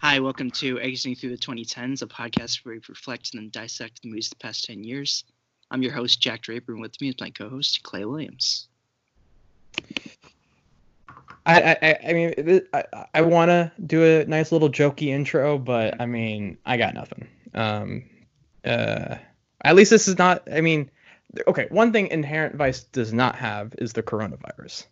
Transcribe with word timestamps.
Hi, 0.00 0.18
welcome 0.18 0.50
to 0.50 0.80
Exiting 0.80 1.14
Through 1.14 1.30
the 1.30 1.36
2010s, 1.36 2.02
a 2.02 2.06
podcast 2.06 2.64
where 2.64 2.74
we 2.74 2.80
reflect 2.88 3.34
and 3.34 3.52
dissect 3.52 4.02
the 4.02 4.08
movies 4.08 4.26
of 4.26 4.30
the 4.30 4.42
past 4.42 4.64
10 4.64 4.82
years. 4.82 5.22
I'm 5.70 5.84
your 5.84 5.92
host, 5.92 6.20
Jack 6.20 6.42
Draper, 6.42 6.72
and 6.72 6.80
with 6.80 7.00
me 7.00 7.10
is 7.10 7.14
my 7.20 7.30
co 7.30 7.48
host, 7.48 7.84
Clay 7.84 8.04
Williams. 8.04 8.66
I 11.46 11.76
I, 11.80 11.98
I 12.08 12.12
mean 12.12 12.60
I, 12.72 12.84
I 13.14 13.22
want 13.22 13.50
to 13.50 13.70
do 13.86 14.02
a 14.02 14.24
nice 14.24 14.50
little 14.50 14.68
jokey 14.68 15.10
intro, 15.10 15.58
but 15.58 16.00
I 16.00 16.06
mean 16.06 16.58
I 16.66 16.76
got 16.76 16.94
nothing. 16.94 17.28
Um, 17.54 18.02
uh, 18.64 19.16
at 19.64 19.76
least 19.76 19.90
this 19.90 20.08
is 20.08 20.18
not. 20.18 20.42
I 20.52 20.60
mean, 20.60 20.90
okay. 21.46 21.66
One 21.70 21.92
thing 21.92 22.08
Inherent 22.08 22.56
Vice 22.56 22.84
does 22.84 23.12
not 23.12 23.34
have 23.36 23.74
is 23.78 23.92
the 23.92 24.02
coronavirus. 24.02 24.86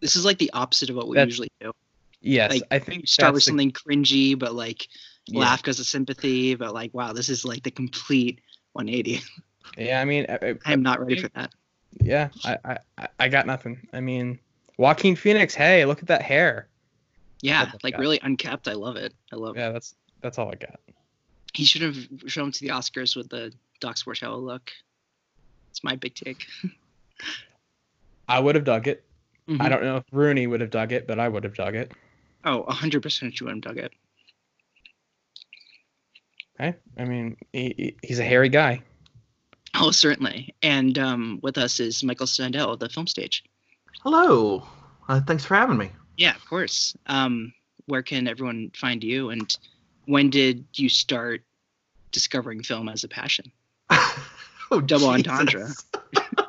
This 0.00 0.16
is 0.16 0.24
like 0.24 0.38
the 0.38 0.50
opposite 0.52 0.90
of 0.90 0.96
what 0.96 1.08
we 1.08 1.16
That's- 1.16 1.28
usually 1.28 1.50
do. 1.60 1.72
Yes, 2.20 2.50
Like, 2.50 2.62
I 2.72 2.78
think 2.80 3.06
start 3.06 3.32
with 3.32 3.44
that's 3.44 3.46
the- 3.46 3.50
something 3.50 3.70
cringy, 3.72 4.36
but 4.36 4.54
like 4.54 4.88
yeah. 5.26 5.40
laugh 5.40 5.62
because 5.62 5.78
of 5.78 5.86
sympathy, 5.86 6.56
but 6.56 6.74
like, 6.74 6.92
wow, 6.92 7.12
this 7.12 7.28
is 7.28 7.44
like 7.44 7.62
the 7.62 7.70
complete 7.70 8.40
180. 8.72 9.20
Yeah, 9.76 10.00
I 10.00 10.04
mean, 10.06 10.26
I, 10.28 10.56
am 10.72 10.82
not 10.82 10.98
ready 10.98 11.20
for 11.20 11.28
that. 11.34 11.52
yeah, 12.00 12.30
I, 12.44 12.78
I 12.96 13.08
I- 13.20 13.28
got 13.28 13.46
nothing. 13.46 13.86
I 13.92 14.00
mean, 14.00 14.38
Joaquin 14.78 15.14
Phoenix. 15.14 15.54
Hey, 15.54 15.84
look 15.84 16.00
at 16.00 16.08
that 16.08 16.22
hair. 16.22 16.68
Yeah, 17.42 17.70
like 17.84 17.94
God. 17.94 18.00
really 18.00 18.18
unkept. 18.22 18.66
I 18.66 18.72
love 18.72 18.96
it. 18.96 19.12
I 19.32 19.36
love 19.36 19.56
it. 19.56 19.60
Yeah, 19.60 19.70
that's 19.70 19.94
that's 20.22 20.38
all 20.38 20.48
I 20.50 20.54
got. 20.56 20.80
He 21.52 21.64
should 21.64 21.82
have 21.82 21.96
shown 22.26 22.50
to 22.50 22.60
the 22.60 22.68
Oscars 22.68 23.14
with 23.14 23.28
the 23.28 23.52
Doc 23.80 23.96
Sportello 23.96 24.42
look. 24.42 24.72
It's 25.78 25.84
my 25.84 25.94
big 25.94 26.16
take. 26.16 26.44
I 28.28 28.40
would 28.40 28.56
have 28.56 28.64
dug 28.64 28.88
it. 28.88 29.04
I 29.48 29.52
Mhm. 29.52 29.68
don't 29.70 29.82
know 29.84 29.96
if 29.98 30.04
Rooney 30.10 30.48
would 30.48 30.60
have 30.60 30.70
dug 30.70 30.90
it, 30.92 31.06
but 31.06 31.20
I 31.20 31.28
would 31.28 31.44
have 31.44 31.54
dug 31.54 31.76
it. 31.76 31.92
Oh, 32.44 32.64
100% 32.68 33.38
you 33.38 33.46
would 33.46 33.54
have 33.54 33.60
dug 33.62 33.78
it. 33.78 33.92
Okay, 36.60 36.76
I 36.98 37.04
mean, 37.04 37.36
he, 37.52 37.74
he- 37.76 37.96
he's 38.02 38.18
a 38.18 38.24
hairy 38.24 38.48
guy. 38.48 38.82
Oh, 39.74 39.92
certainly. 39.92 40.52
And 40.64 40.98
um, 40.98 41.38
with 41.44 41.56
us 41.56 41.78
is 41.78 42.02
Michael 42.02 42.26
Snydel 42.26 42.72
of 42.72 42.80
the 42.80 42.88
film 42.88 43.06
stage. 43.06 43.44
Hello. 44.02 44.66
Uh, 45.08 45.20
thanks 45.20 45.44
for 45.44 45.54
having 45.54 45.78
me. 45.78 45.92
Yeah, 46.16 46.34
of 46.34 46.44
course. 46.44 46.96
Um, 47.06 47.52
where 47.86 48.02
can 48.02 48.26
everyone 48.26 48.72
find 48.74 49.04
you? 49.04 49.30
And 49.30 49.56
when 50.06 50.28
did 50.28 50.64
you 50.74 50.88
start 50.88 51.44
discovering 52.10 52.64
film 52.64 52.88
as 52.88 53.04
a 53.04 53.08
passion? 53.08 53.52
oh, 54.70 54.80
Double 54.80 55.12
Jesus. 55.14 55.26
entendre. 55.26 55.68
uh, 56.36 56.46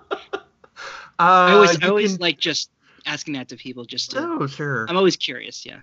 I 1.20 1.54
always, 1.54 1.84
I 1.84 1.88
always 1.88 2.12
can- 2.14 2.22
like 2.22 2.40
just 2.40 2.70
asking 3.06 3.34
that 3.34 3.50
to 3.50 3.56
people. 3.56 3.86
Just 3.86 4.12
to, 4.12 4.20
Oh, 4.20 4.48
sure. 4.48 4.86
I'm 4.90 4.98
always 4.98 5.16
curious. 5.16 5.66
Yeah. 5.66 5.80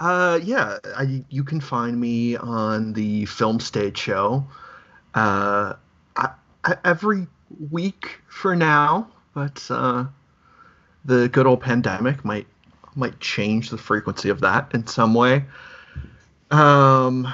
Uh, 0.00 0.40
yeah, 0.42 0.78
I, 0.96 1.24
you 1.28 1.44
can 1.44 1.60
find 1.60 2.00
me 2.00 2.36
on 2.36 2.92
the 2.92 3.24
Film 3.26 3.60
Stage 3.60 3.96
Show 3.98 4.44
uh, 5.14 5.74
I, 6.16 6.30
I, 6.64 6.76
every 6.84 7.28
week 7.70 8.18
for 8.28 8.56
now, 8.56 9.08
but 9.34 9.64
uh, 9.70 10.06
the 11.04 11.28
good 11.28 11.46
old 11.46 11.60
pandemic 11.60 12.24
might 12.24 12.46
might 12.96 13.18
change 13.20 13.70
the 13.70 13.78
frequency 13.78 14.28
of 14.28 14.40
that 14.40 14.70
in 14.74 14.86
some 14.86 15.14
way. 15.14 15.44
Um, 16.50 17.32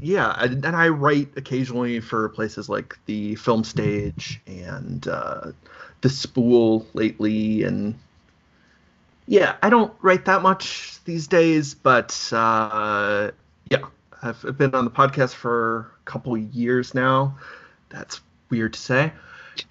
yeah, 0.00 0.34
and, 0.38 0.64
and 0.64 0.76
I 0.76 0.88
write 0.88 1.28
occasionally 1.36 2.00
for 2.00 2.28
places 2.30 2.68
like 2.68 2.98
the 3.06 3.34
Film 3.36 3.64
Stage 3.64 4.40
and 4.46 5.06
uh, 5.08 5.52
the 6.00 6.10
Spool 6.10 6.86
lately, 6.92 7.62
and 7.62 7.98
yeah, 9.26 9.56
I 9.62 9.70
don't 9.70 9.92
write 10.02 10.26
that 10.26 10.42
much 10.42 11.02
these 11.04 11.26
days, 11.26 11.74
but 11.74 12.30
uh, 12.32 13.30
yeah, 13.70 13.86
I've 14.22 14.58
been 14.58 14.74
on 14.74 14.84
the 14.84 14.90
podcast 14.90 15.34
for 15.34 15.92
a 16.02 16.04
couple 16.04 16.36
years 16.36 16.94
now. 16.94 17.38
That's 17.88 18.20
weird 18.50 18.74
to 18.74 18.80
say. 18.80 19.12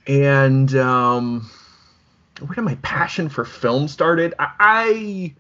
And 0.08 0.74
um, 0.76 1.50
where 2.40 2.56
did 2.56 2.62
my 2.64 2.76
passion 2.76 3.30
for 3.30 3.46
film 3.46 3.88
started? 3.88 4.34
I, 4.40 4.52
I 4.60 5.34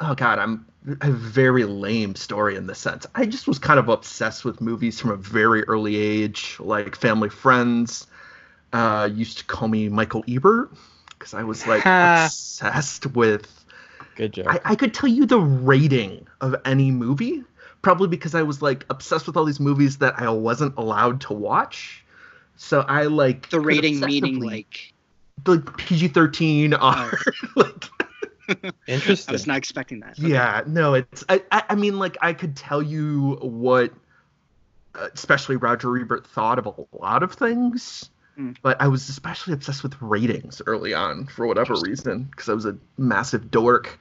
oh 0.00 0.14
god, 0.14 0.38
I'm 0.38 0.66
a 1.00 1.10
very 1.10 1.64
lame 1.64 2.14
story 2.14 2.56
in 2.56 2.66
the 2.66 2.74
sense. 2.74 3.06
I 3.14 3.26
just 3.26 3.48
was 3.48 3.58
kind 3.58 3.78
of 3.78 3.88
obsessed 3.88 4.44
with 4.44 4.60
movies 4.60 5.00
from 5.00 5.10
a 5.10 5.16
very 5.16 5.64
early 5.64 5.96
age, 5.96 6.56
like 6.60 6.96
Family 6.96 7.30
Friends. 7.30 8.06
Uh, 8.72 9.08
used 9.12 9.38
to 9.38 9.44
call 9.44 9.68
me 9.68 9.88
Michael 9.88 10.24
Ebert 10.28 10.72
because 11.10 11.32
I 11.32 11.44
was 11.44 11.66
like 11.66 11.84
obsessed 11.86 13.06
with 13.14 13.64
Good 14.16 14.32
joke. 14.32 14.46
I, 14.48 14.60
I 14.64 14.74
could 14.74 14.92
tell 14.92 15.08
you 15.08 15.26
the 15.26 15.38
rating 15.40 16.26
of 16.40 16.54
any 16.64 16.90
movie, 16.90 17.42
probably 17.82 18.08
because 18.08 18.34
I 18.34 18.42
was 18.42 18.62
like 18.62 18.84
obsessed 18.90 19.26
with 19.26 19.36
all 19.36 19.44
these 19.44 19.60
movies 19.60 19.98
that 19.98 20.18
I 20.20 20.28
wasn't 20.30 20.76
allowed 20.76 21.20
to 21.22 21.32
watch. 21.32 22.04
So 22.56 22.80
I 22.82 23.04
like 23.04 23.48
The 23.50 23.60
rating 23.60 24.00
meaning 24.00 24.40
obsessively- 24.40 24.46
like 24.46 24.92
the 25.44 25.58
PG 25.60 26.08
thirteen 26.08 26.74
R. 26.74 27.18
like 27.56 27.84
I 28.88 29.02
was 29.08 29.46
not 29.46 29.56
expecting 29.56 30.00
that. 30.00 30.18
Okay. 30.18 30.28
yeah, 30.28 30.62
no, 30.66 30.94
it's 30.94 31.24
I, 31.28 31.42
I 31.50 31.62
I 31.70 31.74
mean 31.74 31.98
like 31.98 32.16
I 32.20 32.32
could 32.32 32.56
tell 32.56 32.82
you 32.82 33.38
what, 33.40 33.92
uh, 34.94 35.08
especially 35.14 35.56
Roger 35.56 35.96
Ebert 35.96 36.26
thought 36.26 36.58
of 36.58 36.66
a 36.66 36.74
lot 36.96 37.22
of 37.22 37.32
things. 37.32 38.10
Mm. 38.38 38.56
But 38.62 38.80
I 38.80 38.88
was 38.88 39.08
especially 39.08 39.52
obsessed 39.52 39.82
with 39.82 40.00
ratings 40.00 40.60
early 40.66 40.92
on 40.92 41.26
for 41.26 41.46
whatever 41.46 41.74
reason 41.74 42.24
because 42.24 42.48
I 42.48 42.54
was 42.54 42.66
a 42.66 42.76
massive 42.98 43.50
dork. 43.50 43.98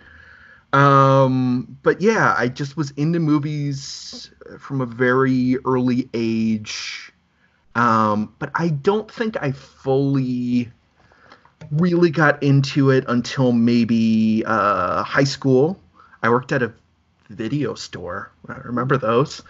Um, 0.74 1.78
but 1.84 2.02
yeah, 2.02 2.34
I 2.36 2.48
just 2.48 2.76
was 2.76 2.92
into 2.92 3.20
movies 3.20 4.32
from 4.58 4.82
a 4.82 4.88
very 4.88 5.58
early 5.66 6.10
age. 6.16 7.12
Um, 7.76 8.34
but 8.40 8.52
I 8.56 8.70
don't 8.70 9.10
think 9.10 9.38
I 9.42 9.52
fully 9.52 10.72
really 11.72 12.10
got 12.10 12.42
into 12.44 12.92
it 12.92 13.06
until 13.08 13.52
maybe 13.52 14.44
uh, 14.46 15.04
high 15.04 15.24
school. 15.24 15.80
I 16.22 16.30
worked 16.30 16.52
at 16.52 16.64
a 16.64 16.74
video 17.30 17.74
store. 17.74 18.32
I 18.48 18.58
remember 18.60 18.98
those. 18.98 19.42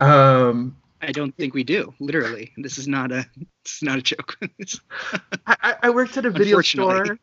Um, 0.00 0.76
I 1.00 1.12
don't 1.12 1.36
think 1.36 1.54
we 1.54 1.64
do. 1.64 1.92
Literally, 1.98 2.52
this 2.56 2.78
is 2.78 2.86
not 2.86 3.10
a. 3.10 3.26
This 3.64 3.76
is 3.76 3.82
not 3.82 3.98
a 3.98 4.02
joke. 4.02 4.38
I, 5.46 5.76
I- 5.82 5.90
worked 5.90 6.16
at 6.16 6.24
a 6.24 6.30
video 6.30 6.60
store, 6.60 7.18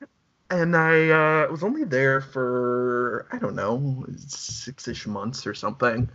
and 0.49 0.75
I 0.75 1.09
uh, 1.09 1.51
was 1.51 1.63
only 1.63 1.85
there 1.85 2.21
for 2.21 3.27
I 3.31 3.37
don't 3.37 3.55
know 3.55 4.05
six-ish 4.17 5.07
months 5.07 5.47
or 5.47 5.53
something. 5.53 6.09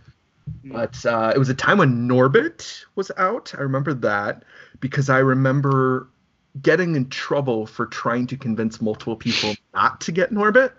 Mm. 0.63 0.73
But 0.73 1.05
uh, 1.05 1.33
it 1.35 1.39
was 1.39 1.49
a 1.49 1.55
time 1.55 1.79
when 1.79 2.07
Norbit 2.07 2.85
was 2.95 3.11
out. 3.17 3.53
I 3.57 3.61
remember 3.61 3.93
that 3.95 4.43
because 4.79 5.09
I 5.09 5.17
remember 5.19 6.07
getting 6.61 6.95
in 6.95 7.09
trouble 7.09 7.65
for 7.65 7.85
trying 7.85 8.27
to 8.27 8.37
convince 8.37 8.81
multiple 8.81 9.15
people 9.15 9.55
not 9.73 9.99
to 10.01 10.11
get 10.11 10.31
Norbit. 10.31 10.71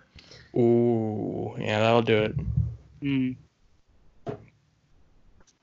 Ooh, 0.57 1.55
yeah, 1.59 1.81
that'll 1.81 2.03
do 2.03 2.17
it. 2.23 2.37
Mm. 3.03 3.37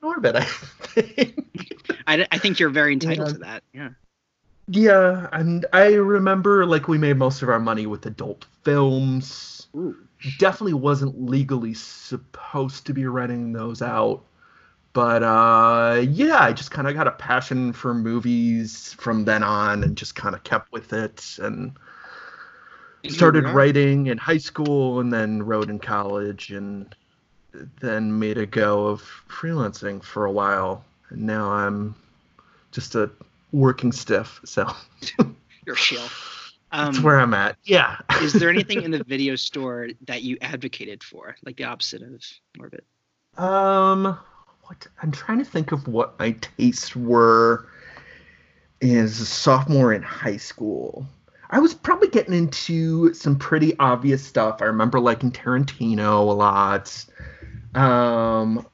Norbit, 0.02 0.36
I 0.36 0.44
think. 0.44 1.80
I, 2.06 2.26
I 2.30 2.38
think 2.38 2.60
you're 2.60 2.70
very 2.70 2.92
entitled 2.92 3.28
Yeah. 3.28 3.32
to 3.32 3.38
that. 3.40 3.62
Yeah. 3.72 3.88
yeah, 4.68 5.28
and 5.32 5.66
I 5.72 5.94
remember 5.94 6.66
like 6.66 6.88
we 6.88 6.98
made 6.98 7.16
most 7.16 7.42
of 7.42 7.48
our 7.48 7.58
money 7.60 7.86
with 7.86 8.06
adult 8.06 8.44
films. 8.62 9.66
Ooh. 9.76 9.96
definitely 10.38 10.74
wasn't 10.74 11.20
legally 11.20 11.74
supposed 11.74 12.86
to 12.86 12.94
be 12.94 13.06
renting 13.06 13.52
those 13.52 13.82
out. 13.82 14.22
But 14.94 15.22
uh, 15.24 16.02
yeah, 16.08 16.38
I 16.38 16.52
just 16.52 16.70
kind 16.70 16.88
of 16.88 16.94
got 16.94 17.06
a 17.08 17.10
passion 17.12 17.72
for 17.72 17.92
movies 17.92 18.94
from 18.94 19.24
then 19.24 19.42
on 19.42 19.82
and 19.84 19.96
just 19.96 20.14
kind 20.14 20.34
of 20.34 20.42
kept 20.44 20.72
with 20.72 20.92
it 20.92 21.36
and 21.42 21.72
started 23.08 23.44
writing 23.48 24.06
in 24.06 24.16
high 24.18 24.38
school 24.38 25.00
and 25.00 25.12
then 25.12 25.42
wrote 25.42 25.68
in 25.68 25.78
college 25.80 26.50
and 26.52 26.94
then 27.80 28.18
made 28.18 28.38
a 28.38 28.46
go 28.46 28.86
of 28.86 29.02
freelancing 29.28 30.02
for 30.02 30.24
a 30.26 30.32
while. 30.32 30.84
And 31.10 31.22
now 31.22 31.50
I'm 31.50 31.94
just 32.70 32.94
a 32.94 33.10
working 33.52 33.92
stiff. 33.92 34.40
So 34.44 34.72
You're 35.66 35.74
a 35.74 35.78
shill. 35.78 36.02
that's 36.72 36.98
Um, 36.98 37.02
where 37.02 37.18
I'm 37.18 37.34
at. 37.34 37.56
Yeah. 37.64 37.96
is 38.22 38.32
there 38.32 38.48
anything 38.56 38.82
in 38.82 38.90
the 38.92 39.02
video 39.04 39.34
store 39.36 39.88
that 40.06 40.22
you 40.22 40.38
advocated 40.40 41.02
for, 41.02 41.36
like 41.44 41.56
the 41.56 41.64
opposite 41.64 42.02
of 42.02 42.22
Norbit? 42.58 42.82
Um, 43.42 44.18
what 44.66 44.86
I'm 45.02 45.12
trying 45.12 45.38
to 45.38 45.44
think 45.44 45.72
of 45.72 45.88
what 45.88 46.18
my 46.18 46.32
tastes 46.40 46.94
were 46.96 47.68
as 48.82 49.20
a 49.20 49.26
sophomore 49.26 49.92
in 49.92 50.02
high 50.02 50.36
school. 50.36 51.06
I 51.50 51.60
was 51.60 51.74
probably 51.74 52.08
getting 52.08 52.34
into 52.34 53.14
some 53.14 53.36
pretty 53.36 53.78
obvious 53.78 54.24
stuff. 54.24 54.60
I 54.60 54.64
remember 54.64 54.98
liking 54.98 55.30
Tarantino 55.30 56.28
a 56.28 56.32
lot. 56.32 57.04
Um, 57.74 58.66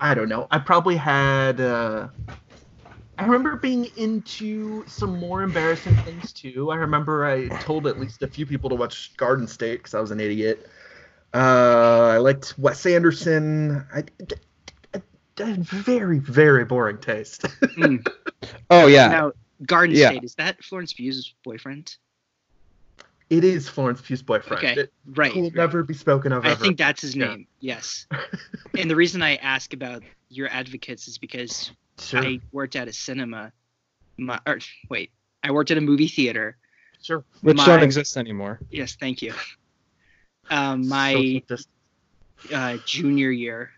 I 0.00 0.14
don't 0.14 0.28
know. 0.28 0.48
I 0.50 0.58
probably 0.58 0.96
had. 0.96 1.60
Uh, 1.60 2.08
I 3.18 3.24
remember 3.24 3.56
being 3.56 3.86
into 3.96 4.86
some 4.88 5.20
more 5.20 5.42
embarrassing 5.42 5.94
things 5.96 6.32
too. 6.32 6.70
I 6.70 6.76
remember 6.76 7.26
I 7.26 7.48
told 7.60 7.86
at 7.86 8.00
least 8.00 8.22
a 8.22 8.28
few 8.28 8.46
people 8.46 8.70
to 8.70 8.76
watch 8.76 9.14
Garden 9.18 9.46
State 9.46 9.80
because 9.80 9.94
I 9.94 10.00
was 10.00 10.10
an 10.10 10.20
idiot. 10.20 10.66
Uh, 11.34 12.12
I 12.14 12.16
liked 12.16 12.58
Wes 12.58 12.86
Anderson. 12.86 13.86
I, 13.94 14.04
very, 15.44 16.18
very 16.18 16.64
boring 16.64 16.98
taste. 16.98 17.42
Mm. 17.62 18.06
Oh 18.70 18.86
yeah. 18.86 19.08
Now, 19.08 19.32
Garden 19.66 19.94
Yeah. 19.96 20.10
State 20.10 20.24
is 20.24 20.34
that 20.36 20.62
Florence 20.64 20.92
Pugh's 20.92 21.34
boyfriend? 21.44 21.96
it 23.28 23.44
is 23.44 23.68
Florence 23.68 24.00
Pugh's 24.00 24.22
boyfriend. 24.22 24.64
Okay, 24.64 24.80
It 24.82 24.92
right. 25.06 25.34
will 25.34 25.42
right. 25.44 25.54
never 25.54 25.82
be 25.84 25.94
spoken 25.94 26.32
of 26.32 26.44
I 26.44 26.50
ever. 26.50 26.64
think 26.64 26.78
that's 26.78 27.02
his 27.02 27.14
Yeah. 27.14 27.28
name. 27.28 27.46
Yes. 27.60 28.06
and 28.78 28.90
the 28.90 28.96
reason 28.96 29.22
I 29.22 29.36
ask 29.36 29.72
about 29.72 30.02
your 30.30 30.48
advocates 30.48 31.06
is 31.06 31.18
because 31.18 31.70
sure. 31.98 32.20
I 32.20 32.40
worked 32.52 32.74
at 32.76 32.88
a 32.88 32.92
cinema. 32.92 33.52
My, 34.18 34.40
or, 34.46 34.58
wait, 34.88 35.10
I 35.44 35.50
worked 35.52 35.70
at 35.70 35.78
a 35.78 35.80
movie 35.80 36.08
theater. 36.08 36.56
sure. 37.02 37.24
Which 37.42 37.56
my- 37.56 37.66
don't 37.66 37.82
exist 37.82 38.16
anymore. 38.16 38.58
Yes, 38.70 38.96
thank 38.98 39.22
you. 39.22 39.34
Um, 40.50 40.88
my 40.88 41.42
uh, 42.52 42.78
junior 42.86 43.30
year, 43.30 43.70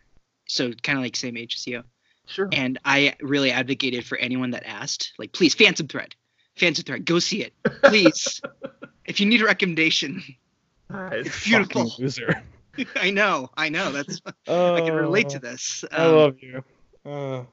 so 0.52 0.70
kind 0.82 0.98
of 0.98 1.02
like 1.04 1.16
same 1.16 1.36
age 1.36 1.54
as 1.56 1.66
you. 1.66 1.82
Sure. 2.26 2.48
And 2.52 2.78
I 2.84 3.14
really 3.20 3.50
advocated 3.50 4.04
for 4.04 4.16
anyone 4.18 4.50
that 4.52 4.64
asked, 4.64 5.12
like, 5.18 5.32
please, 5.32 5.54
Phantom 5.54 5.88
Thread, 5.88 6.14
Phantom 6.56 6.84
Thread, 6.84 7.04
go 7.04 7.18
see 7.18 7.42
it, 7.42 7.52
please. 7.82 8.40
if 9.06 9.18
you 9.18 9.26
need 9.26 9.42
a 9.42 9.44
recommendation, 9.46 10.22
it's 10.90 11.44
beautiful. 11.44 11.92
Loser. 11.98 12.42
I 12.96 13.10
know, 13.10 13.50
I 13.56 13.68
know. 13.68 13.92
That's 13.92 14.20
Oh, 14.46 14.74
I 14.74 14.80
can 14.82 14.94
relate 14.94 15.30
to 15.30 15.38
this. 15.38 15.84
I 15.90 15.96
Um, 16.06 16.14
love 16.14 16.36
you. 16.40 16.64
Uh, 17.04 17.44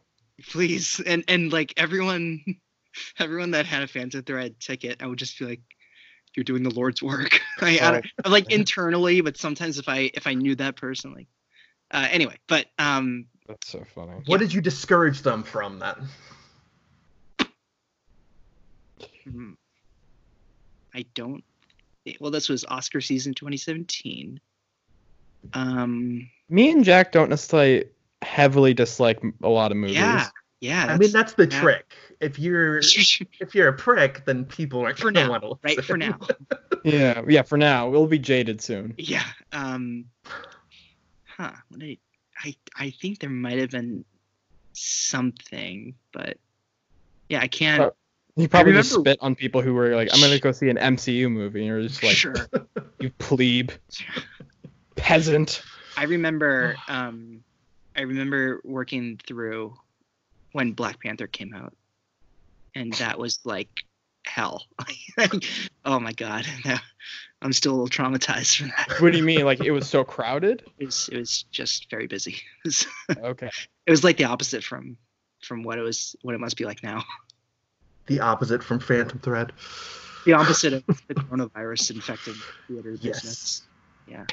please, 0.50 1.02
and 1.06 1.24
and 1.28 1.52
like 1.52 1.74
everyone, 1.78 2.44
everyone 3.20 3.52
that 3.52 3.66
had 3.66 3.84
a 3.84 3.88
Phantom 3.88 4.24
Thread 4.24 4.60
ticket, 4.60 5.02
I 5.02 5.08
would 5.08 5.20
just 5.20 5.40
be 5.40 5.46
like, 5.46 5.62
you're 6.36 6.44
doing 6.44 6.64
the 6.64 6.70
Lord's 6.74 7.02
work. 7.02 7.42
I, 7.60 7.80
I 7.82 7.92
don't, 7.92 8.06
like 8.28 8.52
internally, 8.52 9.22
but 9.22 9.36
sometimes 9.36 9.80
if 9.80 9.90
I 9.90 10.12
if 10.14 10.28
I 10.28 10.36
knew 10.36 10.56
that 10.56 10.76
person, 10.76 11.14
like, 11.14 11.28
uh, 11.92 12.08
anyway. 12.12 12.38
But 12.48 12.68
um, 12.80 13.26
that's 13.48 13.68
so 13.70 13.84
funny. 13.96 14.12
What 14.26 14.40
did 14.40 14.54
you 14.54 14.62
discourage 14.62 15.22
them 15.22 15.44
from 15.44 15.80
then? 15.80 15.96
hmm, 19.24 19.52
I 20.94 21.06
don't. 21.14 21.44
Well, 22.20 22.32
this 22.32 22.50
was 22.50 22.66
Oscar 22.66 23.02
season 23.02 23.34
2017. 23.34 24.40
Um, 25.54 26.30
Me 26.50 26.72
and 26.72 26.84
Jack 26.84 27.12
don't 27.12 27.30
necessarily 27.30 27.86
heavily 28.22 28.74
dislike 28.74 29.22
a 29.44 29.48
lot 29.50 29.72
of 29.72 29.78
movies. 29.78 29.96
yeah, 29.96 30.28
yeah. 30.60 30.86
I 30.90 30.98
mean, 30.98 31.12
that's 31.12 31.34
the 31.34 31.46
that- 31.46 31.62
trick. 31.62 31.94
If 32.20 32.38
you're 32.38 32.80
if 33.40 33.56
you're 33.56 33.70
a 33.70 33.74
prick, 33.74 34.26
then 34.26 34.44
people 34.46 34.86
are 34.86 34.94
For 34.94 35.12
gonna 35.12 35.26
now, 35.26 35.30
want 35.32 35.44
to 35.44 35.58
right 35.64 35.84
for 35.84 35.98
now. 35.98 36.18
Yeah, 36.86 37.24
yeah. 37.28 37.42
For 37.42 37.58
now, 37.58 37.90
we'll 37.90 38.08
be 38.08 38.20
jaded 38.20 38.62
soon. 38.62 38.94
Yeah. 38.98 39.24
Um. 39.52 40.06
Huh. 41.40 41.52
What 41.70 41.80
did 41.80 41.98
I? 42.44 42.56
I 42.76 42.90
think 42.90 43.20
there 43.20 43.30
might 43.30 43.60
have 43.60 43.72
been 43.72 44.04
something, 44.74 45.96
but 46.12 46.38
yeah, 47.30 47.40
I 47.40 47.48
can't. 47.48 47.82
Oh, 47.82 47.96
You 48.36 48.50
probably 48.50 48.74
just 48.74 48.94
spit 48.94 49.18
on 49.22 49.36
people 49.36 49.62
who 49.62 49.74
were 49.74 49.96
like, 49.96 50.10
"I'm 50.14 50.20
gonna 50.20 50.40
go 50.40 50.52
see 50.52 50.70
an 50.70 50.78
MCU 50.78 51.32
movie," 51.32 51.60
and 51.60 51.68
you're 51.68 51.82
just 51.82 52.04
like, 52.04 52.16
sure. 52.16 52.36
"You 53.00 53.10
plebe, 53.20 53.72
peasant." 54.96 55.64
I 55.98 56.04
remember. 56.04 56.76
Um. 56.88 57.44
I 57.96 58.02
remember 58.04 58.62
working 58.64 59.20
through 59.28 59.76
when 60.54 60.72
Black 60.72 61.02
Panther 61.02 61.28
came 61.28 61.54
out, 61.54 61.74
and 62.76 62.94
that 62.94 63.20
was 63.20 63.40
like 63.44 63.84
hell. 64.26 64.66
oh 65.86 66.00
my 66.00 66.12
god. 66.14 66.46
I'm 67.42 67.54
still 67.54 67.72
a 67.74 67.78
little 67.82 67.88
traumatized 67.88 68.58
from 68.58 68.68
that. 68.70 69.00
What 69.02 69.12
do 69.14 69.18
you 69.18 69.24
mean? 69.24 69.46
Like 69.46 69.62
it 69.62 69.72
was 69.72 69.88
so 69.90 70.04
crowded? 70.04 70.64
It 70.80 70.86
was, 70.86 71.10
it 71.12 71.18
was 71.18 71.44
just 71.52 71.90
very 71.90 72.08
busy. 72.08 72.38
Okay. 73.18 73.50
it 73.86 73.92
was 73.92 74.04
like 74.04 74.18
the 74.18 74.26
opposite 74.26 74.64
from 74.64 74.98
from 75.42 75.64
what 75.64 75.78
it 75.78 75.82
was 75.82 76.16
what 76.22 76.36
it 76.36 76.40
must 76.40 76.58
be 76.58 76.66
like 76.66 76.84
now. 76.84 77.04
the 78.08 78.20
opposite 78.20 78.62
from 78.64 78.80
Phantom 78.80 79.20
Thread. 79.20 79.52
the 80.26 80.34
opposite 80.34 80.74
of 80.74 80.84
the 81.08 81.16
coronavirus 81.16 81.92
infected 81.92 82.36
theater 82.68 82.92
Yes. 83.00 83.22
business. 83.22 83.62
Yeah. 84.08 84.26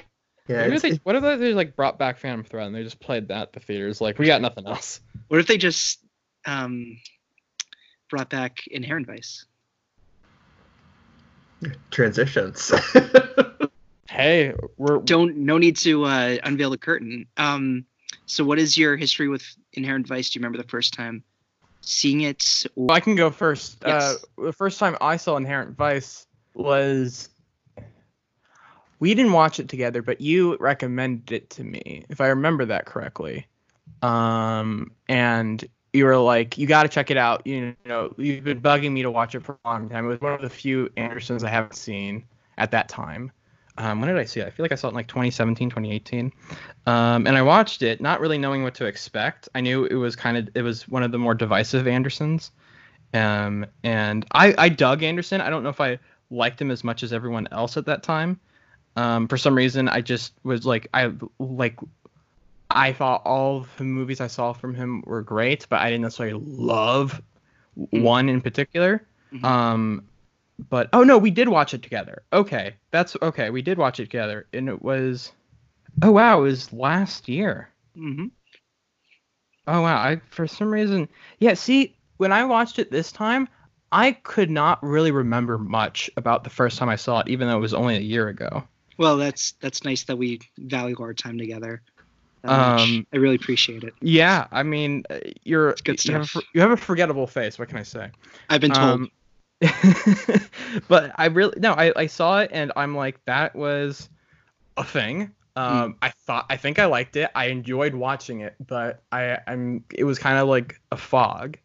Yeah, 0.48 0.68
Maybe 0.68 0.78
they, 0.78 0.90
what 1.02 1.16
if 1.16 1.22
they 1.22 1.36
they, 1.36 1.54
like 1.54 1.74
brought 1.74 1.98
back 1.98 2.18
Phantom 2.18 2.44
Thread 2.44 2.66
and 2.68 2.74
they 2.74 2.84
just 2.84 3.00
played 3.00 3.28
that 3.28 3.42
at 3.42 3.52
the 3.52 3.60
theaters? 3.60 4.00
Like 4.00 4.18
we 4.18 4.26
got 4.26 4.40
nothing 4.40 4.66
else. 4.66 5.00
What 5.28 5.40
if 5.40 5.46
they 5.48 5.58
just 5.58 5.98
um, 6.44 6.98
brought 8.10 8.30
back 8.30 8.66
Inherent 8.68 9.06
Vice? 9.08 9.44
Transitions. 11.90 12.72
Hey, 14.16 14.54
we're 14.78 14.98
Don't 15.00 15.36
no 15.36 15.58
need 15.58 15.76
to 15.78 16.04
uh, 16.04 16.38
unveil 16.42 16.70
the 16.70 16.78
curtain. 16.78 17.26
Um, 17.36 17.84
so 18.24 18.44
what 18.44 18.58
is 18.58 18.78
your 18.78 18.96
history 18.96 19.28
with 19.28 19.44
Inherent 19.74 20.06
Vice? 20.06 20.30
Do 20.30 20.38
you 20.38 20.40
remember 20.40 20.56
the 20.56 20.68
first 20.68 20.94
time 20.94 21.22
seeing 21.82 22.22
it? 22.22 22.64
Or, 22.76 22.92
I 22.92 23.00
can 23.00 23.14
go 23.14 23.30
first. 23.30 23.76
Yes. 23.84 24.24
Uh, 24.38 24.44
the 24.46 24.52
first 24.54 24.78
time 24.78 24.96
I 25.02 25.18
saw 25.18 25.36
Inherent 25.36 25.76
Vice 25.76 26.26
was 26.54 27.28
we 28.98 29.14
didn't 29.14 29.32
watch 29.32 29.60
it 29.60 29.68
together, 29.68 30.00
but 30.00 30.20
you 30.22 30.56
recommended 30.60 31.32
it 31.32 31.50
to 31.50 31.64
me, 31.64 32.06
if 32.08 32.20
I 32.20 32.28
remember 32.28 32.64
that 32.64 32.86
correctly. 32.86 33.46
Um, 34.00 34.92
and 35.08 35.62
you 35.96 36.04
were 36.04 36.18
like, 36.18 36.58
"You 36.58 36.66
got 36.66 36.84
to 36.84 36.88
check 36.88 37.10
it 37.10 37.16
out." 37.16 37.46
You 37.46 37.74
know, 37.84 38.14
you've 38.16 38.44
been 38.44 38.60
bugging 38.60 38.92
me 38.92 39.02
to 39.02 39.10
watch 39.10 39.34
it 39.34 39.42
for 39.42 39.58
a 39.64 39.68
long 39.68 39.88
time. 39.88 40.04
It 40.04 40.08
was 40.08 40.20
one 40.20 40.32
of 40.32 40.42
the 40.42 40.50
few 40.50 40.90
Andersons 40.96 41.42
I 41.42 41.50
haven't 41.50 41.74
seen 41.74 42.24
at 42.58 42.70
that 42.70 42.88
time. 42.88 43.32
Um, 43.78 44.00
when 44.00 44.08
did 44.08 44.18
I 44.18 44.24
see 44.24 44.40
it? 44.40 44.46
I 44.46 44.50
feel 44.50 44.64
like 44.64 44.72
I 44.72 44.76
saw 44.76 44.88
it 44.88 44.90
in 44.90 44.96
like 44.96 45.08
2017, 45.08 45.68
2018. 45.68 46.32
Um, 46.86 47.26
and 47.26 47.36
I 47.36 47.42
watched 47.42 47.82
it, 47.82 48.00
not 48.00 48.20
really 48.20 48.38
knowing 48.38 48.62
what 48.62 48.74
to 48.76 48.86
expect. 48.86 49.48
I 49.54 49.60
knew 49.60 49.84
it 49.84 49.94
was 49.94 50.16
kind 50.16 50.36
of 50.36 50.48
it 50.54 50.62
was 50.62 50.88
one 50.88 51.02
of 51.02 51.12
the 51.12 51.18
more 51.18 51.34
divisive 51.34 51.86
Andersons. 51.86 52.52
Um, 53.12 53.66
and 53.82 54.26
I, 54.32 54.54
I 54.56 54.68
dug 54.68 55.02
Anderson. 55.02 55.40
I 55.40 55.50
don't 55.50 55.62
know 55.62 55.68
if 55.68 55.80
I 55.80 55.98
liked 56.30 56.60
him 56.60 56.70
as 56.70 56.84
much 56.84 57.02
as 57.02 57.12
everyone 57.12 57.48
else 57.52 57.76
at 57.76 57.86
that 57.86 58.02
time. 58.02 58.40
Um, 58.96 59.28
for 59.28 59.36
some 59.36 59.54
reason, 59.54 59.88
I 59.88 60.00
just 60.00 60.32
was 60.42 60.64
like, 60.64 60.88
I 60.94 61.12
like, 61.38 61.78
I 62.76 62.92
thought 62.92 63.22
all 63.24 63.58
of 63.58 63.68
the 63.78 63.84
movies 63.84 64.20
I 64.20 64.26
saw 64.26 64.52
from 64.52 64.74
him 64.74 65.02
were 65.06 65.22
great, 65.22 65.66
but 65.70 65.80
I 65.80 65.86
didn't 65.90 66.02
necessarily 66.02 66.38
love 66.44 67.22
Mhm. 67.76 68.02
one 68.02 68.28
in 68.28 68.40
particular. 68.42 69.06
Mhm. 69.32 69.44
Um, 69.44 70.02
but 70.68 70.88
oh 70.92 71.02
no, 71.02 71.16
we 71.18 71.30
did 71.30 71.48
watch 71.48 71.72
it 71.74 71.82
together. 71.82 72.22
Okay, 72.32 72.74
that's 72.90 73.16
okay. 73.22 73.50
We 73.50 73.62
did 73.62 73.78
watch 73.78 73.98
it 73.98 74.04
together, 74.04 74.46
and 74.52 74.68
it 74.68 74.82
was, 74.82 75.32
oh 76.02 76.12
wow, 76.12 76.40
it 76.40 76.42
was 76.42 76.72
last 76.72 77.28
year. 77.28 77.70
Mhm. 77.96 78.30
Oh 79.66 79.80
wow! 79.82 79.96
I 79.96 80.20
for 80.30 80.46
some 80.46 80.70
reason, 80.70 81.08
yeah. 81.38 81.54
See, 81.54 81.96
when 82.18 82.30
I 82.30 82.44
watched 82.44 82.78
it 82.78 82.90
this 82.90 83.10
time, 83.10 83.48
I 83.90 84.12
could 84.12 84.50
not 84.50 84.82
really 84.82 85.10
remember 85.10 85.58
much 85.58 86.10
about 86.16 86.44
the 86.44 86.50
first 86.50 86.78
time 86.78 86.88
I 86.88 86.96
saw 86.96 87.20
it, 87.20 87.28
even 87.28 87.48
though 87.48 87.56
it 87.56 87.60
was 87.60 87.74
only 87.74 87.96
a 87.96 88.00
year 88.00 88.28
ago. 88.28 88.64
Well, 88.98 89.16
that's 89.16 89.52
that's 89.60 89.84
nice 89.84 90.04
that 90.04 90.16
we 90.16 90.40
value 90.58 90.96
our 91.00 91.14
time 91.14 91.38
together. 91.38 91.82
Um, 92.48 93.06
I 93.12 93.16
really 93.16 93.36
appreciate 93.36 93.84
it. 93.84 93.94
Yeah, 94.00 94.46
I 94.50 94.62
mean, 94.62 95.04
uh, 95.10 95.18
you're 95.44 95.74
good 95.84 96.04
you 96.04 96.12
have, 96.12 96.30
a, 96.34 96.40
you 96.54 96.60
have 96.60 96.70
a 96.70 96.76
forgettable 96.76 97.26
face. 97.26 97.58
What 97.58 97.68
can 97.68 97.78
I 97.78 97.82
say? 97.82 98.10
I've 98.48 98.60
been 98.60 98.72
told. 98.72 99.00
Um, 99.00 99.10
but 100.88 101.12
I 101.16 101.26
really 101.26 101.58
no, 101.58 101.72
I, 101.72 101.92
I 101.96 102.06
saw 102.06 102.40
it 102.40 102.50
and 102.52 102.72
I'm 102.76 102.94
like 102.94 103.24
that 103.24 103.56
was 103.56 104.08
a 104.76 104.84
thing. 104.84 105.32
Um, 105.56 105.96
I 106.02 106.10
thought 106.10 106.44
I 106.50 106.58
think 106.58 106.78
I 106.78 106.84
liked 106.84 107.16
it. 107.16 107.30
I 107.34 107.46
enjoyed 107.46 107.94
watching 107.94 108.40
it, 108.40 108.54
but 108.66 109.02
I 109.10 109.38
I'm 109.46 109.84
it 109.94 110.04
was 110.04 110.18
kind 110.18 110.38
of 110.38 110.48
like 110.48 110.78
a 110.92 110.98
fog, 110.98 111.56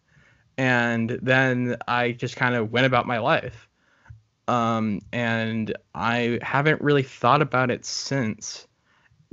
and 0.58 1.20
then 1.22 1.76
I 1.90 2.14
just 2.14 2.38
kind 2.38 2.56
of 2.56 2.72
went 2.72 2.86
about 2.86 3.06
my 3.06 3.18
life. 3.18 3.68
Um, 4.48 5.02
and 5.12 5.76
I 5.94 6.40
haven't 6.42 6.82
really 6.82 7.04
thought 7.04 7.42
about 7.42 7.70
it 7.70 7.86
since. 7.86 8.68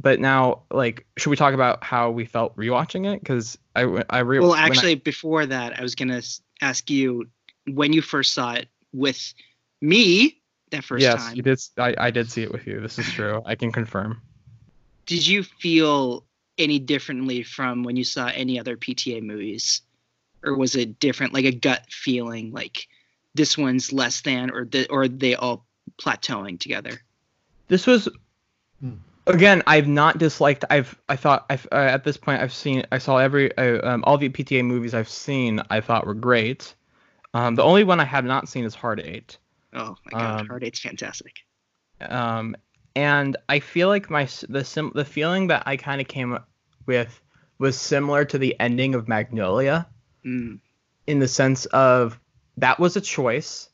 But 0.00 0.21
now, 0.21 0.62
like, 0.71 1.07
should 1.17 1.31
we 1.31 1.37
talk 1.37 1.55
about 1.55 1.83
how 1.83 2.11
we 2.11 2.25
felt 2.25 2.57
rewatching 2.57 3.12
it? 3.12 3.21
Because 3.21 3.59
I 3.75 3.83
I 4.09 4.21
re- 4.21 4.38
well, 4.38 4.50
when 4.50 4.59
I- 4.59 4.67
actually, 4.67 4.95
before 4.95 5.45
that, 5.47 5.78
I 5.78 5.83
was 5.83 5.95
gonna 5.95 6.23
ask 6.61 6.88
you 6.88 7.28
when 7.67 7.93
you 7.93 8.00
first 8.02 8.33
saw 8.33 8.52
it 8.52 8.69
with 8.93 9.35
me 9.81 10.40
that 10.71 10.85
first 10.85 11.02
yes, 11.02 11.26
time. 11.26 11.37
you 11.37 11.43
did. 11.43 11.52
s- 11.52 11.73
I, 11.76 11.95
I 11.99 12.11
did 12.11 12.31
see 12.31 12.43
it 12.43 12.52
with 12.52 12.67
you. 12.67 12.81
This 12.81 12.99
is 12.99 13.11
true. 13.11 13.43
I 13.45 13.55
can 13.57 13.73
confirm. 13.73 14.23
Did 15.07 15.26
you 15.26 15.43
feel 15.43 16.25
any 16.59 16.78
differently 16.78 17.43
from 17.43 17.83
when 17.83 17.97
you 17.97 18.05
saw 18.05 18.26
any 18.26 18.59
other 18.61 18.76
PTA 18.76 19.23
movies, 19.23 19.83
or 20.45 20.57
was 20.57 20.76
it 20.76 21.00
different, 21.00 21.33
like 21.33 21.45
a 21.45 21.52
gut 21.52 21.87
feeling, 21.90 22.52
like 22.52 22.87
this 23.35 23.57
one's 23.59 23.93
less 23.93 24.21
than, 24.21 24.50
or 24.50 24.64
the, 24.64 24.88
or 24.90 25.02
are 25.02 25.09
they 25.09 25.35
all 25.35 25.67
plateauing 26.00 26.61
together? 26.61 27.00
This 27.69 27.87
was 27.87 28.09
Hmm. 28.81 28.95
Again, 29.29 29.63
I've 29.67 29.87
not 29.89 30.19
disliked. 30.19 30.65
I've 30.71 30.99
I 31.09 31.17
thought 31.17 31.47
I've 31.51 31.67
uh, 31.73 31.77
at 31.77 32.05
this 32.05 32.17
point 32.17 32.43
I've 32.43 32.53
seen 32.53 32.85
I 32.93 32.99
saw 32.99 33.19
every 33.19 33.57
uh, 33.57 33.89
um, 33.89 34.05
all 34.07 34.19
the 34.19 34.29
PTA 34.29 34.65
movies 34.65 34.95
I've 34.95 35.09
seen 35.09 35.63
I 35.71 35.81
thought 35.81 36.07
were 36.07 36.15
great. 36.15 36.75
Um, 37.35 37.55
the 37.55 37.63
only 37.63 37.85
one 37.85 38.01
I 38.01 38.05
have 38.05 38.25
not 38.25 38.49
seen 38.49 38.65
is 38.65 38.75
Hard 38.75 39.01
Eight. 39.01 39.39
Oh 39.75 39.97
my 40.05 40.13
god, 40.13 40.41
Um, 40.41 40.47
Hard 40.49 40.65
Eight's 40.65 40.81
fantastic. 40.81 41.35
Um, 42.01 42.57
and 42.97 43.37
I 43.49 43.61
feel 43.61 43.89
like 43.89 44.11
my 44.11 44.29
the 44.49 44.65
sim 44.65 44.93
the 44.95 45.05
feeling 45.05 45.49
that 45.49 45.65
I 45.67 45.77
kind 45.77 46.01
of 46.01 46.09
came 46.09 46.39
with 46.87 47.21
was 47.59 47.79
similar 47.79 48.25
to 48.25 48.39
the 48.39 48.59
ending 48.61 48.95
of 48.95 49.09
Magnolia 49.09 49.89
Mm, 50.25 50.61
in 51.07 51.19
the 51.19 51.29
sense 51.29 51.67
of 51.67 52.19
that 52.57 52.79
was 52.79 52.97
a 52.97 53.01
choice. 53.01 53.69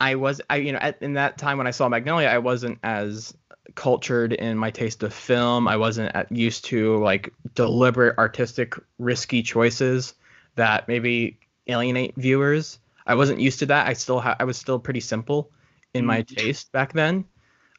I 0.00 0.16
was 0.16 0.40
I 0.50 0.56
you 0.56 0.72
know 0.72 0.78
at, 0.80 1.00
in 1.02 1.14
that 1.14 1.38
time 1.38 1.58
when 1.58 1.66
I 1.66 1.70
saw 1.70 1.88
Magnolia, 1.88 2.28
I 2.28 2.38
wasn't 2.38 2.78
as 2.82 3.34
cultured 3.74 4.32
in 4.32 4.58
my 4.58 4.70
taste 4.70 5.02
of 5.02 5.14
film. 5.14 5.68
I 5.68 5.76
wasn't 5.76 6.14
at, 6.14 6.30
used 6.32 6.64
to 6.66 6.98
like 7.02 7.32
deliberate 7.54 8.18
artistic 8.18 8.74
risky 8.98 9.42
choices 9.42 10.14
that 10.56 10.88
maybe 10.88 11.38
alienate 11.68 12.14
viewers. 12.16 12.78
I 13.06 13.14
wasn't 13.14 13.40
used 13.40 13.60
to 13.60 13.66
that. 13.66 13.86
I 13.86 13.94
still 13.94 14.20
ha- 14.20 14.36
I 14.38 14.44
was 14.44 14.56
still 14.56 14.78
pretty 14.78 15.00
simple 15.00 15.50
in 15.94 16.04
my 16.06 16.22
Mm. 16.22 16.26
taste 16.36 16.72
back 16.72 16.92
then. 16.92 17.24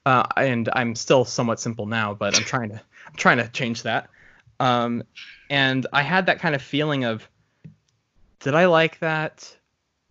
Uh, 0.05 0.23
and 0.35 0.69
I'm 0.73 0.95
still 0.95 1.23
somewhat 1.25 1.59
simple 1.59 1.85
now, 1.85 2.13
but 2.13 2.35
I'm 2.35 2.43
trying 2.43 2.69
to 2.69 2.75
I'm 3.07 3.15
trying 3.15 3.37
to 3.37 3.47
change 3.49 3.83
that. 3.83 4.09
Um, 4.59 5.03
and 5.49 5.87
I 5.93 6.01
had 6.01 6.25
that 6.25 6.39
kind 6.39 6.55
of 6.55 6.61
feeling 6.61 7.05
of 7.05 7.27
did 8.39 8.55
I 8.55 8.65
like 8.65 8.99
that? 8.99 9.57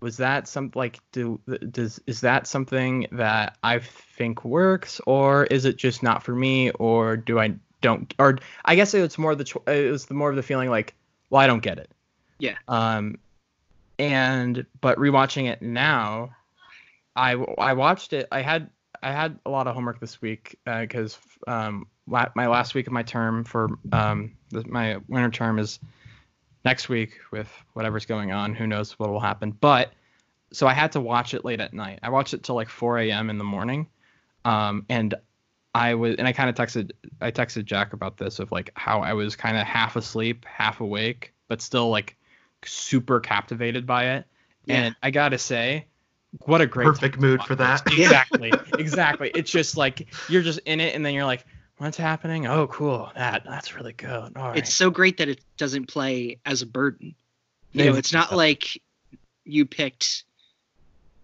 Was 0.02 0.16
that 0.16 0.48
some 0.48 0.72
like 0.74 0.98
do 1.12 1.40
does 1.70 2.00
is 2.08 2.20
that 2.22 2.48
something 2.48 3.06
that 3.12 3.56
I 3.62 3.78
think 3.78 4.44
works 4.44 5.00
or 5.06 5.44
is 5.44 5.64
it 5.64 5.76
just 5.76 6.02
not 6.02 6.24
for 6.24 6.34
me 6.34 6.70
or 6.72 7.16
do 7.16 7.38
I 7.38 7.54
don't 7.82 8.12
or 8.18 8.38
I 8.64 8.74
guess 8.74 8.94
it's 8.94 9.16
more 9.16 9.36
the 9.36 9.60
it 9.68 9.92
was 9.92 10.06
the 10.06 10.14
more 10.14 10.28
of 10.28 10.34
the 10.34 10.42
feeling 10.42 10.70
like 10.70 10.94
well 11.30 11.40
I 11.40 11.46
don't 11.46 11.62
get 11.62 11.78
it. 11.78 11.88
Yeah. 12.40 12.56
Um 12.66 13.18
and 13.96 14.66
but 14.80 14.98
rewatching 14.98 15.48
it 15.48 15.62
now 15.62 16.34
I 17.14 17.34
I 17.56 17.74
watched 17.74 18.12
it 18.12 18.26
I 18.32 18.42
had 18.42 18.70
I 19.04 19.12
had 19.12 19.38
a 19.46 19.50
lot 19.50 19.68
of 19.68 19.74
homework 19.76 20.00
this 20.00 20.20
week 20.20 20.58
because 20.64 21.16
um 21.46 21.86
la- 22.08 22.30
my 22.34 22.48
last 22.48 22.74
week 22.74 22.88
of 22.88 22.92
my 22.92 23.04
term 23.04 23.44
for 23.44 23.68
um 23.92 24.32
the, 24.50 24.66
my 24.66 24.96
winter 25.06 25.30
term 25.30 25.60
is 25.60 25.78
next 26.64 26.88
week 26.88 27.18
with 27.30 27.50
whatever's 27.72 28.06
going 28.06 28.32
on. 28.32 28.54
Who 28.54 28.66
knows 28.66 28.98
what 28.98 29.10
will 29.10 29.20
happen? 29.20 29.50
But 29.52 29.92
so 30.52 30.66
I 30.66 30.72
had 30.72 30.92
to 30.92 31.00
watch 31.00 31.34
it 31.34 31.44
late 31.44 31.60
at 31.60 31.72
night. 31.72 32.00
I 32.02 32.10
watched 32.10 32.34
it 32.34 32.42
till 32.42 32.54
like 32.54 32.68
4 32.68 32.98
a.m. 32.98 33.30
in 33.30 33.38
the 33.38 33.44
morning, 33.44 33.88
um, 34.44 34.84
and 34.88 35.14
I 35.74 35.94
was 35.94 36.16
and 36.16 36.28
I 36.28 36.32
kind 36.32 36.50
of 36.50 36.56
texted 36.56 36.92
I 37.20 37.30
texted 37.30 37.64
Jack 37.64 37.92
about 37.92 38.18
this 38.18 38.38
of 38.38 38.52
like 38.52 38.70
how 38.74 39.00
I 39.00 39.14
was 39.14 39.36
kind 39.36 39.56
of 39.56 39.66
half 39.66 39.96
asleep, 39.96 40.44
half 40.44 40.80
awake, 40.80 41.32
but 41.48 41.62
still 41.62 41.88
like 41.88 42.16
super 42.64 43.20
captivated 43.20 43.86
by 43.86 44.16
it. 44.16 44.26
Yeah. 44.66 44.76
And 44.76 44.96
I 45.02 45.10
gotta 45.10 45.38
say, 45.38 45.86
what 46.40 46.60
a 46.60 46.66
great 46.66 46.86
Perfect 46.86 47.18
mood 47.18 47.42
for 47.42 47.54
that. 47.56 47.82
Exactly, 47.92 48.52
exactly. 48.78 49.30
It's 49.34 49.50
just 49.50 49.76
like 49.76 50.08
you're 50.28 50.42
just 50.42 50.60
in 50.60 50.80
it, 50.80 50.94
and 50.94 51.04
then 51.04 51.14
you're 51.14 51.24
like, 51.24 51.44
what's 51.82 51.96
happening? 51.96 52.46
Oh, 52.46 52.66
cool. 52.68 53.10
That 53.14 53.44
that's 53.44 53.74
really 53.74 53.92
good. 53.92 54.36
All 54.36 54.50
right. 54.50 54.58
It's 54.58 54.74
so 54.74 54.90
great 54.90 55.18
that 55.18 55.28
it 55.28 55.40
doesn't 55.58 55.86
play 55.86 56.38
as 56.46 56.62
a 56.62 56.66
burden. 56.66 57.14
You 57.72 57.84
know, 57.86 57.94
it's 57.94 58.12
not 58.12 58.34
like 58.34 58.80
you 59.44 59.66
picked 59.66 60.24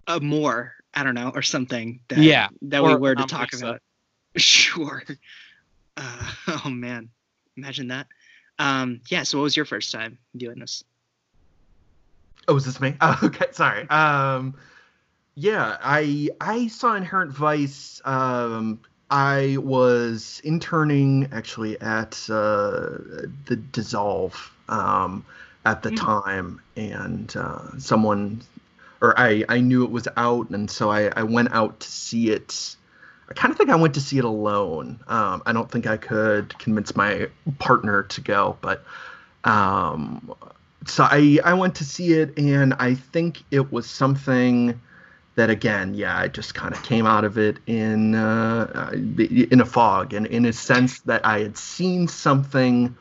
a 0.07 0.21
more, 0.21 0.75
I 0.95 1.05
don't 1.05 1.15
know, 1.15 1.31
or 1.35 1.43
something 1.43 2.01
that 2.09 2.19
Yeah, 2.19 2.49
that 2.63 2.83
we 2.83 2.95
or 2.95 2.99
were 2.99 3.15
to 3.15 3.25
talk 3.25 3.53
about. 3.55 3.81
Sure. 4.37 5.03
Uh, 5.97 6.33
oh 6.65 6.69
man, 6.69 7.09
imagine 7.57 7.89
that. 7.89 8.07
Um, 8.59 9.01
yeah. 9.11 9.23
So, 9.25 9.39
what 9.39 9.45
was 9.45 9.57
your 9.57 9.65
first 9.65 9.91
time 9.91 10.19
doing 10.37 10.59
this? 10.61 10.85
Oh, 12.47 12.57
is 12.57 12.65
this 12.65 12.81
me? 12.81 12.95
Oh, 13.01 13.19
okay, 13.25 13.47
sorry. 13.53 13.89
Um, 13.91 14.55
yeah, 15.35 15.77
I 15.83 16.29
I 16.41 16.69
saw 16.69 16.95
Inherent 16.95 17.33
Vice. 17.33 18.01
Um, 18.05 18.81
I 19.11 19.57
was 19.61 20.41
interning 20.45 21.29
actually 21.33 21.81
at 21.81 22.15
uh, 22.31 22.99
the 23.47 23.57
Dissolve 23.57 24.53
um, 24.69 25.25
at 25.65 25.83
the 25.83 25.91
Mm. 25.91 25.97
time, 25.97 26.61
and 26.77 27.35
uh, 27.37 27.79
someone, 27.79 28.43
or 29.01 29.19
I 29.19 29.45
I 29.49 29.61
knew 29.61 29.85
it 29.85 29.91
was 29.91 30.09
out, 30.17 30.51
and 30.51 30.71
so 30.71 30.91
I 30.91 31.09
I 31.17 31.23
went 31.25 31.53
out 31.53 31.81
to 31.81 31.89
see 31.91 32.31
it. 32.31 32.77
I 33.31 33.35
kind 33.35 33.53
of 33.53 33.59
think 33.59 33.71
I 33.71 33.77
went 33.77 33.95
to 33.95 34.01
see 34.01 34.19
it 34.19 34.25
alone. 34.25 35.01
Um, 35.09 35.43
I 35.47 35.53
don't 35.53 35.71
think 35.71 35.87
I 35.87 35.97
could 35.99 36.59
convince 36.59 36.97
my 36.97 37.29
partner 37.59 38.05
to 38.05 38.21
go, 38.21 38.59
but 38.63 38.85
um, 39.45 40.33
so 40.87 41.05
I 41.05 41.39
I 41.45 41.55
went 41.55 41.77
to 41.77 41.85
see 41.85 42.15
it, 42.15 42.39
and 42.39 42.75
I 42.75 42.95
think 42.95 43.45
it 43.51 43.73
was 43.73 43.89
something 43.89 44.81
that 45.39 45.51
again, 45.51 45.95
yeah, 45.95 46.19
I 46.19 46.27
just 46.27 46.57
kind 46.57 46.75
of 46.75 46.83
came 46.83 47.07
out 47.07 47.25
of 47.25 47.39
it 47.39 47.59
in 47.69 48.17
uh, 48.17 48.91
in 48.93 49.61
a 49.61 49.65
fog, 49.65 50.13
and 50.13 50.27
in 50.27 50.45
a 50.45 50.53
sense 50.53 50.99
that 51.01 51.25
I 51.25 51.39
had 51.39 51.57
seen 51.57 52.09
something 52.09 52.97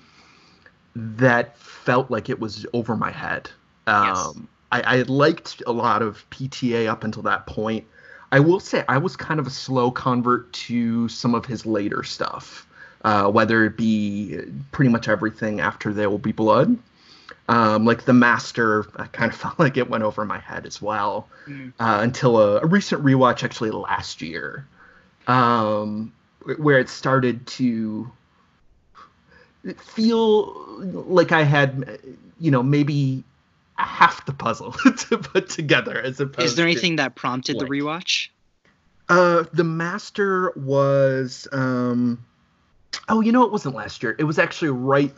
that 0.95 1.57
felt 1.57 2.11
like 2.11 2.29
it 2.29 2.39
was 2.39 2.63
over 2.73 2.95
my 2.95 3.09
head. 3.09 3.49
Yes. 3.87 4.17
Um, 4.17 4.47
I, 4.71 4.93
I 4.93 4.97
had 4.97 5.09
liked 5.09 5.63
a 5.65 5.71
lot 5.71 6.03
of 6.03 6.29
PTA 6.29 6.87
up 6.87 7.03
until 7.03 7.23
that 7.23 7.47
point. 7.47 7.85
I 8.31 8.39
will 8.39 8.59
say 8.59 8.83
I 8.87 8.99
was 8.99 9.15
kind 9.15 9.39
of 9.39 9.47
a 9.47 9.51
slow 9.51 9.89
convert 9.89 10.53
to 10.53 11.09
some 11.09 11.33
of 11.33 11.45
his 11.45 11.65
later 11.65 12.03
stuff, 12.03 12.67
uh, 13.03 13.31
whether 13.31 13.65
it 13.65 13.77
be 13.77 14.39
pretty 14.71 14.91
much 14.91 15.07
everything 15.07 15.59
after 15.59 15.91
There 15.91 16.09
Will 16.09 16.19
Be 16.19 16.33
Blood. 16.33 16.77
Um, 17.49 17.85
like 17.85 18.05
The 18.05 18.13
Master, 18.13 18.85
I 18.95 19.05
kind 19.07 19.31
of 19.31 19.37
felt 19.39 19.59
like 19.59 19.77
it 19.77 19.89
went 19.89 20.03
over 20.03 20.25
my 20.25 20.39
head 20.39 20.65
as 20.65 20.81
well 20.81 21.27
Mm. 21.47 21.71
uh, 21.79 21.99
until 22.01 22.37
a, 22.39 22.59
a 22.59 22.65
recent 22.65 23.03
rewatch 23.03 23.43
actually 23.43 23.71
last 23.71 24.21
year, 24.21 24.67
um, 25.27 26.11
where 26.57 26.77
it 26.77 26.89
started 26.89 27.47
to 27.47 28.11
feel 29.77 30.53
like 30.79 31.31
I 31.31 31.43
had, 31.43 31.99
you 32.39 32.51
know, 32.51 32.63
maybe 32.63 33.23
half 33.75 34.25
the 34.25 34.33
puzzle 34.33 34.71
to 34.97 35.17
put 35.17 35.49
together 35.49 35.99
as 35.99 36.19
opposed. 36.19 36.45
Is 36.45 36.55
there 36.55 36.65
anything 36.65 36.97
that 36.97 37.15
prompted 37.15 37.59
the 37.59 37.65
rewatch? 37.65 38.29
Uh, 39.09 39.45
the 39.53 39.63
master 39.63 40.51
was 40.57 41.47
um, 41.53 42.23
oh, 43.09 43.21
you 43.21 43.31
know, 43.31 43.43
it 43.45 43.51
wasn't 43.51 43.75
last 43.75 44.03
year. 44.03 44.15
It 44.19 44.25
was 44.25 44.37
actually 44.37 44.71
right, 44.71 45.13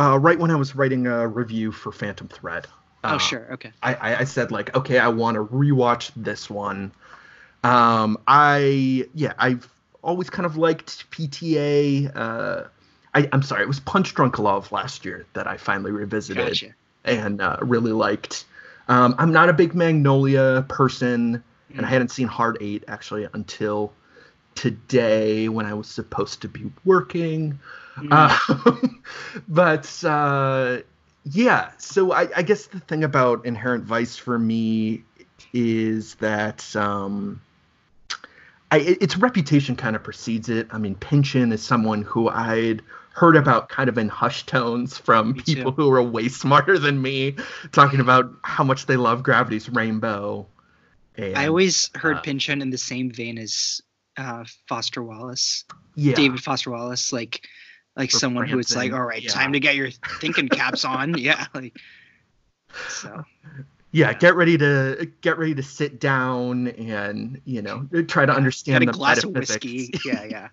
uh, 0.00 0.18
right 0.18 0.38
when 0.38 0.50
I 0.50 0.56
was 0.56 0.74
writing 0.74 1.06
a 1.06 1.28
review 1.28 1.70
for 1.72 1.92
Phantom 1.92 2.26
Thread. 2.28 2.66
Oh, 3.04 3.10
Uh, 3.14 3.18
sure. 3.18 3.46
Okay. 3.52 3.72
I, 3.82 4.16
I, 4.20 4.24
said 4.24 4.50
like, 4.50 4.74
okay, 4.76 4.98
I 4.98 5.08
want 5.08 5.34
to 5.36 5.44
rewatch 5.44 6.10
this 6.16 6.48
one. 6.50 6.92
Um, 7.64 8.18
I 8.26 9.04
yeah, 9.14 9.34
I've 9.38 9.68
always 10.02 10.30
kind 10.30 10.46
of 10.46 10.56
liked 10.56 11.10
PTA. 11.10 12.10
Uh, 12.14 12.64
I, 13.14 13.28
I'm 13.32 13.42
sorry, 13.42 13.62
it 13.62 13.68
was 13.68 13.80
Punch 13.80 14.14
Drunk 14.14 14.38
Love 14.38 14.70
last 14.72 15.04
year 15.04 15.26
that 15.34 15.46
I 15.46 15.56
finally 15.56 15.90
revisited 15.90 16.46
Gotcha. 16.46 16.74
and 17.04 17.40
uh, 17.42 17.56
really 17.60 17.92
liked. 17.92 18.44
Um, 18.88 19.14
I'm 19.18 19.32
not 19.32 19.48
a 19.48 19.52
big 19.52 19.74
Magnolia 19.74 20.64
person, 20.68 21.42
and 21.74 21.84
I 21.86 21.88
Mm. 21.88 21.92
hadn't 21.92 22.10
seen 22.10 22.28
Hard 22.28 22.56
Eight 22.60 22.84
actually 22.88 23.28
until 23.34 23.92
today 24.54 25.48
when 25.48 25.66
I 25.66 25.74
was 25.74 25.86
supposed 25.88 26.42
to 26.42 26.48
be 26.48 26.70
working. 26.84 27.58
Mm. 28.00 28.12
Um, 28.66 29.02
but 29.48 30.04
uh, 30.04 30.82
yeah, 31.24 31.70
so 31.78 32.12
I, 32.12 32.28
I 32.36 32.42
guess 32.42 32.66
the 32.66 32.80
thing 32.80 33.04
about 33.04 33.44
Inherent 33.44 33.84
Vice 33.84 34.16
for 34.16 34.38
me 34.38 35.04
is 35.52 36.14
that 36.16 36.74
um, 36.76 37.40
I, 38.70 38.78
its 38.78 39.16
reputation 39.16 39.76
kind 39.76 39.96
of 39.96 40.02
precedes 40.02 40.48
it. 40.48 40.68
I 40.70 40.78
mean, 40.78 40.94
Pynchon 40.94 41.52
is 41.52 41.62
someone 41.62 42.02
who 42.02 42.28
I'd 42.28 42.82
heard 43.12 43.36
about 43.36 43.68
kind 43.68 43.88
of 43.88 43.98
in 43.98 44.08
hushed 44.08 44.46
tones 44.46 44.96
from 44.96 45.32
Me 45.32 45.42
too. 45.42 45.54
people 45.56 45.72
who 45.72 45.90
are 45.92 46.02
way 46.02 46.28
smarter 46.28 46.78
than 46.78 47.02
me, 47.02 47.36
talking 47.72 48.00
about 48.00 48.32
how 48.42 48.64
much 48.64 48.86
they 48.86 48.96
love 48.96 49.22
Gravity's 49.22 49.68
Rainbow. 49.68 50.46
And, 51.16 51.36
I 51.36 51.48
always 51.48 51.90
heard 51.96 52.18
uh, 52.18 52.20
Pynchon 52.20 52.62
in 52.62 52.70
the 52.70 52.78
same 52.78 53.10
vein 53.10 53.36
as 53.36 53.82
uh, 54.16 54.44
Foster 54.68 55.02
Wallace, 55.02 55.64
yeah, 55.96 56.14
David 56.14 56.40
Foster 56.40 56.70
Wallace, 56.70 57.12
like 57.12 57.46
like 57.96 58.10
someone 58.10 58.46
who 58.48 58.58
it's 58.58 58.74
like, 58.76 58.92
all 58.92 59.02
right, 59.02 59.22
yeah. 59.22 59.30
time 59.30 59.52
to 59.52 59.60
get 59.60 59.74
your 59.76 59.90
thinking 60.20 60.48
caps 60.48 60.84
on. 60.84 61.14
Yeah, 61.18 61.46
like 61.54 61.76
so. 62.88 63.24
yeah, 63.92 64.10
Yeah. 64.10 64.12
get 64.14 64.36
ready 64.36 64.56
to 64.58 65.10
get 65.20 65.38
ready 65.38 65.54
to 65.54 65.62
sit 65.62 66.00
down 66.00 66.68
and 66.68 67.40
you 67.44 67.62
know 67.62 67.86
try 68.06 68.26
to 68.26 68.32
understand 68.32 68.84
Got 68.84 68.88
a 68.88 68.92
the 68.92 68.98
glass 68.98 69.24
of 69.24 69.30
whiskey. 69.32 69.90
Yeah, 70.04 70.24
yeah. 70.24 70.48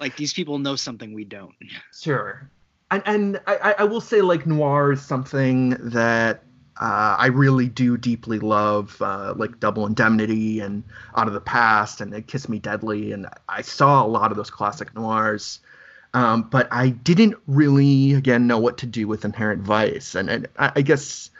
Like 0.00 0.16
these 0.16 0.32
people 0.32 0.58
know 0.58 0.76
something 0.76 1.14
we 1.14 1.24
don't. 1.24 1.54
Sure. 1.92 2.50
And, 2.90 3.02
and 3.06 3.40
I, 3.46 3.56
I- 3.56 3.74
I 3.80 3.84
will 3.84 4.00
say, 4.00 4.20
like, 4.20 4.46
noir 4.46 4.92
is 4.92 5.00
something 5.02 5.70
that 5.90 6.42
uh, 6.80 7.16
I 7.18 7.26
really 7.28 7.68
do 7.68 7.96
deeply 7.96 8.38
love 8.40 9.00
uh, 9.00 9.32
like 9.36 9.58
Double 9.60 9.86
Indemnity 9.86 10.60
and 10.60 10.82
Out 11.16 11.28
of 11.28 11.32
the 11.32 11.40
Past 11.40 12.00
and 12.00 12.26
Kiss 12.26 12.48
Me 12.48 12.58
Deadly, 12.58 13.12
and 13.12 13.26
I 13.48 13.62
saw 13.62 14.04
a 14.04 14.06
lot 14.08 14.30
of 14.32 14.36
those 14.36 14.50
classic 14.50 14.94
noirs. 14.94 15.60
Um, 16.14 16.42
but 16.44 16.68
I 16.70 16.90
didn't 16.90 17.34
really, 17.48 18.14
again, 18.14 18.46
know 18.46 18.58
what 18.58 18.78
to 18.78 18.86
do 18.86 19.06
with 19.08 19.24
Inherent 19.24 19.62
Vice, 19.62 20.14
and, 20.14 20.30
and 20.30 20.46
I, 20.56 20.72
I 20.76 20.82
guess 20.82 21.30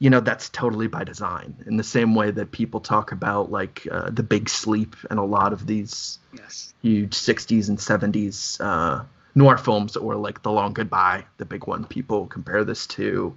you 0.00 0.10
know 0.10 0.20
that's 0.20 0.48
totally 0.50 0.88
by 0.88 1.04
design. 1.04 1.54
In 1.66 1.76
the 1.76 1.84
same 1.84 2.14
way 2.16 2.32
that 2.32 2.50
people 2.50 2.80
talk 2.80 3.12
about 3.12 3.50
like 3.52 3.86
uh, 3.90 4.10
the 4.10 4.24
Big 4.24 4.48
Sleep 4.48 4.96
and 5.08 5.18
a 5.18 5.22
lot 5.24 5.52
of 5.52 5.66
these 5.66 6.18
Yes. 6.36 6.74
huge 6.82 7.12
60s 7.12 7.68
and 7.68 7.78
70s 7.78 8.60
uh, 8.60 9.04
noir 9.36 9.56
films 9.56 9.96
or 9.96 10.16
like 10.16 10.42
The 10.42 10.50
Long 10.50 10.72
Goodbye, 10.72 11.24
the 11.38 11.44
big 11.44 11.68
one 11.68 11.84
people 11.84 12.26
compare 12.26 12.64
this 12.64 12.88
to. 12.88 13.36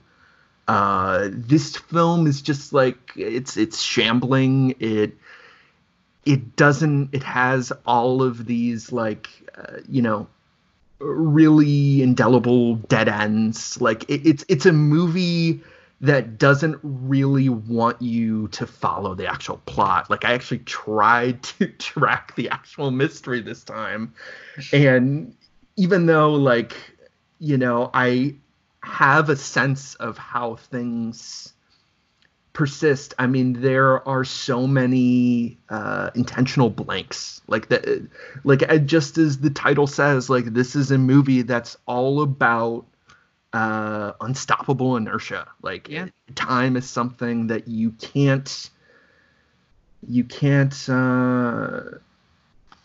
Uh, 0.67 1.29
this 1.31 1.77
film 1.77 2.25
is 2.25 2.41
just 2.41 2.73
like 2.73 3.13
it's 3.15 3.55
it's 3.55 3.81
shambling. 3.81 4.73
It 4.79 5.15
it 6.25 6.55
doesn't 6.55 7.13
it 7.13 7.23
has 7.23 7.71
all 7.85 8.23
of 8.23 8.45
these 8.47 8.91
like 8.91 9.29
uh, 9.55 9.77
you 9.87 10.01
know 10.01 10.27
really 10.99 12.01
indelible 12.01 12.75
dead 12.75 13.07
ends. 13.07 13.79
Like 13.81 14.03
it, 14.09 14.25
it's 14.25 14.45
it's 14.47 14.65
a 14.65 14.73
movie 14.73 15.61
that 15.99 16.37
doesn't 16.37 16.79
really 16.83 17.49
want 17.49 17.99
you 18.01 18.47
to 18.49 18.67
follow 18.67 19.15
the 19.15 19.25
actual 19.25 19.57
plot. 19.65 20.09
Like 20.09 20.25
I 20.25 20.33
actually 20.33 20.59
tried 20.59 21.41
to 21.43 21.67
track 21.79 22.35
the 22.35 22.49
actual 22.49 22.91
mystery 22.91 23.41
this 23.41 23.63
time. 23.63 24.13
And 24.71 25.35
even 25.75 26.05
though 26.05 26.33
like, 26.33 26.75
you 27.39 27.57
know, 27.57 27.89
I 27.93 28.35
have 28.83 29.29
a 29.29 29.35
sense 29.35 29.95
of 29.95 30.17
how 30.17 30.55
things 30.55 31.53
persist, 32.57 33.13
I 33.19 33.27
mean 33.27 33.61
there 33.61 34.05
are 34.07 34.23
so 34.25 34.65
many 34.65 35.59
uh 35.69 36.09
intentional 36.15 36.71
blanks. 36.71 37.39
Like 37.47 37.69
that 37.69 37.85
like 38.43 38.61
just 38.87 39.19
as 39.19 39.37
the 39.37 39.51
title 39.51 39.85
says, 39.85 40.27
like 40.27 40.45
this 40.45 40.75
is 40.75 40.89
a 40.89 40.97
movie 40.97 41.43
that's 41.43 41.77
all 41.85 42.21
about 42.23 42.85
uh 43.53 44.11
unstoppable 44.19 44.97
inertia 44.97 45.47
like 45.61 45.87
Yeah. 45.87 46.07
time 46.35 46.75
is 46.75 46.89
something 46.89 47.47
that 47.47 47.67
you 47.67 47.91
can't 47.91 48.69
you 50.07 50.23
can't 50.25 50.89
uh 50.89 51.81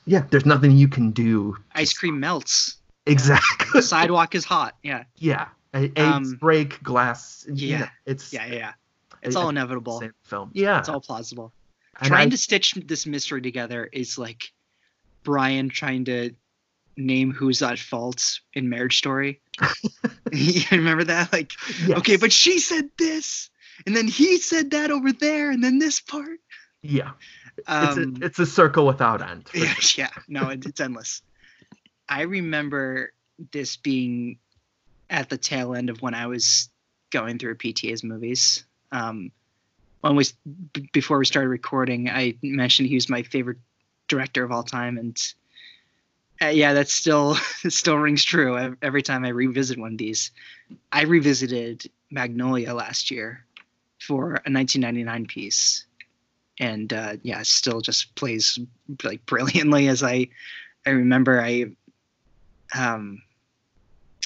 yeah 0.07 0.23
there's 0.31 0.47
nothing 0.47 0.71
you 0.73 0.87
can 0.89 1.11
do 1.13 1.57
Ice 1.75 1.93
cream 1.95 2.21
melts. 2.21 2.77
exactly 3.07 3.69
The 3.73 3.83
sidewalk 3.83 4.35
is 4.35 4.45
hot. 4.45 4.77
Yeah. 4.83 5.05
yeah 5.17 5.49
E- 5.75 5.91
eggs 5.97 6.31
Um, 6.33 6.39
break 6.39 6.83
glass 6.83 7.45
you 7.49 7.69
yeah. 7.71 7.79
know, 7.81 7.87
it's 8.07 8.33
Yeah. 8.33 8.47
Yeah. 8.47 8.73
It's 9.23 9.37
all 9.37 9.49
inevitable. 9.49 10.01
same 10.01 10.15
film 10.25 10.51
yeah 10.55 10.79
It's 10.81 10.89
all 10.89 11.01
plausible. 11.01 11.53
And 12.01 12.09
trying 12.09 12.27
I- 12.29 12.31
to 12.31 12.37
stitch 12.37 12.75
this 12.75 13.07
mystery 13.07 13.43
together 13.43 13.89
is 13.93 14.19
like 14.19 14.53
Brian 15.23 15.69
trying 15.69 16.05
to 16.07 16.31
name 16.97 17.33
who's 17.33 17.63
at 17.63 17.79
fault 17.79 18.41
in 18.53 18.69
Marriage 18.69 18.99
Story. 18.99 19.41
you 20.33 20.63
remember 20.71 21.05
that? 21.05 21.33
Like, 21.33 21.53
yes. 21.87 21.99
okay, 21.99 22.17
but 22.17 22.33
she 22.33 22.59
said 22.59 22.89
this, 22.99 23.51
and 23.87 23.97
then 23.97 24.09
he 24.09 24.39
said 24.39 24.71
that 24.73 24.91
over 24.91 25.13
there, 25.13 25.51
and 25.51 25.63
then 25.63 25.79
this 25.79 26.01
part. 26.01 26.39
yeah 26.83 27.13
Um, 27.67 27.87
it's 27.87 27.97
a, 27.97 28.25
it's 28.27 28.39
a 28.41 28.47
circle 28.47 28.87
without 28.87 29.23
end 29.23 29.49
yeah, 29.55 29.73
sure. 29.75 30.05
yeah, 30.05 30.11
no, 30.29 30.49
it, 30.49 30.67
it's 30.67 30.81
endless. 30.81 31.23
I 32.09 32.23
remember 32.23 33.13
this 33.53 33.77
being 33.77 34.39
at 35.09 35.29
the 35.29 35.39
tail 35.39 35.75
end 35.75 35.89
of 35.91 36.03
when 36.03 36.15
I 36.15 36.27
was 36.27 36.69
going 37.11 37.39
through 37.39 37.57
PTA's 37.57 38.03
movies. 38.03 38.65
Um, 38.93 39.33
when 40.03 40.17
we 40.17 40.25
b- 40.73 40.89
before 40.93 41.19
we 41.19 41.25
started 41.25 41.49
recording, 41.49 42.09
I 42.09 42.37
mentioned 42.43 42.89
he 42.89 42.95
was 42.95 43.09
my 43.09 43.23
favorite 43.23 43.59
director 44.09 44.45
of 44.45 44.53
all 44.53 44.63
time, 44.63 44.99
and 44.99 45.19
uh, 46.41 46.49
yeah, 46.49 46.75
that 46.75 46.89
still 46.89 47.35
still 47.69 47.97
rings 47.97 48.25
true 48.25 48.77
every 48.83 49.03
time 49.03 49.25
I 49.25 49.29
revisit 49.29 49.79
one 49.79 49.93
of 49.93 49.99
these. 49.99 50.31
I 50.91 51.03
revisited 51.03 51.91
Magnolia 52.11 52.75
last 52.75 53.11
year 53.11 53.45
for 53.99 54.27
a 54.45 54.51
1999 54.51 55.27
piece, 55.27 55.87
and 56.59 56.93
uh, 56.93 57.17
yeah, 57.23 57.43
still 57.43 57.81
just 57.81 58.15
plays 58.15 58.59
like 59.03 59.25
brilliantly 59.27 59.89
as 59.89 60.03
I 60.03 60.29
I 60.87 60.91
remember 60.91 61.41
I 61.41 61.67
um 62.77 63.23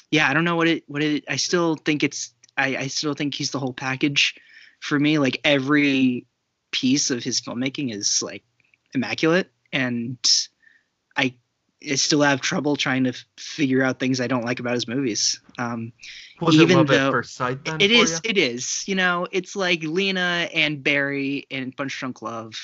yeah 0.09 0.29
I 0.29 0.33
don't 0.33 0.45
know 0.45 0.55
what 0.55 0.67
it 0.67 0.83
what 0.87 1.03
it 1.03 1.25
I 1.29 1.35
still 1.35 1.75
think 1.75 2.03
it's 2.03 2.33
I 2.57 2.77
I 2.77 2.87
still 2.87 3.13
think 3.13 3.35
he's 3.35 3.51
the 3.51 3.59
whole 3.59 3.73
package 3.73 4.35
for 4.79 4.99
me 4.99 5.17
like 5.19 5.39
every 5.43 6.25
piece 6.71 7.09
of 7.11 7.23
his 7.23 7.41
filmmaking 7.41 7.93
is 7.93 8.21
like 8.21 8.43
immaculate 8.93 9.49
and 9.73 10.17
I 11.15 11.33
I 11.89 11.95
still 11.95 12.21
have 12.21 12.41
trouble 12.41 12.75
trying 12.75 13.03
to 13.03 13.11
f- 13.11 13.23
figure 13.37 13.83
out 13.83 13.99
things 13.99 14.19
I 14.19 14.25
don't 14.27 14.43
like 14.43 14.59
about 14.59 14.73
his 14.73 14.87
movies. 14.87 15.39
Um, 15.59 15.93
was 16.41 16.55
even 16.55 16.79
it 16.79 16.87
though- 16.87 17.21
sight 17.21 17.63
then 17.65 17.81
it 17.81 17.91
is. 17.91 18.13
ya? 18.13 18.19
It 18.23 18.37
is. 18.37 18.83
You 18.87 18.95
know, 18.95 19.27
it's 19.31 19.55
like 19.55 19.83
Lena 19.83 20.49
and 20.53 20.83
Barry 20.83 21.45
in 21.51 21.71
Punch 21.71 21.99
Drunk 21.99 22.23
Love, 22.23 22.55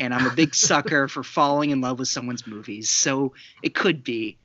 and 0.00 0.12
I'm 0.12 0.26
a 0.26 0.34
big 0.34 0.52
sucker 0.68 1.06
for 1.06 1.22
falling 1.22 1.70
in 1.70 1.80
love 1.80 2.00
with 2.00 2.08
someone's 2.08 2.44
movies. 2.44 2.90
So 2.90 3.34
it 3.62 3.74
could 3.74 4.02
be. 4.02 4.38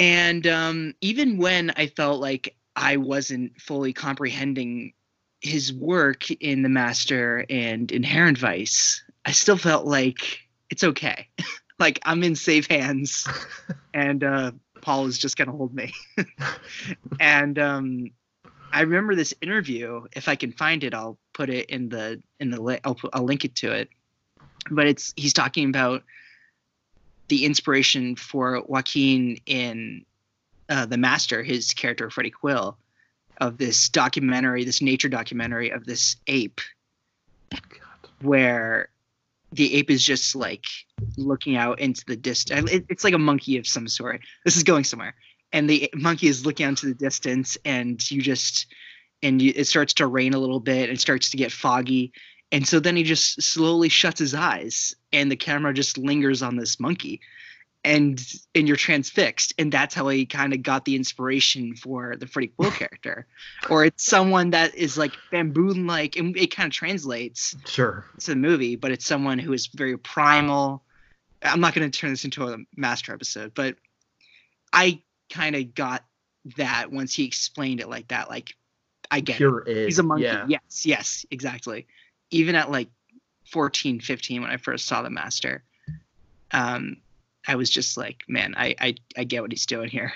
And 0.00 0.44
um, 0.48 0.94
even 1.00 1.38
when 1.38 1.70
I 1.76 1.86
felt 1.86 2.20
like 2.20 2.56
I 2.74 2.96
wasn't 2.96 3.60
fully 3.60 3.92
comprehending 3.92 4.94
his 5.40 5.72
work 5.72 6.30
in 6.30 6.62
The 6.62 6.68
Master 6.68 7.44
and 7.48 7.90
Inherent 7.90 8.38
Vice, 8.38 9.02
I 9.24 9.32
still 9.32 9.56
felt 9.56 9.86
like 9.86 10.40
it's 10.70 10.84
okay. 10.84 11.28
like 11.78 11.98
I'm 12.04 12.22
in 12.22 12.36
safe 12.36 12.68
hands, 12.68 13.26
and 13.94 14.22
uh, 14.22 14.52
Paul 14.80 15.06
is 15.06 15.18
just 15.18 15.36
gonna 15.36 15.52
hold 15.52 15.74
me. 15.74 15.92
and 17.20 17.58
um, 17.58 18.10
I 18.72 18.82
remember 18.82 19.14
this 19.14 19.34
interview. 19.40 20.02
If 20.12 20.28
I 20.28 20.36
can 20.36 20.52
find 20.52 20.84
it, 20.84 20.94
I'll 20.94 21.18
put 21.32 21.50
it 21.50 21.70
in 21.70 21.88
the 21.88 22.22
in 22.38 22.50
the 22.50 22.60
li- 22.60 22.80
I'll 22.84 22.94
put, 22.94 23.10
I'll 23.12 23.24
link 23.24 23.44
it 23.44 23.54
to 23.56 23.72
it. 23.72 23.88
But 24.70 24.86
it's 24.86 25.14
he's 25.16 25.32
talking 25.32 25.68
about 25.68 26.02
the 27.28 27.44
inspiration 27.44 28.16
for 28.16 28.62
Joaquin 28.66 29.38
in 29.46 30.04
uh, 30.68 30.86
the 30.86 30.98
Master, 30.98 31.42
his 31.42 31.72
character 31.72 32.10
Freddie 32.10 32.30
Quell, 32.30 32.76
of 33.40 33.58
this 33.58 33.88
documentary, 33.88 34.64
this 34.64 34.82
nature 34.82 35.08
documentary 35.08 35.70
of 35.70 35.86
this 35.86 36.16
ape, 36.26 36.60
where 38.20 38.88
the 39.52 39.74
ape 39.76 39.90
is 39.90 40.04
just 40.04 40.36
like 40.36 40.64
looking 41.16 41.56
out 41.56 41.80
into 41.80 42.04
the 42.06 42.16
distance. 42.16 42.70
It, 42.70 42.84
it's 42.88 43.02
like 43.04 43.14
a 43.14 43.18
monkey 43.18 43.56
of 43.56 43.66
some 43.66 43.88
sort. 43.88 44.20
This 44.44 44.56
is 44.56 44.62
going 44.62 44.84
somewhere, 44.84 45.14
and 45.52 45.68
the 45.68 45.90
monkey 45.94 46.28
is 46.28 46.46
looking 46.46 46.66
out 46.66 46.70
into 46.70 46.86
the 46.86 46.94
distance, 46.94 47.56
and 47.64 48.10
you 48.10 48.22
just 48.22 48.66
and 49.22 49.40
you, 49.40 49.52
it 49.54 49.64
starts 49.64 49.94
to 49.94 50.06
rain 50.06 50.34
a 50.34 50.38
little 50.38 50.60
bit, 50.60 50.88
and 50.88 51.00
starts 51.00 51.30
to 51.30 51.36
get 51.36 51.52
foggy, 51.52 52.12
and 52.52 52.66
so 52.66 52.80
then 52.80 52.96
he 52.96 53.02
just 53.02 53.42
slowly 53.42 53.88
shuts 53.88 54.20
his 54.20 54.34
eyes, 54.34 54.94
and 55.12 55.30
the 55.30 55.36
camera 55.36 55.72
just 55.72 55.98
lingers 55.98 56.42
on 56.42 56.56
this 56.56 56.78
monkey, 56.78 57.20
and 57.84 58.22
and 58.54 58.68
you're 58.68 58.76
transfixed, 58.76 59.54
and 59.58 59.72
that's 59.72 59.94
how 59.94 60.08
he 60.08 60.26
kind 60.26 60.52
of 60.52 60.62
got 60.62 60.84
the 60.84 60.96
inspiration 60.96 61.74
for 61.74 62.16
the 62.16 62.26
freddy 62.26 62.48
Quell 62.48 62.70
character, 62.78 63.26
or 63.68 63.84
it's 63.84 64.04
someone 64.04 64.50
that 64.50 64.74
is 64.74 64.98
like 64.98 65.12
bamboon 65.30 65.86
like, 65.86 66.16
and 66.16 66.36
it 66.36 66.54
kind 66.54 66.66
of 66.66 66.72
translates 66.72 67.56
sure 67.66 68.04
to 68.20 68.32
the 68.32 68.36
movie, 68.36 68.76
but 68.76 68.90
it's 68.90 69.06
someone 69.06 69.38
who 69.38 69.52
is 69.52 69.66
very 69.66 69.96
primal. 69.96 70.82
I'm 71.42 71.60
not 71.60 71.74
going 71.74 71.90
to 71.90 71.98
turn 71.98 72.10
this 72.10 72.24
into 72.24 72.48
a 72.48 72.58
master 72.76 73.14
episode, 73.14 73.52
but 73.54 73.76
I 74.72 75.00
kind 75.30 75.56
of 75.56 75.74
got 75.74 76.04
that 76.56 76.92
once 76.92 77.14
he 77.14 77.24
explained 77.24 77.80
it 77.80 77.88
like 77.88 78.08
that. 78.08 78.28
Like, 78.28 78.54
I 79.10 79.20
get 79.20 79.36
it. 79.36 79.38
pure 79.38 79.64
id 79.66 79.86
He's 79.86 79.98
a 79.98 80.02
monkey. 80.02 80.24
yeah 80.24 80.44
Yes, 80.46 80.84
yes, 80.84 81.26
exactly. 81.30 81.86
Even 82.30 82.54
at 82.56 82.70
like 82.70 82.88
14, 83.50 84.00
15, 84.00 84.42
when 84.42 84.50
I 84.50 84.58
first 84.58 84.86
saw 84.86 85.00
the 85.00 85.10
master, 85.10 85.64
um, 86.52 86.98
I 87.46 87.56
was 87.56 87.70
just 87.70 87.96
like, 87.96 88.24
man, 88.28 88.54
I, 88.56 88.74
I, 88.80 88.94
I 89.16 89.24
get 89.24 89.42
what 89.42 89.52
he's 89.52 89.66
doing 89.66 89.88
here. 89.88 90.12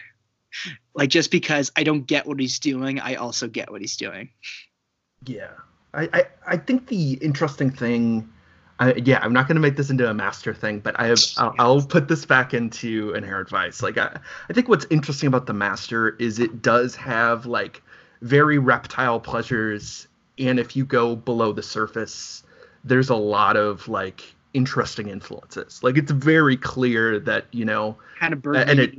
Like, 0.94 1.10
just 1.10 1.30
because 1.30 1.72
I 1.76 1.82
don't 1.82 2.06
get 2.06 2.26
what 2.26 2.38
he's 2.38 2.58
doing, 2.58 3.00
I 3.00 3.16
also 3.16 3.48
get 3.48 3.70
what 3.70 3.80
he's 3.80 3.96
doing. 3.96 4.30
Yeah, 5.26 5.50
I, 5.92 6.08
I, 6.12 6.26
I 6.46 6.56
think 6.56 6.88
the 6.88 7.14
interesting 7.14 7.70
thing, 7.70 8.30
I, 8.78 8.94
yeah, 8.94 9.18
I'm 9.22 9.32
not 9.32 9.48
going 9.48 9.56
to 9.56 9.60
make 9.60 9.76
this 9.76 9.90
into 9.90 10.08
a 10.08 10.14
master 10.14 10.54
thing, 10.54 10.80
but 10.80 10.98
I 10.98 11.06
have, 11.08 11.18
I'll, 11.38 11.54
I'll 11.58 11.82
put 11.82 12.08
this 12.08 12.24
back 12.24 12.54
into 12.54 13.14
Inherent 13.14 13.48
Vice. 13.48 13.82
Like, 13.82 13.98
I, 13.98 14.18
I 14.48 14.52
think 14.52 14.68
what's 14.68 14.86
interesting 14.90 15.26
about 15.26 15.46
the 15.46 15.52
master 15.52 16.10
is 16.18 16.38
it 16.38 16.62
does 16.62 16.94
have 16.94 17.46
like 17.46 17.82
very 18.22 18.58
reptile 18.58 19.18
pleasures, 19.18 20.06
and 20.38 20.58
if 20.58 20.76
you 20.76 20.84
go 20.84 21.16
below 21.16 21.52
the 21.52 21.62
surface, 21.62 22.42
there's 22.84 23.10
a 23.10 23.16
lot 23.16 23.56
of 23.56 23.88
like 23.88 24.33
interesting 24.54 25.08
influences. 25.08 25.82
Like, 25.82 25.96
it's 25.98 26.10
very 26.10 26.56
clear 26.56 27.18
that 27.20 27.46
you 27.50 27.64
know 27.64 27.96
Kind 28.18 28.32
of 28.32 28.44
and 28.46 28.80
it- 28.80 28.94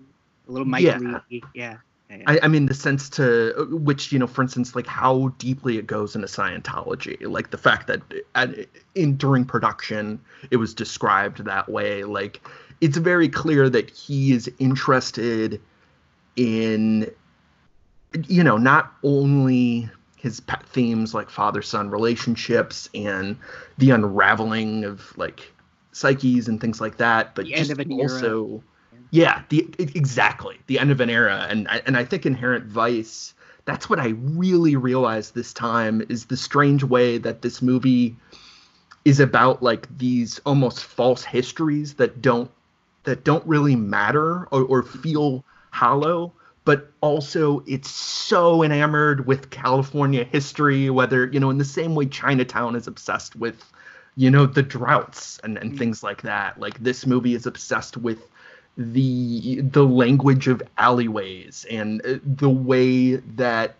a 0.48 0.52
little 0.52 0.68
Mike 0.68 0.84
yeah. 0.84 0.98
Lee. 1.00 1.42
Yeah. 1.56 1.78
yeah, 2.10 2.18
yeah. 2.18 2.24
I, 2.28 2.40
I 2.44 2.48
mean 2.48 2.68
the 2.68 2.74
sense 2.76 3.10
to 3.12 3.68
which 3.72 4.12
you 4.12 4.20
know 4.20 4.28
for 4.28 4.44
instance 4.44 4.76
like 4.76 4.86
how 4.86 5.30
deeply 5.40 5.80
it 5.80 5.88
goes 5.88 6.16
into 6.16 6.28
scientology 6.28 7.18
like 7.28 7.50
the 7.50 7.58
fact 7.58 7.88
that 7.88 8.02
at, 8.36 8.52
in 8.94 9.18
during 9.18 9.44
production 9.44 10.20
it 10.52 10.58
was 10.58 10.76
described 10.76 11.44
that 11.46 11.68
way 11.68 12.04
like 12.04 12.48
it's 12.80 12.98
very 12.98 13.28
clear 13.28 13.70
that 13.72 13.90
he 13.90 14.34
is 14.34 14.52
interested 14.60 15.60
in 16.36 17.10
you 18.28 18.44
know 18.44 18.58
not 18.58 18.94
only 19.04 19.90
his 20.26 20.40
pet 20.40 20.68
themes 20.68 21.14
like 21.14 21.30
father 21.30 21.62
son 21.62 21.88
relationships 21.92 22.90
and 22.96 23.38
the 23.78 23.92
unraveling 23.92 24.84
of 24.84 25.16
like 25.20 25.54
psyches 25.92 26.48
and 26.48 26.60
things 26.60 26.82
like 26.82 26.98
that 26.98 27.36
but 27.36 27.46
The 27.46 27.54
end 27.54 27.68
just 27.68 27.72
of 27.74 27.80
an 27.80 27.92
era. 27.92 28.12
also 28.12 28.64
yeah 29.12 29.44
the 29.50 29.70
exactly 29.78 30.58
the 30.66 30.80
end 30.80 30.90
of 30.90 31.00
an 31.00 31.12
era 31.12 31.46
and 31.48 31.68
I, 31.68 31.84
and 31.86 31.96
I 31.96 32.04
think 32.06 32.26
inherent 32.26 32.66
vice 32.66 33.36
that's 33.66 33.88
what 33.88 34.00
i 34.00 34.08
really 34.18 34.76
realized 34.76 35.36
this 35.36 35.54
time 35.54 36.04
is 36.10 36.26
the 36.26 36.38
strange 36.38 36.84
way 36.84 37.20
that 37.20 37.44
this 37.44 37.62
movie 37.62 38.16
is 39.06 39.20
about 39.20 39.62
like 39.62 39.96
these 39.96 40.40
almost 40.44 40.84
false 40.86 41.24
histories 41.24 41.94
that 41.94 42.20
don't 42.20 42.50
that 43.04 43.24
don't 43.24 43.46
really 43.46 43.76
matter 43.76 44.46
or, 44.46 44.64
or 44.64 44.82
feel 44.82 45.46
hollow 45.70 46.34
but 46.66 46.92
also 47.02 47.64
it's 47.68 47.90
so 47.90 48.64
enamored 48.64 49.28
with 49.28 49.50
california 49.52 50.24
history 50.26 50.90
whether 50.90 51.28
you 51.28 51.40
know 51.40 51.50
in 51.50 51.58
the 51.58 51.66
same 51.66 51.96
way 51.96 52.06
chinatown 52.06 52.76
is 52.76 52.88
obsessed 52.88 53.36
with 53.36 53.72
you 54.16 54.30
know 54.32 54.46
the 54.46 54.64
droughts 54.64 55.40
and, 55.44 55.58
and 55.58 55.74
Mm. 55.74 55.78
things 55.78 56.04
like 56.04 56.22
that 56.24 56.60
like 56.60 56.80
this 56.84 57.06
movie 57.06 57.36
is 57.36 57.46
obsessed 57.46 57.98
with 57.98 58.20
the 58.78 59.62
the 59.62 59.84
language 59.84 60.48
of 60.48 60.62
alleyways 60.78 61.66
and 61.72 62.06
uh, 62.06 62.16
the 62.26 62.50
way 62.50 63.16
that 63.16 63.76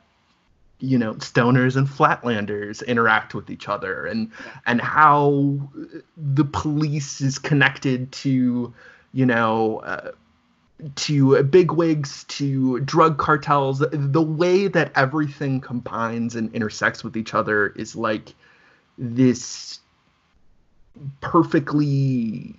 you 0.80 0.98
know 0.98 1.14
stoners 1.16 1.76
and 1.78 1.88
flatlanders 1.88 2.86
interact 2.86 3.34
with 3.34 3.50
each 3.50 3.70
other 3.70 4.06
and 4.06 4.32
and 4.66 4.82
how 4.82 5.58
the 6.18 6.46
police 6.46 7.22
is 7.22 7.40
connected 7.40 8.12
to 8.12 8.74
you 9.14 9.26
know 9.26 9.80
uh, 9.80 10.12
to 10.96 11.42
bigwigs 11.44 12.26
to 12.26 12.82
drug 12.82 13.18
cartels 13.18 13.80
the 13.92 14.22
way 14.22 14.68
that 14.68 14.92
everything 14.96 15.62
combines 15.62 16.36
and 16.36 16.54
intersects 16.54 17.04
with 17.04 17.16
each 17.16 17.34
other 17.34 17.68
is 17.68 17.96
like 17.96 18.34
this 18.98 19.80
perfectly 21.22 22.56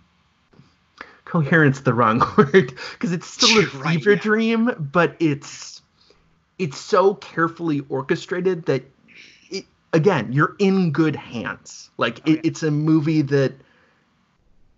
coherence 1.26 1.80
the 1.80 1.92
wrong 1.92 2.20
word 2.38 2.74
because 2.92 3.12
it's 3.12 3.26
still 3.26 3.58
a 3.58 3.66
right, 3.78 3.98
fever 3.98 4.12
yeah. 4.12 4.20
dream 4.20 4.88
but 4.92 5.14
it's 5.20 5.82
it's 6.58 6.78
so 6.78 7.14
carefully 7.14 7.84
orchestrated 7.90 8.64
that 8.64 8.82
it 9.50 9.66
again 9.92 10.32
you're 10.32 10.56
in 10.58 10.90
good 10.90 11.16
hands 11.16 11.90
like 11.98 12.20
Oh, 12.26 12.32
it, 12.32 12.40
it's 12.44 12.62
a 12.62 12.70
movie 12.70 13.22
that 13.22 13.52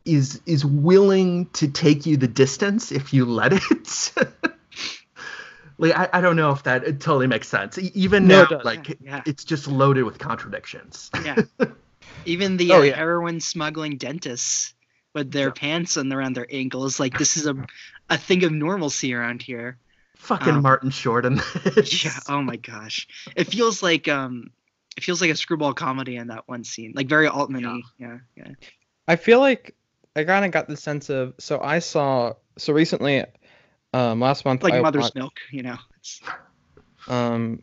is 0.08 0.40
is 0.46 0.64
willing 0.64 1.46
to 1.50 1.68
take 1.68 2.06
you 2.06 2.16
the 2.16 2.28
distance 2.28 2.90
if 2.92 3.12
you 3.12 3.24
let 3.24 3.52
it 3.52 4.12
like 5.78 5.96
I, 5.96 6.08
I 6.14 6.20
don't 6.20 6.36
know 6.36 6.50
if 6.50 6.62
that 6.64 6.84
it 6.84 7.00
totally 7.00 7.26
makes 7.26 7.48
sense 7.48 7.78
even 7.78 8.26
No, 8.26 8.42
now 8.48 8.56
it 8.58 8.64
like 8.64 8.88
Yeah, 8.88 8.94
yeah. 9.00 9.22
it's 9.26 9.44
just 9.44 9.68
loaded 9.68 10.04
with 10.04 10.18
contradictions 10.18 11.10
yeah. 11.24 11.36
Even 12.26 12.56
the 12.56 12.72
Oh, 12.72 12.80
uh, 12.80 12.82
yeah. 12.82 12.96
heroin 12.96 13.40
smuggling 13.40 13.96
dentists 13.96 14.74
with 15.14 15.30
their 15.30 15.48
Yeah. 15.48 15.52
pants 15.54 15.96
on 15.96 16.12
around 16.12 16.34
their 16.36 16.46
ankles, 16.50 17.00
like 17.00 17.16
this 17.18 17.36
is 17.36 17.46
a 17.46 17.54
a 18.10 18.18
thing 18.18 18.44
of 18.44 18.52
normalcy 18.52 19.14
around 19.14 19.42
here. 19.42 19.78
fucking 20.16 20.54
Um, 20.54 20.62
martin 20.62 20.90
short 20.90 21.24
in 21.24 21.36
this 21.64 22.04
Yeah. 22.04 22.18
Oh 22.28 22.42
my 22.42 22.56
gosh. 22.56 23.06
It 23.36 23.44
feels 23.44 23.82
like 23.82 24.08
um, 24.08 24.50
it 24.96 25.04
feels 25.04 25.20
like 25.20 25.30
a 25.30 25.36
screwball 25.36 25.74
comedy 25.74 26.16
in 26.16 26.28
that 26.28 26.48
one 26.48 26.64
scene, 26.64 26.92
like 26.94 27.08
very 27.08 27.28
Altman-y. 27.28 27.82
Yeah. 27.98 28.18
Yeah. 28.36 28.48
I 29.06 29.16
feel 29.16 29.38
like 29.40 29.74
I 30.16 30.24
kind 30.24 30.44
of 30.44 30.50
got 30.50 30.68
the 30.68 30.76
sense 30.76 31.10
of 31.10 31.34
so 31.38 31.60
I 31.60 31.78
saw 31.78 32.34
so 32.56 32.72
recently, 32.72 33.24
um, 33.92 34.20
last 34.20 34.44
month 34.44 34.62
Like 34.62 34.74
I 34.74 34.80
Mother's 34.80 35.02
watched, 35.02 35.14
Milk. 35.14 35.34
You 35.52 35.62
know. 35.62 35.76
It's, 35.98 36.20
um, 37.06 37.62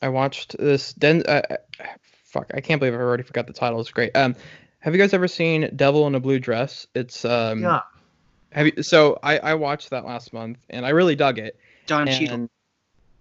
I 0.00 0.08
watched 0.08 0.56
this. 0.58 0.92
Den, 0.94 1.22
uh, 1.26 1.42
fuck, 2.24 2.50
I 2.54 2.60
can't 2.60 2.80
believe 2.80 2.94
I 2.94 2.98
already 2.98 3.22
forgot 3.22 3.46
the 3.46 3.52
title. 3.52 3.80
It's 3.80 3.90
great. 3.90 4.16
Um, 4.16 4.34
have 4.80 4.94
you 4.94 5.00
guys 5.00 5.14
ever 5.14 5.28
seen 5.28 5.70
Devil 5.76 6.06
in 6.08 6.14
a 6.14 6.20
Blue 6.20 6.40
Dress? 6.40 6.86
It's 6.94 7.24
um, 7.24 7.62
yeah 7.62 7.80
have 8.52 8.66
you? 8.66 8.82
So 8.82 9.18
I 9.22 9.38
I 9.38 9.54
watched 9.54 9.90
that 9.90 10.04
last 10.04 10.32
month 10.32 10.58
and 10.70 10.86
I 10.86 10.90
really 10.90 11.16
dug 11.16 11.38
it. 11.38 11.58
Don 11.86 12.06
Cheadle. 12.06 12.48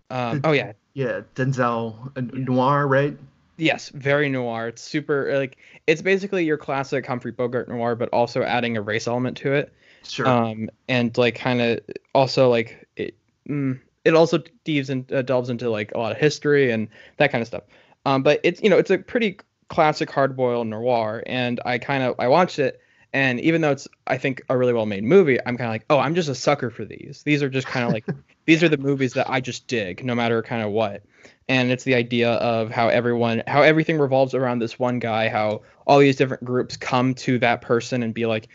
Um, 0.09 0.41
oh 0.43 0.51
yeah, 0.51 0.73
yeah 0.93 1.21
denzel 1.35 2.11
uh, 2.17 2.21
noir 2.33 2.85
right 2.85 3.17
Yes, 3.57 3.89
very 3.89 4.29
noir. 4.29 4.69
It's 4.69 4.81
super 4.81 5.37
like 5.37 5.57
it's 5.87 6.01
basically 6.01 6.45
your 6.45 6.57
classic 6.57 7.05
Humphrey 7.05 7.31
Bogart 7.31 7.69
noir, 7.69 7.95
but 7.95 8.09
also 8.09 8.43
adding 8.43 8.77
a 8.77 8.81
race 8.81 9.07
element 9.07 9.37
to 9.37 9.53
it. 9.53 9.73
sure 10.03 10.27
Um, 10.27 10.69
and 10.87 11.15
like 11.17 11.35
kind 11.35 11.61
of 11.61 11.79
also 12.13 12.49
like 12.49 12.87
it, 12.95 13.15
mm, 13.47 13.79
it 14.03 14.15
also 14.15 14.39
delves 14.65 14.89
in, 14.89 15.05
uh, 15.13 15.21
delves 15.21 15.49
into 15.49 15.69
like 15.69 15.91
a 15.93 15.97
lot 15.97 16.11
of 16.11 16.17
history 16.17 16.71
and 16.71 16.87
that 17.17 17.31
kind 17.31 17.41
of 17.41 17.47
stuff. 17.47 17.63
Um, 18.05 18.23
but 18.23 18.39
it's 18.43 18.61
you 18.61 18.69
know 18.69 18.77
it's 18.77 18.89
a 18.89 18.97
pretty 18.97 19.37
classic 19.67 20.09
hardboiled 20.09 20.67
noir, 20.67 21.23
and 21.25 21.59
I 21.65 21.77
kind 21.77 22.03
of 22.03 22.15
I 22.19 22.27
watched 22.27 22.59
it, 22.59 22.80
and 23.13 23.41
even 23.41 23.61
though 23.61 23.71
it's 23.71 23.87
I 24.07 24.17
think 24.17 24.41
a 24.49 24.57
really 24.57 24.73
well 24.73 24.85
made 24.85 25.03
movie, 25.03 25.37
I'm 25.39 25.57
kind 25.57 25.67
of 25.67 25.73
like 25.73 25.85
oh 25.89 25.99
I'm 25.99 26.15
just 26.15 26.29
a 26.29 26.35
sucker 26.35 26.69
for 26.69 26.85
these. 26.85 27.23
These 27.23 27.43
are 27.43 27.49
just 27.49 27.67
kind 27.67 27.85
of 27.85 27.91
like 27.91 28.05
these 28.45 28.63
are 28.63 28.69
the 28.69 28.77
movies 28.77 29.13
that 29.13 29.29
I 29.29 29.41
just 29.41 29.67
dig 29.67 30.03
no 30.03 30.15
matter 30.15 30.41
kind 30.41 30.63
of 30.63 30.71
what. 30.71 31.03
And 31.49 31.71
it's 31.71 31.83
the 31.83 31.95
idea 31.95 32.31
of 32.31 32.71
how 32.71 32.87
everyone 32.87 33.43
how 33.47 33.63
everything 33.63 33.99
revolves 33.99 34.33
around 34.33 34.59
this 34.59 34.79
one 34.79 34.99
guy, 34.99 35.29
how 35.29 35.61
all 35.85 35.99
these 35.99 36.15
different 36.15 36.45
groups 36.45 36.77
come 36.77 37.13
to 37.15 37.39
that 37.39 37.61
person 37.61 38.03
and 38.03 38.13
be 38.13 38.25
like 38.25 38.47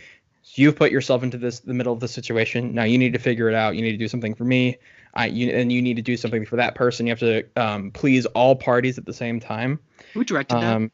you've 0.54 0.76
put 0.76 0.90
yourself 0.90 1.22
into 1.22 1.36
this 1.36 1.60
the 1.60 1.74
middle 1.74 1.92
of 1.92 2.00
the 2.00 2.08
situation. 2.08 2.74
Now 2.74 2.84
you 2.84 2.96
need 2.96 3.12
to 3.12 3.18
figure 3.18 3.48
it 3.50 3.54
out. 3.54 3.76
You 3.76 3.82
need 3.82 3.92
to 3.92 3.98
do 3.98 4.08
something 4.08 4.34
for 4.34 4.44
me. 4.44 4.78
I, 5.12 5.26
you, 5.28 5.50
and 5.50 5.72
you 5.72 5.80
need 5.80 5.96
to 5.96 6.02
do 6.02 6.14
something 6.18 6.44
for 6.44 6.56
that 6.56 6.74
person. 6.74 7.06
You 7.06 7.12
have 7.12 7.20
to 7.20 7.44
um, 7.56 7.90
please 7.90 8.26
all 8.26 8.54
parties 8.54 8.98
at 8.98 9.06
the 9.06 9.14
same 9.14 9.40
time. 9.40 9.80
Who 10.12 10.24
directed 10.24 10.56
that? 10.56 10.76
um, 10.76 10.90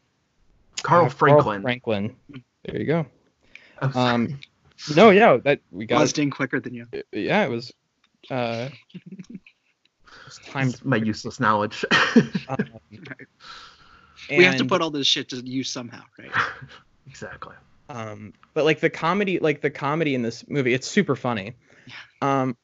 carl 0.83 1.07
uh, 1.07 1.09
franklin. 1.09 1.62
Franklin. 1.62 2.16
There 2.64 2.79
you 2.79 2.87
go 2.87 3.07
Um, 3.82 4.38
no 4.96 5.10
yeah 5.10 5.38
that 5.44 5.60
we 5.70 5.86
got 5.86 5.98
Buzzed 5.98 6.18
in 6.18 6.30
quicker 6.30 6.60
than 6.60 6.74
you. 6.74 6.86
yeah 7.12 7.44
it 7.44 7.50
was 7.50 7.72
uh 8.30 8.68
it's 10.26 10.38
time 10.46 10.68
It's 10.68 10.84
my 10.84 10.96
useless 10.96 11.40
knowledge. 11.40 11.84
Um, 12.48 14.38
we 14.38 14.44
have 14.44 14.56
to 14.56 14.64
put 14.64 14.80
all 14.80 14.90
this 14.90 15.06
shit 15.06 15.28
to 15.30 15.36
use 15.36 15.70
somehow, 15.70 16.02
right? 16.18 16.30
exactly. 17.06 17.54
Um 17.88 18.32
but 18.54 18.64
like 18.64 18.80
the 18.80 18.90
comedy 18.90 19.38
like 19.40 19.60
the 19.60 19.70
comedy 19.70 20.14
in 20.14 20.22
this 20.22 20.48
movie 20.48 20.74
it's 20.74 20.86
super 20.86 21.16
funny. 21.16 21.54
Um 22.20 22.56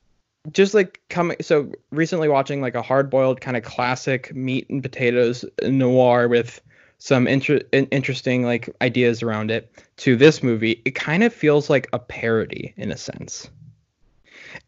just 0.53 0.73
like 0.73 1.01
coming 1.11 1.37
so 1.41 1.73
recently 1.91 2.29
watching 2.29 2.61
like 2.61 2.75
a 2.75 2.83
hard 2.83 3.11
boiled 3.11 3.41
kind 3.41 3.57
of 3.57 3.65
classic 3.65 4.35
meat 4.35 4.69
and 4.71 4.83
potatoes 4.83 5.45
noir 5.63 6.29
with 6.29 6.61
some 6.99 7.27
inter- 7.27 7.61
in- 7.73 7.87
interesting 7.87 8.45
like 8.45 8.75
ideas 8.83 9.23
around 9.23 9.51
it 9.51 9.71
to 9.97 10.17
this 10.17 10.43
movie 10.43 10.83
it 10.85 10.95
kind 10.95 11.23
of 11.23 11.33
feels 11.33 11.71
like 11.71 11.89
a 11.93 11.99
parody 11.99 12.75
in 12.77 12.91
a 12.91 12.97
sense 12.97 13.49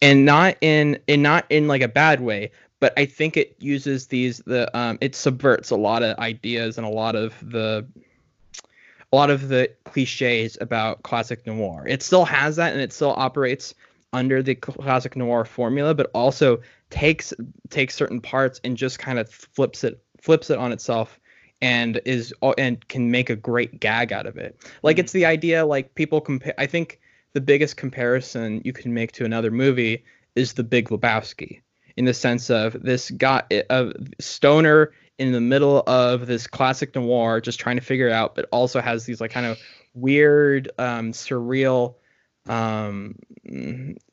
and 0.01 0.25
not 0.25 0.57
in 0.61 0.99
in 1.07 1.23
not 1.23 1.45
in 1.51 1.67
like 1.67 1.83
a 1.83 1.89
bad 1.89 2.21
way 2.21 2.51
but 2.79 2.93
i 2.97 3.05
think 3.05 3.37
it 3.37 3.57
uses 3.59 4.07
these 4.07 4.39
the 4.47 4.75
um 4.77 4.97
it 5.01 5.15
subverts 5.15 5.71
a 5.71 5.77
lot 5.77 6.03
of 6.03 6.17
ideas 6.19 6.79
and 6.79 6.87
a 6.87 6.91
lot 6.91 7.17
of 7.17 7.35
the 7.43 7.87
a 9.13 9.17
lot 9.17 9.31
of 9.31 9.49
the 9.49 9.71
cliches 9.85 10.57
about 10.61 11.03
classic 11.03 11.47
noir. 11.47 11.85
It 11.87 12.03
still 12.03 12.25
has 12.25 12.57
that 12.57 12.73
and 12.73 12.81
it 12.81 12.93
still 12.93 13.15
operates 13.17 13.75
under 14.13 14.43
the 14.43 14.55
classic 14.55 15.17
noir 15.17 15.45
formula, 15.45 15.95
but 15.95 16.11
also 16.15 16.61
takes 16.91 17.33
takes 17.71 17.95
certain 17.95 18.21
parts 18.21 18.61
and 18.65 18.77
just 18.77 18.99
kind 18.99 19.19
of 19.19 19.29
flips 19.31 19.85
it 19.85 20.03
flips 20.21 20.51
it 20.51 20.59
on 20.59 20.73
itself 20.73 21.19
and 21.61 22.01
is 22.05 22.33
and 22.59 22.87
can 22.89 23.11
make 23.11 23.31
a 23.31 23.37
great 23.37 23.81
gag 23.81 24.13
out 24.13 24.27
of 24.27 24.37
it. 24.37 24.61
Like 24.83 24.99
it's 24.99 25.13
the 25.13 25.27
idea 25.27 25.67
like 25.67 25.95
people 25.95 26.21
compare 26.21 26.55
I 26.59 26.67
think 26.67 27.01
the 27.33 27.41
biggest 27.41 27.77
comparison 27.77 28.63
you 28.65 28.73
can 28.73 28.95
make 28.95 29.13
to 29.13 29.25
another 29.25 29.51
movie 29.51 30.05
is 30.35 30.55
the 30.55 30.65
Big 30.65 30.89
Lebowski 30.89 31.61
in 31.97 32.05
the 32.05 32.15
sense 32.15 32.51
of 32.51 32.81
this 32.83 33.11
guy 33.11 33.43
of 33.69 33.93
stoner 34.21 34.93
in 35.19 35.33
the 35.33 35.41
middle 35.41 35.83
of 35.87 36.27
this 36.27 36.47
classic 36.47 36.95
noir 36.95 37.41
just 37.41 37.61
trying 37.61 37.77
to 37.77 37.83
figure 37.83 38.09
it 38.09 38.13
out 38.13 38.35
but 38.35 38.47
also 38.53 38.81
has 38.81 39.05
these 39.05 39.21
like 39.21 39.31
kind 39.31 39.47
of 39.47 39.59
weird 39.93 40.71
um 40.79 41.13
surreal 41.13 41.97
um 42.47 43.17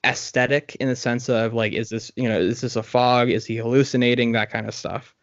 aesthetic 0.04 0.76
in 0.80 0.90
the 0.90 0.96
sense 0.96 1.30
of 1.30 1.54
like 1.54 1.74
is 1.74 1.90
this 1.90 2.12
you 2.16 2.28
know 2.28 2.40
is 2.40 2.62
this 2.62 2.76
a 2.76 2.84
fog? 2.84 3.30
Is 3.30 3.46
he 3.46 3.56
hallucinating? 3.56 4.34
That 4.34 4.50
kind 4.50 4.68
of 4.68 4.76
stuff 4.76 5.16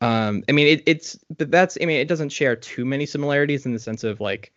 um 0.00 0.42
i 0.48 0.52
mean 0.52 0.66
it, 0.66 0.82
it's 0.86 1.18
but 1.36 1.50
that's 1.50 1.76
i 1.80 1.84
mean 1.84 2.00
it 2.00 2.08
doesn't 2.08 2.30
share 2.30 2.56
too 2.56 2.84
many 2.84 3.06
similarities 3.06 3.66
in 3.66 3.72
the 3.72 3.78
sense 3.78 4.04
of 4.04 4.20
like 4.20 4.52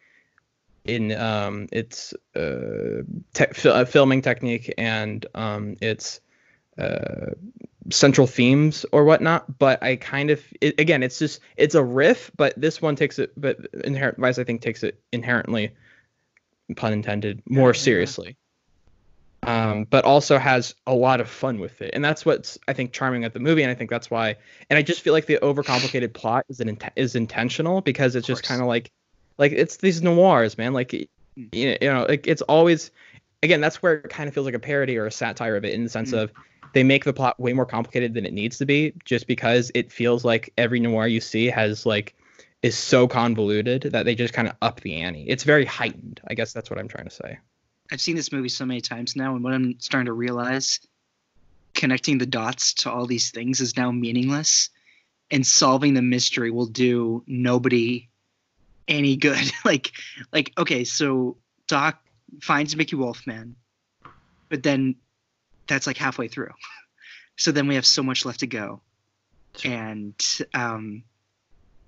in 0.86 1.12
um 1.14 1.68
its 1.72 2.14
uh, 2.36 3.02
te- 3.34 3.70
uh 3.70 3.86
filming 3.86 4.22
technique 4.22 4.74
and 4.78 5.26
um 5.36 5.76
its 5.82 6.20
uh 6.78 7.32
central 7.90 8.28
themes 8.28 8.86
or 8.92 9.04
whatnot. 9.04 9.60
But 9.60 9.84
I 9.84 9.98
kind 9.98 10.30
of 10.30 10.42
it, 10.62 10.80
again, 10.80 11.04
it's 11.04 11.20
just 11.20 11.42
it's 11.58 11.76
a 11.76 11.84
riff, 11.84 12.32
but 12.38 12.54
this 12.60 12.82
one 12.82 12.96
takes 12.96 13.20
it, 13.20 13.34
but 13.38 13.58
Inherent 13.84 14.18
Vice 14.18 14.40
I 14.40 14.44
think 14.46 14.62
takes 14.62 14.84
it 14.84 15.02
inherently, 15.12 15.72
pun 16.76 16.94
intended, 16.94 17.42
more 17.46 17.70
Yeah. 17.70 17.80
seriously. 17.80 18.38
Um, 19.46 19.86
but 19.90 20.06
also 20.06 20.38
has 20.38 20.74
a 20.88 20.94
lot 20.94 21.20
of 21.20 21.30
fun 21.30 21.60
with 21.60 21.82
it, 21.82 21.92
and 21.94 22.04
that's 22.04 22.26
what's 22.26 22.58
I 22.68 22.74
think 22.74 22.94
charming 22.94 23.24
at 23.26 23.34
the 23.34 23.40
movie, 23.40 23.62
and 23.62 23.72
I 23.72 23.76
think 23.76 23.90
that's 23.90 24.10
why. 24.10 24.38
And 24.70 24.78
I 24.78 24.82
just 24.82 25.02
feel 25.02 25.12
like 25.14 25.26
the 25.26 25.38
overcomplicated 25.42 26.14
plot 26.22 26.46
is 26.50 26.60
an 26.60 26.78
is 26.96 27.16
intentional 27.16 27.82
because 27.82 28.16
it's 28.16 28.28
just 28.28 28.44
kind 28.44 28.62
of 28.62 28.68
like, 28.68 28.90
like 29.38 29.52
it's 29.52 29.78
these 29.78 30.02
noirs, 30.02 30.58
man. 30.58 30.74
Like, 30.74 30.94
you 30.94 31.08
know, 31.36 31.78
you 31.82 31.94
know, 31.94 32.06
like 32.08 32.28
it's 32.28 32.42
always, 32.44 32.92
again, 33.42 33.60
that's 33.60 33.82
where 33.84 33.96
it 33.96 34.10
kind 34.10 34.28
of 34.28 34.34
feels 34.34 34.46
like 34.46 34.56
a 34.56 34.60
parody 34.60 34.98
or 34.98 35.06
a 35.08 35.12
satire 35.12 35.56
of 35.56 35.66
it 35.66 35.74
in 35.74 35.84
the 35.84 35.90
sense 35.90 36.12
Mm. 36.12 36.24
of 36.24 36.32
they 36.74 36.84
make 36.84 37.04
the 37.04 37.14
plot 37.14 37.40
way 37.40 37.54
more 37.54 37.66
complicated 37.66 38.14
than 38.14 38.26
it 38.26 38.34
needs 38.34 38.58
to 38.60 38.66
be, 38.66 38.94
just 39.06 39.28
because 39.28 39.72
it 39.76 39.92
feels 39.92 40.24
like 40.26 40.54
every 40.58 40.80
noir 40.80 41.06
you 41.08 41.22
see 41.22 41.48
has 41.48 41.86
like 41.86 42.16
is 42.62 42.78
so 42.78 43.08
convoluted 43.08 43.84
that 43.92 44.06
they 44.06 44.16
just 44.16 44.34
kind 44.34 44.48
of 44.48 44.56
up 44.62 44.80
the 44.82 45.02
ante. 45.02 45.24
It's 45.24 45.44
very 45.44 45.66
heightened. 45.66 46.22
I 46.28 46.34
guess 46.34 46.54
that's 46.54 46.70
what 46.70 46.80
I'm 46.80 46.88
trying 46.88 47.06
to 47.06 47.12
say. 47.12 47.40
I've 47.92 48.02
seen 48.02 48.16
this 48.16 48.32
movie 48.32 48.50
so 48.50 48.66
many 48.66 48.82
times 48.82 49.16
now, 49.16 49.36
and 49.36 49.44
what 49.44 49.54
I'm 49.54 49.80
starting 49.80 50.06
to 50.06 50.14
realize, 50.14 50.80
connecting 51.74 52.18
the 52.18 52.26
dots 52.26 52.74
to 52.76 52.92
all 52.92 53.06
these 53.06 53.32
things 53.32 53.62
is 53.62 53.78
now 53.78 53.92
meaningless, 53.92 54.70
and 55.32 55.46
solving 55.46 55.94
the 55.94 56.02
mystery 56.02 56.52
will 56.52 56.66
do 56.66 57.24
nobody 57.28 58.10
any 58.88 59.16
good. 59.16 59.52
like, 59.66 59.92
like 60.32 60.54
okay, 60.58 60.84
so 60.84 61.38
Doc 61.68 62.00
finds 62.42 62.76
Mickey 62.76 62.96
Wolfmann, 62.96 63.54
but 64.50 64.64
then 64.64 64.96
that's 65.68 65.88
like 65.88 65.98
halfway 65.98 66.28
through. 66.28 66.52
So 67.36 67.52
then 67.52 67.68
we 67.68 67.74
have 67.74 67.86
so 67.88 68.04
much 68.04 68.26
left 68.26 68.42
to 68.42 68.48
go, 68.48 68.80
and 69.66 70.14
um, 70.54 71.04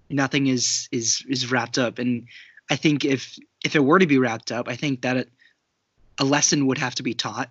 nothing 0.10 0.48
is 0.48 0.90
is 0.92 1.24
is 1.30 1.52
wrapped 1.52 1.78
up. 1.78 2.00
And 2.00 2.28
I 2.70 2.76
think 2.76 3.06
if 3.06 3.38
if 3.64 3.76
it 3.76 3.84
were 3.84 4.00
to 4.00 4.08
be 4.08 4.18
wrapped 4.18 4.52
up, 4.52 4.68
I 4.68 4.76
think 4.76 5.04
that 5.04 5.18
it, 5.18 5.30
a 6.20 6.26
lesson 6.26 6.68
would 6.68 6.78
have 6.78 6.96
to 6.96 7.04
be 7.04 7.14
taught. 7.14 7.50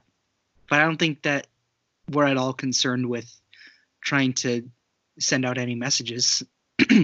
But 0.69 0.81
I 0.81 0.85
don't 0.85 0.97
think 0.97 1.23
that 1.23 1.47
we're 2.11 2.27
at 2.27 2.37
all 2.37 2.53
concerned 2.53 3.09
with 3.09 3.31
trying 4.01 4.35
to 4.35 4.69
send 5.19 5.45
out 5.45 5.59
any 5.59 5.75
messages. 5.75 6.43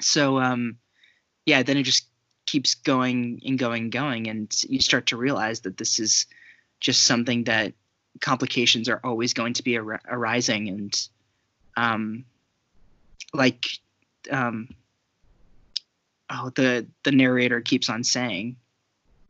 so 0.00 0.38
um, 0.38 0.78
yeah, 1.46 1.62
then 1.62 1.76
it 1.76 1.84
just 1.84 2.06
keeps 2.46 2.74
going 2.74 3.42
and 3.44 3.58
going 3.58 3.84
and 3.84 3.92
going, 3.92 4.28
and 4.28 4.54
you 4.68 4.80
start 4.80 5.06
to 5.06 5.16
realize 5.16 5.60
that 5.60 5.76
this 5.76 5.98
is 5.98 6.26
just 6.80 7.02
something 7.02 7.44
that 7.44 7.74
complications 8.20 8.88
are 8.88 9.00
always 9.04 9.34
going 9.34 9.52
to 9.54 9.62
be 9.62 9.78
ar- 9.78 10.00
arising, 10.08 10.68
and 10.68 11.08
um, 11.76 12.24
like 13.32 13.66
um, 14.30 14.68
oh, 16.30 16.50
the 16.54 16.86
the 17.04 17.12
narrator 17.12 17.60
keeps 17.60 17.88
on 17.88 18.04
saying 18.04 18.56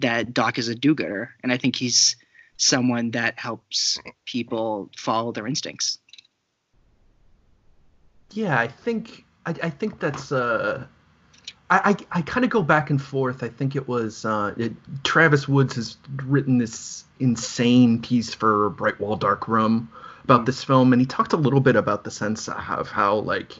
that 0.00 0.32
Doc 0.32 0.58
is 0.58 0.68
a 0.68 0.74
do-gooder, 0.74 1.34
and 1.42 1.52
I 1.52 1.56
think 1.56 1.76
he's 1.76 2.16
someone 2.56 3.12
that 3.12 3.38
helps 3.38 3.98
people 4.26 4.90
follow 4.96 5.32
their 5.32 5.46
instincts. 5.46 5.98
Yeah, 8.32 8.58
I 8.58 8.68
think 8.68 9.24
I, 9.46 9.54
I 9.62 9.70
think 9.70 10.00
that's 10.00 10.32
uh 10.32 10.86
I, 11.70 11.96
I, 12.12 12.18
I 12.18 12.22
kind 12.22 12.44
of 12.44 12.50
go 12.50 12.62
back 12.62 12.90
and 12.90 13.00
forth. 13.00 13.42
I 13.42 13.48
think 13.48 13.76
it 13.76 13.86
was 13.86 14.24
uh, 14.24 14.54
it, 14.56 14.72
Travis 15.04 15.46
Woods 15.46 15.74
has 15.76 15.96
written 16.24 16.58
this 16.58 17.04
insane 17.20 18.00
piece 18.00 18.32
for 18.32 18.70
Bright 18.70 18.98
Wall 19.00 19.16
Dark 19.16 19.48
Room 19.48 19.90
about 20.24 20.42
Mm. 20.42 20.46
this 20.46 20.64
film, 20.64 20.92
and 20.92 21.00
he 21.00 21.06
talked 21.06 21.32
a 21.32 21.36
little 21.36 21.60
bit 21.60 21.76
about 21.76 22.04
the 22.04 22.10
sense 22.10 22.48
of 22.48 22.88
how 22.88 23.16
like 23.16 23.52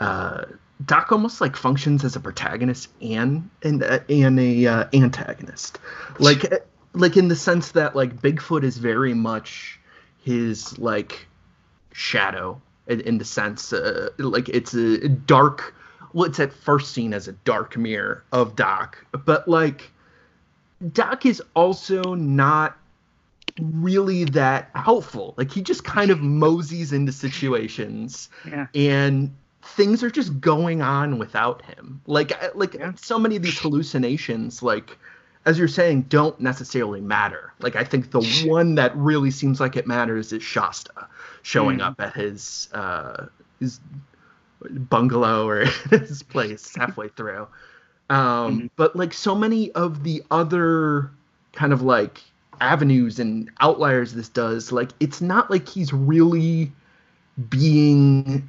uh, 0.00 0.44
Doc 0.84 1.12
almost 1.12 1.40
like 1.40 1.56
functions 1.56 2.04
as 2.04 2.16
a 2.16 2.20
protagonist 2.20 2.88
and 3.02 3.50
and 3.62 3.82
uh, 3.82 4.00
and 4.08 4.40
a 4.40 4.66
uh, 4.66 4.84
antagonist, 4.92 5.78
like 6.18 6.44
like 6.94 7.16
in 7.16 7.28
the 7.28 7.36
sense 7.36 7.72
that 7.72 7.94
like 7.94 8.20
Bigfoot 8.20 8.64
is 8.64 8.78
very 8.78 9.14
much 9.14 9.78
his 10.22 10.78
like 10.78 11.26
shadow 11.92 12.60
in, 12.86 13.00
in 13.00 13.18
the 13.18 13.24
sense 13.24 13.72
uh, 13.72 14.10
like 14.18 14.48
it's 14.48 14.74
a 14.74 15.08
dark 15.08 15.74
well 16.12 16.24
it's 16.24 16.40
at 16.40 16.52
first 16.52 16.92
seen 16.92 17.12
as 17.12 17.26
a 17.28 17.32
dark 17.32 17.76
mirror 17.76 18.22
of 18.32 18.54
doc 18.54 19.04
but 19.24 19.48
like 19.48 19.90
doc 20.92 21.26
is 21.26 21.42
also 21.54 22.14
not 22.14 22.76
really 23.60 24.24
that 24.24 24.70
helpful. 24.74 25.34
Like 25.36 25.50
he 25.50 25.62
just 25.62 25.84
kind 25.84 26.10
of 26.10 26.20
moseys 26.20 26.92
into 26.92 27.12
situations 27.12 28.28
Yeah. 28.46 28.66
and 28.74 29.34
things 29.62 30.02
are 30.02 30.10
just 30.10 30.40
going 30.40 30.82
on 30.82 31.18
without 31.18 31.62
him 31.64 32.00
like 32.06 32.32
like 32.56 32.74
Yeah. 32.74 32.92
so 32.96 33.18
many 33.18 33.36
of 33.36 33.42
these 33.42 33.58
hallucinations 33.58 34.62
like 34.62 34.98
as 35.46 35.58
you're 35.58 35.68
saying 35.68 36.02
don't 36.02 36.38
necessarily 36.40 37.00
matter 37.00 37.52
like 37.60 37.76
i 37.76 37.84
think 37.84 38.10
the 38.10 38.22
one 38.46 38.74
that 38.76 38.96
really 38.96 39.30
seems 39.30 39.60
like 39.60 39.76
it 39.76 39.86
matters 39.86 40.32
is 40.32 40.42
shasta 40.42 41.08
showing 41.42 41.78
Mm. 41.78 41.86
up 41.86 42.00
at 42.00 42.14
his 42.14 42.68
uh 42.72 43.26
his 43.58 43.80
bungalow 44.70 45.46
or 45.48 45.64
his 45.90 46.22
place 46.22 46.74
halfway 46.76 47.08
through 47.08 47.46
um 48.08 48.62
Mhm. 48.62 48.70
but 48.76 48.96
like 48.96 49.12
so 49.12 49.34
many 49.34 49.70
of 49.72 50.02
the 50.04 50.22
other 50.30 51.10
kind 51.52 51.72
of 51.72 51.82
like 51.82 52.22
avenues 52.60 53.18
and 53.18 53.50
outliers 53.60 54.12
this 54.14 54.28
does 54.28 54.70
like 54.72 54.90
it's 55.00 55.20
not 55.20 55.50
like 55.50 55.68
he's 55.68 55.92
really 55.92 56.70
being 57.48 58.48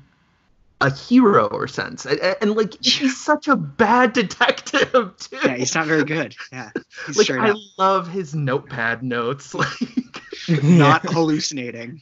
a 0.81 0.89
hero 0.91 1.47
or 1.47 1.67
sense. 1.67 2.05
And, 2.05 2.19
and 2.41 2.55
like 2.55 2.73
he's 2.83 3.19
such 3.19 3.47
a 3.47 3.55
bad 3.55 4.13
detective 4.21 5.15
too. 5.17 5.37
Yeah, 5.43 5.55
he's 5.57 5.75
not 5.75 5.85
very 5.87 6.03
good. 6.03 6.35
Yeah, 6.51 6.71
he's 7.07 7.17
like 7.17 7.29
i 7.31 7.49
up. 7.51 7.57
love 7.77 8.07
his 8.09 8.33
notepad 8.35 9.03
notes 9.03 9.53
like 9.53 10.21
not 10.63 11.03
hallucinating. 11.03 12.01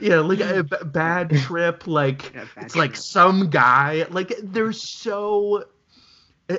yeah 0.00 0.20
like 0.20 0.40
a 0.40 0.62
b- 0.62 0.76
bad 0.86 1.30
trip 1.30 1.86
like 1.86 2.32
Yeah, 2.34 2.44
bad 2.54 2.64
it's 2.64 2.76
like 2.76 2.96
some 2.96 3.48
guy 3.50 4.06
like 4.10 4.32
they're 4.42 4.72
so 4.72 5.64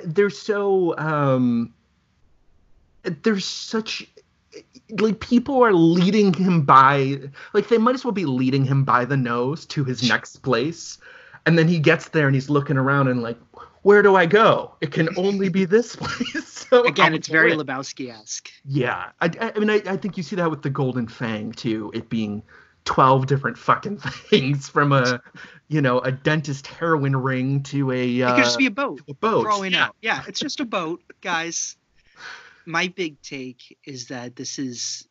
they're 0.04 0.30
so 0.30 0.96
um 0.98 1.72
there's 3.04 3.44
such 3.44 4.06
like 4.90 5.20
people 5.20 5.62
are 5.62 5.72
leading 5.72 6.32
him 6.34 6.62
by 6.62 7.18
like 7.54 7.68
they 7.68 7.78
might 7.78 7.94
as 7.94 8.04
well 8.04 8.12
be 8.12 8.24
leading 8.26 8.64
him 8.64 8.84
by 8.84 9.04
the 9.04 9.16
nose 9.16 9.66
to 9.66 9.84
his 9.84 10.06
next 10.08 10.38
place 10.42 10.98
and 11.46 11.58
then 11.58 11.68
he 11.68 11.78
gets 11.78 12.08
there 12.08 12.26
and 12.26 12.34
he's 12.34 12.48
looking 12.50 12.76
around 12.76 13.08
and 13.08 13.22
like 13.22 13.38
where 13.82 14.02
do 14.02 14.14
i 14.16 14.24
go 14.26 14.74
it 14.80 14.92
can 14.92 15.08
only 15.18 15.48
be 15.48 15.64
this 15.64 15.96
place 16.00 16.52
so 16.72 16.84
again, 16.86 17.12
I'll 17.12 17.18
it's 17.18 17.28
very 17.28 17.50
go 17.54 17.60
in. 17.60 17.66
Lebowski-esque. 17.66 18.50
Yeah, 18.64 19.10
I, 19.20 19.26
I 19.38 19.52
I 19.54 19.58
mean, 19.58 19.68
I, 19.68 19.82
I 19.86 19.96
think 19.98 20.16
you 20.16 20.22
see 20.22 20.36
that 20.36 20.50
with 20.50 20.62
the 20.62 20.70
Golden 20.70 21.06
Fang 21.06 21.52
too. 21.52 21.90
It 21.92 22.08
being 22.08 22.42
twelve 22.86 23.26
different 23.26 23.58
fucking 23.58 23.98
things 24.30 24.70
from 24.70 24.92
a, 24.92 25.20
you 25.68 25.82
know, 25.82 25.98
a 25.98 26.10
dentist 26.10 26.66
heroin 26.66 27.14
ring 27.14 27.62
to 27.64 27.90
a, 27.90 28.20
It 28.20 28.22
uh, 28.22 28.34
could 28.36 28.44
just 28.44 28.58
be 28.58 28.66
a 28.66 28.70
boat. 28.70 29.02
a 29.06 29.12
boat. 29.12 29.42
For 29.42 29.50
all 29.50 29.66
Yeah. 29.66 29.86
know. 29.86 29.92
Yeah, 30.00 30.22
it's 30.26 30.40
just 30.40 30.60
a 30.60 30.64
boat, 30.64 31.02
guys. 31.20 31.76
My 32.64 32.88
big 32.88 33.20
take 33.20 33.76
is 33.84 34.06
that 34.06 34.34
this 34.34 34.58
is 34.58 35.06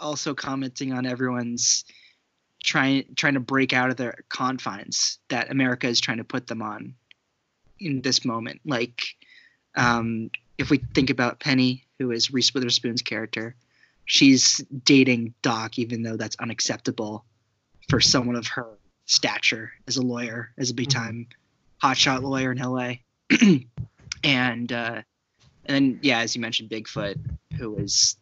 also 0.00 0.34
commenting 0.34 0.92
on 0.92 1.06
everyone's 1.06 1.84
trying 2.62 3.04
trying 3.14 3.34
to 3.34 3.40
break 3.40 3.72
out 3.72 3.90
of 3.90 3.96
their 3.96 4.24
confines 4.28 5.18
that 5.28 5.50
America 5.50 5.86
is 5.86 6.00
trying 6.00 6.18
to 6.18 6.24
put 6.24 6.46
them 6.46 6.62
on 6.62 6.94
in 7.78 8.00
this 8.02 8.24
moment. 8.24 8.60
Like, 8.64 9.02
um, 9.76 10.30
if 10.58 10.70
we 10.70 10.78
think 10.94 11.10
about 11.10 11.40
Penny, 11.40 11.84
who 11.98 12.10
is 12.10 12.32
Reese 12.32 12.52
Witherspoon's 12.54 13.02
character, 13.02 13.54
she's 14.04 14.58
dating 14.84 15.34
Doc, 15.42 15.78
even 15.78 16.02
though 16.02 16.16
that's 16.16 16.36
unacceptable 16.36 17.24
for 17.88 18.00
someone 18.00 18.36
of 18.36 18.46
her 18.48 18.66
stature 19.04 19.72
as 19.86 19.96
a 19.96 20.02
lawyer, 20.02 20.52
as 20.58 20.70
a 20.70 20.74
big 20.74 20.88
time 20.88 21.26
hotshot 21.82 22.22
lawyer 22.22 22.52
in 22.52 22.58
LA. 22.58 22.94
and 24.24 24.72
uh, 24.72 25.02
and 25.66 25.74
then 25.74 25.98
yeah, 26.02 26.20
as 26.20 26.34
you 26.34 26.40
mentioned, 26.40 26.70
Bigfoot, 26.70 27.18
who 27.58 27.76
is 27.76 28.16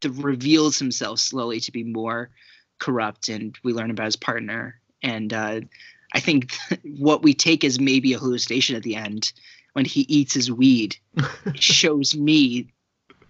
the, 0.00 0.10
reveals 0.10 0.78
himself 0.78 1.18
slowly 1.20 1.60
to 1.60 1.72
be 1.72 1.84
more 1.84 2.30
corrupt, 2.78 3.28
and 3.28 3.56
we 3.62 3.72
learn 3.72 3.90
about 3.90 4.06
his 4.06 4.16
partner. 4.16 4.80
And 5.02 5.32
uh, 5.32 5.60
I 6.12 6.20
think 6.20 6.56
what 6.98 7.22
we 7.22 7.34
take 7.34 7.64
as 7.64 7.80
maybe 7.80 8.12
a 8.12 8.18
hallucination 8.18 8.76
at 8.76 8.82
the 8.82 8.96
end 8.96 9.32
when 9.72 9.84
he 9.84 10.00
eats 10.02 10.34
his 10.34 10.50
weed 10.50 10.96
shows 11.54 12.16
me 12.16 12.72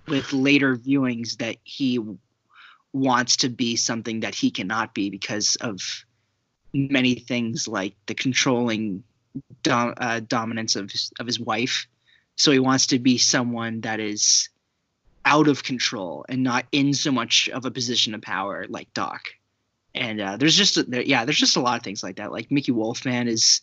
with 0.07 0.33
later 0.33 0.77
viewings 0.77 1.37
that 1.39 1.57
he 1.65 2.01
wants 2.93 3.37
to 3.39 3.49
be 3.49 3.77
something 3.77 4.21
that 4.21 4.35
he 4.35 4.51
cannot 4.51 4.95
be 4.95 5.11
because 5.11 5.57
of 5.57 6.05
many 6.73 7.15
things 7.15 7.69
like 7.69 7.95
the 8.07 8.15
controlling 8.15 9.03
dom- 9.63 9.95
uh, 9.97 10.21
dominance 10.21 10.77
of 10.77 10.91
his, 10.91 11.13
of 11.21 11.27
his 11.27 11.39
wife. 11.39 11.87
So 12.37 12.51
he 12.51 12.59
wants 12.59 12.89
to 12.89 12.99
be 12.99 13.19
someone 13.19 13.83
that 13.83 14.01
is 14.01 14.49
out 15.25 15.49
of 15.49 15.63
control 15.63 16.25
and 16.29 16.43
not 16.43 16.65
in 16.73 16.95
so 16.95 17.13
much 17.13 17.49
of 17.51 17.67
a 17.67 17.71
position 17.71 18.15
of 18.15 18.23
power 18.23 18.65
like 18.69 18.93
Doc. 18.95 19.23
And 19.95 20.21
uh, 20.21 20.37
there's 20.37 20.57
just 20.57 20.77
a, 20.77 20.83
there, 20.85 21.03
yeah, 21.03 21.25
there's 21.25 21.39
just 21.39 21.57
a 21.57 21.61
lot 21.61 21.79
of 21.79 21.83
things 21.83 22.03
like 22.03 22.17
that. 22.17 22.31
Like 22.31 22.51
Mickey 22.51 22.73
Wolfmann 22.73 23.27
is 23.29 23.61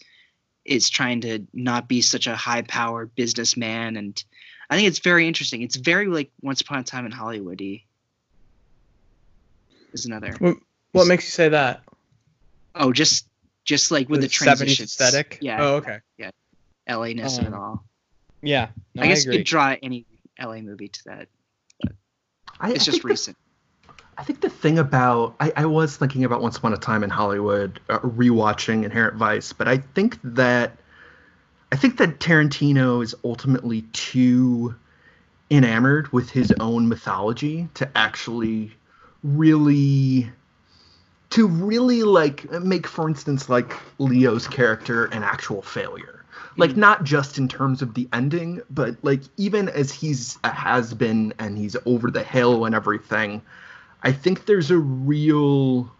is 0.66 0.90
trying 0.90 1.22
to 1.22 1.46
not 1.54 1.88
be 1.88 2.02
such 2.02 2.26
a 2.28 2.36
high 2.36 2.64
powered 2.64 3.14
businessman, 3.16 3.96
and 3.98 4.22
I 4.70 4.76
think 4.76 4.88
it's 4.88 5.00
very 5.00 5.28
interesting. 5.28 5.62
It's 5.62 5.76
very 5.76 6.08
like 6.08 6.32
Once 6.42 6.62
Upon 6.62 6.80
a 6.80 6.84
Time 6.84 7.06
in 7.06 7.12
Hollywoody. 7.12 7.84
Is 9.94 10.06
another. 10.06 10.34
What, 10.40 10.58
what 10.92 11.08
makes 11.08 11.26
you 11.26 11.30
say 11.32 11.50
that? 11.50 11.84
Oh, 12.74 12.92
just 12.92 13.28
just 13.64 13.92
like 13.92 14.10
with 14.10 14.22
the, 14.22 14.28
The 14.28 14.32
70s 14.34 14.38
transitions. 14.38 14.92
aesthetic? 14.92 15.38
Yeah. 15.42 15.58
Oh, 15.62 15.76
okay. 15.76 16.00
Yeah. 16.18 16.32
LA 16.90 17.14
ness 17.14 17.38
of 17.38 17.46
it 17.46 17.54
Um, 17.54 17.60
all. 17.60 17.84
Yeah. 18.42 18.68
No, 18.94 19.04
I 19.04 19.08
guess 19.08 19.24
agree. 19.24 19.36
you 19.36 19.40
could 19.40 19.48
draw 19.48 19.76
any 19.82 20.06
LA 20.40 20.60
movie 20.62 20.90
to 20.90 21.04
that. 21.06 21.28
I, 22.60 22.72
It's 22.72 22.82
I 22.84 22.86
just 22.86 22.86
think 22.92 23.02
the- 23.04 23.08
recent. 23.10 23.38
I 24.18 24.24
think 24.24 24.42
the 24.42 24.50
thing 24.50 24.80
about 24.80 25.36
I, 25.40 25.52
I 25.56 25.66
was 25.66 25.98
thinking 25.98 26.24
about 26.24 26.42
Once 26.42 26.58
Upon 26.58 26.74
a 26.74 26.78
Time 26.78 27.04
in 27.04 27.10
Hollywood, 27.10 27.80
uh, 27.90 28.00
rewatching 28.00 28.84
Inherent 28.84 29.18
Vice, 29.18 29.54
but 29.54 29.68
I 29.68 29.78
think 29.78 30.18
that 30.24 30.78
I 31.72 31.76
think 31.76 31.98
that 31.98 32.20
Tarantino 32.20 33.04
is 33.04 33.16
ultimately 33.24 33.82
too 33.94 34.76
enamored 35.52 36.12
with 36.14 36.30
his 36.30 36.54
own 36.60 36.88
mythology 36.88 37.68
to 37.76 37.90
actually 37.96 38.72
really 39.24 40.30
to 41.32 41.48
really 41.48 42.04
like 42.04 42.50
make 42.52 42.88
for 42.88 43.10
instance 43.10 43.50
like 43.50 43.74
Leo's 44.00 44.48
character 44.48 45.06
an 45.06 45.24
actual 45.24 45.62
failure. 45.62 46.24
Like 46.58 46.72
Mhm. 46.72 46.78
not 46.78 47.04
just 47.04 47.38
in 47.38 47.50
terms 47.50 47.82
of 47.82 47.96
the 47.96 48.08
ending, 48.14 48.62
but 48.70 48.96
like 49.02 49.22
even 49.36 49.68
as 49.68 49.92
he's 49.92 50.38
a 50.46 50.50
has 50.50 50.94
been 50.94 51.34
and 51.38 51.58
he's 51.58 51.76
over 51.86 52.10
the 52.10 52.24
hill 52.24 52.64
and 52.64 52.74
everything, 52.74 53.42
I 54.02 54.12
think 54.12 54.46
there's 54.46 54.72
a 54.72 54.78
real 54.78 55.92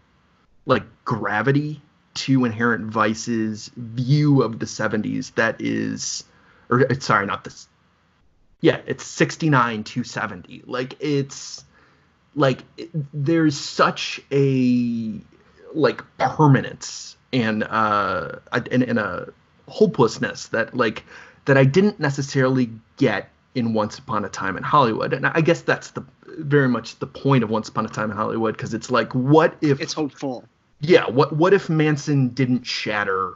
like 0.64 0.84
gravity 1.04 1.80
to 2.14 2.44
Inherent 2.44 2.86
Vice's 2.90 3.70
view 3.76 4.42
of 4.42 4.58
the 4.58 4.66
70s 4.66 5.34
that 5.34 5.60
is 5.60 6.24
or 6.70 6.80
it's 6.80 7.06
sorry, 7.06 7.26
not 7.26 7.44
this. 7.44 7.68
Yeah, 8.60 8.80
it's 8.86 9.04
69 9.04 9.84
to 9.84 10.04
70. 10.04 10.62
Like 10.66 10.96
it's 11.00 11.64
like 12.34 12.60
it- 12.76 12.90
there's 13.12 13.58
such 13.58 14.20
a 14.32 15.20
like 15.74 16.02
permanence 16.18 17.16
and 17.32 17.64
uh 17.64 18.36
and, 18.52 18.82
and 18.82 18.98
a 18.98 19.32
hopelessness 19.68 20.48
that 20.48 20.74
like 20.74 21.04
that 21.44 21.56
I 21.58 21.64
didn't 21.64 22.00
necessarily 22.00 22.70
get 22.96 23.30
in 23.54 23.72
Once 23.74 23.98
Upon 23.98 24.24
a 24.24 24.28
Time 24.28 24.56
in 24.56 24.62
Hollywood. 24.62 25.12
And 25.12 25.26
I 25.26 25.40
guess 25.40 25.62
that's 25.62 25.90
the 25.90 26.04
very 26.36 26.68
much 26.68 26.98
the 26.98 27.06
point 27.06 27.42
of 27.44 27.50
Once 27.50 27.68
Upon 27.68 27.86
a 27.86 27.88
Time 27.88 28.10
in 28.10 28.16
Hollywood 28.16 28.56
because 28.56 28.74
it's 28.74 28.90
like 28.90 29.12
what 29.14 29.56
if 29.60 29.80
It's 29.80 29.94
hopeful. 29.94 30.44
yeah, 30.80 31.08
what 31.08 31.34
what 31.34 31.52
if 31.54 31.68
Manson 31.70 32.28
didn't 32.30 32.64
shatter 32.66 33.34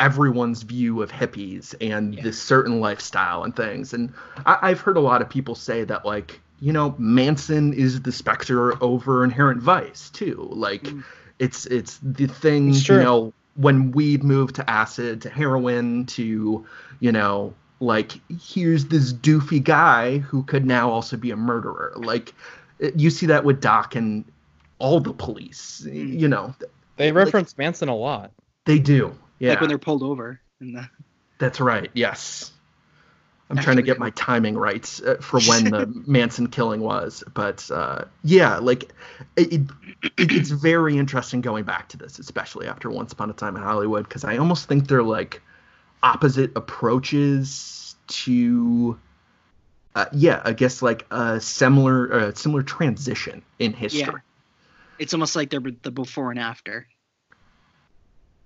everyone's 0.00 0.62
view 0.62 1.00
of 1.02 1.12
hippies 1.12 1.74
and 1.80 2.14
Yeah. 2.14 2.22
this 2.22 2.40
certain 2.42 2.80
lifestyle 2.80 3.44
and 3.44 3.54
things? 3.54 3.92
And 3.92 4.12
I, 4.46 4.58
I've 4.62 4.80
heard 4.80 4.96
a 4.96 5.00
lot 5.00 5.22
of 5.22 5.30
people 5.30 5.54
say 5.54 5.84
that 5.84 6.04
like, 6.04 6.40
you 6.60 6.72
know, 6.72 6.94
Manson 6.98 7.72
is 7.72 8.02
the 8.02 8.12
specter 8.12 8.82
over 8.82 9.22
inherent 9.24 9.62
vice 9.62 10.10
too. 10.10 10.48
Like 10.52 10.82
Mm. 10.84 11.04
it's 11.38 11.66
it's 11.66 11.98
the 12.02 12.26
thing, 12.26 12.70
It's 12.70 12.88
you 12.88 12.98
know, 12.98 13.32
when 13.56 13.92
weed 13.92 14.24
moved 14.24 14.56
to 14.56 14.68
acid 14.70 15.22
to 15.22 15.30
heroin 15.30 16.06
to, 16.06 16.66
you 17.00 17.12
know, 17.12 17.54
like 17.82 18.12
here's 18.40 18.86
this 18.86 19.12
doofy 19.12 19.62
guy 19.62 20.18
who 20.18 20.42
could 20.44 20.64
now 20.64 20.88
also 20.90 21.16
be 21.16 21.30
a 21.32 21.36
murderer. 21.36 21.92
Like 21.96 22.32
you 22.94 23.10
see 23.10 23.26
that 23.26 23.44
with 23.44 23.60
Doc 23.60 23.94
and 23.96 24.24
all 24.78 25.00
the 25.00 25.12
police. 25.12 25.86
You 25.90 26.28
know, 26.28 26.54
They 26.96 27.10
like- 27.12 27.24
reference 27.26 27.58
Manson 27.58 27.88
a 27.88 27.96
lot. 27.96 28.30
they 28.64 28.78
do. 28.78 29.14
Yeah, 29.38 29.50
Like 29.50 29.60
when 29.60 29.68
they're 29.68 29.78
pulled 29.78 30.02
over. 30.04 30.40
And 30.60 30.76
the, 30.76 30.88
that's 31.38 31.60
right. 31.60 31.90
Yes. 31.94 32.52
I'm 33.50 33.58
trying 33.58 33.76
to 33.76 33.82
get 33.82 33.98
my 33.98 34.08
timing 34.10 34.56
right 34.56 35.00
uh, 35.06 35.16
for 35.16 35.38
when 35.48 35.64
the 35.64 35.86
Manson 36.06 36.46
killing 36.46 36.80
was, 36.80 37.22
but 37.34 37.68
uh, 37.70 38.04
yeah, 38.24 38.56
like 38.58 38.84
it, 39.36 39.52
it, 39.52 39.60
it- 40.16 40.32
it's 40.32 40.50
very 40.50 40.96
interesting 40.96 41.40
going 41.42 41.64
back 41.64 41.88
to 41.90 41.96
this, 41.98 42.18
especially 42.18 42.66
after 42.66 42.88
Once 42.90 43.12
Upon 43.12 43.28
a 43.28 43.34
Time 43.34 43.56
in 43.56 43.62
Hollywood, 43.62 44.04
because 44.08 44.24
I 44.24 44.38
almost 44.38 44.68
think 44.68 44.88
they're 44.88 45.02
like 45.02 45.42
opposite 46.02 46.52
approaches 46.56 47.94
to, 48.08 48.98
uh, 49.94 50.06
yeah, 50.12 50.42
I 50.44 50.52
guess 50.52 50.82
like 50.82 51.06
a 51.10 51.40
similar, 51.40 52.12
uh, 52.12 52.34
similar 52.34 52.62
transition 52.62 53.42
in 53.58 53.72
history. 53.72 54.00
yeah. 54.00 54.18
It's 54.98 55.14
almost 55.14 55.34
like 55.36 55.50
they're 55.50 55.60
the 55.82 55.90
before 55.90 56.30
and 56.30 56.38
after. 56.38 56.86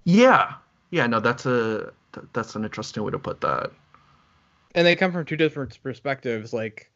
Yeah, 0.05 0.55
yeah, 0.91 1.07
no, 1.07 1.21
that's 1.21 1.45
a 1.47 1.93
that's 2.33 2.55
an 2.55 2.65
interesting 2.65 3.03
way 3.03 3.11
to 3.11 3.19
put 3.19 3.41
that. 3.43 3.71
and 4.75 4.87
they 4.87 4.97
come 4.97 5.13
from 5.13 5.25
two 5.25 5.37
different 5.37 5.79
perspectives 5.83 6.53
like 6.53 6.91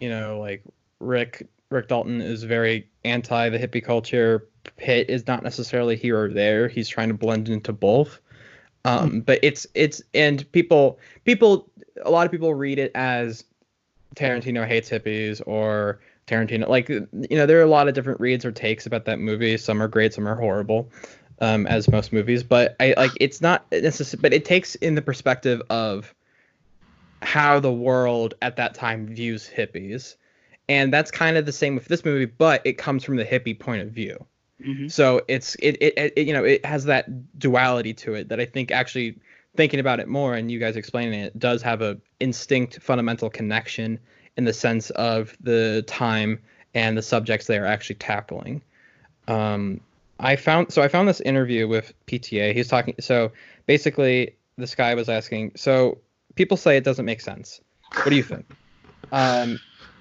you 0.00 0.08
know 0.08 0.38
like 0.38 0.62
rick 1.00 1.46
rick 1.70 1.88
dalton 1.88 2.20
is 2.20 2.42
very 2.42 2.88
anti 3.04 3.48
the 3.48 3.58
hippie 3.58 3.84
culture 3.84 4.46
pitt 4.76 5.08
is 5.08 5.26
not 5.26 5.42
necessarily 5.42 5.96
here 5.96 6.20
or 6.20 6.28
there 6.28 6.68
he's 6.68 6.88
trying 6.88 7.08
to 7.08 7.14
blend 7.14 7.48
into 7.48 7.72
both 7.72 8.20
um 8.84 9.20
but 9.20 9.38
it's 9.42 9.66
it's 9.74 10.02
and 10.14 10.50
people 10.52 10.98
people 11.24 11.68
a 12.04 12.10
lot 12.10 12.26
of 12.26 12.32
people 12.32 12.54
read 12.54 12.78
it 12.78 12.92
as 12.94 13.44
tarantino 14.14 14.66
hates 14.66 14.90
hippies 14.90 15.42
or 15.46 16.00
tarantino 16.26 16.68
like 16.68 16.88
you 16.88 17.08
know 17.30 17.46
there 17.46 17.58
are 17.58 17.64
a 17.64 17.66
lot 17.66 17.88
of 17.88 17.94
different 17.94 18.20
reads 18.20 18.44
or 18.44 18.52
takes 18.52 18.86
about 18.86 19.04
that 19.04 19.18
movie 19.18 19.56
some 19.56 19.82
are 19.82 19.88
great 19.88 20.14
some 20.14 20.26
are 20.26 20.36
horrible 20.36 20.88
um 21.40 21.66
as 21.66 21.88
most 21.90 22.12
movies 22.12 22.42
but 22.42 22.76
i 22.80 22.94
like 22.96 23.10
it's 23.20 23.40
not 23.40 23.66
necessarily 23.72 24.22
but 24.22 24.32
it 24.32 24.44
takes 24.44 24.74
in 24.76 24.94
the 24.94 25.02
perspective 25.02 25.60
of 25.70 26.14
how 27.24 27.58
the 27.58 27.72
world 27.72 28.34
at 28.42 28.56
that 28.56 28.74
time 28.74 29.06
views 29.06 29.48
hippies. 29.48 30.16
And 30.68 30.92
that's 30.92 31.10
kind 31.10 31.36
of 31.36 31.46
the 31.46 31.52
same 31.52 31.74
with 31.74 31.86
this 31.86 32.04
movie, 32.04 32.26
but 32.26 32.62
it 32.64 32.74
comes 32.78 33.04
from 33.04 33.16
the 33.16 33.24
hippie 33.24 33.58
point 33.58 33.82
of 33.82 33.90
view. 33.90 34.24
Hmm 34.62 34.88
So 34.88 35.22
it's 35.28 35.54
it, 35.56 35.76
it, 35.80 36.12
it 36.16 36.26
you 36.26 36.32
know 36.32 36.44
it 36.44 36.64
has 36.64 36.84
that 36.84 37.38
duality 37.38 37.94
to 37.94 38.14
it 38.14 38.28
that 38.28 38.40
I 38.40 38.44
think 38.46 38.70
actually 38.70 39.18
thinking 39.56 39.80
about 39.80 40.00
it 40.00 40.08
more 40.08 40.34
and 40.34 40.50
you 40.50 40.58
guys 40.58 40.76
explaining 40.76 41.20
it 41.20 41.38
does 41.38 41.62
have 41.62 41.80
a 41.82 41.96
instinct 42.20 42.80
fundamental 42.80 43.30
connection 43.30 43.98
in 44.36 44.44
the 44.44 44.52
sense 44.52 44.90
of 44.90 45.36
the 45.40 45.84
time 45.86 46.40
and 46.74 46.98
the 46.98 47.02
subjects 47.02 47.46
they 47.46 47.56
are 47.58 47.66
actually 47.66 47.94
tackling. 47.96 48.60
Um, 49.28 49.80
I 50.18 50.36
found 50.36 50.72
so 50.72 50.82
I 50.82 50.88
found 50.88 51.08
this 51.08 51.20
interview 51.20 51.66
with 51.68 51.92
PTA. 52.06 52.52
He's 52.54 52.68
talking 52.68 52.94
so 53.00 53.32
basically 53.66 54.34
this 54.56 54.74
guy 54.74 54.94
was 54.94 55.08
asking 55.08 55.52
so 55.56 55.98
people 56.34 56.56
say 56.56 56.76
it 56.76 56.84
doesn't 56.84 57.04
make 57.04 57.20
sense. 57.20 57.60
What 57.94 58.10
do 58.10 58.16
you 58.16 58.22
think? 58.22 58.44
Um, 59.12 59.60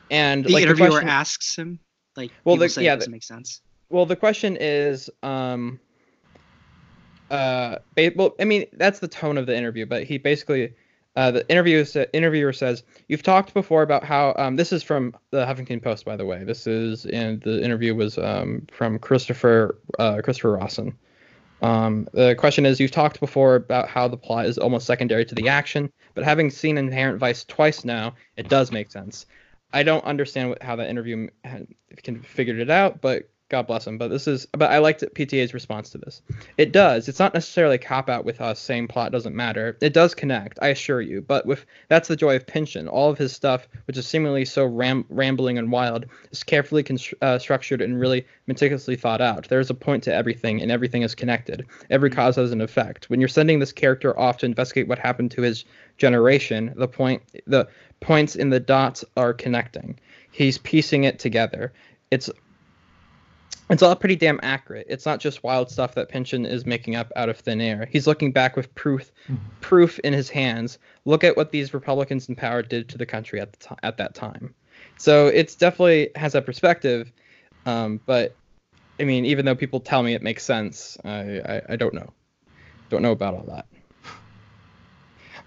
and 0.09 0.43
The 0.45 0.49
like 0.49 0.61
the 0.61 0.67
interviewer 0.69 0.89
question- 0.89 1.09
asks 1.09 1.55
him, 1.55 1.79
like, 2.15 2.31
Well, 2.43 2.57
the- 2.57 2.65
yeah, 2.81 2.93
it 2.93 2.97
doesn't 2.97 3.11
the- 3.11 3.15
make 3.15 3.23
sense. 3.23 3.61
Well, 3.89 4.05
the 4.05 4.15
question 4.15 4.57
is, 4.59 5.09
um, 5.21 5.79
uh, 7.29 7.77
ba- 7.95 8.11
well, 8.15 8.35
I 8.39 8.45
mean, 8.45 8.65
that's 8.73 8.99
the 8.99 9.07
tone 9.07 9.37
of 9.37 9.45
the 9.45 9.55
interview, 9.55 9.85
but 9.85 10.03
he 10.03 10.17
basically, 10.17 10.73
uh, 11.15 11.31
the 11.31 11.47
interviewer, 11.49 11.85
sa- 11.85 12.05
interviewer 12.11 12.53
says, 12.53 12.83
you've 13.07 13.23
talked 13.23 13.53
before 13.53 13.83
about 13.83 14.03
how, 14.03 14.33
um, 14.37 14.55
this 14.55 14.73
is 14.73 14.81
from 14.81 15.15
the 15.29 15.45
Huffington 15.45 15.81
Post, 15.81 16.05
by 16.05 16.15
the 16.15 16.25
way. 16.25 16.43
This 16.43 16.65
is, 16.65 17.05
and 17.05 17.41
the 17.41 17.63
interview 17.63 17.93
was, 17.93 18.17
um, 18.17 18.65
from 18.71 18.97
Christopher, 18.97 19.77
uh, 19.99 20.21
Christopher 20.23 20.53
Rosen. 20.53 20.97
Um, 21.61 22.07
the 22.13 22.35
question 22.35 22.65
is, 22.65 22.79
you've 22.79 22.91
talked 22.91 23.19
before 23.19 23.55
about 23.55 23.87
how 23.87 24.07
the 24.07 24.17
plot 24.17 24.47
is 24.47 24.57
almost 24.57 24.85
secondary 24.85 25.23
to 25.25 25.35
the 25.35 25.47
action, 25.47 25.91
but 26.13 26.23
having 26.23 26.49
seen 26.49 26.77
Inherent 26.77 27.19
Vice 27.19 27.45
twice 27.45 27.85
now, 27.85 28.15
it 28.37 28.49
does 28.49 28.71
make 28.71 28.91
sense. 28.91 29.25
I 29.71 29.81
don't 29.83 30.03
understand 30.03 30.49
what, 30.49 30.61
how 30.61 30.75
that 30.75 30.89
interview 30.89 31.29
can 32.03 32.21
figured 32.21 32.59
it 32.59 32.69
out, 32.69 33.01
but 33.01 33.29
God 33.53 33.67
bless 33.67 33.85
him. 33.85 33.99
But 33.99 34.07
this 34.07 34.27
is, 34.27 34.47
but 34.47 34.71
I 34.71 34.79
liked 34.79 35.01
PTA's 35.13 35.53
response 35.53 35.91
to 35.91 35.99
this. 35.99 36.23
It 36.57 36.71
does. 36.71 37.07
It's 37.07 37.19
not 37.19 37.35
necessarily 37.35 37.75
a 37.75 37.77
cop 37.77 38.09
out 38.09 38.25
with 38.25 38.41
us 38.41 38.59
saying 38.59 38.87
plot 38.87 39.11
doesn't 39.11 39.35
matter. 39.35 39.77
It 39.79 39.93
does 39.93 40.15
connect, 40.15 40.57
I 40.59 40.69
assure 40.69 41.01
you. 41.01 41.21
But 41.21 41.45
with 41.45 41.63
that's 41.87 42.07
the 42.07 42.15
joy 42.15 42.35
of 42.35 42.47
Pynchon. 42.47 42.87
All 42.87 43.11
of 43.11 43.19
his 43.19 43.31
stuff, 43.31 43.67
which 43.85 43.95
is 43.95 44.07
seemingly 44.07 44.43
so 44.45 44.65
ram, 44.65 45.05
rambling 45.07 45.59
and 45.59 45.71
wild, 45.71 46.07
is 46.31 46.43
carefully 46.43 46.83
constr- 46.83 47.13
uh, 47.21 47.37
structured 47.37 47.79
and 47.79 47.99
really 47.99 48.25
meticulously 48.47 48.95
thought 48.95 49.21
out. 49.21 49.47
There's 49.49 49.69
a 49.69 49.75
point 49.75 50.01
to 50.05 50.13
everything, 50.15 50.59
and 50.59 50.71
everything 50.71 51.03
is 51.03 51.13
connected. 51.13 51.63
Every 51.91 52.09
cause 52.09 52.37
has 52.37 52.51
an 52.51 52.59
effect. 52.59 53.07
When 53.11 53.19
you're 53.19 53.29
sending 53.29 53.59
this 53.59 53.71
character 53.71 54.19
off 54.19 54.39
to 54.39 54.47
investigate 54.47 54.87
what 54.87 54.97
happened 54.97 55.29
to 55.29 55.43
his 55.43 55.63
generation, 55.99 56.73
the 56.75 56.87
point, 56.87 57.21
the 57.45 57.67
points 57.99 58.35
in 58.35 58.49
the 58.49 58.59
dots 58.59 59.05
are 59.15 59.31
connecting. 59.31 59.99
He's 60.31 60.57
piecing 60.57 61.03
it 61.03 61.19
together. 61.19 61.71
It's 62.09 62.31
it's 63.73 63.83
all 63.83 63.95
pretty 63.95 64.15
damn 64.15 64.39
accurate. 64.43 64.85
It's 64.89 65.05
not 65.05 65.19
just 65.19 65.43
wild 65.43 65.69
stuff 65.69 65.95
that 65.95 66.09
Pynchon 66.09 66.45
is 66.45 66.65
making 66.65 66.95
up 66.95 67.11
out 67.15 67.29
of 67.29 67.37
thin 67.37 67.59
air. 67.59 67.87
He's 67.91 68.07
looking 68.07 68.31
back 68.31 68.55
with 68.55 68.73
proof 68.75 69.11
Mhm. 69.29 69.37
proof 69.61 69.99
in 69.99 70.13
his 70.13 70.29
hands. 70.29 70.77
Look 71.05 71.23
at 71.23 71.37
what 71.37 71.51
these 71.51 71.73
Republicans 71.73 72.27
in 72.29 72.35
power 72.35 72.61
did 72.61 72.89
to 72.89 72.97
the 72.97 73.05
country 73.05 73.39
at 73.39 73.53
the 73.53 73.75
at 73.83 73.97
that 73.97 74.13
time. 74.13 74.53
So 74.97 75.27
it's 75.27 75.55
definitely 75.55 76.09
has 76.15 76.33
that 76.33 76.45
perspective, 76.45 77.11
um, 77.65 77.99
but 78.05 78.35
I 78.99 79.05
mean, 79.05 79.25
even 79.25 79.45
though 79.45 79.55
people 79.55 79.79
tell 79.79 80.03
me 80.03 80.13
it 80.13 80.21
makes 80.21 80.43
sense, 80.43 80.97
I 81.03 81.39
I, 81.39 81.61
I 81.69 81.75
don't 81.75 81.93
know. 81.93 82.09
Don't 82.89 83.01
know 83.01 83.11
about 83.11 83.33
all 83.33 83.45
that. 83.47 83.65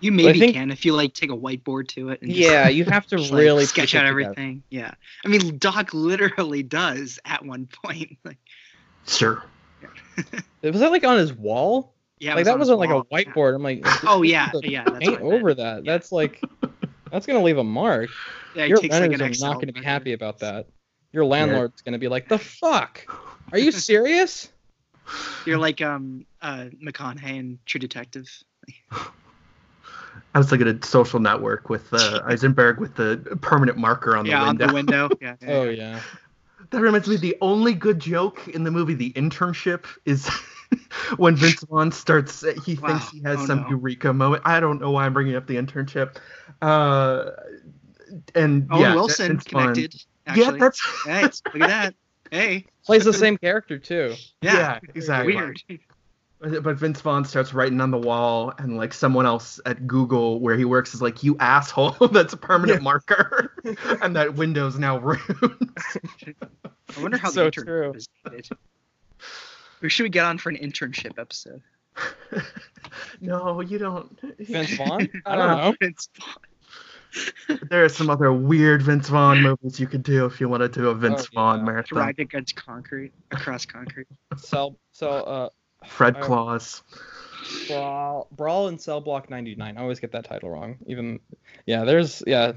You 0.06 0.12
maybe 0.12 0.38
think- 0.38 0.54
can 0.54 0.70
if 0.70 0.84
you 0.84 0.92
like 0.94 1.14
take 1.14 1.30
a 1.30 1.36
whiteboard 1.36 1.88
to 1.88 2.10
it. 2.10 2.22
And 2.22 2.30
just, 2.30 2.40
Yeah, 2.48 2.68
you 2.68 2.84
have 2.84 3.06
to 3.08 3.16
just, 3.18 3.30
like, 3.32 3.40
really 3.40 3.64
sketch 3.64 3.92
put 3.92 3.98
it 3.98 3.98
out 3.98 4.08
together. 4.08 4.20
everything. 4.30 4.62
Yeah, 4.70 4.92
I 5.24 5.28
mean, 5.28 5.58
Doc 5.58 5.92
literally 5.94 6.62
does 6.62 7.18
at 7.24 7.44
one 7.44 7.68
point. 7.84 8.16
Like, 8.24 8.38
Sure. 9.06 9.42
Was 10.62 10.80
that 10.80 10.90
like 10.90 11.04
on 11.04 11.18
his 11.18 11.32
wall? 11.32 11.92
yeah, 12.18 12.30
like 12.30 12.38
was 12.38 12.46
that 12.46 12.58
wasn't 12.58 12.78
like 12.78 12.90
a 12.90 12.94
wall. 12.94 13.06
Yeah. 13.10 13.18
whiteboard. 13.24 13.54
I'm 13.54 13.62
like, 13.62 13.82
Oh 14.04 14.22
yeah, 14.22 14.50
yeah. 14.62 14.82
Paint 14.84 15.20
what 15.20 15.22
meant. 15.22 15.32
over 15.34 15.54
that. 15.54 15.84
That's 15.84 16.10
like, 16.10 16.42
that's 17.12 17.26
gonna 17.26 17.42
leave 17.42 17.58
a 17.58 17.64
mark. 17.64 18.10
Yeah, 18.54 18.64
he 18.64 18.68
Your 18.70 18.78
takes, 18.78 18.92
like, 18.94 19.02
renters 19.02 19.20
an 19.20 19.26
are 19.26 19.28
Excel 19.30 19.48
not 19.52 19.60
gonna 19.60 19.72
be 19.72 19.80
marker. 19.80 19.88
happy 19.88 20.12
about 20.14 20.38
that. 20.40 20.66
Your 21.12 21.24
landlord's 21.24 21.82
gonna 21.82 21.98
be 21.98 22.08
like, 22.08 22.28
the 22.28 22.38
fuck? 22.62 23.04
Are 23.52 23.58
you 23.58 23.70
serious? 23.70 24.50
You're 25.44 25.58
like 25.58 25.80
um 25.82 26.26
uh 26.42 26.66
McConaughey 26.84 27.36
in 27.36 27.58
True 27.66 27.78
Detective. 27.78 28.28
I 30.36 30.38
was 30.38 30.52
looking 30.52 30.68
at 30.68 30.84
Social 30.84 31.18
Network 31.18 31.70
with 31.70 31.88
uh, 31.94 32.20
Eisenberg 32.26 32.78
with 32.78 32.94
the 32.94 33.38
permanent 33.40 33.78
marker 33.78 34.14
on 34.14 34.26
the 34.26 34.32
window. 34.32 34.42
yeah, 34.44 34.48
on 34.50 34.56
the 34.58 34.72
window. 34.74 35.08
Yeah. 35.22 35.36
yeah, 35.40 35.48
Oh 35.50 35.62
yeah. 35.64 35.70
yeah. 35.94 36.00
That 36.70 36.80
reminds 36.82 37.08
me, 37.08 37.16
the 37.16 37.34
only 37.40 37.72
good 37.72 37.98
joke 37.98 38.46
in 38.48 38.62
the 38.62 38.70
movie 38.70 38.92
The 38.92 39.12
Internship 39.14 39.86
is 40.04 40.28
when 41.16 41.36
Vince 41.36 41.62
Vaughn 41.70 41.90
starts, 41.90 42.44
he 42.66 42.74
Wow. 42.74 42.88
thinks 42.98 43.10
he 43.12 43.22
has 43.22 43.38
Oh, 43.40 43.46
some 43.46 43.62
no. 43.62 43.68
eureka 43.70 44.12
moment. 44.12 44.42
I 44.44 44.60
don't 44.60 44.78
know 44.78 44.90
why 44.90 45.06
I'm 45.06 45.14
bringing 45.14 45.36
up 45.36 45.46
The 45.46 45.56
Internship. 45.56 46.16
Uh, 46.60 47.30
and 48.34 48.68
Owen 48.70 48.80
yeah, 48.82 48.94
Wilson 48.94 49.28
Vince 49.28 49.44
Vaughn- 49.50 49.74
connected. 49.74 50.04
Yeah, 50.36 50.50
that's 50.50 50.82
Hey, 51.06 51.22
look 51.22 51.34
at 51.62 51.68
that. 51.68 51.94
Hey. 52.30 52.66
Plays 52.84 53.04
the 53.04 53.12
same 53.14 53.38
character 53.38 53.78
too. 53.78 54.14
Yeah. 54.42 54.54
yeah, 54.54 54.78
exactly. 54.94 55.34
Weird. 55.34 55.62
But 56.38 56.76
Vince 56.76 57.00
Vaughn 57.00 57.24
starts 57.24 57.54
writing 57.54 57.80
on 57.80 57.90
the 57.90 57.98
wall, 57.98 58.52
and 58.58 58.76
like 58.76 58.92
someone 58.92 59.24
else 59.26 59.58
at 59.64 59.86
Google 59.86 60.38
where 60.40 60.56
he 60.56 60.64
works 60.66 60.94
is 60.94 61.00
like, 61.00 61.22
"You 61.22 61.36
asshole, 61.40 61.90
that's 62.12 62.34
a 62.34 62.36
permanent 62.36 62.80
Yeah. 62.80 62.84
marker," 62.84 63.52
and 64.02 64.14
that 64.16 64.34
window's 64.34 64.78
now 64.78 64.98
ruined. 64.98 65.72
I 66.96 67.00
wonder 67.00 67.16
how 67.16 67.30
So 67.30 67.44
the 67.46 67.50
true. 67.50 67.64
internship 67.90 67.94
was 67.94 68.08
dated. 68.30 68.48
Who 69.80 69.88
should 69.88 70.02
we 70.04 70.08
get 70.10 70.24
on 70.26 70.36
for 70.38 70.50
an 70.50 70.56
internship 70.56 71.18
episode? 71.18 71.62
no, 73.20 73.60
you 73.60 73.78
don't. 73.78 74.18
Vince 74.38 74.74
Vaughn? 74.74 75.08
I 75.24 75.36
don't 75.36 75.48
know. 75.56 75.74
Vince 75.80 76.08
Vaughn. 76.18 77.58
There 77.70 77.82
are 77.84 77.88
some 77.88 78.10
other 78.10 78.30
weird 78.32 78.82
Vince 78.82 79.08
Vaughn 79.08 79.40
movies 79.40 79.80
you 79.80 79.86
could 79.86 80.02
do 80.02 80.26
if 80.26 80.38
you 80.40 80.48
want 80.50 80.62
to 80.62 80.68
do 80.68 80.88
a 80.88 80.94
Vince 80.94 81.22
Oh, 81.22 81.34
Vaun 81.34 81.58
yeah. 81.60 81.64
marathon. 81.64 81.96
Drive 81.98 82.18
against 82.18 82.56
concrete, 82.56 83.12
across 83.30 83.64
concrete. 83.64 84.06
Cell, 84.36 84.76
cell, 84.92 85.24
uh, 85.26 85.48
Fred 85.84 86.20
Claus. 86.20 86.82
brawl, 87.68 88.28
brawl 88.32 88.68
in 88.68 88.78
Cell 88.78 89.00
Block 89.00 89.28
99. 89.28 89.76
I 89.76 89.80
always 89.80 90.00
get 90.00 90.12
that 90.12 90.24
title 90.24 90.50
wrong. 90.50 90.78
Even, 90.86 91.20
yeah, 91.66 91.84
there's, 91.84 92.22
yeah. 92.26 92.52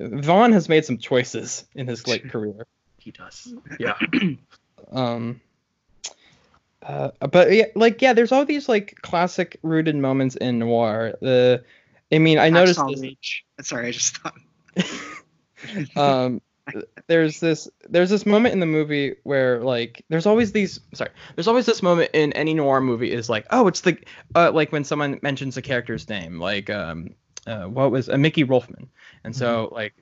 Vaughn 0.00 0.52
has 0.52 0.68
made 0.68 0.84
some 0.84 0.98
choices 0.98 1.64
in 1.74 1.86
his 1.86 2.06
late 2.06 2.28
career. 2.30 2.66
He 2.98 3.10
does. 3.10 3.54
Yeah. 3.78 3.98
Um, 4.92 5.40
uh, 6.82 7.10
but 7.30 7.52
yeah, 7.52 7.64
like 7.74 8.02
yeah, 8.02 8.12
there's 8.12 8.32
all 8.32 8.44
these 8.44 8.68
like 8.68 8.96
classic 9.02 9.58
rooted 9.62 9.96
moments 9.96 10.36
in 10.36 10.58
noir. 10.58 11.14
The, 11.20 11.64
I 12.12 12.18
mean, 12.18 12.38
I 12.38 12.50
noticed 12.50 12.80
this. 12.86 13.42
Sorry, 13.62 13.88
I 13.88 13.90
just 13.90 14.18
thought. 14.18 14.34
um 15.96 16.42
there's 17.08 17.40
this 17.40 17.68
there's 17.88 18.10
this 18.10 18.24
moment 18.24 18.52
in 18.54 18.60
the 18.60 18.66
movie 18.66 19.14
where 19.24 19.60
like 19.60 20.04
there's 20.08 20.26
always 20.26 20.52
these 20.52 20.80
sorry 20.94 21.10
there's 21.34 21.48
always 21.48 21.66
this 21.66 21.82
moment 21.82 22.10
in 22.14 22.32
any 22.32 22.54
noir 22.54 22.80
movie 22.80 23.12
is 23.12 23.28
like 23.28 23.46
oh 23.50 23.66
it's 23.68 23.82
the 23.82 23.98
uh, 24.34 24.50
like 24.50 24.72
when 24.72 24.82
someone 24.84 25.18
mentions 25.22 25.56
a 25.56 25.62
character's 25.62 26.08
name 26.08 26.40
like 26.40 26.70
um 26.70 27.10
uh, 27.46 27.64
what 27.64 27.90
was 27.90 28.08
uh, 28.08 28.16
Mickey 28.16 28.44
Wolfmann 28.44 28.88
and 29.24 29.36
so 29.36 29.68
like 29.72 29.92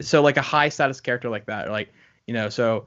so 0.00 0.22
like 0.22 0.38
a 0.38 0.42
high 0.42 0.70
status 0.70 1.00
character 1.00 1.28
like 1.28 1.46
that 1.46 1.70
like 1.70 1.92
you 2.26 2.32
know 2.32 2.48
so 2.48 2.86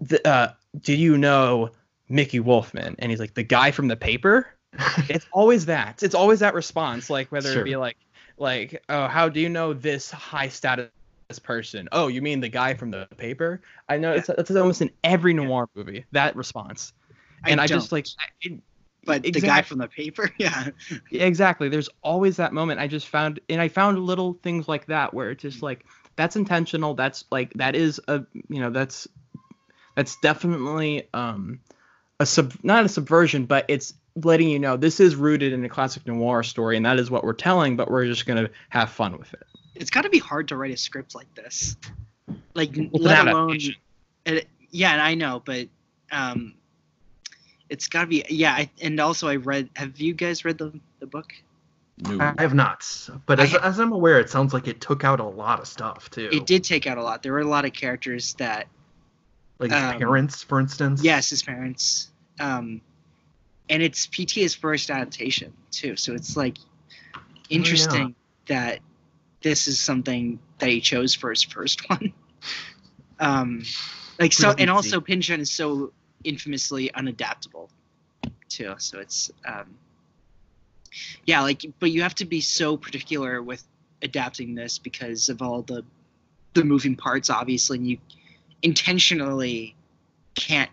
the, 0.00 0.26
uh 0.28 0.52
do 0.80 0.94
you 0.94 1.16
know 1.16 1.70
Mickey 2.10 2.40
Wolfmann 2.40 2.94
and 2.98 3.10
he's 3.10 3.20
like 3.20 3.34
the 3.34 3.42
guy 3.42 3.70
from 3.70 3.88
the 3.88 3.96
paper? 3.96 4.48
It's 5.08 5.26
always 5.32 5.66
that. 5.66 6.02
It's 6.02 6.14
always 6.14 6.40
that 6.40 6.52
response 6.54 7.08
like 7.08 7.32
whether 7.32 7.50
Sure. 7.52 7.62
it 7.62 7.64
be 7.64 7.76
like 7.76 7.96
like 8.36 8.84
oh 8.90 9.08
how 9.08 9.30
do 9.30 9.40
you 9.40 9.48
know 9.48 9.72
this 9.72 10.10
high 10.10 10.48
status 10.48 10.90
person. 11.38 11.88
Oh 11.92 12.08
you 12.08 12.22
mean 12.22 12.40
the 12.40 12.48
guy 12.48 12.72
from 12.72 12.90
the 12.90 13.06
paper? 13.18 13.60
I 13.88 13.98
know 13.98 14.12
it's, 14.12 14.30
it's 14.30 14.50
almost 14.50 14.80
in 14.80 14.90
every 15.04 15.34
noir 15.34 15.68
movie 15.74 16.06
that 16.12 16.36
response. 16.36 16.94
And 17.44 17.60
i, 17.60 17.66
just 17.66 17.92
like 17.92 18.06
I- 18.46 18.60
But 19.04 19.22
the 19.24 19.40
guy 19.40 19.62
from 19.62 19.78
the 19.78 19.88
paper, 19.88 20.30
yeah. 20.38 20.68
yeah, 21.10 21.24
exactly. 21.24 21.68
There's 21.68 21.88
always 22.02 22.36
that 22.36 22.52
moment 22.54 22.80
i 22.80 22.86
just 22.86 23.08
found 23.08 23.40
and 23.50 23.60
i 23.60 23.68
found 23.68 23.98
little 23.98 24.38
things 24.42 24.68
like 24.68 24.86
that 24.86 25.12
where 25.12 25.30
it's 25.30 25.42
just 25.42 25.62
like 25.62 25.84
that's 26.16 26.36
intentional 26.36 26.94
that's 26.94 27.24
like 27.30 27.52
that 27.54 27.76
is 27.76 28.00
a 28.08 28.24
you 28.48 28.60
know 28.60 28.70
that's 28.70 29.06
that's 29.96 30.16
definitely 30.20 31.08
um 31.12 31.60
a 32.20 32.26
sub 32.26 32.52
not 32.62 32.84
a 32.84 32.88
subversion 32.88 33.44
but 33.46 33.64
it's 33.68 33.94
letting 34.16 34.48
you 34.48 34.58
know 34.58 34.76
this 34.76 34.98
is 35.00 35.14
rooted 35.14 35.52
in 35.52 35.64
a 35.64 35.68
classic 35.68 36.06
noir 36.06 36.42
story 36.42 36.76
and 36.76 36.84
that 36.86 36.98
is 36.98 37.10
what 37.10 37.22
we're 37.22 37.32
telling 37.32 37.76
but 37.76 37.90
we're 37.90 38.06
just 38.06 38.26
going 38.26 38.44
to 38.44 38.50
have 38.68 38.90
fun 38.90 39.16
with 39.16 39.32
it 39.32 39.46
It's 39.78 39.90
got 39.90 40.02
to 40.02 40.10
be 40.10 40.18
hard 40.18 40.48
to 40.48 40.56
write 40.56 40.72
a 40.72 40.76
script 40.76 41.14
like 41.14 41.32
this. 41.34 41.76
Like, 42.54 42.74
With 42.76 42.90
let 42.94 43.26
alone. 43.26 43.50
adaptation. 43.50 43.74
It, 44.26 44.48
yeah, 44.70 44.92
and 44.92 45.00
I 45.00 45.14
know, 45.14 45.42
but 45.44 45.68
um, 46.12 46.54
it's 47.68 47.88
got 47.88 48.02
to 48.02 48.06
be. 48.06 48.24
Yeah, 48.28 48.52
I, 48.52 48.70
and 48.82 49.00
also 49.00 49.28
I 49.28 49.36
read. 49.36 49.70
Have 49.76 49.98
you 50.00 50.12
guys 50.12 50.44
read 50.44 50.58
the 50.58 50.78
the 51.00 51.06
book? 51.06 51.32
No. 52.00 52.18
I 52.20 52.42
have 52.42 52.54
not, 52.54 52.86
but 53.26 53.40
as, 53.40 53.50
ha- 53.50 53.60
as 53.62 53.80
I'm 53.80 53.90
aware, 53.90 54.20
it 54.20 54.30
sounds 54.30 54.54
like 54.54 54.68
it 54.68 54.80
took 54.80 55.02
out 55.02 55.18
a 55.18 55.24
lot 55.24 55.58
of 55.58 55.66
stuff 55.66 56.08
too. 56.10 56.28
It 56.30 56.46
did 56.46 56.62
take 56.62 56.86
out 56.86 56.96
a 56.96 57.02
lot. 57.02 57.24
There 57.24 57.32
were 57.32 57.40
a 57.40 57.48
lot 57.48 57.64
of 57.64 57.72
characters 57.72 58.34
that 58.34 58.68
like 59.58 59.72
his 59.72 59.82
um, 59.82 59.98
parents, 59.98 60.42
for 60.44 60.60
instance. 60.60 61.02
Yes, 61.02 61.30
his 61.30 61.42
parents. 61.42 62.10
Um, 62.38 62.80
and 63.68 63.82
it's 63.82 64.06
PTA's 64.06 64.54
first 64.54 64.90
adaptation 64.90 65.52
too, 65.72 65.96
so 65.96 66.14
it's 66.14 66.36
like 66.36 66.58
interesting 67.50 68.14
that 68.46 68.78
this 69.42 69.68
is 69.68 69.78
something 69.78 70.38
that 70.58 70.68
he 70.68 70.80
chose 70.80 71.14
for 71.14 71.30
his 71.30 71.42
first 71.42 71.88
one. 71.88 72.12
um, 73.20 73.62
like 74.18 74.32
so, 74.32 74.54
and 74.58 74.70
also 74.70 75.00
Pynchon 75.00 75.40
is 75.40 75.50
so 75.50 75.92
infamously 76.24 76.90
unadaptable 76.94 77.68
too. 78.48 78.74
So 78.78 78.98
it's 78.98 79.30
um, 79.46 79.76
yeah, 81.26 81.42
like 81.42 81.64
but 81.78 81.90
you 81.90 82.02
have 82.02 82.14
to 82.16 82.24
be 82.24 82.40
so 82.40 82.76
particular 82.76 83.42
with 83.42 83.62
adapting 84.02 84.54
this 84.54 84.78
because 84.78 85.28
of 85.28 85.42
all 85.42 85.62
the 85.62 85.84
the 86.54 86.64
moving 86.64 86.96
parts, 86.96 87.30
obviously, 87.30 87.78
and 87.78 87.86
you 87.86 87.98
intentionally 88.62 89.76
can't 90.34 90.70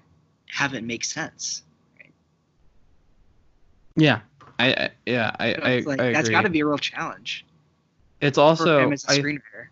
have 0.47 0.73
it 0.73 0.83
make 0.83 1.03
sense. 1.03 1.63
Right? 1.99 2.13
yeah 3.95 4.19
i, 4.59 4.71
I 4.71 4.89
yeah 5.05 5.35
i 5.39 5.53
So 5.53 5.61
i, 5.61 5.79
like, 5.79 5.99
I 5.99 6.13
that's 6.13 6.29
got 6.29 6.43
to 6.43 6.49
be 6.49 6.61
a 6.61 6.65
real 6.65 6.77
challenge 6.77 7.45
it's 8.21 8.37
also 8.37 8.79
him 8.79 8.93
as 8.93 9.05
a 9.05 9.11
I, 9.11 9.17
screenwriter. 9.19 9.67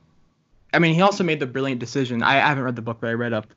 I 0.74 0.80
mean, 0.80 0.96
he 0.96 1.02
also 1.02 1.24
made 1.24 1.40
the 1.40 1.46
brilliant 1.46 1.80
decision. 1.80 2.24
I 2.24 2.36
haven't 2.36 2.64
read 2.64 2.76
the 2.76 2.82
book, 2.82 2.98
but 3.00 3.10
I 3.10 3.14
read 3.14 3.34
up 3.34 3.48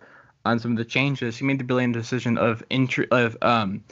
on 0.44 0.58
some 0.58 0.72
of 0.72 0.76
the 0.76 0.84
changes. 0.84 1.36
He 1.36 1.44
made 1.44 1.58
the 1.58 1.64
brilliant 1.64 1.94
decision 1.94 2.38
of 2.38 2.62
intr- 2.70 3.08
of 3.10 3.36
um, 3.42 3.82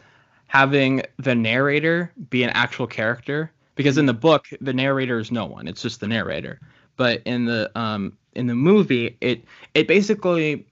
having 0.47 1.03
the 1.18 1.34
narrator 1.34 2.12
be 2.30 2.42
an 2.45 2.51
actual 2.51 2.86
character 2.86 3.51
because 3.76 3.99
in 3.99 4.07
the 4.07 4.14
book 4.14 4.47
the 4.61 4.72
narrator 4.72 5.18
is 5.18 5.32
no 5.32 5.47
one; 5.47 5.66
it's 5.66 5.82
just 5.82 6.01
the 6.01 6.07
narrator. 6.07 6.61
But 6.97 7.22
in 7.24 7.47
the 7.47 7.70
um, 7.78 8.16
in 8.34 8.47
the 8.47 8.55
movie, 8.55 9.16
it 9.20 9.45
it 9.74 9.88
basically 9.88 10.66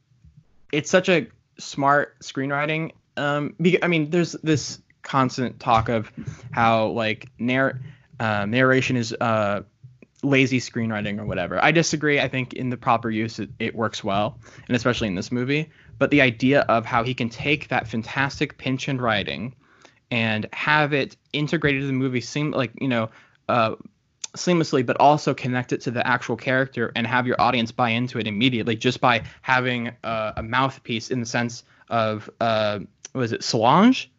it's 0.73 0.91
such 0.91 1.09
a 1.09 1.27
smart 1.59 2.19
screenwriting. 2.21 2.93
Um, 3.17 3.55
be- 3.61 3.83
I 3.83 3.89
mean, 3.89 4.11
there's 4.11 4.33
this 4.43 4.81
constant 5.03 5.59
talk 5.59 5.89
of 5.89 6.13
how 6.53 6.89
like 6.89 7.29
narr- 7.39 7.81
uh, 8.21 8.47
narration 8.47 8.97
is 8.97 9.13
uh, 9.21 9.63
lazy 10.23 10.61
screenwriting 10.61 11.19
or 11.19 11.25
whatever. 11.25 11.63
I 11.63 11.73
disagree. 11.73 12.21
I 12.21 12.29
think 12.29 12.55
in 12.55 12.71
the 12.71 12.77
proper 12.77 13.11
use 13.11 13.39
it, 13.39 13.51
it 13.59 13.75
works 13.75 14.03
well, 14.03 14.39
and 14.69 14.77
especially 14.77 15.09
in 15.09 15.15
this 15.15 15.33
movie. 15.33 15.71
But 15.99 16.11
the 16.11 16.21
idea 16.21 16.61
of 16.63 16.85
how 16.85 17.03
he 17.03 17.15
can 17.15 17.29
take 17.29 17.69
that 17.69 17.89
fantastic 17.89 18.59
Pynchon 18.59 19.01
writing 19.01 19.55
and 20.11 20.47
have 20.53 20.93
it 20.93 21.17
integrated 21.33 21.83
to 21.83 21.87
the 21.87 21.93
movie 21.93 22.21
seem 22.21 22.53
like 22.53 22.73
you 22.81 22.89
know 22.89 23.11
uh, 23.49 23.75
seamlessly, 24.37 24.85
but 24.85 24.97
also 24.99 25.35
connect 25.35 25.73
it 25.73 25.81
to 25.83 25.91
the 25.91 26.07
actual 26.07 26.37
character 26.37 26.93
and 26.95 27.07
have 27.07 27.27
your 27.27 27.41
audience 27.41 27.73
buy 27.73 27.91
into 27.91 28.19
it 28.19 28.27
immediately 28.27 28.77
just 28.77 29.01
by 29.01 29.23
having 29.43 29.93
uh, 30.05 30.33
a 30.37 30.43
mouthpiece 30.43 31.11
in 31.11 31.21
the 31.21 31.27
sense 31.27 31.65
of 31.89 32.31
uh, 32.41 32.79
was 33.15 33.33
it 33.33 33.43
Solange? 33.43 34.11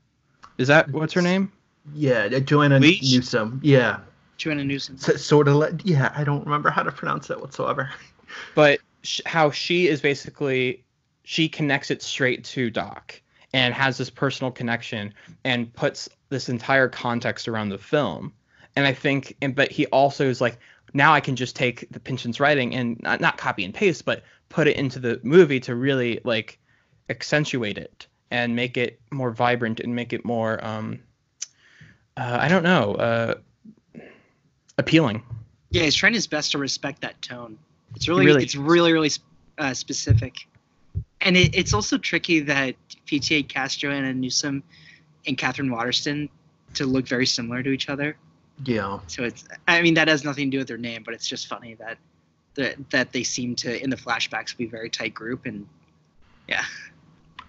Is 0.58 0.68
that 0.68 0.90
what's 0.90 1.14
her 1.14 1.22
name? 1.22 1.52
Yeah, 1.94 2.28
Joanna 2.40 2.80
Leach? 2.80 3.12
Newsom. 3.12 3.60
Yeah, 3.64 4.00
Joanna 4.38 4.64
Newsom. 4.64 4.96
S- 4.96 5.24
sort 5.24 5.48
of. 5.48 5.56
Like, 5.56 5.82
yeah, 5.84 6.12
I 6.16 6.24
don't 6.24 6.44
remember 6.44 6.70
how 6.70 6.84
to 6.84 6.92
pronounce 6.92 7.30
it 7.30 7.40
whatsoever. 7.40 7.90
but 8.56 8.80
sh- 9.04 9.22
how 9.26 9.52
she 9.52 9.88
is 9.88 10.02
basically 10.02 10.84
she 11.24 11.48
connects 11.48 11.92
it 11.92 12.02
straight 12.02 12.44
to 12.44 12.70
Doc 12.70 13.22
and 13.54 13.74
has 13.74 13.98
this 13.98 14.10
personal 14.10 14.52
connection 14.52 15.14
and 15.44 15.72
puts 15.74 16.10
this 16.30 16.50
entire 16.50 16.90
context 16.90 17.48
around 17.48 17.70
the 17.70 17.78
film. 17.78 18.34
And 18.76 18.88
I 18.88 18.94
think, 18.94 19.36
and 19.42 19.56
but 19.56 19.72
he 19.72 19.86
also 19.88 20.28
is 20.28 20.42
like, 20.42 20.58
now 20.94 21.14
I 21.14 21.20
can 21.20 21.36
just 21.36 21.56
take 21.56 21.88
the 21.92 22.00
Pynchon's 22.00 22.40
writing 22.40 22.76
and 22.76 23.00
not, 23.02 23.22
not 23.22 23.38
copy 23.38 23.64
and 23.64 23.74
paste, 23.74 24.06
but 24.06 24.24
put 24.50 24.68
it 24.68 24.76
into 24.76 25.00
the 25.00 25.20
movie 25.24 25.60
to 25.62 25.76
really 25.76 26.20
like 26.24 26.60
accentuate 27.10 27.78
it 27.78 28.08
and 28.32 28.56
make 28.56 28.78
it 28.78 29.00
more 29.12 29.32
vibrant 29.32 29.80
and 29.80 29.96
make 29.96 30.14
it 30.14 30.26
more, 30.26 30.64
um, 30.66 31.00
uh, 32.18 32.38
I 32.42 32.48
don't 32.48 32.64
know, 32.64 32.96
uh, 32.96 33.36
appealing. 34.78 35.24
Yeah, 35.70 35.84
he's 35.84 35.96
trying 35.96 36.14
his 36.14 36.28
best 36.28 36.52
to 36.52 36.58
respect 36.58 37.02
that 37.02 37.22
tone. 37.22 37.58
It's 37.96 38.08
really, 38.08 38.26
really 38.26 38.44
it's 38.44 38.56
really, 38.56 38.94
really 38.94 39.12
uh, 39.58 39.74
specific, 39.74 40.48
and 41.22 41.38
it, 41.38 41.56
it's 41.56 41.74
also 41.74 41.98
tricky 41.98 42.40
that 42.42 42.76
PTA 43.08 43.48
cast 43.48 43.80
Joanna 43.80 44.14
Newsom 44.14 44.64
and 45.26 45.38
Katherine 45.38 45.72
Waterston 45.72 46.30
to 46.76 46.86
look 46.86 47.08
very 47.08 47.26
similar 47.26 47.64
to 47.64 47.70
each 47.70 47.90
other. 47.90 48.18
Yeah. 48.66 49.00
So 49.08 49.24
it's, 49.24 49.46
I 49.68 49.82
mean, 49.82 49.96
that 49.96 50.08
has 50.08 50.24
nothing 50.24 50.52
to 50.52 50.56
do 50.56 50.60
with 50.60 50.68
their 50.68 50.78
name, 50.78 51.04
but 51.04 51.14
it's 51.14 51.28
just 51.28 51.48
funny 51.48 51.76
that 51.76 51.98
that 52.56 52.90
that 52.92 53.12
they 53.12 53.24
seem 53.24 53.56
to 53.58 53.84
in 53.84 53.90
the 53.90 53.96
flashbacks 53.96 54.56
be 54.56 54.66
a 54.66 54.70
very 54.70 54.90
tight 54.90 55.14
group, 55.14 55.46
and 55.46 55.68
yeah. 56.48 56.64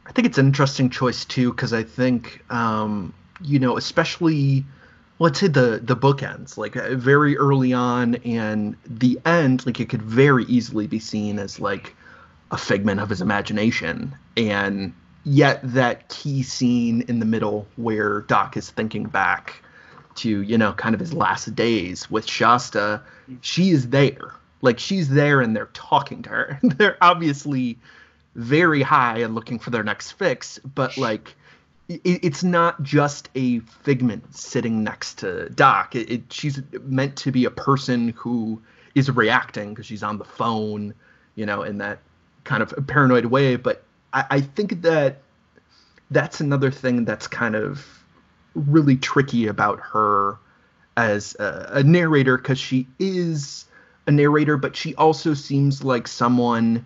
I 0.07 0.13
think 0.13 0.27
it's 0.27 0.39
an 0.39 0.47
interesting 0.47 0.91
choice 0.91 1.25
too, 1.25 1.51
because 1.51 1.73
I 1.73 1.83
think, 1.83 2.43
um, 2.53 3.15
you 3.41 3.59
know, 3.59 3.77
especially 3.77 4.65
let's 5.19 5.41
say 5.41 5.49
the 5.49 5.81
the 5.83 5.97
bookends, 5.97 6.57
like 6.57 6.77
uh, 6.77 6.95
very 6.95 7.37
early 7.37 7.73
on, 7.73 8.17
and 8.17 8.77
the 8.87 9.19
end, 9.25 9.65
like 9.67 9.81
it 9.81 9.89
could 9.89 10.03
very 10.03 10.45
easily 10.45 10.87
be 10.87 10.99
seen 10.99 11.39
as 11.39 11.61
like 11.61 11.95
a 12.51 12.57
figment 12.57 13.01
of 13.01 13.09
his 13.09 13.21
imagination, 13.21 14.15
and 14.37 14.93
yet 15.25 15.61
that 15.63 16.09
key 16.09 16.43
scene 16.43 17.03
in 17.09 17.19
the 17.19 17.27
middle 17.27 17.67
where 17.77 18.23
Doc 18.23 18.57
is 18.57 18.71
thinking 18.71 19.05
back 19.05 19.63
to 20.17 20.43
you 20.43 20.59
know 20.59 20.73
kind 20.73 20.95
of 20.95 21.01
his 21.01 21.15
last 21.15 21.55
days 21.55 22.11
with 22.11 22.27
Shasta, 22.27 23.01
she 23.41 23.71
is 23.71 23.89
there, 23.89 24.35
like 24.63 24.79
she's 24.79 25.09
there, 25.09 25.41
and 25.41 25.57
they're 25.57 25.71
talking 25.75 26.23
to 26.23 26.31
her. 26.31 26.59
they're 26.63 26.99
obviously 27.01 27.79
very 28.35 28.83
high 28.83 29.19
and 29.19 29.35
looking 29.37 29.61
for 29.61 29.71
their 29.71 29.85
next 29.85 30.13
fix, 30.13 30.59
but 30.75 30.97
like 30.97 31.37
it's 31.89 32.43
not 32.43 32.83
just 32.83 33.29
a 33.35 33.61
figment 33.61 34.35
sitting 34.35 34.83
next 34.83 35.19
to 35.19 35.51
Doc. 35.51 35.95
It, 35.95 36.11
it 36.11 36.33
she's 36.33 36.61
meant 36.83 37.17
to 37.17 37.33
be 37.33 37.45
a 37.45 37.51
person 37.51 38.11
who 38.17 38.63
is 38.95 39.11
reacting 39.11 39.71
because 39.71 39.87
she's 39.87 40.03
on 40.03 40.19
the 40.19 40.25
phone, 40.25 40.95
you 41.35 41.45
know, 41.45 41.63
in 41.63 41.79
that 41.79 41.99
kind 42.45 42.63
of 42.63 42.75
paranoid 42.87 43.27
way. 43.27 43.57
But 43.57 43.83
I, 44.13 44.25
I 44.31 44.41
think 44.41 44.83
that 44.83 45.21
that's 46.11 46.41
another 46.41 46.71
thing 46.71 47.05
that's 47.05 47.27
kind 47.27 47.55
of 47.55 47.87
really 48.55 48.97
tricky 48.97 49.47
about 49.47 49.81
her 49.81 50.39
as 50.97 51.35
a, 51.39 51.71
a 51.75 51.83
narrator 51.83 52.39
because 52.39 52.59
she 52.59 52.87
is 52.99 53.67
a 54.07 54.11
narrator, 54.11 54.57
but 54.57 54.77
she 54.77 54.95
also 54.95 55.35
seems 55.35 55.83
like 55.83 56.07
someone 56.07 56.85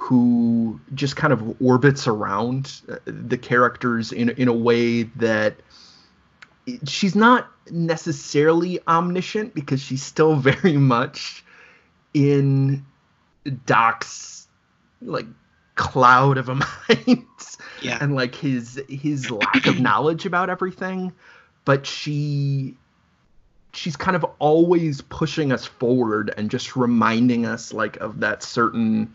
who 0.00 0.78
just 0.94 1.16
kind 1.16 1.32
of 1.32 1.60
orbits 1.60 2.06
around 2.06 2.80
uh, 2.88 2.96
the 3.04 3.36
characters 3.36 4.12
in 4.12 4.30
in 4.30 4.46
a 4.46 4.52
way 4.52 5.02
that 5.02 5.56
she's 6.86 7.16
not 7.16 7.48
necessarily 7.70 8.78
omniscient 8.86 9.54
because 9.54 9.80
she's 9.82 10.02
still 10.02 10.36
very 10.50 10.76
much 10.76 11.44
in 12.14 12.86
Doc's 13.66 14.46
like 15.02 15.26
cloud 15.74 16.38
of 16.38 16.48
a 16.48 16.54
mind 16.88 17.26
Yeah. 17.82 17.98
and 18.00 18.14
like 18.14 18.34
his 18.36 18.80
his 18.88 19.30
lack 19.30 19.66
of 19.66 19.80
knowledge 19.80 20.26
about 20.26 20.48
everything 20.48 21.12
but 21.64 21.86
she 21.86 22.76
she's 23.72 23.96
kind 23.96 24.16
of 24.16 24.24
always 24.38 25.00
pushing 25.02 25.52
us 25.52 25.64
forward 25.66 26.32
and 26.36 26.50
just 26.50 26.76
reminding 26.76 27.46
us 27.46 27.72
like 27.72 27.96
of 27.98 28.20
that 28.20 28.42
certain 28.44 29.12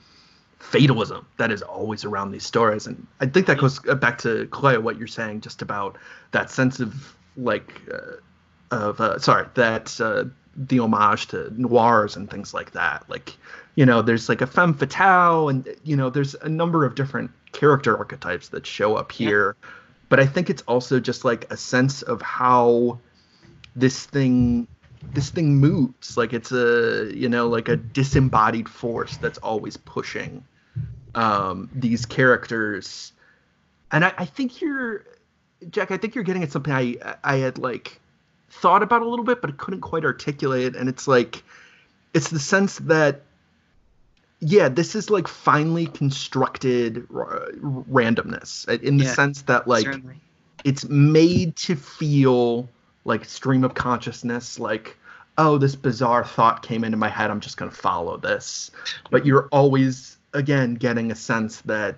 fatalism 0.64 1.28
that 1.38 1.52
is 1.52 1.62
always 1.62 2.06
around 2.06 2.32
these 2.32 2.46
stories. 2.46 2.88
And 2.88 3.06
i 3.20 3.26
think 3.26 3.48
that 3.48 3.58
goes 3.58 3.80
back 3.80 4.18
to 4.20 4.48
clay 4.48 4.78
what 4.78 4.98
you're 4.98 5.08
saying 5.08 5.42
just 5.42 5.62
about 5.62 5.98
that 6.32 6.50
sense 6.50 6.80
of 6.80 7.16
like 7.36 7.82
uh, 7.92 8.18
of 8.72 9.00
uh, 9.00 9.20
sorry 9.20 9.48
that 9.56 10.00
uh, 10.00 10.26
the 10.56 10.80
homage 10.80 11.28
to 11.28 11.52
noirs 11.60 12.16
and 12.16 12.30
things 12.30 12.54
like 12.54 12.72
that. 12.72 13.04
Like 13.10 13.36
you 13.76 13.86
know 13.86 14.02
there's 14.02 14.30
like 14.30 14.42
a 14.42 14.48
femme 14.48 14.74
fatale 14.74 15.50
and 15.50 15.68
you 15.84 15.96
know 15.96 16.10
there's 16.10 16.36
a 16.36 16.50
number 16.50 16.86
of 16.86 16.96
different 16.96 17.32
character 17.52 17.98
archetypes 17.98 18.50
that 18.50 18.66
show 18.66 18.96
up 18.96 19.12
here. 19.12 19.56
But 20.10 20.20
i 20.20 20.26
think 20.28 20.50
it's 20.50 20.62
also 20.64 21.00
just 21.00 21.26
like 21.26 21.52
a 21.52 21.58
sense 21.58 22.04
of 22.04 22.22
how 22.22 23.00
this 23.76 24.06
thing 24.06 24.68
this 25.12 25.30
thing 25.30 25.56
moves 25.56 26.18
like 26.18 26.34
it's 26.34 26.52
a 26.52 27.12
you 27.14 27.28
know 27.28 27.48
like 27.48 27.68
a 27.68 27.76
disembodied 27.76 28.70
force 28.70 29.18
that's 29.18 29.38
always 29.40 29.76
pushing 29.76 30.46
um 31.16 31.70
these 31.74 32.06
characters. 32.06 33.12
And 33.92 34.04
i, 34.06 34.14
I 34.18 34.26
think 34.26 34.62
you're 34.62 35.06
jack 35.70 35.92
i 35.92 35.98
think 35.98 36.16
you're 36.16 36.24
getting 36.24 36.44
at 36.44 36.52
something 36.52 36.74
i 36.74 36.96
i 37.24 37.38
had 37.38 37.58
like 37.58 38.00
thought 38.50 38.84
about 38.84 39.02
a 39.02 39.08
little 39.08 39.26
bit 39.26 39.42
but 39.42 39.50
I 39.50 39.54
couldn't 39.54 39.82
quite 39.82 40.06
articulate. 40.06 40.76
And 40.76 40.88
it's 40.90 41.08
like 41.08 41.44
it's 42.14 42.30
the 42.30 42.40
sense 42.40 42.78
that 42.80 43.22
yeah 44.40 44.70
this 44.70 44.94
is 44.96 45.10
like 45.10 45.28
finely 45.28 45.88
constructed 45.88 47.08
r- 47.14 47.50
randomness. 47.90 48.68
In 48.84 48.98
the 48.98 49.06
Yeah, 49.06 49.14
sense 49.14 49.42
that 49.44 49.68
like 49.68 49.86
certainly. 49.86 50.16
it's 50.64 50.86
made 50.88 51.56
to 51.58 51.76
feel 51.76 52.70
like 53.06 53.26
stream 53.26 53.64
of 53.64 53.74
consciousness 53.74 54.60
like 54.60 54.98
oh 55.38 55.58
this 55.58 55.76
bizarre 55.76 56.24
thought 56.24 56.62
came 56.62 56.84
into 56.84 56.98
my 56.98 57.10
head. 57.10 57.32
I'm 57.32 57.40
just 57.40 57.58
going 57.58 57.72
to 57.72 57.78
follow 57.78 58.18
this. 58.18 58.70
But 59.10 59.26
you're 59.26 59.48
always 59.52 60.18
again 60.34 60.76
getting 60.76 61.12
a 61.12 61.16
sense 61.16 61.62
that 61.62 61.98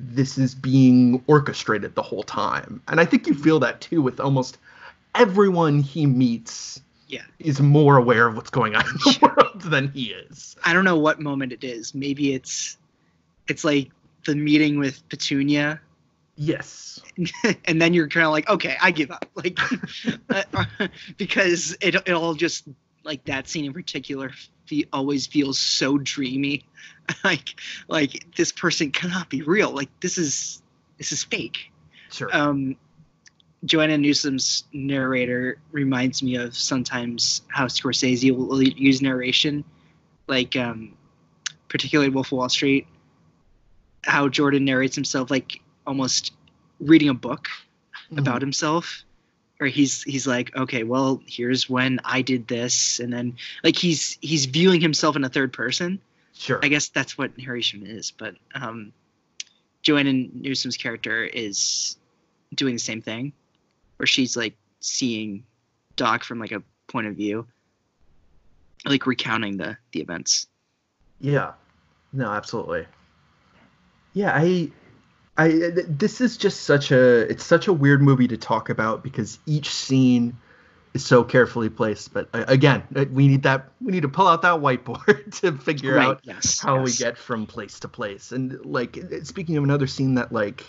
this 0.00 0.38
is 0.38 0.54
being 0.54 1.22
orchestrated 1.26 1.94
the 1.94 2.02
whole 2.02 2.22
time. 2.24 2.82
And 2.88 3.00
i 3.00 3.04
think 3.04 3.26
you 3.26 3.34
feel 3.34 3.60
that 3.60 3.80
too 3.80 4.02
with 4.02 4.18
almost 4.20 4.58
everyone 5.14 5.80
he 5.80 6.06
meets 6.06 6.80
Yeah. 7.08 7.22
is 7.38 7.60
more 7.60 7.96
aware 7.98 8.26
of 8.26 8.34
what's 8.36 8.50
going 8.50 8.74
on 8.74 8.82
in 8.86 8.94
the 8.94 9.18
world 9.36 9.60
than 9.62 9.88
he 9.88 10.12
is. 10.12 10.56
I 10.64 10.72
don't 10.72 10.84
know 10.84 10.96
what 10.98 11.20
moment 11.20 11.52
it 11.52 11.62
is. 11.64 11.94
Maybe 11.94 12.34
it's 12.34 12.78
it's 13.48 13.64
like 13.64 13.90
the 14.24 14.34
meeting 14.34 14.78
with 14.78 15.06
Petunia, 15.08 15.80
yes. 16.36 17.00
And 17.66 17.82
then 17.82 17.92
you're 17.92 18.08
kind 18.08 18.24
of 18.26 18.32
like, 18.32 18.48
okay, 18.48 18.76
I 18.80 18.90
give 18.92 19.10
up, 19.10 19.26
like 19.34 19.58
uh, 20.30 20.68
because 21.18 21.76
it 21.80 21.94
it 21.94 22.10
all 22.12 22.34
just 22.34 22.64
like 23.04 23.24
that 23.24 23.48
scene 23.48 23.64
in 23.66 23.72
particular 23.72 24.30
fe- 24.72 24.88
always 24.92 25.26
feels 25.26 25.58
so 25.58 25.98
dreamy, 25.98 26.64
like 27.24 27.60
like 27.88 28.26
this 28.36 28.52
person 28.52 28.90
cannot 28.90 29.28
be 29.28 29.42
real. 29.42 29.70
Like 29.70 29.88
this 30.00 30.18
is 30.18 30.62
this 30.98 31.12
is 31.12 31.22
fake. 31.24 31.70
sure 32.10 32.28
um, 32.32 32.76
Joanna 33.64 33.98
Newsom's 33.98 34.64
narrator 34.72 35.58
reminds 35.70 36.22
me 36.22 36.36
of 36.36 36.56
sometimes 36.56 37.42
how 37.48 37.66
Scorsese 37.66 38.34
will 38.34 38.62
use 38.62 39.00
narration, 39.00 39.64
like 40.26 40.56
um, 40.56 40.96
particularly 41.68 42.10
Wolf 42.10 42.28
of 42.28 42.32
Wall 42.32 42.48
Street. 42.48 42.86
How 44.04 44.28
Jordan 44.28 44.64
narrates 44.64 44.96
himself 44.96 45.30
like 45.30 45.60
almost 45.86 46.32
reading 46.80 47.08
a 47.08 47.14
book 47.14 47.46
about 48.16 48.40
himself, 48.42 49.04
or 49.60 49.66
he's 49.66 50.02
he's 50.02 50.26
like, 50.26 50.54
okay, 50.56 50.82
well, 50.82 51.22
here's 51.26 51.68
when 51.68 52.00
I 52.04 52.22
did 52.22 52.48
this, 52.48 53.00
and 53.00 53.12
then 53.12 53.36
like 53.62 53.76
he's 53.76 54.18
he's 54.20 54.46
viewing 54.46 54.80
himself 54.80 55.16
in 55.16 55.24
a 55.24 55.28
third 55.28 55.52
person. 55.52 56.00
sure 56.34 56.60
I 56.62 56.68
guess 56.68 56.88
that's 56.88 57.16
what 57.16 57.36
narration 57.38 57.86
is. 57.86 58.10
But 58.10 58.34
um, 58.54 58.92
Joanna 59.82 60.12
Newsom's 60.12 60.76
character 60.76 61.24
is 61.24 61.96
doing 62.54 62.74
the 62.74 62.80
same 62.80 63.02
thing, 63.02 63.32
where 63.96 64.06
she's 64.06 64.36
like 64.36 64.54
seeing 64.80 65.44
Doc 65.96 66.24
from 66.24 66.38
like 66.38 66.52
a 66.52 66.62
point 66.88 67.06
of 67.06 67.14
view, 67.14 67.46
like 68.84 69.06
recounting 69.06 69.56
the 69.56 69.76
the 69.92 70.00
events. 70.00 70.46
Yeah. 71.20 71.52
No, 72.12 72.30
absolutely. 72.30 72.86
Yeah, 74.12 74.32
I 74.34 74.70
I 75.36 75.48
this 75.88 76.20
is 76.20 76.36
just 76.36 76.62
such 76.62 76.90
a 76.90 77.20
it's 77.30 77.44
such 77.44 77.66
a 77.68 77.72
weird 77.72 78.02
movie 78.02 78.28
to 78.28 78.36
talk 78.36 78.68
about 78.68 79.02
because 79.02 79.38
each 79.46 79.70
scene 79.70 80.36
is 80.94 81.04
so 81.04 81.24
carefully 81.24 81.70
placed, 81.70 82.12
but 82.12 82.28
uh, 82.34 82.44
again, 82.48 82.82
uh, 82.94 83.06
we 83.10 83.28
need 83.28 83.42
that 83.44 83.70
we 83.80 83.92
need 83.92 84.02
to 84.02 84.08
pull 84.08 84.28
out 84.28 84.42
that 84.42 84.60
whiteboard 84.60 85.32
to 85.40 85.52
figure 85.56 85.94
right. 85.94 86.08
out 86.08 86.20
Yes. 86.22 86.60
how 86.60 86.82
we 86.82 86.92
get 86.92 87.16
from 87.16 87.46
place 87.46 87.80
to 87.80 87.88
place. 87.88 88.32
And 88.32 88.62
like 88.64 88.98
uh, 88.98 89.24
speaking 89.24 89.56
of 89.56 89.64
another 89.64 89.86
scene 89.86 90.14
that 90.16 90.32
like 90.32 90.64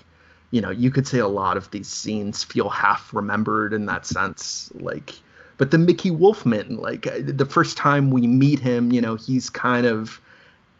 you 0.51 0.61
know, 0.61 0.69
you 0.69 0.91
could 0.91 1.07
say 1.07 1.17
a 1.17 1.27
lot 1.27 1.57
of 1.57 1.71
these 1.71 1.87
scenes 1.87 2.43
feel 2.43 2.69
half 2.69 3.13
remembered 3.13 3.73
in 3.73 3.87
that 3.87 4.05
sense. 4.05 4.71
Like 4.75 5.13
but 5.57 5.71
the 5.71 5.77
Mickey 5.77 6.09
Wolfmann, 6.11 6.79
like 6.79 7.03
the 7.03 7.45
first 7.45 7.75
time 7.77 8.11
we 8.11 8.27
meet 8.27 8.59
him, 8.59 8.91
you 8.91 9.01
know, 9.01 9.15
he's 9.15 9.49
kind 9.49 9.85
of 9.85 10.21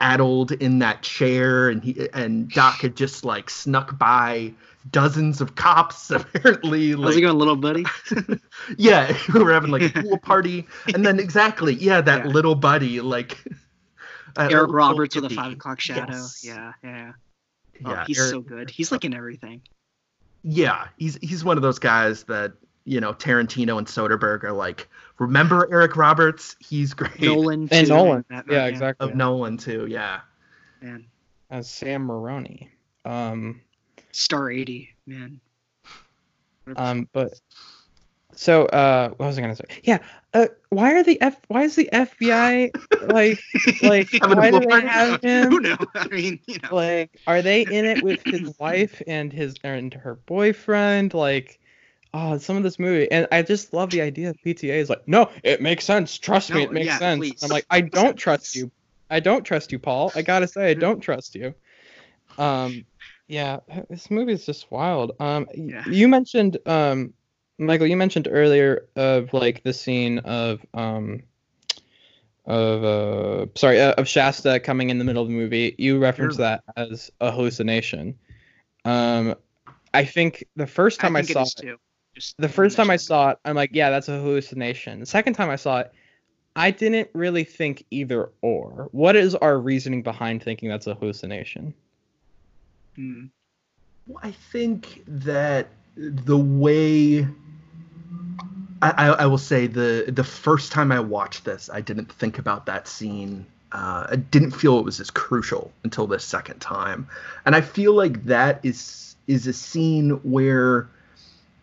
addled 0.04 0.52
in 0.52 0.80
that 0.80 1.02
chair, 1.02 1.70
and 1.70 1.82
he 1.84 2.10
and 2.14 2.50
Doc 2.52 2.82
had 2.82 2.96
just 2.96 3.24
like 3.24 3.50
snuck 3.50 3.98
by 3.98 4.54
dozens 4.92 5.40
of 5.40 5.56
cops 5.56 6.12
apparently. 6.18 6.90
How's 6.92 7.00
Like, 7.00 7.16
it 7.18 7.22
going, 7.22 7.38
little 7.38 7.56
buddy? 7.56 7.86
yeah, 8.78 9.18
we 9.34 9.42
were 9.44 9.54
having 9.54 9.72
like 9.72 9.96
a 9.96 10.02
pool 10.02 10.18
party, 10.18 10.68
and 10.94 11.06
then 11.06 11.20
exactly, 11.20 11.74
yeah, 11.76 12.02
that 12.02 12.26
Yeah. 12.26 12.32
little 12.32 12.56
buddy, 12.56 13.00
like 13.02 13.38
uh, 14.36 14.50
Eric 14.52 14.72
Roberts 14.74 15.16
with 15.16 15.26
a 15.26 15.30
five 15.30 15.54
o'clock 15.54 15.80
shadow. 15.80 16.12
Yes. 16.12 16.42
Yeah, 16.44 16.74
yeah. 16.84 17.12
Oh, 17.86 17.92
Yeah, 17.92 18.04
he's 18.06 18.20
Eric- 18.20 18.30
so 18.32 18.42
good. 18.42 18.70
He's 18.70 18.92
like 18.92 19.06
in 19.06 19.14
everything. 19.14 19.62
yeah, 20.44 20.88
he's 20.98 21.18
he's 21.22 21.44
one 21.46 21.58
of 21.58 21.64
those 21.64 21.80
guys 21.80 22.24
that 22.26 22.52
you 22.86 23.00
know 23.00 23.14
Tarantino 23.14 23.78
and 23.78 23.88
Soderbergh 23.88 24.44
are 24.44 24.52
like, 24.52 24.90
remember 25.20 25.68
Eric 25.72 25.96
Roberts? 25.96 26.56
He's 26.60 26.94
great. 26.94 27.20
Nolan. 27.22 27.68
And 27.72 27.88
too, 27.88 27.94
Nolan. 27.94 28.26
Batman, 28.30 28.56
Yeah, 28.56 28.66
exactly. 28.66 29.10
Of 29.10 29.16
Nolan 29.16 29.58
too, 29.58 29.86
yeah. 29.88 30.22
Man, 30.82 31.06
As 31.50 31.70
Sal 31.70 32.00
Maroni. 32.00 32.70
Um, 33.06 33.62
Star 34.12 34.50
eighty, 34.52 34.90
man. 35.08 35.40
um, 36.78 37.08
but 37.14 37.34
so 38.36 38.66
uh, 38.68 39.10
what 39.10 39.28
was 39.28 39.38
I 39.38 39.42
gonna 39.42 39.56
say? 39.56 39.66
Yeah. 39.84 40.00
Uh, 40.34 40.48
why 40.70 40.94
are 40.94 41.04
the 41.04 41.20
F? 41.22 41.38
Why 41.48 41.64
is 41.64 41.76
the 41.76 41.90
FBI 41.94 42.72
like 43.14 43.40
like 43.84 44.10
why 44.36 44.52
do 44.52 44.60
they 44.62 44.66
party? 44.68 44.88
have 44.88 45.22
Who 45.22 45.28
him? 45.28 45.62
knows? 45.64 45.78
I 45.96 46.08
mean, 46.08 46.40
you 46.48 46.58
know. 46.64 46.76
Like, 46.76 47.20
are 47.28 47.42
they 47.42 47.62
in 47.64 47.86
it 47.86 48.04
with 48.04 48.24
his 48.24 48.58
wife 48.60 49.02
and 49.06 49.32
his 49.32 49.56
and 49.64 49.94
her 49.94 50.16
boyfriend? 50.16 51.14
Like, 51.14 51.60
oh, 52.14 52.38
some 52.38 52.58
of 52.58 52.64
this 52.64 52.80
movie, 52.80 53.12
and 53.12 53.28
I 53.32 53.42
just 53.42 53.74
love 53.74 53.92
the 53.92 54.02
idea 54.02 54.30
of 54.30 54.38
PTA 54.46 54.76
is 54.76 54.90
like, 54.90 55.08
no, 55.08 55.30
it 55.44 55.62
makes 55.62 55.86
sense. 55.86 56.18
Trust 56.18 56.54
me, 56.54 56.64
it 56.64 56.72
makes 56.72 56.88
yeah, 56.88 56.98
sense. 57.00 57.20
please. 57.20 57.44
I'm 57.44 57.50
like, 57.50 57.66
I 57.70 57.82
don't 57.82 58.16
trust 58.18 58.56
you. 58.56 58.72
I 59.10 59.20
don't 59.20 59.44
trust 59.44 59.72
you, 59.72 59.80
Paul. 59.80 60.12
I 60.16 60.22
gotta 60.22 60.48
say, 60.48 60.72
I 60.72 60.74
don't 60.74 61.00
trust 61.00 61.36
you. 61.36 61.54
Um, 62.38 62.86
yeah, 63.28 63.60
this 63.90 64.12
movie 64.12 64.34
is 64.34 64.46
just 64.46 64.72
wild. 64.72 65.14
Um, 65.20 65.48
Yeah. 65.54 65.84
you 65.88 66.08
mentioned, 66.08 66.58
um, 66.66 67.14
Michael, 67.60 67.88
you 67.88 67.98
mentioned 67.98 68.28
earlier 68.30 68.88
of 68.96 69.34
like 69.34 69.64
the 69.64 69.74
scene 69.74 70.20
of 70.20 70.66
um 70.74 71.24
of 72.46 72.84
uh 72.84 73.46
sorry 73.56 73.80
uh, 73.80 73.94
of 73.94 74.08
Shasta 74.08 74.60
coming 74.60 74.90
in 74.90 74.98
the 74.98 75.06
middle 75.06 75.22
of 75.24 75.30
the 75.30 75.36
movie. 75.36 75.76
You 75.78 76.00
referenced 76.00 76.38
Sure. 76.38 76.46
that 76.46 76.64
as 76.76 77.12
a 77.22 77.32
hallucination. 77.32 78.18
Um, 78.86 79.36
I 79.94 80.06
think 80.06 80.46
the 80.56 80.68
first 80.68 81.00
time 81.00 81.16
I, 81.16 81.20
it 81.20 81.28
saw 81.28 81.44
it, 81.44 81.54
too. 81.56 81.78
Just 82.16 82.38
the 82.38 82.50
first 82.50 82.78
time 82.78 82.90
I 82.90 82.98
saw 82.98 83.32
it, 83.32 83.40
I'm 83.44 83.56
like, 83.56 83.72
yeah, 83.74 83.90
that's 83.90 84.08
a 84.08 84.20
hallucination. 84.20 85.00
The 85.00 85.06
second 85.06 85.34
time 85.34 85.50
I 85.50 85.56
saw 85.56 85.80
it, 85.80 85.92
I 86.56 86.72
didn't 86.72 87.10
really 87.14 87.44
think 87.44 87.86
either 87.90 88.30
or. 88.42 88.90
What 88.92 89.16
is 89.16 89.34
our 89.36 89.58
reasoning 89.60 90.04
behind 90.04 90.44
thinking 90.44 90.70
that's 90.70 90.86
a 90.86 90.94
hallucination? 90.94 91.74
Hmm. 92.96 93.26
Well, 94.06 94.20
I 94.22 94.32
think 94.32 95.04
that 95.08 95.70
the 95.96 96.38
way 96.38 97.28
I, 98.82 98.90
I, 98.90 99.08
I 99.08 99.26
will 99.26 99.38
say 99.38 99.68
the 99.68 100.06
the 100.10 100.24
first 100.24 100.72
time 100.72 100.92
I 100.92 101.00
watched 101.00 101.46
this, 101.46 101.70
I 101.72 101.82
didn't 101.82 102.12
think 102.12 102.38
about 102.38 102.66
that 102.66 102.88
scene. 102.88 103.46
Uh, 103.72 104.08
I 104.12 104.18
didn't 104.18 104.52
feel 104.52 104.78
it 104.78 104.86
was 104.86 105.00
as 105.00 105.10
crucial 105.10 105.72
until 105.84 106.06
the 106.06 106.20
second 106.20 106.60
time, 106.60 107.08
and 107.46 107.56
I 107.56 107.62
feel 107.62 107.94
like 107.94 108.26
that 108.26 108.60
is 108.64 109.16
is 109.26 109.48
a 109.48 109.54
scene 109.54 110.12
where 110.24 110.90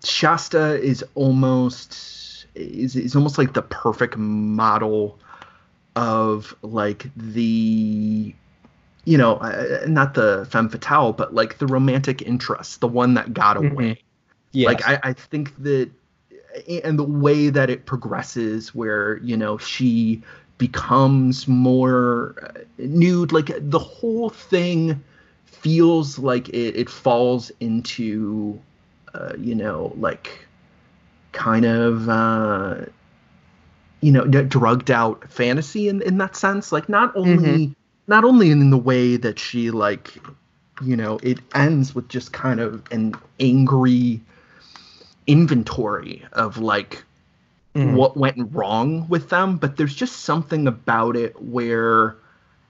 Shasta 0.05 0.81
is 0.81 1.05
almost 1.15 2.47
is 2.55 2.97
is 2.97 3.15
almost 3.15 3.39
like 3.39 3.53
the 3.53 3.63
perfect 3.63 4.17
model 4.17 5.19
of 5.97 6.55
like 6.63 7.11
the 7.17 8.35
you 9.07 9.17
know, 9.17 9.37
uh, 9.37 9.85
not 9.87 10.15
the 10.15 10.47
femme 10.51 10.69
fatale, 10.69 11.13
but 11.13 11.35
like 11.35 11.59
the 11.59 11.67
romantic 11.67 12.23
interest, 12.23 12.81
the 12.81 12.87
one 12.89 13.15
that 13.15 13.33
got 13.33 13.57
Mhm. 13.57 13.73
away. 13.73 14.03
Yes. 14.53 14.67
Like 14.67 14.89
I, 14.89 15.11
I 15.11 15.13
think 15.15 15.57
that, 15.63 15.91
and 16.85 16.99
the 16.99 17.05
way 17.05 17.49
that 17.51 17.71
it 17.71 17.87
progresses, 17.87 18.75
where 18.75 19.17
you 19.19 19.37
know 19.37 19.57
she 19.59 20.23
becomes 20.59 21.49
more 21.49 22.35
uh, 22.43 22.61
nude, 22.79 23.33
like 23.33 23.51
the 23.59 23.79
whole 23.79 24.29
thing 24.31 25.03
feels 25.47 26.19
like 26.19 26.49
it, 26.51 26.77
it 26.77 26.91
falls 26.91 27.51
into, 27.61 28.59
uh, 29.15 29.33
you 29.39 29.55
know, 29.55 29.93
like 29.97 30.47
kind 31.33 31.65
of. 31.65 32.09
Uh, 32.09 32.87
you 34.03 34.11
know, 34.11 34.25
d- 34.25 34.43
drugged 34.45 34.91
out 34.91 35.31
fantasy 35.31 35.87
in, 35.87 36.01
in 36.01 36.17
that 36.17 36.35
sense. 36.35 36.73
Like 36.73 36.89
not 36.89 37.15
only 37.15 37.75
not 38.07 38.25
only 38.25 38.51
in 38.51 38.71
the 38.71 38.79
way 38.79 39.17
that 39.19 39.39
she 39.39 39.71
like 39.71 40.15
you 40.83 40.97
know 40.97 41.19
it 41.23 41.39
ends 41.55 41.95
with 41.95 42.09
just 42.09 42.33
kind 42.33 42.61
of 42.61 42.83
an 42.91 43.15
angry 43.39 44.21
inventory 45.27 46.25
of 46.33 46.59
like 46.59 47.05
Mhm. 47.75 47.95
what 47.95 48.17
went 48.17 48.53
wrong 48.53 49.09
with 49.09 49.29
them 49.29 49.57
but 49.57 49.77
there's 49.77 49.95
just 49.95 50.23
something 50.23 50.67
about 50.67 51.17
it 51.17 51.41
where 51.41 52.17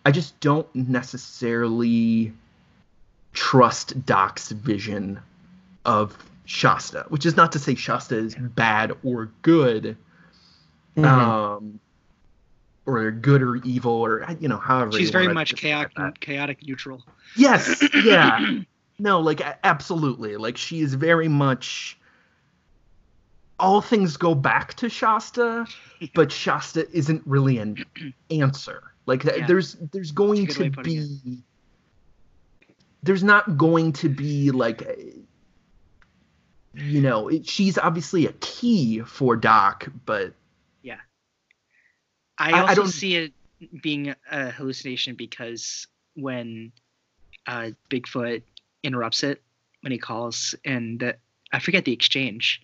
i 0.04 0.10
just 0.10 0.38
don't 0.40 0.66
necessarily 0.74 2.32
trust 3.32 4.04
doc's 4.04 4.50
vision 4.50 5.18
of 5.86 6.18
shasta 6.50 7.06
which 7.10 7.24
is 7.24 7.36
not 7.36 7.52
to 7.52 7.60
say 7.60 7.76
shasta 7.76 8.16
is 8.16 8.34
bad 8.34 8.92
or 9.04 9.30
good 9.42 9.96
Mhm. 10.96 11.04
um 11.06 11.78
or 12.86 13.12
good 13.12 13.40
or 13.40 13.56
evil 13.56 13.92
or 13.92 14.26
you 14.40 14.48
know 14.48 14.56
however 14.58 14.90
She's 14.90 15.10
very 15.10 15.32
much 15.32 15.54
chaotic, 15.54 16.18
chaotic 16.18 16.66
neutral. 16.66 17.04
yes 17.36 17.80
yeah 17.94 18.44
no 18.98 19.20
like 19.20 19.40
absolutely 19.62 20.36
like 20.36 20.56
she 20.56 20.80
is 20.80 20.94
very 20.94 21.28
much 21.28 21.96
all 23.60 23.80
things 23.80 24.16
go 24.16 24.34
back 24.34 24.74
to 24.74 24.88
shasta 24.88 25.66
but 26.16 26.32
shasta 26.32 26.90
isn't 26.90 27.22
really 27.26 27.58
an 27.58 27.76
answer 28.32 28.82
like 29.06 29.22
Yeah. 29.22 29.46
there's 29.46 29.74
there's 29.92 30.10
going 30.10 30.46
That's 30.46 30.56
a 30.56 30.68
good 30.70 30.74
to 30.74 30.82
be 30.82 31.42
there's 33.04 33.22
not 33.22 33.56
going 33.56 33.92
to 33.92 34.08
be 34.08 34.50
like 34.50 34.82
you 36.74 37.00
know 37.00 37.28
it, 37.28 37.48
she's 37.48 37.76
obviously 37.78 38.26
a 38.26 38.32
key 38.34 39.00
for 39.00 39.36
doc 39.36 39.88
but 40.06 40.34
yeah, 40.82 40.98
I- 42.38 42.52
I 42.52 42.60
also 42.60 42.74
don't- 42.82 42.88
see 42.88 43.16
it 43.16 43.32
being 43.82 44.14
a 44.30 44.50
hallucination 44.50 45.14
because 45.16 45.86
when 46.14 46.72
uh, 47.46 47.70
Bigfoot 47.90 48.42
interrupts 48.82 49.22
it 49.22 49.42
when 49.82 49.92
he 49.92 49.98
calls, 49.98 50.54
and 50.64 51.02
uh, 51.02 51.12
I 51.52 51.58
forget 51.58 51.84
the 51.84 51.92
exchange 51.92 52.62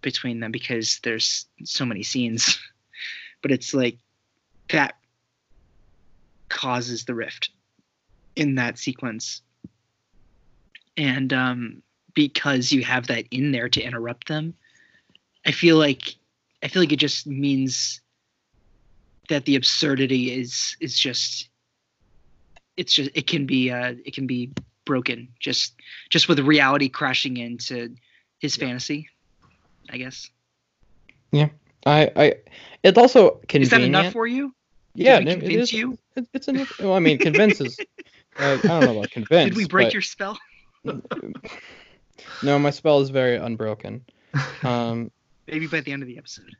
between 0.00 0.40
them 0.40 0.50
because 0.50 1.00
there's 1.04 1.46
so 1.64 1.84
many 1.84 2.02
scenes, 2.02 2.58
but 3.42 3.50
it's 3.52 3.74
like 3.74 3.98
that 4.70 4.96
causes 6.48 7.04
the 7.04 7.14
rift 7.14 7.50
in 8.34 8.56
that 8.56 8.78
sequence, 8.78 9.42
and 10.96 11.32
um, 11.32 11.82
because 12.14 12.72
you 12.72 12.82
have 12.84 13.06
that 13.08 13.24
in 13.30 13.52
there 13.52 13.68
to 13.68 13.80
interrupt 13.82 14.28
them, 14.28 14.54
I 15.46 15.52
feel 15.52 15.76
like 15.76 16.14
I 16.62 16.68
feel 16.68 16.82
like 16.82 16.92
it 16.92 16.98
just 16.98 17.26
means 17.26 18.00
that 19.28 19.44
the 19.44 19.56
absurdity 19.56 20.32
is 20.32 20.76
is 20.80 20.98
just 20.98 21.48
it's 22.76 22.92
just 22.92 23.10
it 23.14 23.26
can 23.26 23.46
be 23.46 23.70
uh 23.70 23.94
it 24.04 24.14
can 24.14 24.26
be 24.26 24.50
broken 24.84 25.28
just 25.38 25.74
just 26.10 26.28
with 26.28 26.38
reality 26.40 26.88
crashing 26.88 27.36
into 27.36 27.94
his 28.40 28.56
fantasy 28.56 29.08
i 29.90 29.96
guess 29.96 30.28
Yeah. 31.30 31.48
I, 31.86 32.10
I, 32.16 32.34
it's 32.82 32.98
also 32.98 33.40
convenient. 33.48 33.62
is 33.62 33.70
that 33.70 33.80
enough 33.82 34.12
for 34.12 34.26
you 34.26 34.52
yeah, 34.94 35.18
no, 35.20 35.30
it 35.32 35.42
is- 35.44 35.72
you? 35.72 35.96
it- 36.16 36.28
it's 36.34 36.48
enough. 36.48 36.78
Well, 36.78 36.92
I 36.94 36.98
mean, 36.98 37.16
convinces. 37.18 37.78
uh, 38.38 38.58
I 38.62 38.66
don't 38.66 38.80
know 38.84 38.98
about 38.98 39.10
convince. 39.10 39.44
did 39.50 39.56
we 39.56 39.66
break 39.66 39.86
but- 39.86 39.94
your 39.94 40.02
spell 40.02 40.38
No, 42.42 42.58
my 42.58 42.70
spell 42.70 43.00
is 43.00 43.10
very 43.10 43.36
unbroken. 43.36 44.04
Um, 44.62 45.10
maybe 45.46 45.66
by 45.66 45.80
the 45.80 45.92
end 45.92 46.02
of 46.02 46.08
the 46.08 46.18
episode 46.18 46.54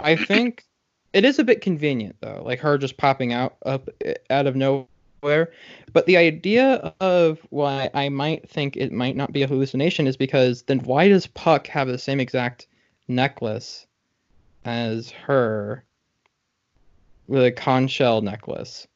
I 0.00 0.16
think 0.16 0.64
it 1.12 1.24
is 1.24 1.38
a 1.38 1.44
bit 1.44 1.60
convenient 1.60 2.16
though, 2.20 2.42
like 2.44 2.60
her 2.60 2.78
just 2.78 2.96
popping 2.96 3.32
out 3.32 3.56
up 3.64 3.88
out 4.30 4.46
of 4.46 4.56
nowhere. 4.56 5.52
But 5.92 6.06
the 6.06 6.16
idea 6.16 6.94
of 7.00 7.40
why 7.50 7.90
I 7.94 8.08
might 8.08 8.48
think 8.48 8.76
it 8.76 8.92
might 8.92 9.16
not 9.16 9.32
be 9.32 9.42
a 9.42 9.46
hallucination 9.46 10.06
is 10.06 10.16
because 10.16 10.62
then 10.62 10.80
why 10.80 11.08
does 11.08 11.26
Puck 11.26 11.66
have 11.68 11.88
the 11.88 11.98
same 11.98 12.20
exact 12.20 12.66
necklace 13.08 13.86
as 14.64 15.10
her 15.10 15.84
with 17.26 17.44
a 17.44 17.52
conch 17.52 17.90
shell 17.90 18.20
necklace? 18.20 18.86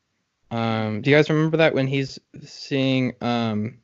Um, 0.50 1.00
do 1.00 1.10
you 1.10 1.16
guys 1.16 1.30
remember 1.30 1.56
that 1.56 1.74
when 1.74 1.86
he's 1.86 2.18
seeing 2.44 3.14
um, 3.22 3.78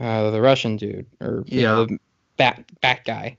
uh, 0.00 0.30
the 0.30 0.40
Russian 0.40 0.76
dude 0.76 1.06
or 1.20 1.42
you 1.46 1.62
know, 1.62 1.80
Yeah. 1.80 1.86
the 1.86 1.98
bat 2.36 2.64
bat 2.80 3.00
guy? 3.04 3.36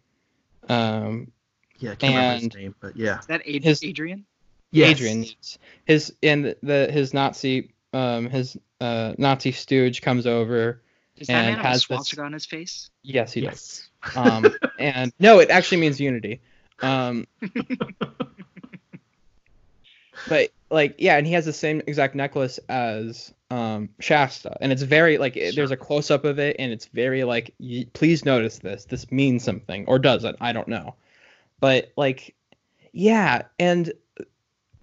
Um, 0.69 1.31
yeah 1.79 1.91
i 1.91 1.95
can't 1.95 2.15
remember 2.15 2.39
his 2.43 2.55
name 2.55 2.75
but 2.81 2.97
yeah 2.97 3.19
is 3.19 3.25
that 3.27 3.47
Ad- 3.47 3.63
His- 3.63 3.83
adrian 3.83 4.25
Yes. 4.71 4.89
Adrian 4.99 5.25
His 5.85 6.13
and 6.21 6.53
the 6.61 6.89
his 6.91 7.13
Nazi 7.13 7.71
um 7.93 8.29
his 8.29 8.57
uh 8.81 9.13
Nazi 9.17 9.53
stooge 9.53 10.01
comes 10.01 10.27
over. 10.27 10.81
Does 11.17 11.27
that 11.27 11.33
And 11.33 11.45
man 11.47 11.55
have 11.55 11.65
a 11.65 11.67
has 11.69 11.75
this- 11.77 11.83
swastika 11.85 12.21
on 12.23 12.33
his 12.33 12.45
face? 12.45 12.89
Yes, 13.01 13.31
he 13.31 13.41
does. 13.41 13.89
Um 14.15 14.45
and 14.79 15.13
no, 15.19 15.39
it 15.39 15.49
actually 15.49 15.77
means 15.77 16.01
unity. 16.01 16.41
Um 16.81 17.27
but 20.27 20.49
like 20.69 20.95
yeah, 20.97 21.17
and 21.17 21.25
he 21.25 21.33
has 21.33 21.45
the 21.45 21.53
same 21.53 21.81
exact 21.87 22.15
necklace 22.15 22.59
as 22.69 23.33
um 23.49 23.89
Shasta, 23.99 24.57
and 24.61 24.71
it's 24.71 24.81
very 24.81 25.17
like 25.17 25.37
it- 25.37 25.55
there's 25.55 25.71
a 25.71 25.77
close 25.77 26.11
up 26.11 26.25
of 26.25 26.37
it, 26.39 26.55
and 26.59 26.71
it's 26.71 26.85
very 26.87 27.23
like 27.23 27.53
y- 27.59 27.85
please 27.93 28.25
notice 28.25 28.59
this. 28.59 28.85
This 28.85 29.09
means 29.11 29.43
something, 29.43 29.85
or 29.87 29.99
does 29.99 30.23
it? 30.23 30.35
I 30.41 30.51
don't 30.53 30.67
know. 30.67 30.95
But 31.59 31.91
like, 31.95 32.35
yeah, 32.91 33.43
and 33.59 33.91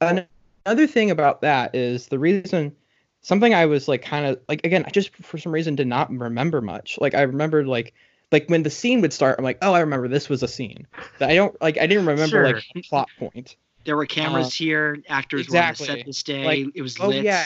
an- 0.01 0.27
another 0.67 0.87
thing 0.87 1.11
about 1.11 1.43
that 1.43 1.75
is 1.75 2.09
the 2.09 2.19
reason 2.19 2.75
something 3.21 3.55
I 3.55 3.67
was 3.67 3.87
like 3.89 4.03
kind 4.03 4.27
of 4.27 4.41
like 4.49 4.65
again 4.65 4.85
I 4.87 4.91
just 4.91 5.15
for 5.17 5.39
some 5.39 5.53
reason 5.53 5.75
did 5.77 5.87
not 5.87 6.11
remember 6.11 6.61
much. 6.61 6.99
Like 7.01 7.15
I 7.15 7.23
remembered 7.23 7.67
like 7.67 7.93
like 8.33 8.49
when 8.49 8.63
the 8.63 8.71
scene 8.71 9.01
would 9.03 9.13
start, 9.13 9.37
I'm 9.39 9.45
like, 9.45 9.59
oh, 9.63 9.75
I 9.75 9.81
remember 9.81 10.09
this 10.09 10.29
was 10.29 10.43
a 10.43 10.49
scene. 10.49 10.87
But 11.19 11.31
I 11.31 11.35
don't 11.35 11.61
like 11.61 11.77
I 11.79 11.87
didn't 11.87 12.07
remember 12.07 12.45
like 12.45 12.57
Sure. 12.63 12.73
a 12.77 12.83
plot 12.83 13.09
point. 13.19 13.57
There 13.85 13.97
were 13.97 14.07
cameras 14.07 14.47
Uh, 14.47 14.51
here. 14.51 14.99
Actors 15.11 15.49
were 15.51 15.59
on 15.59 15.65
the 15.65 15.71
exactly. 15.71 15.87
set 15.99 16.07
this 16.07 16.23
day. 16.23 16.45
Like, 16.47 16.67
it 16.75 16.81
was 16.81 16.99
oh, 16.99 17.09
lit. 17.09 17.23
yeah. 17.23 17.45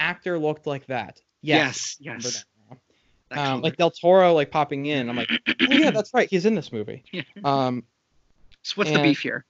Actor 0.00 0.38
looked 0.38 0.66
like 0.66 0.86
that. 0.86 1.20
Yes. 1.42 1.96
Yes. 2.00 2.24
Yes. 2.24 2.32
that. 2.34 2.78
That 3.28 3.38
Um, 3.38 3.60
like 3.62 3.76
Del 3.76 3.92
Toro 3.92 4.32
like 4.32 4.50
popping 4.50 4.86
in. 4.86 5.08
I'm 5.08 5.16
like, 5.16 5.30
oh 5.48 5.54
yeah, 5.72 5.92
that's 5.92 6.12
right. 6.12 6.28
He's 6.28 6.46
in 6.46 6.54
this 6.56 6.72
movie. 6.72 7.04
Yeah. 7.12 7.22
Um, 7.44 7.84
so 8.62 8.74
what's 8.74 8.90
the 8.90 8.98
beef 9.02 9.20
here? 9.20 9.44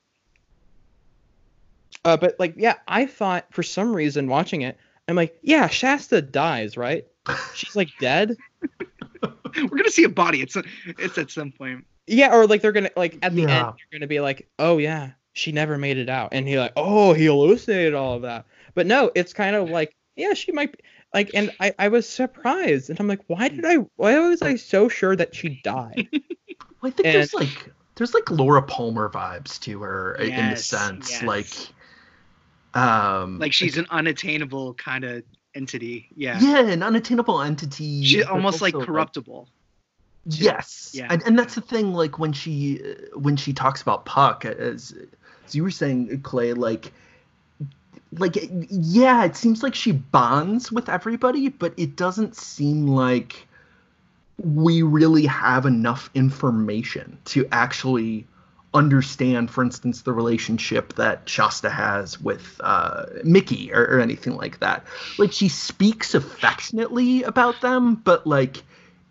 uh, 2.04 2.16
but 2.16 2.36
like, 2.38 2.54
yeah, 2.56 2.74
I 2.86 3.06
thought 3.06 3.46
for 3.52 3.62
some 3.62 3.94
reason 3.94 4.28
watching 4.28 4.62
it, 4.62 4.76
I'm 5.08 5.16
like, 5.16 5.36
yeah, 5.42 5.66
Shasta 5.68 6.22
dies, 6.22 6.76
right? 6.76 7.06
She's 7.54 7.74
like 7.74 7.88
dead. 7.98 8.36
We're 9.22 9.68
gonna 9.68 9.90
see 9.90 10.04
a 10.04 10.08
body. 10.08 10.42
It's 10.42 10.56
it's 10.86 11.18
at 11.18 11.30
some 11.30 11.50
point. 11.52 11.84
Yeah, 12.06 12.34
or 12.34 12.46
like 12.46 12.62
they're 12.62 12.72
gonna 12.72 12.90
like 12.96 13.18
at 13.22 13.34
the 13.34 13.42
Yeah. 13.42 13.66
end 13.68 13.74
they're 13.90 13.98
gonna 13.98 14.06
be 14.06 14.20
like, 14.20 14.48
oh 14.58 14.78
yeah, 14.78 15.10
she 15.32 15.52
never 15.52 15.76
made 15.78 15.98
it 15.98 16.08
out, 16.08 16.30
and 16.32 16.46
he 16.46 16.58
like, 16.58 16.72
oh, 16.76 17.12
he 17.12 17.26
hallucinated 17.26 17.94
all 17.94 18.14
of 18.14 18.22
that. 18.22 18.46
But 18.74 18.86
no, 18.86 19.10
it's 19.14 19.32
kind 19.32 19.56
of 19.56 19.68
like, 19.68 19.94
yeah, 20.20 20.34
she 20.34 20.52
might 20.52 20.72
be 20.72 20.78
like, 21.14 21.30
and 21.34 21.50
I 21.60 21.74
I 21.78 21.88
was 21.88 22.08
surprised, 22.08 22.90
and 22.90 23.00
I'm 23.00 23.08
like, 23.08 23.20
why 23.26 23.48
did 23.48 23.64
I? 23.64 23.76
Why 23.96 24.18
was 24.20 24.42
I 24.42 24.56
so 24.56 24.88
sure 24.88 25.16
that 25.16 25.34
she 25.34 25.60
died? 25.64 26.08
Well, 26.82 26.90
I 26.90 26.94
think 26.94 27.06
And- 27.06 27.14
there's 27.16 27.34
like 27.34 27.70
there's 27.96 28.14
like 28.14 28.30
Laura 28.30 28.62
Palmer 28.62 29.10
vibes 29.10 29.60
to 29.60 29.82
her 29.82 30.16
i- 30.18 30.24
in 30.24 30.50
the 30.50 30.56
sense 30.56 31.10
yes. 31.10 31.22
like 31.22 31.52
um 32.74 33.38
Like 33.38 33.52
she's 33.52 33.76
an 33.76 33.86
unattainable 33.90 34.74
kind 34.74 35.04
of 35.04 35.22
entity. 35.54 36.08
Yeah. 36.16 36.38
yeah 36.40 36.60
an 36.60 36.82
unattainable 36.82 37.42
entity 37.42 38.02
She's 38.04 38.24
but 38.24 38.32
almost 38.32 38.62
like 38.62 38.74
also, 38.74 38.86
corruptible. 38.86 39.48
yes 40.24 40.92
Yeah. 40.94 41.08
and, 41.10 41.22
and 41.26 41.38
that's 41.38 41.54
the 41.54 41.60
thing 41.60 41.92
like 41.92 42.18
when 42.18 42.32
she 42.32 42.80
uh, 42.82 43.18
when 43.18 43.36
she 43.36 43.52
talks 43.52 43.82
about 43.82 44.04
puck 44.06 44.44
as 44.44 44.94
as 45.46 45.54
you 45.54 45.62
were 45.62 45.70
saying 45.70 46.20
clay 46.22 46.52
like 46.52 46.92
like 48.18 48.36
yeah 48.70 49.24
it 49.24 49.36
seems 49.36 49.62
like 49.62 49.74
she 49.74 49.92
bonds 49.92 50.72
with 50.72 50.88
everybody 50.88 51.48
but 51.48 51.72
it 51.76 51.94
doesn't 51.96 52.34
seem 52.34 52.86
like 52.86 53.46
we 54.38 54.82
really 54.82 55.26
have 55.26 55.66
enough 55.66 56.10
information 56.14 57.18
to 57.26 57.46
actually 57.52 58.26
understand, 58.72 59.50
for 59.50 59.62
instance, 59.62 60.02
the 60.02 60.12
relationship 60.12 60.94
that 60.94 61.28
Shasta 61.28 61.70
has 61.70 62.20
with 62.20 62.60
uh, 62.60 63.06
Mickey 63.24 63.72
or, 63.72 63.82
or 63.84 64.00
anything 64.00 64.36
like 64.36 64.60
that. 64.60 64.84
Like 65.18 65.32
she 65.32 65.48
speaks 65.48 66.14
affectionately 66.14 67.22
about 67.24 67.60
them, 67.60 67.96
but 67.96 68.26
like 68.26 68.62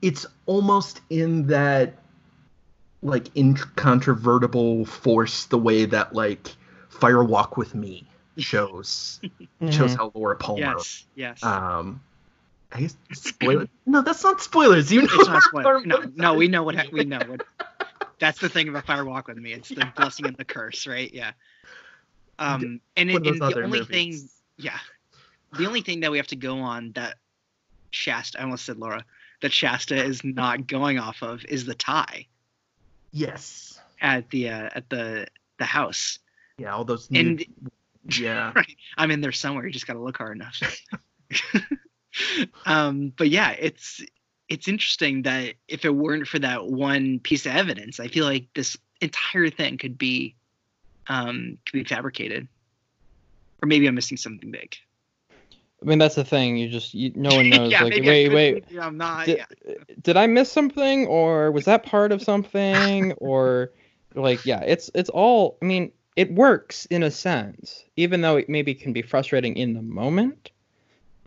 it's 0.01 0.25
almost 0.45 1.01
in 1.09 1.47
that 1.47 1.95
like 3.01 3.35
incontrovertible 3.35 4.85
force 4.85 5.45
the 5.45 5.57
way 5.57 5.85
that 5.85 6.13
like 6.13 6.55
Fire 6.89 7.23
Walk 7.23 7.57
with 7.57 7.75
Me 7.75 8.08
shows 8.37 9.19
shows 9.69 9.93
Mhm. 9.93 9.97
how 9.97 10.11
Laura 10.15 10.35
Palmer 10.35 10.61
Yes. 10.61 11.05
Yes. 11.15 11.43
um 11.43 12.01
I 12.71 12.81
guess 12.81 12.95
spoiler. 13.13 13.67
no, 13.87 14.01
that's 14.03 14.23
not 14.23 14.41
spoilers. 14.41 14.91
You 14.91 15.01
know 15.01 15.07
it's 15.11 15.27
not 15.27 15.41
what 15.51 15.63
spoiler. 15.63 15.85
No, 15.85 16.03
no, 16.15 16.33
we 16.35 16.47
know 16.47 16.61
what 16.63 16.75
ha- 16.75 16.87
we 16.91 17.03
know 17.03 17.19
what. 17.25 17.41
That's 18.19 18.39
the 18.39 18.47
thing 18.49 18.69
about 18.69 18.85
Fire 18.85 19.03
Walk 19.05 19.27
with 19.27 19.37
Me. 19.37 19.53
It's 19.53 19.69
the 19.69 19.91
blessing 19.95 20.27
and 20.27 20.37
the 20.37 20.45
curse, 20.45 20.85
right? 20.85 21.11
Yeah. 21.13 21.31
Um, 22.37 22.79
and, 22.95 23.09
it, 23.09 23.13
One 23.13 23.27
of 23.27 23.39
those 23.39 23.53
and 23.53 23.55
the 23.55 23.63
only 23.65 23.79
movies. 23.79 24.21
thing, 24.21 24.29
yeah, 24.57 24.77
the 25.57 25.65
only 25.65 25.81
thing 25.81 26.01
that 26.01 26.11
we 26.11 26.17
have 26.17 26.27
to 26.27 26.35
go 26.35 26.59
on 26.59 26.91
that 26.93 27.15
Shasta, 27.91 28.39
I 28.39 28.43
almost 28.43 28.65
said 28.65 28.77
Laura, 28.77 29.03
that 29.41 29.51
Shasta 29.51 29.95
is 29.95 30.23
not 30.23 30.67
going 30.67 30.99
off 30.99 31.23
of 31.23 31.43
is 31.45 31.65
the 31.65 31.73
tie 31.75 32.27
Yes. 33.11 33.79
at 33.99 34.29
the 34.29 34.49
uh, 34.49 34.69
at 34.75 34.89
the 34.89 35.27
the 35.57 35.65
house. 35.65 36.19
Yeah, 36.57 36.75
all 36.75 36.85
those. 36.85 37.07
And 37.13 37.37
New, 37.37 37.45
yeah. 38.07 38.51
right, 38.55 38.75
I'm 38.97 39.11
in 39.11 39.21
there 39.21 39.31
somewhere. 39.31 39.65
You 39.65 39.71
just 39.71 39.87
got 39.87 39.93
to 39.93 39.99
look 39.99 40.17
hard 40.17 40.37
enough. 40.37 40.61
um, 42.65 43.13
but 43.17 43.29
yeah, 43.29 43.51
it's 43.51 44.03
it's 44.47 44.67
interesting 44.67 45.23
that 45.23 45.55
if 45.67 45.85
it 45.85 45.95
weren't 45.95 46.27
for 46.27 46.39
that 46.39 46.67
one 46.67 47.19
piece 47.19 47.45
of 47.45 47.55
evidence, 47.55 47.99
I 47.99 48.07
feel 48.07 48.25
like 48.25 48.47
this 48.55 48.77
entire 49.01 49.49
thing 49.49 49.77
could 49.77 49.97
be 49.97 50.35
um, 51.07 51.57
could 51.65 51.73
be 51.73 51.83
fabricated, 51.83 52.47
or 53.61 53.67
maybe 53.67 53.87
I'm 53.87 53.95
missing 53.95 54.17
something 54.17 54.51
big. 54.51 54.75
I 55.81 55.85
mean, 55.85 55.97
that's 55.97 56.15
the 56.15 56.25
thing. 56.25 56.57
You 56.57 56.69
just 56.69 56.93
you, 56.93 57.11
no 57.15 57.35
one 57.35 57.49
knows. 57.49 57.71
yeah, 57.71 57.83
like, 57.83 57.93
maybe 57.93 58.09
I 58.09 58.11
wait, 58.11 58.33
wait, 58.33 58.65
maybe 58.69 58.79
I'm 58.79 58.97
not. 58.97 59.25
Did, 59.25 59.37
yeah. 59.37 59.73
did 60.01 60.17
I 60.17 60.27
miss 60.27 60.51
something, 60.51 61.07
or 61.07 61.51
was 61.51 61.65
that 61.65 61.83
part 61.83 62.11
of 62.11 62.21
something, 62.21 63.13
or 63.13 63.71
like, 64.15 64.45
yeah, 64.45 64.61
it's 64.61 64.89
it's 64.93 65.09
all. 65.09 65.57
I 65.61 65.65
mean, 65.65 65.91
it 66.19 66.33
works 66.33 66.85
in 66.87 67.01
a 67.01 67.09
sense, 67.09 67.85
even 67.95 68.19
though 68.19 68.35
it 68.35 68.49
maybe 68.49 68.75
can 68.75 68.91
be 68.91 69.01
frustrating 69.01 69.55
in 69.55 69.73
the 69.73 69.81
moment, 69.81 70.51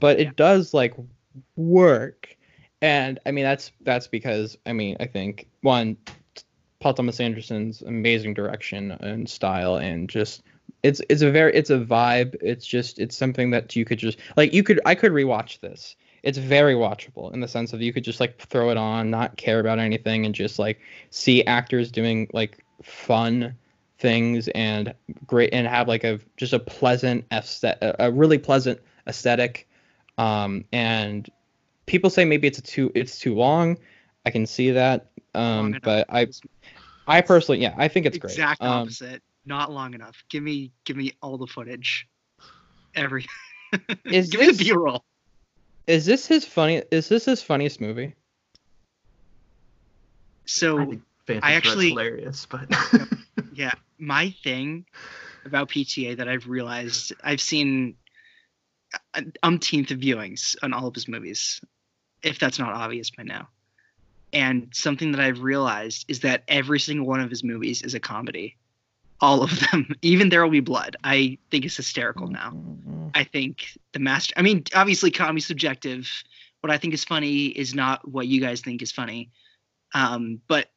but 0.01 0.21
it 0.21 0.37
does 0.37 0.75
like 0.75 0.93
work. 1.57 2.37
And 2.83 3.19
I 3.25 3.31
mean, 3.31 3.45
that's 3.45 3.73
that's 3.81 4.07
because 4.07 4.59
I 4.67 4.75
mean, 4.75 4.99
I 5.01 5.07
think 5.07 5.49
one, 5.63 5.97
Paul 6.79 6.93
Thomas 6.93 7.21
Anderson's 7.21 7.81
amazing 7.81 8.35
direction 8.35 8.91
and 8.91 9.27
style, 9.27 9.77
and 9.77 10.11
just 10.11 10.43
it's 10.83 11.01
it's 11.09 11.23
a 11.23 11.31
very 11.31 11.55
it's 11.55 11.71
a 11.71 11.79
vibe. 11.79 12.37
It's 12.43 12.67
just 12.67 12.99
it's 12.99 13.17
something 13.17 13.49
that 13.49 13.75
you 13.75 13.87
could 13.87 13.99
just 13.99 14.19
like 14.37 14.53
you 14.53 14.63
could 14.63 14.79
I 14.85 14.95
could 14.95 15.13
rewatch 15.13 15.61
this. 15.61 15.97
It's 16.23 16.37
very 16.37 16.75
watchable 16.75 17.33
in 17.33 17.41
the 17.41 17.49
sense 17.49 17.73
of 17.73 17.81
you 17.81 17.95
could 17.95 18.05
just 18.05 18.21
like 18.21 18.37
throw 18.37 18.69
it 18.69 18.77
on, 18.77 19.09
not 19.09 19.39
care 19.39 19.59
about 19.59 19.79
anything, 19.79 20.27
and 20.27 20.35
just 20.35 20.59
like 20.59 20.81
see 21.09 21.43
actors 21.47 21.91
doing 21.91 22.29
like 22.35 22.63
fun 22.83 23.57
things 24.03 24.49
and 24.49 24.93
great 25.27 25.51
and 25.55 25.67
have 25.67 25.87
like 25.89 26.03
a 26.05 26.19
just 26.37 26.53
a 26.53 26.59
pleasant 26.59 27.27
aesthet- 27.31 27.79
a 27.81 28.11
really 28.11 28.37
pleasant 28.37 28.81
aesthetic. 29.07 29.69
Um, 30.19 30.65
and 30.73 31.31
people 31.87 32.11
say 32.11 32.25
maybe 32.27 32.49
it's 32.49 32.59
a 32.59 32.63
too 32.63 32.91
it's 32.95 33.19
too 33.19 33.35
long. 33.35 33.79
I 34.27 34.31
can 34.31 34.45
see 34.45 34.73
that. 34.73 35.07
Um, 35.35 35.79
but 35.83 36.07
I 36.11 36.27
I 37.07 37.21
personally 37.23 37.63
yeah 37.63 37.75
I 37.79 37.89
think 37.89 38.05
it's 38.05 38.19
great. 38.19 38.33
exact 38.33 38.61
Um, 38.61 38.83
opposite. 38.83 39.23
Not 39.47 39.73
long 39.73 39.95
enough. 39.95 40.23
Give 40.29 40.43
me 40.43 40.73
give 40.85 40.97
me 40.97 41.15
all 41.23 41.39
the 41.39 41.47
footage. 41.47 42.07
Every. 42.95 43.27
Is 44.05 44.29
give 44.29 44.41
me 44.41 44.53
the 44.53 44.65
B-roll. 44.65 45.03
Is 45.87 46.05
this 46.05 46.27
his 46.27 46.45
funny? 46.45 46.83
Is 46.91 47.09
this 47.09 47.25
his 47.25 47.43
funniest 47.43 47.81
movie? 47.81 48.15
So 50.45 50.81
I 50.81 50.85
think 51.27 51.45
I 51.45 51.53
actually- 51.53 51.91
hilarious, 51.91 52.47
but 52.47 52.69
yeah 53.55 53.73
my 54.03 54.35
thing 54.43 54.85
about 55.45 55.69
pta 55.69 56.17
that 56.17 56.29
i've 56.29 56.49
realized 56.49 57.13
i've 57.23 57.41
seen 57.41 57.95
umpteenth 59.43 59.89
viewings 59.89 60.55
on 60.63 60.73
all 60.73 60.87
of 60.87 60.95
his 60.95 61.09
movies 61.09 61.61
if 62.23 62.39
that's 62.39 62.59
not 62.59 62.75
obvious 62.75 63.11
by 63.11 63.23
now 63.23 63.49
and 64.33 64.69
something 64.73 65.13
that 65.13 65.21
i've 65.21 65.41
realized 65.41 66.05
is 66.09 66.21
that 66.21 66.43
every 66.49 66.79
single 66.79 67.07
one 67.07 67.21
of 67.21 67.31
his 67.31 67.43
movies 67.43 67.83
is 67.83 67.95
a 67.95 68.01
comedy 68.01 68.57
all 69.21 69.43
of 69.43 69.61
them 69.71 69.89
even 70.03 70.29
there 70.29 70.43
will 70.43 70.51
be 70.51 70.61
blood 70.61 70.97
i 71.05 71.39
think 71.51 71.65
is 71.65 71.77
hysterical 71.77 72.27
now 72.27 72.53
I 73.15 73.25
think 73.25 73.79
the 73.93 73.99
master. 73.99 74.35
I 74.37 74.43
mean, 74.43 74.65
obviously, 74.75 75.11
comedy's 75.11 75.47
subjective. 75.47 76.09
What 76.61 76.71
I 76.71 76.79
think 76.79 76.95
is 76.95 77.05
funny 77.05 77.47
is 77.47 77.75
not 77.75 78.07
what 78.09 78.27
you 78.27 78.41
guys 78.41 78.61
think 78.61 78.83
is 78.83 78.93
funny. 78.93 79.31
Um, 79.95 80.41
but 80.49 80.69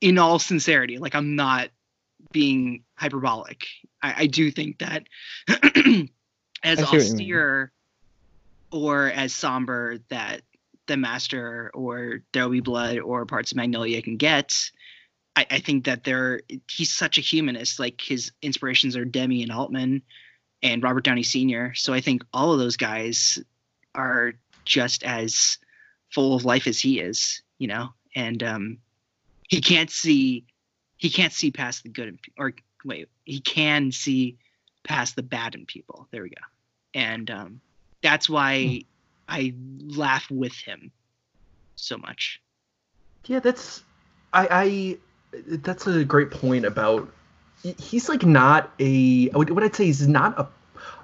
in 0.00 0.18
all 0.18 0.38
sincerity, 0.38 0.98
like 0.98 1.14
I'm 1.14 1.36
not 1.36 1.68
being 2.32 2.84
hyperbolic. 2.96 3.66
I, 4.02 4.14
I 4.18 4.26
do 4.26 4.50
think 4.50 4.78
that 4.78 5.04
as 5.48 5.58
I 6.78 6.82
see 6.82 6.82
what 6.82 6.92
you 6.92 6.98
mean. 6.98 7.10
austere 7.12 7.72
or 8.70 9.06
as 9.06 9.32
somber 9.32 9.98
that 10.08 10.42
the 10.86 10.96
master 10.96 11.70
or 11.74 12.22
There 12.32 12.44
Will 12.44 12.50
Be 12.50 12.60
Blood 12.60 12.98
or 12.98 13.24
Parts 13.24 13.52
of 13.52 13.56
Magnolia 13.56 14.02
can 14.02 14.16
get, 14.16 14.52
I, 15.36 15.46
I 15.50 15.58
think 15.60 15.84
that 15.84 16.04
they're 16.04 16.40
he's 16.68 16.92
such 16.92 17.18
a 17.18 17.22
humanist. 17.22 17.78
Like 17.78 18.00
his 18.00 18.32
inspirations 18.42 18.96
are 18.96 19.04
Demme 19.04 19.42
and 19.42 19.52
Altman 19.52 20.02
and 20.62 20.82
Robert 20.82 21.04
Downey 21.04 21.22
Sr. 21.22 21.74
So 21.74 21.92
I 21.92 22.00
think 22.00 22.24
all 22.32 22.52
of 22.52 22.58
those 22.58 22.76
guys 22.76 23.38
are 23.94 24.34
just 24.64 25.04
as 25.04 25.58
full 26.10 26.34
of 26.34 26.44
life 26.44 26.66
as 26.66 26.80
he 26.80 27.00
is, 27.00 27.42
you 27.58 27.68
know. 27.68 27.90
And 28.16 28.42
um, 28.42 28.78
he 29.48 29.60
can't 29.60 29.90
see 29.90 30.44
he 31.04 31.10
can't 31.10 31.34
see 31.34 31.50
past 31.50 31.82
the 31.82 31.90
good 31.90 32.08
in, 32.08 32.18
or 32.38 32.54
wait, 32.82 33.10
he 33.26 33.38
can 33.38 33.92
see 33.92 34.38
past 34.84 35.16
the 35.16 35.22
bad 35.22 35.54
in 35.54 35.66
people. 35.66 36.08
There 36.10 36.22
we 36.22 36.30
go. 36.30 36.40
And 36.94 37.30
um, 37.30 37.60
that's 38.02 38.26
why 38.26 38.64
hmm. 38.64 38.76
I 39.28 39.52
laugh 39.80 40.30
with 40.30 40.54
him 40.54 40.92
so 41.76 41.98
much. 41.98 42.40
Yeah, 43.26 43.40
that's 43.40 43.82
I, 44.32 44.48
I 44.50 44.98
that's 45.46 45.86
a 45.86 46.06
great 46.06 46.30
point 46.30 46.64
about 46.64 47.12
he's 47.62 48.08
like 48.08 48.24
not 48.24 48.72
a 48.80 49.26
what 49.26 49.62
I'd 49.62 49.76
say 49.76 49.84
he's 49.84 50.08
not 50.08 50.38
a 50.40 50.48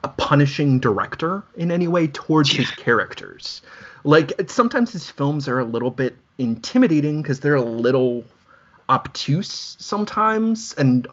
a 0.03 0.09
punishing 0.09 0.81
director 0.81 1.43
in 1.57 1.71
any 1.71 1.89
way 1.89 2.07
towards 2.07 2.55
yeah. 2.55 2.61
his 2.61 2.71
characters. 2.71 3.61
Like 4.05 4.33
sometimes 4.51 4.93
his 4.93 5.11
films 5.11 5.47
are 5.47 5.59
a 5.59 5.65
little 5.67 5.91
bit 5.91 6.17
intimidating 6.39 7.21
because 7.21 7.41
they're 7.41 7.55
a 7.55 7.63
little 7.63 8.25
obtuse 8.91 9.77
sometimes 9.79 10.75
and 10.75 11.07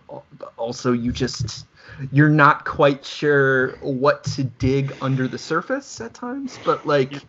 also 0.58 0.92
you 0.92 1.12
just 1.12 1.68
you're 2.12 2.28
not 2.28 2.66
quite 2.66 3.06
sure 3.06 3.70
what 3.82 4.24
to 4.24 4.44
dig 4.44 4.92
under 5.00 5.28
the 5.28 5.38
surface 5.38 6.02
at 6.02 6.12
times 6.12 6.58
but 6.66 6.88
like 6.88 7.12
yeah. 7.12 7.20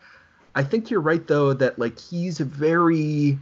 i 0.55 0.65
think 0.65 0.91
you're 0.91 1.03
right 1.03 1.27
though 1.27 1.53
that 1.53 1.79
like 1.79 1.99
he's 1.99 2.39
very 2.39 3.39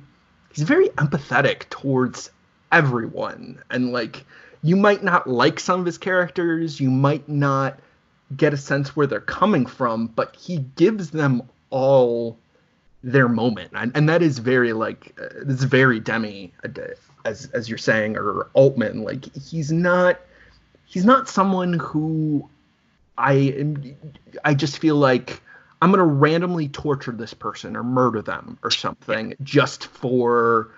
he's 0.52 0.64
very 0.64 0.88
empathetic 0.90 1.68
towards 1.70 2.30
everyone 2.72 3.62
and 3.70 3.92
like 3.92 4.24
you 4.62 4.74
might 4.74 5.04
not 5.04 5.28
like 5.28 5.60
some 5.60 5.78
of 5.78 5.86
his 5.86 5.98
characters 5.98 6.80
you 6.80 6.90
might 6.90 7.28
not 7.28 7.78
get 8.36 8.52
a 8.52 8.56
sense 8.56 8.96
where 8.96 9.06
they're 9.06 9.20
coming 9.20 9.64
from 9.64 10.08
but 10.08 10.34
he 10.34 10.58
gives 10.74 11.10
them 11.10 11.40
all 11.70 12.36
their 13.02 13.28
moment, 13.28 13.70
and, 13.74 13.92
and 13.94 14.08
that 14.08 14.22
is 14.22 14.38
very 14.38 14.72
like 14.72 15.16
uh, 15.20 15.42
it's 15.48 15.64
very 15.64 16.00
Demme, 16.00 16.50
uh, 16.64 16.68
as 17.24 17.46
as 17.52 17.68
you're 17.68 17.78
saying, 17.78 18.16
or 18.16 18.48
Altman. 18.54 19.02
Like 19.02 19.32
he's 19.34 19.70
not 19.70 20.20
he's 20.86 21.04
not 21.04 21.28
someone 21.28 21.74
who 21.74 22.48
I 23.16 23.32
am 23.32 23.96
I 24.44 24.54
just 24.54 24.78
feel 24.78 24.96
like 24.96 25.40
I'm 25.80 25.90
gonna 25.90 26.04
randomly 26.04 26.68
torture 26.68 27.12
this 27.12 27.34
person 27.34 27.76
or 27.76 27.82
murder 27.82 28.22
them 28.22 28.58
or 28.62 28.70
something 28.70 29.34
just 29.42 29.86
for 29.86 30.70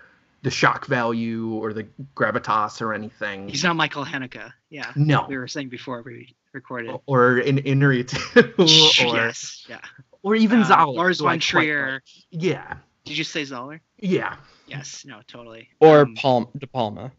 the 0.42 0.50
shock 0.50 0.86
value 0.86 1.54
or 1.54 1.72
the 1.72 1.86
gravitas 2.14 2.80
or 2.80 2.92
anything. 2.92 3.48
He's 3.48 3.64
not 3.64 3.74
Michael 3.74 4.04
Haneke. 4.04 4.52
Yeah. 4.70 4.92
No. 4.94 5.26
We 5.28 5.36
were 5.36 5.48
saying 5.48 5.68
before 5.68 6.02
we 6.02 6.34
recorded. 6.52 6.94
Or 7.06 7.38
in 7.38 7.56
Inarritu. 7.56 8.58
or 9.12 9.16
yes. 9.16 9.66
Yeah 9.68 9.80
or 10.22 10.34
even 10.34 10.60
uh, 10.60 10.64
Zoller. 10.64 10.96
Lars 10.96 11.20
von 11.20 11.38
Trier. 11.38 12.02
Yeah. 12.30 12.74
Did 13.04 13.18
you 13.18 13.24
say 13.24 13.44
Zoller? 13.44 13.80
Yeah. 13.98 14.36
Yes. 14.66 15.04
No. 15.06 15.20
Totally. 15.26 15.68
Or 15.80 16.02
um, 16.02 16.14
Palm 16.14 16.48
De 16.56 16.66
Palma. 16.66 17.12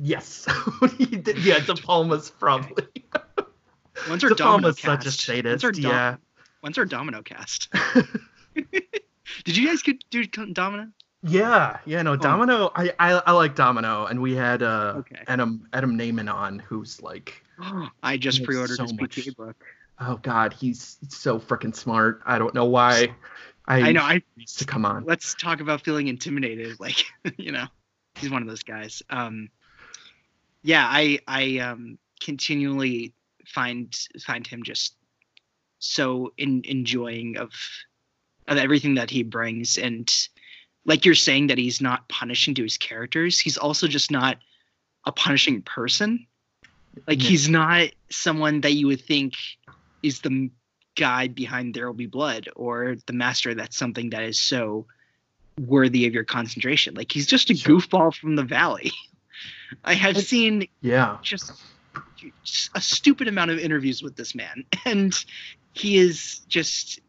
Yes. 0.00 0.46
yeah, 0.98 1.58
De 1.58 1.74
Palma's 1.74 2.30
probably. 2.30 2.86
Okay. 3.94 4.10
When's 4.10 4.24
our 4.24 4.30
De 4.30 4.36
Palma's 4.36 4.76
cast? 4.76 5.02
such 5.02 5.06
a 5.06 5.10
sadist. 5.12 5.64
When's 5.64 5.78
dom- 5.78 5.92
yeah. 5.92 6.16
When's 6.62 6.78
our 6.78 6.84
Domino 6.84 7.22
cast? 7.22 7.72
Did 8.54 9.56
you 9.56 9.66
guys 9.66 9.82
get 9.82 10.02
do 10.10 10.24
Domino? 10.24 10.88
Yeah, 11.24 11.78
yeah, 11.84 12.02
no, 12.02 12.12
oh. 12.12 12.16
Domino. 12.16 12.70
I, 12.74 12.92
I 12.98 13.12
I 13.26 13.32
like 13.32 13.54
Domino, 13.54 14.06
and 14.06 14.22
we 14.22 14.34
had 14.34 14.62
uh 14.62 14.94
okay. 14.98 15.22
Adam 15.26 15.66
Adam 15.72 15.98
Nayman 15.98 16.32
on, 16.32 16.58
who's 16.58 17.02
like. 17.02 17.44
I 18.02 18.16
just 18.16 18.44
pre-ordered 18.44 18.76
so 18.76 18.84
his 18.84 18.92
PTA 18.92 19.36
book 19.36 19.56
oh 20.00 20.16
god, 20.22 20.52
he's 20.52 20.98
so 21.08 21.38
freaking 21.38 21.74
smart. 21.74 22.22
I 22.26 22.38
don't 22.38 22.54
know 22.54 22.66
why. 22.66 23.14
I, 23.66 23.80
I 23.80 23.92
know. 23.92 24.02
I 24.02 24.22
to 24.56 24.64
come 24.64 24.84
on. 24.84 25.04
Let's 25.04 25.34
talk 25.34 25.60
about 25.60 25.82
feeling 25.82 26.08
intimidated. 26.08 26.80
Like, 26.80 27.04
you 27.36 27.52
know, 27.52 27.66
he's 28.16 28.30
one 28.30 28.42
of 28.42 28.48
those 28.48 28.62
guys. 28.62 29.02
Um, 29.10 29.48
yeah, 30.62 30.86
I 30.88 31.20
I 31.26 31.58
um 31.58 31.98
continually 32.20 33.12
find 33.46 33.94
find 34.24 34.46
him 34.46 34.62
just 34.62 34.94
so 35.78 36.32
in, 36.38 36.62
enjoying 36.64 37.36
of 37.36 37.50
of 38.46 38.56
everything 38.56 38.94
that 38.94 39.10
he 39.10 39.22
brings 39.22 39.78
and 39.78 40.10
like 40.84 41.04
you're 41.04 41.14
saying 41.14 41.48
that 41.48 41.58
he's 41.58 41.80
not 41.80 42.08
punishing 42.08 42.54
to 42.54 42.62
his 42.62 42.78
characters 42.78 43.38
he's 43.38 43.56
also 43.56 43.86
just 43.86 44.10
not 44.10 44.38
a 45.06 45.12
punishing 45.12 45.62
person 45.62 46.26
like 47.06 47.22
yeah. 47.22 47.28
he's 47.28 47.48
not 47.48 47.88
someone 48.10 48.60
that 48.60 48.72
you 48.72 48.86
would 48.86 49.00
think 49.00 49.34
is 50.02 50.20
the 50.20 50.50
guy 50.96 51.28
behind 51.28 51.74
There 51.74 51.86
Will 51.86 51.94
Be 51.94 52.06
Blood 52.06 52.48
or 52.54 52.96
the 53.06 53.12
master 53.12 53.54
that's 53.54 53.76
something 53.76 54.10
that 54.10 54.22
is 54.22 54.38
so 54.38 54.86
worthy 55.58 56.06
of 56.06 56.14
your 56.14 56.24
concentration. 56.24 56.94
Like 56.94 57.12
he's 57.12 57.26
just 57.26 57.50
a 57.50 57.54
sure. 57.54 57.78
goofball 57.78 58.14
from 58.14 58.36
the 58.36 58.42
valley. 58.42 58.92
I 59.84 59.94
have 59.94 60.18
seen 60.18 60.68
yeah 60.82 61.16
just, 61.22 61.52
just 62.44 62.70
a 62.74 62.80
stupid 62.80 63.26
amount 63.26 63.50
of 63.50 63.58
interviews 63.58 64.02
with 64.02 64.16
this 64.16 64.34
man 64.34 64.64
and 64.84 65.14
he 65.72 65.96
is 65.96 66.40
just 66.46 67.00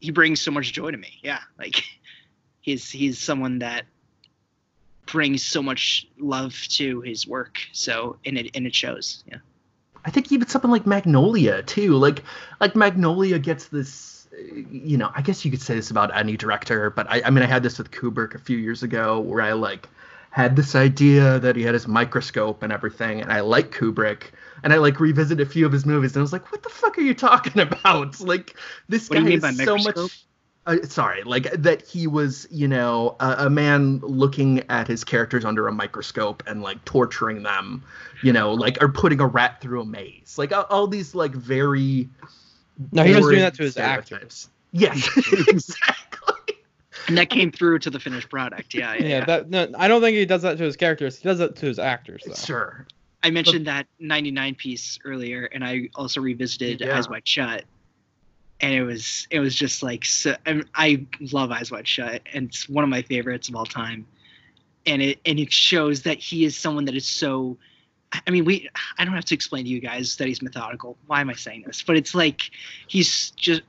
he 0.00 0.10
brings 0.10 0.40
so 0.40 0.50
much 0.50 0.72
joy 0.72 0.90
to 0.90 0.96
me. 0.96 1.20
Yeah, 1.22 1.40
like 1.58 1.84
he's 2.60 2.90
he's 2.90 3.18
someone 3.18 3.60
that 3.60 3.84
brings 5.06 5.42
so 5.42 5.62
much 5.62 6.06
love 6.18 6.54
to 6.70 7.00
his 7.02 7.26
work. 7.26 7.58
So 7.72 8.16
and 8.24 8.38
it 8.38 8.50
and 8.54 8.66
it 8.66 8.74
shows. 8.74 9.22
Yeah. 9.26 9.38
I 10.04 10.10
think 10.10 10.32
even 10.32 10.48
something 10.48 10.70
like 10.70 10.86
Magnolia 10.86 11.62
too. 11.62 11.94
Like 11.94 12.22
like 12.60 12.76
Magnolia 12.76 13.38
gets 13.38 13.66
this 13.68 14.28
you 14.70 14.96
know, 14.96 15.10
I 15.14 15.22
guess 15.22 15.44
you 15.44 15.50
could 15.50 15.60
say 15.60 15.74
this 15.74 15.90
about 15.90 16.16
any 16.16 16.36
director, 16.36 16.90
but 16.90 17.06
I, 17.10 17.22
I 17.24 17.30
mean 17.30 17.42
I 17.42 17.46
had 17.46 17.62
this 17.62 17.78
with 17.78 17.90
Kubrick 17.90 18.34
a 18.34 18.38
few 18.38 18.56
years 18.56 18.82
ago 18.82 19.20
where 19.20 19.42
I 19.42 19.52
like 19.52 19.88
had 20.30 20.54
this 20.56 20.74
idea 20.74 21.40
that 21.40 21.56
he 21.56 21.62
had 21.62 21.74
his 21.74 21.88
microscope 21.88 22.62
and 22.62 22.72
everything, 22.72 23.20
and 23.20 23.32
I 23.32 23.40
like 23.40 23.72
Kubrick, 23.72 24.30
and 24.62 24.72
I 24.72 24.76
like 24.76 25.00
revisited 25.00 25.44
a 25.44 25.50
few 25.50 25.66
of 25.66 25.72
his 25.72 25.84
movies, 25.84 26.12
and 26.12 26.20
I 26.20 26.22
was 26.22 26.32
like, 26.32 26.52
"What 26.52 26.62
the 26.62 26.68
fuck 26.68 26.96
are 26.98 27.02
you 27.02 27.14
talking 27.14 27.60
about? 27.60 28.20
Like 28.20 28.56
this 28.88 29.10
what 29.10 29.24
guy 29.24 29.30
is 29.30 29.56
so 29.56 29.76
much 29.76 30.24
uh, 30.66 30.76
sorry, 30.82 31.22
like 31.22 31.50
that 31.52 31.86
he 31.86 32.06
was, 32.06 32.46
you 32.50 32.68
know, 32.68 33.16
a, 33.20 33.46
a, 33.46 33.50
man 33.50 33.98
looking 34.00 34.62
at 34.68 34.86
his 34.86 35.04
characters 35.04 35.44
under 35.44 35.66
a 35.66 35.72
microscope 35.72 36.42
and 36.46 36.62
like 36.62 36.84
torturing 36.84 37.42
them, 37.42 37.82
you 38.22 38.32
know, 38.32 38.52
like 38.52 38.82
or 38.82 38.88
putting 38.88 39.20
a 39.20 39.26
rat 39.26 39.60
through 39.60 39.80
a 39.80 39.84
maze, 39.86 40.36
like 40.36 40.52
all, 40.52 40.66
all 40.68 40.86
these 40.86 41.14
like 41.14 41.32
very. 41.32 42.08
No, 42.92 43.04
he 43.04 43.14
was 43.14 43.24
doing 43.26 43.40
that 43.40 43.54
to 43.54 43.62
his 43.62 43.76
actors. 43.78 44.48
Yes, 44.72 45.08
exactly. 45.48 46.56
And 47.08 47.16
that 47.16 47.30
came 47.30 47.50
through 47.50 47.80
to 47.80 47.90
the 47.90 47.98
finished 47.98 48.28
product. 48.28 48.74
Yeah, 48.74 48.94
yeah. 48.94 49.02
yeah, 49.02 49.08
yeah. 49.08 49.24
That, 49.24 49.50
no, 49.50 49.68
I 49.76 49.88
don't 49.88 50.02
think 50.02 50.16
he 50.16 50.26
does 50.26 50.42
that 50.42 50.58
to 50.58 50.64
his 50.64 50.76
characters. 50.76 51.18
He 51.18 51.26
does 51.26 51.38
that 51.38 51.56
to 51.56 51.66
his 51.66 51.78
actors. 51.78 52.22
Though. 52.26 52.34
Sure. 52.34 52.86
I 53.22 53.30
mentioned 53.30 53.64
but, 53.64 53.72
that 53.72 53.86
99 53.98 54.54
piece 54.54 54.98
earlier, 55.04 55.44
and 55.52 55.64
I 55.64 55.88
also 55.94 56.20
revisited 56.20 56.80
yeah. 56.80 56.96
Eyes 56.96 57.08
Wide 57.08 57.26
Shut 57.26 57.64
and 58.60 58.74
it 58.74 58.82
was 58.82 59.26
it 59.30 59.40
was 59.40 59.54
just 59.54 59.82
like 59.82 60.04
so, 60.04 60.36
I, 60.46 60.62
I 60.74 61.06
love 61.32 61.50
Eyes 61.50 61.70
Wide 61.70 61.88
Shut, 61.88 62.22
and 62.32 62.48
it's 62.48 62.68
one 62.68 62.84
of 62.84 62.90
my 62.90 63.02
favorites 63.02 63.48
of 63.48 63.56
all 63.56 63.66
time. 63.66 64.06
And 64.86 65.02
it 65.02 65.20
and 65.26 65.38
it 65.38 65.52
shows 65.52 66.02
that 66.02 66.18
he 66.18 66.44
is 66.44 66.56
someone 66.56 66.84
that 66.86 66.94
is 66.94 67.06
so. 67.06 67.56
I 68.26 68.30
mean, 68.30 68.44
we. 68.44 68.68
I 68.98 69.04
don't 69.04 69.14
have 69.14 69.26
to 69.26 69.34
explain 69.34 69.64
to 69.64 69.70
you 69.70 69.80
guys 69.80 70.16
that 70.16 70.26
he's 70.26 70.42
methodical. 70.42 70.96
Why 71.06 71.20
am 71.20 71.30
I 71.30 71.34
saying 71.34 71.64
this? 71.66 71.82
But 71.82 71.96
it's 71.96 72.14
like 72.14 72.42
he's 72.86 73.30
just. 73.32 73.62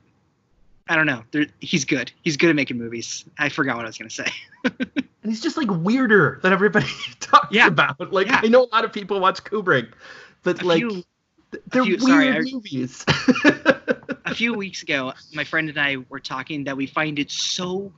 I 0.88 0.96
don't 0.96 1.06
know. 1.06 1.22
There, 1.30 1.46
he's 1.60 1.84
good. 1.84 2.10
He's 2.22 2.36
good 2.36 2.50
at 2.50 2.56
making 2.56 2.76
movies. 2.76 3.24
I 3.38 3.50
forgot 3.50 3.76
what 3.76 3.84
I 3.84 3.88
was 3.88 3.98
gonna 3.98 4.10
say. 4.10 4.28
and 4.64 5.06
he's 5.24 5.40
just 5.40 5.56
like 5.56 5.68
weirder 5.70 6.40
than 6.42 6.52
everybody 6.52 6.86
talks 7.20 7.54
yeah. 7.54 7.68
about. 7.68 8.12
Like 8.12 8.26
yeah. 8.26 8.40
I 8.42 8.48
know 8.48 8.64
a 8.64 8.70
lot 8.74 8.84
of 8.84 8.92
people 8.92 9.20
watch 9.20 9.44
Kubrick, 9.44 9.92
but 10.42 10.60
a 10.62 10.66
like 10.66 10.78
few, 10.78 11.04
they're 11.68 11.84
few, 11.84 11.98
weird 12.00 12.34
sorry, 12.34 12.52
movies. 12.52 13.04
a 14.32 14.34
few 14.34 14.54
weeks 14.54 14.82
ago, 14.82 15.12
my 15.34 15.44
friend 15.44 15.68
and 15.68 15.78
I 15.78 15.98
were 16.08 16.20
talking 16.20 16.64
that 16.64 16.76
we 16.76 16.86
find 16.86 17.18
it 17.18 17.30
so 17.30 17.92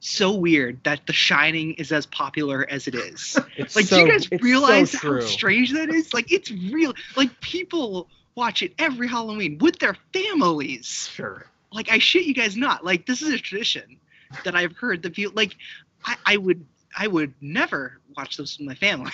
so 0.00 0.32
weird 0.32 0.82
that 0.82 1.06
The 1.06 1.12
Shining 1.12 1.74
is 1.74 1.92
as 1.92 2.06
popular 2.06 2.66
as 2.68 2.88
it 2.88 2.94
is. 2.94 3.38
It's 3.56 3.76
like, 3.76 3.84
so, 3.84 3.96
do 3.96 4.02
you 4.02 4.08
guys 4.08 4.28
realize 4.42 4.90
so 4.90 4.98
how 4.98 5.20
strange 5.20 5.72
that 5.72 5.90
is? 5.90 6.12
Like, 6.12 6.32
it's 6.32 6.50
real. 6.50 6.92
Like, 7.16 7.40
people 7.40 8.08
watch 8.34 8.62
it 8.62 8.74
every 8.78 9.06
Halloween 9.06 9.58
with 9.58 9.78
their 9.78 9.96
families. 10.12 11.08
Sure. 11.12 11.46
Like, 11.70 11.90
I 11.90 11.98
shit 11.98 12.24
you 12.24 12.34
guys 12.34 12.56
not. 12.56 12.84
Like, 12.84 13.06
this 13.06 13.22
is 13.22 13.32
a 13.32 13.38
tradition 13.38 13.98
that 14.44 14.56
I've 14.56 14.76
heard 14.76 15.02
that 15.02 15.14
people 15.14 15.32
like. 15.34 15.56
I, 16.04 16.16
I 16.26 16.36
would 16.36 16.66
I 16.96 17.06
would 17.06 17.32
never 17.40 18.00
watch 18.16 18.36
this 18.36 18.58
with 18.58 18.66
my 18.66 18.74
family. 18.74 19.12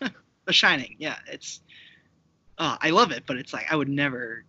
the 0.46 0.52
Shining, 0.52 0.96
yeah, 0.98 1.16
it's. 1.30 1.60
Uh, 2.56 2.76
I 2.80 2.90
love 2.90 3.12
it, 3.12 3.24
but 3.26 3.36
it's 3.36 3.52
like 3.52 3.70
I 3.70 3.76
would 3.76 3.88
never. 3.88 4.44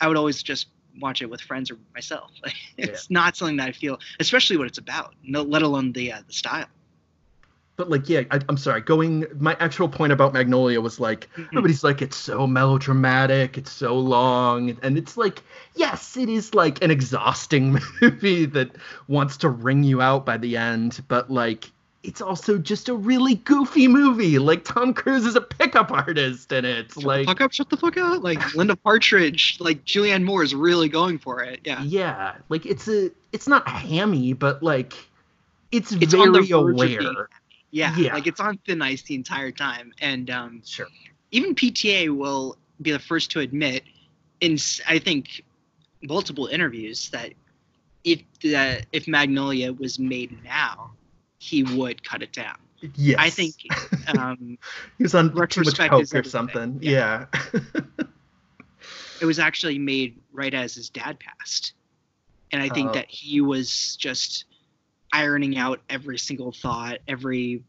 I 0.00 0.08
would 0.08 0.16
always 0.16 0.42
just 0.42 0.68
watch 1.00 1.22
it 1.22 1.30
with 1.30 1.40
friends 1.40 1.70
or 1.70 1.78
myself. 1.94 2.30
it's 2.76 3.08
yeah. 3.10 3.14
not 3.14 3.36
something 3.36 3.56
that 3.58 3.68
I 3.68 3.72
feel, 3.72 3.98
especially 4.20 4.56
what 4.56 4.66
it's 4.66 4.78
about, 4.78 5.14
no, 5.22 5.42
let 5.42 5.62
alone 5.62 5.92
the 5.92 6.12
uh, 6.12 6.22
the 6.26 6.32
style. 6.32 6.66
but 7.76 7.90
like 7.90 8.08
yeah 8.08 8.22
I, 8.30 8.40
i'm 8.48 8.56
sorry 8.56 8.80
going 8.80 9.26
my 9.38 9.54
actual 9.60 9.88
point 9.88 10.12
about 10.12 10.32
magnolia 10.32 10.80
was 10.80 10.98
like 10.98 11.28
Mhm. 11.36 11.48
everybody's 11.52 11.84
like 11.84 12.00
it's 12.00 12.16
so 12.16 12.46
melodramatic 12.46 13.58
it's 13.58 13.70
so 13.72 13.98
long 13.98 14.78
and 14.82 14.96
it's 14.96 15.16
like 15.18 15.42
yes 15.74 16.16
it 16.16 16.28
is 16.30 16.54
like 16.54 16.82
an 16.82 16.90
exhausting 16.90 17.78
movie 18.00 18.46
that 18.46 18.70
wants 19.08 19.36
to 19.38 19.50
wring 19.50 19.84
you 19.84 20.00
out 20.00 20.24
by 20.24 20.38
the 20.38 20.56
end 20.56 21.02
but 21.08 21.30
like 21.30 21.70
it's 22.06 22.20
also 22.20 22.56
just 22.56 22.88
a 22.88 22.94
really 22.94 23.34
goofy 23.34 23.88
movie 23.88 24.38
like 24.38 24.64
tom 24.64 24.94
cruise 24.94 25.26
is 25.26 25.36
a 25.36 25.40
pickup 25.40 25.90
artist 25.90 26.52
in 26.52 26.64
it 26.64 26.92
Shut 26.92 27.04
like 27.04 27.26
the 27.26 27.32
fuck 27.32 27.40
up, 27.40 27.52
shut 27.52 27.70
the 27.70 27.76
fuck 27.76 27.96
out. 27.96 28.22
Like 28.22 28.54
Linda 28.54 28.76
Partridge, 28.76 29.58
like 29.60 29.84
Julianne 29.84 30.22
Moore 30.22 30.42
is 30.42 30.54
really 30.54 30.88
going 30.88 31.18
for 31.18 31.42
it. 31.42 31.60
Yeah. 31.64 31.82
yeah 31.82 32.36
like 32.48 32.64
it's 32.64 32.88
a 32.88 33.10
it's 33.32 33.48
not 33.48 33.68
hammy 33.68 34.32
but 34.32 34.62
like 34.62 34.94
it's, 35.72 35.92
It's 35.92 36.14
very 36.14 36.30
verge 36.30 36.52
of 36.52 36.76
being 36.76 36.98
aware 37.00 37.28
Yeah. 37.70 37.94
Yeah. 37.96 38.14
Like 38.14 38.26
it's 38.26 38.40
on 38.40 38.58
thin 38.58 38.80
ice 38.80 39.02
the 39.02 39.14
entire 39.14 39.50
time. 39.50 39.92
And 40.00 40.30
um, 40.30 40.62
sure 40.64 40.86
even 41.30 41.54
PTA 41.54 42.16
will 42.16 42.56
be 42.80 42.92
the 42.92 42.98
first 42.98 43.30
to 43.32 43.40
admit, 43.40 43.82
in 44.40 44.58
I 44.86 44.98
think 44.98 45.44
multiple 46.02 46.46
interviews, 46.46 47.10
that 47.10 47.32
if 48.04 48.22
that 48.42 48.86
if 48.92 49.08
Magnolia 49.08 49.72
was 49.72 49.98
made 49.98 50.42
now, 50.44 50.92
he 51.38 51.62
would 51.62 52.02
cut 52.02 52.22
it 52.22 52.32
down. 52.32 52.56
yes 52.94 53.16
I 53.18 53.30
think 53.30 53.54
um, 54.18 54.58
he 54.98 55.02
was 55.04 55.14
on 55.14 55.30
too 55.48 55.62
much 55.62 55.78
coke 55.78 56.14
or 56.14 56.22
something 56.24 56.78
Yeah. 56.80 57.26
yeah. 57.34 57.62
it 59.20 59.24
was 59.24 59.38
actually 59.38 59.78
made 59.78 60.18
right 60.32 60.52
as 60.54 60.74
his 60.74 60.90
dad 60.90 61.18
passed, 61.18 61.72
and 62.52 62.62
I 62.62 62.68
think 62.68 62.90
Oh. 62.90 62.94
that 62.94 63.08
he 63.08 63.40
was 63.40 63.96
just 63.96 64.44
ironing 65.12 65.56
out 65.56 65.80
every 65.88 66.18
single 66.18 66.52
thought, 66.52 66.98
every 67.08 67.62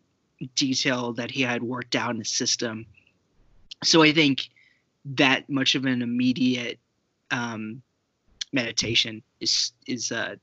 detail 0.56 1.14
that 1.14 1.32
he 1.32 1.42
had 1.42 1.64
worked 1.64 1.96
out 1.96 2.12
in 2.12 2.18
his 2.18 2.30
system. 2.30 2.86
So 3.84 4.04
I 4.04 4.12
think 4.12 4.50
that 5.16 5.50
much 5.50 5.76
of 5.76 5.86
an 5.86 6.02
immediate 6.02 6.80
um, 7.32 7.82
meditation 8.52 9.24
is 9.40 9.72
is 9.86 10.12
uh, 10.12 10.36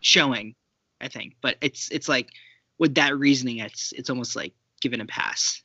showing. 0.00 0.54
I 1.00 1.08
think, 1.08 1.34
but 1.40 1.56
it's 1.60 1.90
it's 1.90 2.08
like 2.08 2.30
with 2.78 2.94
that 2.94 3.16
reasoning, 3.18 3.58
it's 3.58 3.92
it's 3.92 4.10
almost 4.10 4.36
like 4.36 4.52
given 4.80 5.00
a 5.00 5.06
pass. 5.06 5.62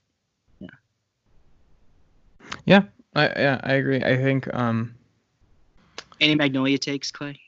I, 3.16 3.26
yeah, 3.28 3.61
I 3.64 3.74
agree. 3.74 4.03
I 4.03 4.18
think 4.18 4.53
um, 4.53 4.95
Any 6.20 6.36
Magnolia 6.36 6.78
takes, 6.78 7.11
Clay? 7.11 7.39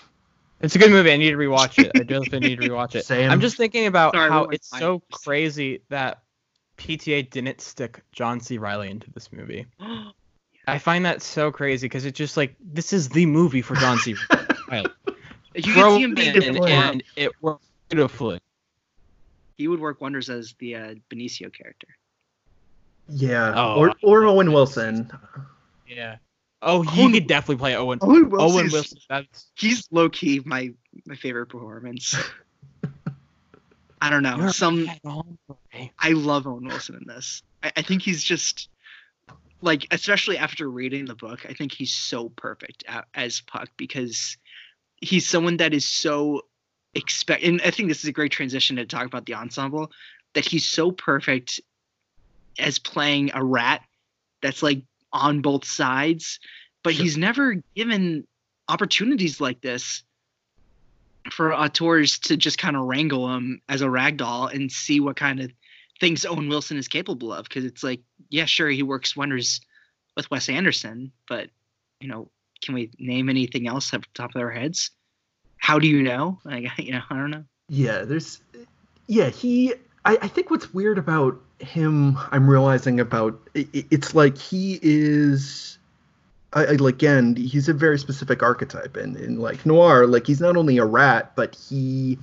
it's 0.60 0.74
a 0.76 0.78
good 0.78 0.90
movie. 0.90 1.12
I 1.12 1.16
need 1.16 1.30
to 1.30 1.36
rewatch 1.36 1.82
it. 1.82 1.90
I 1.94 2.00
definitely 2.00 2.40
need 2.40 2.60
to 2.60 2.68
rewatch 2.68 2.94
it. 2.94 3.04
Same. 3.06 3.30
I'm 3.30 3.40
just 3.40 3.56
thinking 3.56 3.86
about 3.86 4.14
Sorry, 4.14 4.30
how 4.30 4.44
it's 4.44 4.68
fine. 4.68 4.80
so 4.80 5.02
crazy 5.10 5.82
that 5.88 6.22
PTA 6.76 7.30
didn't 7.30 7.60
stick 7.60 8.02
John 8.12 8.40
C. 8.40 8.58
Reilly 8.58 8.90
into 8.90 9.10
this 9.10 9.32
movie. 9.32 9.66
I 10.66 10.78
find 10.78 11.04
that 11.06 11.22
so 11.22 11.50
crazy 11.50 11.86
because 11.86 12.04
it's 12.04 12.18
just 12.18 12.36
like 12.36 12.54
this 12.60 12.92
is 12.92 13.08
the 13.08 13.24
movie 13.24 13.62
for 13.62 13.74
John 13.76 13.96
C. 13.98 14.14
Reilly. 14.70 14.90
you 15.54 15.62
can 15.62 15.96
see 15.96 16.02
him 16.02 16.10
him 16.10 16.14
being 16.14 16.34
in, 16.34 16.40
different. 16.40 16.68
and 16.68 17.02
it 17.16 17.32
worked 17.40 17.64
beautifully. 17.88 18.38
He 19.58 19.68
would 19.68 19.80
work 19.80 20.00
wonders 20.00 20.30
as 20.30 20.54
the 20.58 20.74
uh, 20.76 20.94
Benicio 21.10 21.52
character. 21.52 21.88
Yeah, 23.10 23.52
Oh, 23.56 23.74
or 23.76 23.94
or 24.02 24.24
Owen 24.24 24.52
Wilson. 24.52 25.10
Yeah. 25.86 26.16
Oh, 26.62 26.82
he 26.82 27.02
Owen- 27.02 27.12
could 27.12 27.26
definitely 27.26 27.56
play 27.56 27.76
Owen. 27.76 27.98
Owen 28.02 28.30
Owen 28.32 28.68
Wilson. 28.70 28.98
That's 29.08 29.46
He's 29.56 29.86
low 29.90 30.08
key 30.08 30.40
my 30.44 30.72
my 31.06 31.16
favorite 31.16 31.46
performance. 31.46 32.14
I 34.00 34.10
don't 34.10 34.22
know. 34.22 34.36
You're 34.36 34.52
Some 34.52 34.86
right 34.86 35.00
on, 35.04 35.38
Ray. 35.74 35.90
I 35.98 36.10
love 36.12 36.46
Owen 36.46 36.66
Wilson 36.66 36.94
in 36.96 37.04
this. 37.06 37.42
I, 37.62 37.72
I 37.78 37.82
think 37.82 38.02
he's 38.02 38.22
just 38.22 38.68
like, 39.60 39.86
especially 39.90 40.38
after 40.38 40.70
reading 40.70 41.04
the 41.06 41.16
book, 41.16 41.44
I 41.48 41.52
think 41.52 41.72
he's 41.72 41.92
so 41.92 42.28
perfect 42.28 42.84
as 43.12 43.40
Puck 43.40 43.70
because 43.76 44.36
he's 45.00 45.26
someone 45.26 45.56
that 45.56 45.74
is 45.74 45.84
so 45.84 46.42
expect. 46.94 47.42
And 47.42 47.60
I 47.62 47.70
think 47.70 47.88
this 47.88 48.02
is 48.02 48.08
a 48.08 48.12
great 48.12 48.32
transition 48.32 48.76
to 48.76 48.86
talk 48.86 49.06
about 49.06 49.26
the 49.26 49.34
ensemble. 49.34 49.90
That 50.34 50.44
he's 50.44 50.66
so 50.66 50.90
perfect 50.92 51.60
as 52.58 52.78
playing 52.78 53.30
a 53.34 53.42
rat 53.42 53.82
that's 54.42 54.62
like 54.62 54.82
on 55.12 55.40
both 55.40 55.64
sides, 55.64 56.38
but 56.82 56.94
Sure. 56.94 57.02
he's 57.02 57.16
never 57.16 57.62
given 57.74 58.26
opportunities 58.68 59.40
like 59.40 59.60
this 59.60 60.02
for 61.30 61.54
auteurs 61.54 62.18
to 62.18 62.36
just 62.36 62.58
kind 62.58 62.76
of 62.76 62.84
wrangle 62.84 63.34
him 63.34 63.60
as 63.68 63.80
a 63.80 63.86
ragdoll 63.86 64.52
and 64.52 64.70
see 64.70 65.00
what 65.00 65.16
kind 65.16 65.40
of 65.40 65.50
things 66.00 66.24
Owen 66.24 66.48
Wilson 66.48 66.76
is 66.76 66.88
capable 66.88 67.32
of. 67.32 67.44
Because 67.44 67.64
it's 67.64 67.82
like, 67.82 68.00
yeah, 68.28 68.44
sure, 68.44 68.68
he 68.68 68.82
works 68.82 69.16
wonders 69.16 69.60
with 70.16 70.30
Wes 70.30 70.48
Anderson, 70.48 71.12
but 71.28 71.50
you 72.00 72.08
know, 72.08 72.30
can 72.62 72.74
we 72.74 72.90
name 72.98 73.28
anything 73.28 73.66
else 73.66 73.92
off 73.94 74.02
the 74.02 74.08
top 74.14 74.34
of 74.34 74.40
our 74.40 74.50
heads? 74.50 74.90
How 75.58 75.78
do 75.78 75.86
you 75.86 76.02
know? 76.02 76.38
Like, 76.44 76.70
you 76.78 76.92
know, 76.92 77.02
I 77.10 77.14
don't 77.16 77.30
know. 77.30 77.44
Yeah, 77.68 78.02
there's. 78.02 78.40
Yeah, 79.06 79.28
he. 79.28 79.74
I, 80.04 80.16
I 80.22 80.28
think 80.28 80.50
what's 80.50 80.72
weird 80.72 80.96
about 80.98 81.38
him, 81.58 82.16
I'm 82.30 82.48
realizing 82.48 83.00
about 83.00 83.38
i- 83.56 83.66
i- 83.74 83.84
it's 83.90 84.14
like 84.14 84.38
he 84.38 84.78
is. 84.82 85.78
I, 86.52 86.64
I 86.64 86.72
like 86.72 86.94
again, 86.94 87.36
he's 87.36 87.68
a 87.68 87.74
very 87.74 87.98
specific 87.98 88.42
archetype 88.42 88.96
in 88.96 89.16
in 89.16 89.38
like 89.40 89.66
noir. 89.66 90.06
Like 90.06 90.26
he's 90.26 90.40
not 90.40 90.56
only 90.56 90.78
a 90.78 90.84
rat, 90.84 91.32
but 91.36 91.54
he. 91.54 92.18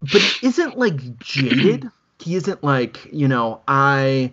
But 0.00 0.20
he 0.22 0.46
isn't 0.46 0.78
like 0.78 1.18
jaded. 1.18 1.90
he 2.20 2.36
isn't 2.36 2.62
like 2.64 3.06
you 3.12 3.28
know 3.28 3.60
I. 3.68 4.32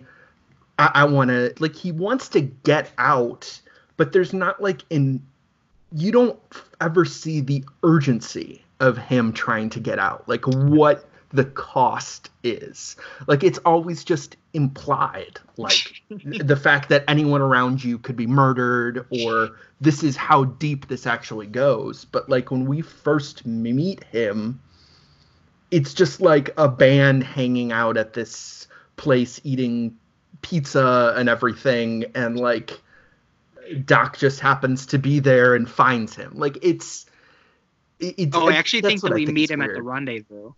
I, 0.78 0.90
I 0.94 1.04
want 1.04 1.28
to 1.30 1.54
like 1.60 1.74
he 1.76 1.92
wants 1.92 2.30
to 2.30 2.40
get 2.40 2.90
out, 2.98 3.60
but 3.96 4.12
there's 4.12 4.32
not 4.32 4.60
like 4.62 4.82
in 4.90 5.22
you 5.94 6.10
don't 6.12 6.38
ever 6.80 7.04
see 7.04 7.40
the 7.40 7.64
urgency 7.82 8.62
of 8.80 8.98
him 8.98 9.32
trying 9.32 9.70
to 9.70 9.80
get 9.80 9.98
out 9.98 10.28
like 10.28 10.44
what 10.46 11.08
the 11.32 11.44
cost 11.44 12.30
is. 12.42 12.96
Like 13.26 13.42
it's 13.42 13.58
always 13.58 14.04
just 14.04 14.36
implied 14.52 15.40
like 15.56 16.02
the 16.10 16.56
fact 16.56 16.88
that 16.90 17.04
anyone 17.08 17.40
around 17.40 17.82
you 17.82 17.98
could 17.98 18.16
be 18.16 18.26
murdered 18.26 19.06
or 19.10 19.50
this 19.80 20.02
is 20.02 20.16
how 20.16 20.44
deep 20.44 20.88
this 20.88 21.06
actually 21.06 21.46
goes. 21.46 22.04
But 22.04 22.28
like 22.28 22.50
when 22.50 22.66
we 22.66 22.82
first 22.82 23.46
meet 23.46 24.04
him 24.04 24.60
it's 25.70 25.92
just 25.92 26.20
like 26.20 26.50
a 26.56 26.68
band 26.68 27.24
hanging 27.24 27.72
out 27.72 27.96
at 27.96 28.12
this 28.12 28.68
place 28.96 29.40
eating 29.42 29.96
pizza 30.40 31.14
and 31.16 31.28
everything. 31.28 32.04
And 32.14 32.38
like 32.38 32.80
Doc 33.84 34.18
just 34.18 34.40
happens 34.40 34.86
to 34.86 34.98
be 34.98 35.20
there 35.20 35.54
and 35.54 35.68
finds 35.68 36.14
him. 36.14 36.32
Like 36.34 36.58
it's. 36.62 37.06
it- 37.98 38.14
it's 38.18 38.36
Oh, 38.36 38.48
I 38.48 38.54
actually 38.54 38.80
that's 38.82 38.92
think 38.92 39.02
that 39.02 39.12
we 39.14 39.26
think 39.26 39.34
meet 39.34 39.44
is 39.44 39.50
him 39.50 39.62
at 39.62 39.72
the 39.74 39.82
rendezvous. 39.82 40.52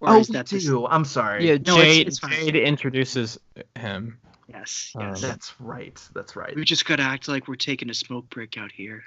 Or 0.00 0.08
Oh, 0.10 0.18
is 0.20 0.28
we 0.28 0.34
that 0.34 0.46
the- 0.46 0.58
do. 0.60 0.86
I'm 0.86 1.04
sorry. 1.04 1.46
Yeah, 1.48 1.54
No, 1.66 1.78
it's- 1.78 1.94
Jade, 1.96 2.06
it's 2.08 2.18
fine. 2.18 2.32
Jade 2.32 2.56
introduces 2.56 3.38
him. 3.76 4.18
Yes, 4.48 4.92
Um, 4.96 5.08
yes. 5.08 5.20
That's 5.22 5.54
right. 5.58 6.08
That's 6.14 6.36
right. 6.36 6.54
we 6.54 6.64
just 6.64 6.84
gotta 6.84 7.02
act 7.02 7.28
like 7.28 7.48
we're 7.48 7.54
taking 7.56 7.88
a 7.90 7.94
smoke 7.94 8.28
break 8.28 8.58
out 8.58 8.70
here. 8.70 9.02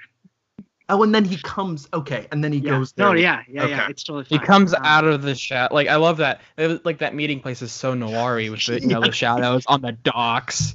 Oh, 0.90 1.02
and 1.02 1.14
then 1.14 1.24
he 1.24 1.36
comes. 1.36 1.86
Okay, 1.92 2.26
and 2.32 2.42
then 2.42 2.50
he 2.52 2.58
Yeah. 2.60 2.70
goes. 2.70 2.92
There. 2.92 3.06
No, 3.06 3.12
yeah, 3.12 3.42
yeah, 3.46 3.66
yeah. 3.66 3.82
Okay. 3.82 3.90
It's 3.90 4.02
totally 4.02 4.24
fine. 4.24 4.40
He 4.40 4.44
comes 4.44 4.72
Um, 4.74 4.80
out 4.84 5.04
of 5.04 5.22
the 5.22 5.34
shadow. 5.34 5.72
Like 5.74 5.86
I 5.86 5.96
love 5.96 6.16
that. 6.16 6.40
It 6.56 6.66
was, 6.66 6.80
like 6.84 6.98
that 6.98 7.14
meeting 7.14 7.40
place 7.40 7.60
is 7.62 7.70
so 7.70 7.94
noiry 7.94 8.50
with 8.50 8.64
the 8.66 8.80
you 8.80 8.88
know 8.88 9.00
the 9.02 9.12
shadows 9.12 9.64
on 9.68 9.82
the 9.82 9.92
docks, 9.92 10.74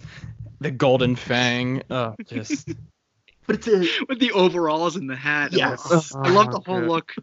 the 0.64 0.72
golden 0.72 1.16
fang. 1.16 1.84
Oh, 1.90 2.16
just 2.28 2.70
But 3.48 3.58
it's 3.58 3.68
a. 3.68 3.86
with 4.08 4.20
the 4.20 4.32
overalls 4.32 4.96
and 4.96 5.10
the 5.10 5.16
hat. 5.18 5.52
Yes. 5.54 5.84
the- 5.84 6.20
I 6.24 6.30
love 6.30 6.52
the 6.52 6.60
Oh, 6.60 6.64
whole 6.66 6.80
good. 6.80 6.90
look. 6.90 7.14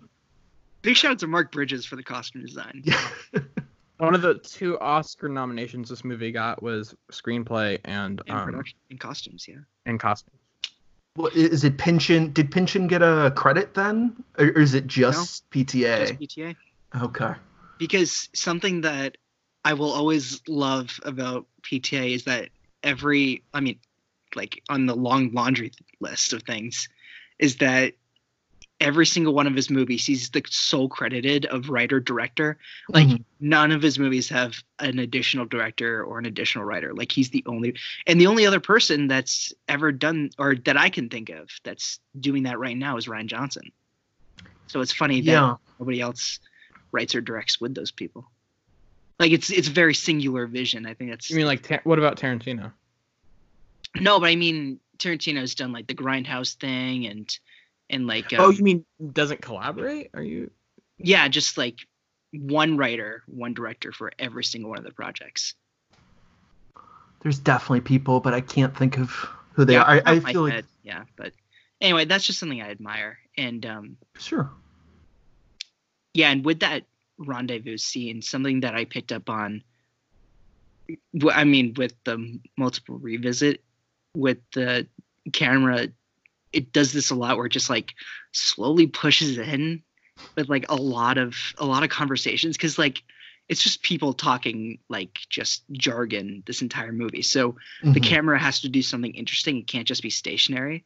Big 0.83 0.97
shout 0.97 1.13
out 1.13 1.19
to 1.21 1.27
Mark 1.27 1.51
Bridges 1.53 1.85
for 1.87 1.97
the 1.97 2.03
costume 2.03 2.43
design. 2.45 2.83
Yeah. 2.85 3.01
One 3.99 4.15
of 4.15 4.23
the 4.23 4.35
two 4.39 4.79
Oscar 4.81 5.29
nominations 5.29 5.91
this 5.91 6.05
movie 6.05 6.33
got 6.33 6.63
was 6.63 6.95
screenplay 7.13 7.79
and 7.85 8.23
In 8.27 8.35
um 8.35 8.45
production, 8.47 8.79
in 8.89 8.97
costumes, 8.99 9.47
yeah. 9.47 9.57
and 9.85 10.01
costumes. 10.01 10.39
Well, 11.17 11.31
is 11.35 11.65
it 11.65 11.77
Pynchon? 11.77 12.33
Did 12.33 12.51
Pynchon 12.51 12.87
get 12.87 13.03
a 13.03 13.31
credit 13.37 13.75
then, 13.75 14.23
or, 14.39 14.47
or 14.47 14.61
is 14.61 14.73
it 14.75 14.87
just 14.87 15.49
PTA? 15.51 16.07
Just 16.07 16.21
PTA. 16.21 16.57
Okay. 17.03 17.33
because 17.79 18.29
something 18.35 18.81
that 18.83 19.17
I 19.65 19.75
will 19.75 19.91
always 19.93 20.41
love 20.49 20.99
about 21.05 21.47
PTA 21.63 22.15
is 22.15 22.25
that 22.25 22.49
every, 22.83 23.45
I 23.53 23.61
mean, 23.61 23.79
like 24.35 24.63
on 24.69 24.87
the 24.87 24.95
long 24.95 25.33
laundry 25.33 25.73
list 26.01 26.33
of 26.33 26.43
things, 26.43 26.89
is 27.39 27.57
that 27.57 27.95
every 28.81 29.05
single 29.05 29.35
one 29.35 29.47
of 29.47 29.55
his 29.55 29.69
movies, 29.69 30.07
he's 30.07 30.31
the 30.31 30.43
sole 30.49 30.89
credited 30.89 31.45
of 31.47 31.69
writer 31.69 32.01
director. 32.01 32.59
Like 32.89 33.09
Mhm. 33.09 33.25
none 33.39 33.73
of 33.73 33.83
his 33.83 33.99
movies 33.99 34.29
have 34.31 34.55
an 34.79 34.99
additional 34.99 35.45
director 35.45 36.03
or 36.03 36.19
an 36.19 36.25
additional 36.25 36.65
writer. 36.65 36.95
Like 36.95 37.13
he's 37.13 37.29
the 37.29 37.43
only, 37.47 37.77
and 38.07 38.19
the 38.19 38.27
only 38.27 38.47
other 38.47 38.61
person 38.61 39.07
that's 39.07 39.53
ever 39.69 39.93
done 39.93 40.31
or 40.39 40.55
that 40.65 40.79
I 40.79 40.89
can 40.89 41.11
think 41.11 41.29
of 41.29 41.51
that's 41.63 42.01
doing 42.19 42.45
that 42.45 42.59
right 42.59 42.77
now 42.77 42.97
is 42.97 43.07
Rian 43.07 43.27
Johnson. 43.27 43.71
So 44.69 44.81
it's 44.81 44.93
funny 44.93 45.21
that 45.23 45.27
Yeah. 45.27 45.57
nobody 45.79 46.01
else 46.01 46.39
writes 46.93 47.15
or 47.15 47.21
directs 47.21 47.61
with 47.61 47.75
those 47.75 47.91
people. 47.91 48.31
Like 49.21 49.33
it's 49.33 49.51
it's 49.51 49.69
very 49.69 49.93
singular 49.93 50.47
vision. 50.47 50.87
I 50.87 50.95
think 50.95 51.11
that's 51.11 51.29
You 51.29 51.37
mean 51.37 51.47
like 51.47 51.63
Ta- 51.63 51.81
what 51.85 51.99
about 51.99 52.17
Tarantino? 52.17 52.73
no, 54.01 54.19
but 54.19 54.31
I 54.31 54.35
mean 54.35 54.81
Tarantino's 54.97 55.55
done 55.55 55.73
like 55.73 55.87
the 55.87 55.95
Grindhouse 55.95 56.55
thing 56.55 57.07
and 57.07 57.39
and 57.91 58.07
like 58.07 58.33
oh, 58.39 58.47
um, 58.47 58.53
you 58.53 58.65
mean 58.65 58.85
doesn't 59.13 59.43
collaborate? 59.43 60.09
Are 60.15 60.23
you? 60.23 60.51
yeah, 60.97 61.29
just 61.29 61.59
like 61.59 61.81
one 62.33 62.79
writer, 62.79 63.23
one 63.27 63.53
director 63.53 63.93
for 63.93 64.11
every 64.19 64.43
single 64.43 64.71
one 64.71 64.79
of 64.79 64.85
the 64.85 64.93
projects. 64.93 65.55
There's 67.21 67.39
definitely 67.39 67.83
people, 67.83 68.21
but 68.21 68.33
I 68.33 68.41
can't 68.41 68.75
think 68.75 68.99
of 68.99 69.11
who 69.53 69.67
they 69.67 69.75
yeah, 69.75 69.83
are. 69.83 69.91
I, 69.91 70.03
I 70.07 70.21
my 70.21 70.33
feel 70.33 70.49
like 70.49 70.65
yeah, 70.83 71.05
but 71.17 71.35
anyway, 71.83 72.07
that's 72.07 72.25
just 72.25 72.39
something 72.39 72.63
I 72.63 72.71
admire. 72.71 73.19
And 73.37 73.67
um, 73.67 73.97
sure. 74.19 74.51
yeah, 76.15 76.31
and 76.31 76.43
with 76.43 76.61
that 76.61 76.85
rendezvous 77.21 77.77
scene, 77.79 78.23
something 78.23 78.61
that 78.61 78.75
I 78.75 78.85
picked 78.85 79.13
up 79.13 79.29
on. 79.31 79.63
I 81.31 81.45
mean, 81.45 81.75
with 81.77 81.95
the 82.05 82.41
multiple 82.57 82.99
revisit, 82.99 83.63
with 84.15 84.39
the 84.55 84.89
camera, 85.33 85.89
it 86.53 86.73
does 86.73 86.93
this 86.93 87.11
a 87.11 87.15
lot 87.15 87.37
where 87.37 87.47
it 87.47 87.53
just 87.53 87.71
like 87.71 87.95
slowly 88.33 88.87
pushes 88.89 89.39
in 89.39 89.83
with 90.37 90.49
like 90.49 90.67
a 90.69 90.75
lot 90.75 91.19
of 91.19 91.37
a 91.59 91.65
lot 91.65 91.85
of 91.85 91.91
conversations 91.91 92.57
because 92.57 92.79
like 92.79 93.03
it's 93.49 93.63
just 93.63 93.83
people 93.83 94.13
talking 94.13 94.79
like 94.89 95.19
just 95.29 95.65
jargon 95.73 96.43
this 96.47 96.63
entire 96.63 96.93
movie. 96.93 97.23
So 97.23 97.57
the 97.83 98.01
Mhm. 98.01 98.05
camera 98.05 98.39
has 98.39 98.61
to 98.61 98.69
do 98.69 98.83
something 98.83 99.15
interesting. 99.15 99.59
It 99.59 99.67
can't 99.67 99.87
just 99.87 100.03
be 100.03 100.11
stationary. 100.11 100.85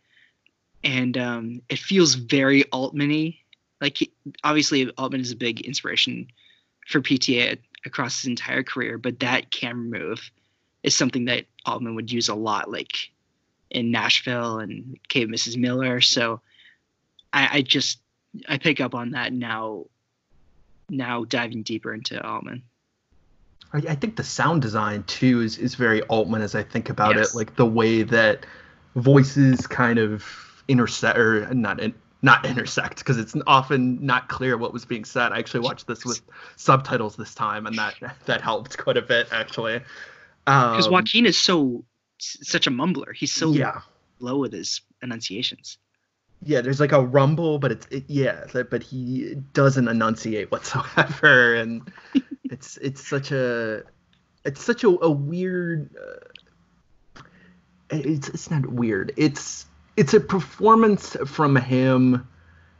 And 0.83 1.17
um, 1.17 1.61
it 1.69 1.79
feels 1.79 2.15
very 2.15 2.65
Altman-y. 2.71 3.39
Like 3.85 3.99
he, 3.99 4.11
obviously 4.43 4.89
Altman 4.97 5.21
is 5.21 5.31
a 5.31 5.37
big 5.37 5.61
inspiration 5.61 6.29
for 6.89 7.03
PTA 7.03 7.59
across 7.85 8.23
his 8.23 8.29
entire 8.29 8.63
career, 8.63 8.97
but 8.97 9.21
that 9.21 9.51
camera 9.51 10.01
move 10.01 10.31
is 10.83 10.97
something 10.97 11.27
that 11.27 11.45
Altman 11.67 11.95
would 11.95 12.11
use 12.11 12.31
a 12.31 12.35
lot, 12.35 12.71
like 12.71 13.11
in 13.69 13.91
Nashville 13.91 14.59
and 14.59 14.97
McCabe 15.11 15.29
Mrs. 15.29 15.59
Miller. 15.59 16.01
So 16.01 16.41
I, 17.31 17.59
I 17.59 17.61
just 17.61 17.99
I 18.49 18.57
pick 18.57 18.81
up 18.81 18.95
on 18.95 19.11
that 19.11 19.35
now. 19.35 19.85
Now 20.89 21.25
diving 21.25 21.63
deeper 21.63 21.93
into 21.93 22.27
Altman. 22.27 22.63
I, 23.75 23.83
I 23.91 23.95
think 23.97 24.17
the 24.17 24.25
sound 24.25 24.63
design 24.63 25.03
too 25.03 25.43
is, 25.43 25.59
is 25.59 25.75
very 25.75 26.01
Altman 26.05 26.41
as 26.41 26.55
I 26.55 26.63
think 26.63 26.89
about 26.89 27.17
Yes. 27.17 27.35
it. 27.35 27.37
Like 27.37 27.57
the 27.57 27.67
way 27.67 28.03
that 28.03 28.47
voices 28.97 29.67
kind 29.67 29.99
of 29.99 30.25
intersect 30.69 31.19
or 31.19 31.53
not 31.53 31.81
in, 31.81 31.93
not 32.25 32.47
intersect 32.47 32.99
because 32.99 33.19
it's 33.19 33.37
often 33.47 34.05
not 34.05 34.29
clear 34.31 34.57
what 34.57 34.73
was 34.73 34.87
being 34.87 35.05
said. 35.05 35.31
I 35.31 35.39
actually 35.39 35.61
watched 35.61 35.87
this 35.87 36.07
with 36.07 36.23
subtitles 36.57 37.17
this 37.17 37.35
time, 37.35 37.67
and 37.67 37.77
that 37.77 37.95
that 38.25 38.41
helped 38.41 38.79
quite 38.79 38.97
a 38.97 39.03
bit 39.03 39.29
actually. 39.31 39.81
Because 40.47 40.87
Um, 40.87 40.93
Joaquin 40.93 41.27
is 41.27 41.37
so 41.37 41.85
such 42.19 42.67
a 42.67 42.71
mumbler. 42.71 43.15
He's 43.15 43.31
so 43.33 43.53
yeah, 43.53 43.83
low 44.21 44.39
with 44.39 44.53
his 44.55 44.81
enunciations. 45.03 45.77
yeah. 46.43 46.63
There's 46.63 46.81
like 46.81 46.93
a 46.93 47.03
rumble, 47.05 47.59
but 47.59 47.73
it's 47.73 47.87
it, 47.91 48.05
yeah, 48.09 48.47
but 48.53 48.83
he 48.83 49.35
doesn't 49.53 49.87
enunciate 49.87 50.51
whatsoever, 50.51 51.55
and 51.63 51.93
it's 52.45 52.79
it's 52.79 53.07
such 53.07 53.33
a 53.33 53.83
it's 54.45 54.63
such 54.65 54.83
a, 54.85 54.89
a 54.89 55.11
weird. 55.11 55.91
Uh, 55.95 57.23
it's 57.91 58.29
it's 58.31 58.51
not 58.51 58.67
weird. 58.67 59.13
It's 59.19 59.67
it's 59.97 60.15
a 60.15 60.21
performance 60.21 61.17
from 61.27 61.57
him 61.57 62.27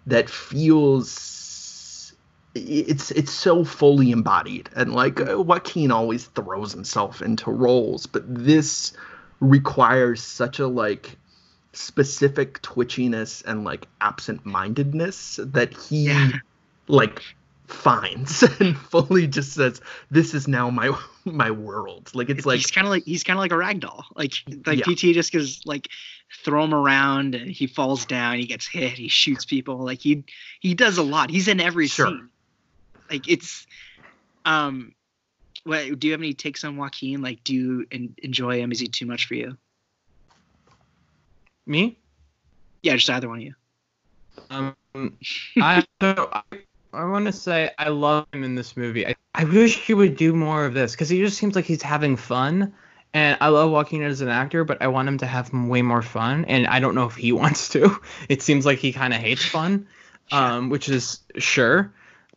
that 0.07 0.29
feels 0.29 2.15
it's 2.55 3.11
it's 3.11 3.33
so 3.33 3.65
fully 3.65 4.11
embodied 4.13 4.69
and 4.77 4.93
like 4.93 5.21
uh, 5.21 5.41
Joaquin 5.41 5.91
always 5.91 6.27
throws 6.27 6.73
himself 6.73 7.21
into 7.21 7.51
roles 7.51 8.07
but 8.07 8.23
this 8.27 8.93
requires 9.41 10.23
such 10.23 10.61
a 10.61 10.67
like 10.67 11.17
specific 11.73 12.63
twitchiness 12.63 13.45
and 13.45 13.65
like 13.65 13.89
absent-mindedness 14.01 15.41
that 15.43 15.75
he 15.75 16.05
Yeah. 16.07 16.31
like 16.87 17.23
finds 17.67 18.43
and 18.61 18.77
fully 18.77 19.27
just 19.27 19.55
says 19.55 19.81
this 20.11 20.35
is 20.35 20.47
now 20.47 20.69
my 20.69 20.95
my 21.25 21.51
world 21.51 22.11
like 22.15 22.29
it's 22.29 22.45
like 22.45 22.59
he's 22.59 22.71
kind 22.71 22.87
of 22.87 22.91
like 22.91 23.05
he's 23.05 23.25
kind 23.25 23.39
of 23.39 23.41
like 23.41 23.53
a 23.53 23.57
rag 23.57 23.81
doll. 23.81 24.05
Like 24.15 24.35
like 24.67 24.87
Yeah. 24.87 24.95
PT 24.95 25.15
just 25.15 25.33
goes 25.33 25.63
like 25.65 25.89
throw 26.45 26.65
him 26.65 26.75
around 26.75 27.35
and 27.35 27.51
he 27.51 27.67
falls 27.67 28.05
down. 28.05 28.39
He 28.39 28.45
gets 28.45 28.67
hit. 28.67 28.93
He 28.93 29.09
shoots 29.09 29.45
people. 29.45 29.79
Like 29.79 30.01
he 30.01 30.25
he 30.61 30.75
does 30.75 30.99
a 30.99 31.03
lot. 31.03 31.31
He's 31.31 31.49
in 31.49 31.61
every 31.61 31.87
Sure. 31.87 32.09
scene. 32.09 32.29
Like 33.11 33.29
it's 33.29 33.67
um. 34.45 34.95
What 35.65 35.99
do 35.99 36.07
you 36.07 36.13
have 36.13 36.21
any 36.21 36.35
takes 36.35 36.63
on 36.63 36.77
Joaquin? 36.77 37.23
Like, 37.23 37.43
do 37.43 37.55
you 37.55 37.87
en- 37.91 38.15
enjoy 38.23 38.59
him? 38.61 38.71
Is 38.71 38.81
he 38.81 38.87
too 38.87 39.07
much 39.07 39.27
for 39.27 39.35
you? 39.35 39.57
Me? 41.67 41.97
Yeah, 42.83 42.97
just 42.97 43.09
either 43.09 43.29
one 43.31 43.39
of 43.39 43.45
you. 43.45 43.55
Um, 44.51 44.77
I 45.57 45.83
so 46.03 46.29
I, 46.33 46.43
I 46.95 47.05
want 47.05 47.27
to 47.27 47.33
say 47.33 47.71
I 47.79 47.89
love 47.89 48.27
him 48.33 48.45
in 48.45 48.55
this 48.55 48.77
movie. 48.77 49.07
I, 49.07 49.15
I 49.35 49.45
wish 49.45 49.77
he 49.77 49.95
would 49.95 50.17
do 50.17 50.33
more 50.33 50.65
of 50.65 50.75
this 50.75 50.93
because 50.93 51.09
he 51.09 51.19
just 51.19 51.37
seems 51.37 51.55
like 51.57 51.65
he's 51.65 51.83
having 51.83 52.17
fun. 52.17 52.73
And 53.13 53.39
I 53.41 53.49
love 53.49 53.71
Joaquin 53.71 54.03
as 54.03 54.21
an 54.21 54.29
actor, 54.29 54.65
but 54.65 54.83
I 54.83 54.89
want 54.89 55.09
him 55.09 55.19
to 55.19 55.27
have 55.27 55.53
way 55.53 55.83
more 55.83 56.03
fun. 56.03 56.45
And 56.47 56.67
I 56.67 56.81
don't 56.81 56.95
know 56.95 57.07
if 57.07 57.15
he 57.15 57.33
wants 57.43 57.69
to. 57.71 57.97
It 58.29 58.43
seems 58.43 58.67
like 58.67 58.79
he 58.79 58.93
kind 58.93 59.15
of 59.15 59.21
hates 59.21 59.45
fun, 59.45 59.87
um, 60.33 60.69
which 60.69 60.89
is 60.89 61.21
sure. 61.39 61.93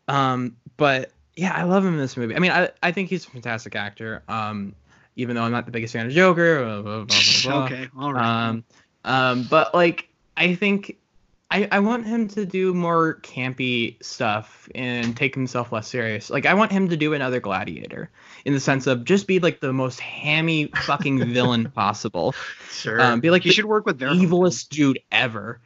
Um, 0.07 0.55
but 0.77 1.11
yeah, 1.35 1.53
I 1.53 1.63
love 1.63 1.85
him 1.85 1.93
in 1.93 1.99
this 1.99 2.17
movie. 2.17 2.35
I 2.35 2.39
mean, 2.39 2.51
I, 2.51 2.69
I 2.81 2.91
think 2.91 3.09
he's 3.09 3.25
a 3.25 3.29
fantastic 3.29 3.75
actor. 3.75 4.23
Um, 4.27 4.75
even 5.17 5.35
though 5.35 5.43
I'm 5.43 5.51
not 5.51 5.65
the 5.65 5.71
biggest 5.71 5.93
fan 5.93 6.05
of 6.05 6.11
Joker. 6.11 6.63
Blah, 6.63 6.81
blah, 6.81 7.03
blah, 7.03 7.05
blah, 7.05 7.51
blah. 7.51 7.65
okay, 7.65 7.89
all 7.97 8.13
right. 8.13 8.47
Um, 8.47 8.63
um, 9.03 9.47
but 9.49 9.73
like 9.73 10.07
I 10.37 10.55
think 10.55 10.95
I, 11.49 11.67
I 11.71 11.79
want 11.79 12.05
him 12.05 12.27
to 12.29 12.45
do 12.45 12.73
more 12.73 13.19
campy 13.21 14.03
stuff 14.03 14.67
and 14.75 15.15
take 15.15 15.33
himself 15.33 15.71
less 15.71 15.87
serious. 15.87 16.29
Like 16.29 16.45
I 16.45 16.55
want 16.55 16.73
him 16.73 16.89
to 16.89 16.97
do 16.97 17.13
another 17.13 17.39
Gladiator 17.39 18.09
in 18.43 18.53
the 18.53 18.59
sense 18.59 18.85
of 18.85 19.05
just 19.05 19.27
be 19.27 19.39
like 19.39 19.61
the 19.61 19.71
most 19.71 19.99
hammy 20.01 20.67
fucking 20.67 21.19
villain 21.33 21.71
possible. 21.71 22.35
sure 22.69 22.99
Um, 22.99 23.21
be 23.21 23.29
like 23.29 23.45
you 23.45 23.53
should 23.53 23.65
work 23.65 23.85
with 23.85 23.97
Vera. 23.97 24.11
evilest 24.11 24.69
dude 24.69 24.99
ever. 25.09 25.61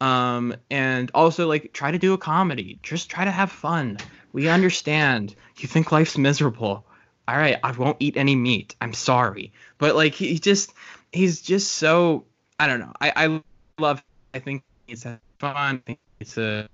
Um, 0.00 0.54
and 0.70 1.10
also 1.12 1.46
like 1.46 1.72
try 1.74 1.90
to 1.90 1.98
do 1.98 2.14
a 2.14 2.18
comedy. 2.18 2.78
Just 2.82 3.10
try 3.10 3.24
to 3.24 3.30
have 3.30 3.50
fun. 3.52 3.98
We 4.32 4.48
understand. 4.48 5.34
You 5.58 5.68
think 5.68 5.92
life's 5.92 6.16
miserable. 6.16 6.86
All 7.26 7.36
right, 7.36 7.58
I 7.62 7.72
won't 7.72 7.98
eat 8.00 8.16
any 8.16 8.34
meat. 8.34 8.74
I'm 8.80 8.94
sorry. 8.94 9.52
But 9.76 9.94
like 9.94 10.14
he 10.14 10.38
just 10.38 10.72
he's 11.12 11.42
just 11.42 11.72
so 11.72 12.24
I 12.58 12.66
don't 12.66 12.80
know. 12.80 12.92
I, 12.98 13.12
I 13.14 13.42
love 13.78 14.02
I 14.32 14.38
think 14.38 14.62
he's 14.88 15.04
fun. 15.04 15.18
I 15.42 15.80
think 15.86 15.98
he's 16.18 16.34
to 16.34 16.68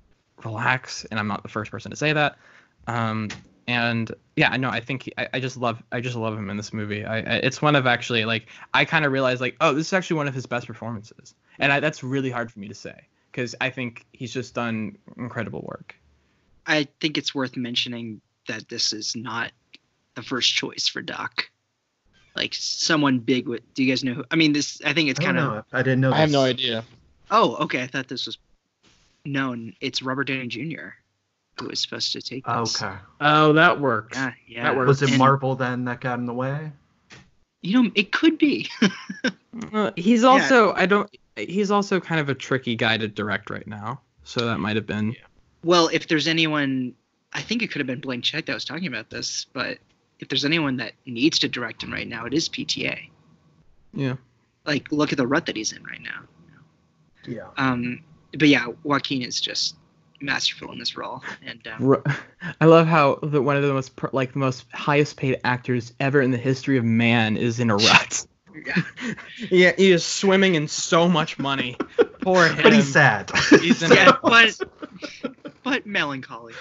relax 0.44 1.04
and 1.06 1.20
I'm 1.20 1.28
not 1.28 1.42
the 1.42 1.48
first 1.48 1.70
person 1.70 1.90
to 1.90 1.96
say 1.96 2.12
that. 2.12 2.36
Um 2.86 3.28
and 3.66 4.12
yeah, 4.36 4.54
no, 4.56 4.68
I 4.68 4.80
think 4.80 5.04
he, 5.04 5.12
I, 5.16 5.28
I 5.34 5.40
just 5.40 5.56
love 5.56 5.82
I 5.92 6.00
just 6.00 6.16
love 6.16 6.36
him 6.36 6.50
in 6.50 6.56
this 6.56 6.72
movie. 6.72 7.04
I, 7.04 7.18
I 7.18 7.36
it's 7.36 7.62
one 7.62 7.76
of 7.76 7.86
actually 7.86 8.24
like 8.24 8.48
I 8.72 8.84
kind 8.84 9.04
of 9.04 9.12
realized 9.12 9.40
like 9.40 9.56
oh 9.60 9.72
this 9.72 9.86
is 9.88 9.92
actually 9.92 10.16
one 10.16 10.28
of 10.28 10.34
his 10.34 10.46
best 10.46 10.66
performances, 10.66 11.34
and 11.58 11.72
I, 11.72 11.80
that's 11.80 12.02
really 12.02 12.30
hard 12.30 12.50
for 12.52 12.58
me 12.58 12.68
to 12.68 12.74
say 12.74 13.06
because 13.30 13.54
I 13.60 13.70
think 13.70 14.06
he's 14.12 14.32
just 14.32 14.54
done 14.54 14.96
incredible 15.16 15.62
work. 15.62 15.96
I 16.66 16.86
think 17.00 17.18
it's 17.18 17.34
worth 17.34 17.56
mentioning 17.56 18.20
that 18.48 18.68
this 18.68 18.92
is 18.92 19.16
not 19.16 19.50
the 20.14 20.22
first 20.22 20.54
choice 20.54 20.86
for 20.86 21.02
Doc. 21.02 21.50
Like 22.36 22.54
someone 22.54 23.18
big 23.18 23.46
with. 23.46 23.62
Do 23.74 23.84
you 23.84 23.90
guys 23.90 24.02
know? 24.02 24.14
Who, 24.14 24.24
I 24.30 24.36
mean, 24.36 24.52
this. 24.52 24.80
I 24.84 24.92
think 24.92 25.08
it's 25.08 25.20
kind 25.20 25.38
of. 25.38 25.64
I 25.72 25.82
didn't 25.82 26.00
know 26.00 26.12
I 26.12 26.18
have 26.18 26.30
no 26.30 26.42
idea. 26.42 26.84
Oh, 27.30 27.56
okay. 27.56 27.82
I 27.82 27.86
thought 27.86 28.08
this 28.08 28.26
was 28.26 28.38
known. 29.24 29.74
It's 29.80 30.02
Robert 30.02 30.24
Downey 30.24 30.46
Jr. 30.48 30.88
who 31.58 31.68
was 31.68 31.80
supposed 31.80 32.12
to 32.12 32.20
take 32.20 32.44
this. 32.44 32.82
okay 32.82 32.94
Oh, 33.20 33.52
that 33.54 33.80
works. 33.80 34.16
Yeah, 34.16 34.32
yeah. 34.46 34.62
That 34.64 34.76
works. 34.76 34.88
was 34.88 35.02
it 35.02 35.10
And, 35.10 35.18
Marvel 35.18 35.54
then 35.54 35.84
that 35.86 36.00
got 36.00 36.18
in 36.18 36.26
the 36.26 36.34
way 36.34 36.70
You 37.62 37.82
know, 37.82 37.90
it 37.94 38.12
could 38.12 38.38
be. 38.38 38.68
Uh, 39.72 39.92
he's 39.94 40.24
also 40.24 40.72
I 40.72 40.84
don't. 40.84 41.08
He's 41.36 41.70
also 41.70 42.00
kind 42.00 42.20
of 42.20 42.28
a 42.28 42.34
tricky 42.34 42.74
guy 42.74 42.96
to 42.96 43.06
direct 43.06 43.50
right 43.50 43.66
now, 43.68 44.00
so 44.24 44.44
that 44.46 44.58
might 44.58 44.74
have 44.74 44.84
been. 44.84 45.14
well, 45.62 45.88
if 45.92 46.08
there's 46.08 46.26
anyone, 46.26 46.92
I 47.32 47.40
think 47.40 47.62
it 47.62 47.70
could 47.70 47.78
have 47.78 47.86
been 47.86 48.00
Blank 48.00 48.24
Check 48.24 48.46
that 48.46 48.54
was 48.54 48.64
talking 48.64 48.88
about 48.88 49.10
this, 49.10 49.46
but 49.52 49.78
if 50.18 50.28
there's 50.28 50.44
anyone 50.44 50.76
that 50.78 50.94
needs 51.06 51.38
to 51.38 51.48
direct 51.48 51.84
him 51.84 51.92
right 51.92 52.08
now, 52.08 52.24
it 52.26 52.34
is 52.34 52.48
PTA. 52.48 53.08
Yeah. 53.92 54.16
Like, 54.64 54.90
look 54.90 55.12
at 55.12 55.18
the 55.18 55.26
rut 55.26 55.46
that 55.46 55.56
he's 55.56 55.72
in 55.72 55.84
right 55.84 56.02
now. 56.02 56.22
Yeah 57.26 57.48
Um, 57.56 58.02
but 58.36 58.48
yeah, 58.48 58.66
Joaquin 58.82 59.22
is 59.22 59.40
just 59.40 59.76
masterful 60.20 60.72
in 60.72 60.78
this 60.78 60.96
role, 60.96 61.22
and 61.44 61.66
um, 61.68 62.02
I 62.60 62.64
love 62.64 62.86
how 62.86 63.18
the, 63.22 63.40
one 63.42 63.56
of 63.56 63.62
the 63.62 63.72
most 63.72 63.94
pr- 63.96 64.06
like 64.12 64.32
the 64.32 64.38
most 64.38 64.64
highest 64.72 65.16
paid 65.16 65.38
actors 65.44 65.92
ever 66.00 66.20
in 66.20 66.30
the 66.30 66.38
history 66.38 66.76
of 66.78 66.84
man 66.84 67.36
is 67.36 67.60
in 67.60 67.70
a 67.70 67.76
rut. 67.76 68.26
yeah, 68.66 68.82
yeah, 69.50 69.72
he 69.76 69.90
is 69.92 70.04
swimming 70.04 70.54
in 70.54 70.66
so 70.68 71.08
much 71.08 71.38
money. 71.38 71.76
Poor 72.22 72.46
him. 72.48 72.62
but 72.62 72.72
he's 72.72 72.90
sad 72.92 73.30
He's 73.50 73.82
in 73.82 73.92
Yeah, 73.92 74.16
but 74.22 74.58
but 75.62 75.86
melancholy, 75.86 76.54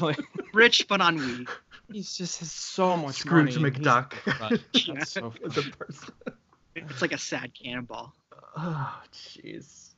like, 0.00 0.18
rich 0.52 0.86
but 0.88 1.00
ennui. 1.00 1.46
He's 1.92 2.16
just 2.16 2.40
has 2.40 2.50
so 2.50 2.96
much 2.96 3.16
Scrooge 3.16 3.58
money. 3.58 3.70
He's- 3.76 3.82
McDuck. 3.84 4.12
but 4.38 4.60
That's 4.94 5.12
so 5.12 5.32
As. 5.44 6.10
It's 6.76 7.00
like 7.02 7.12
a 7.12 7.18
sad 7.18 7.52
cannonball. 7.54 8.12
Oh, 8.56 9.02
jeez. 9.12 9.90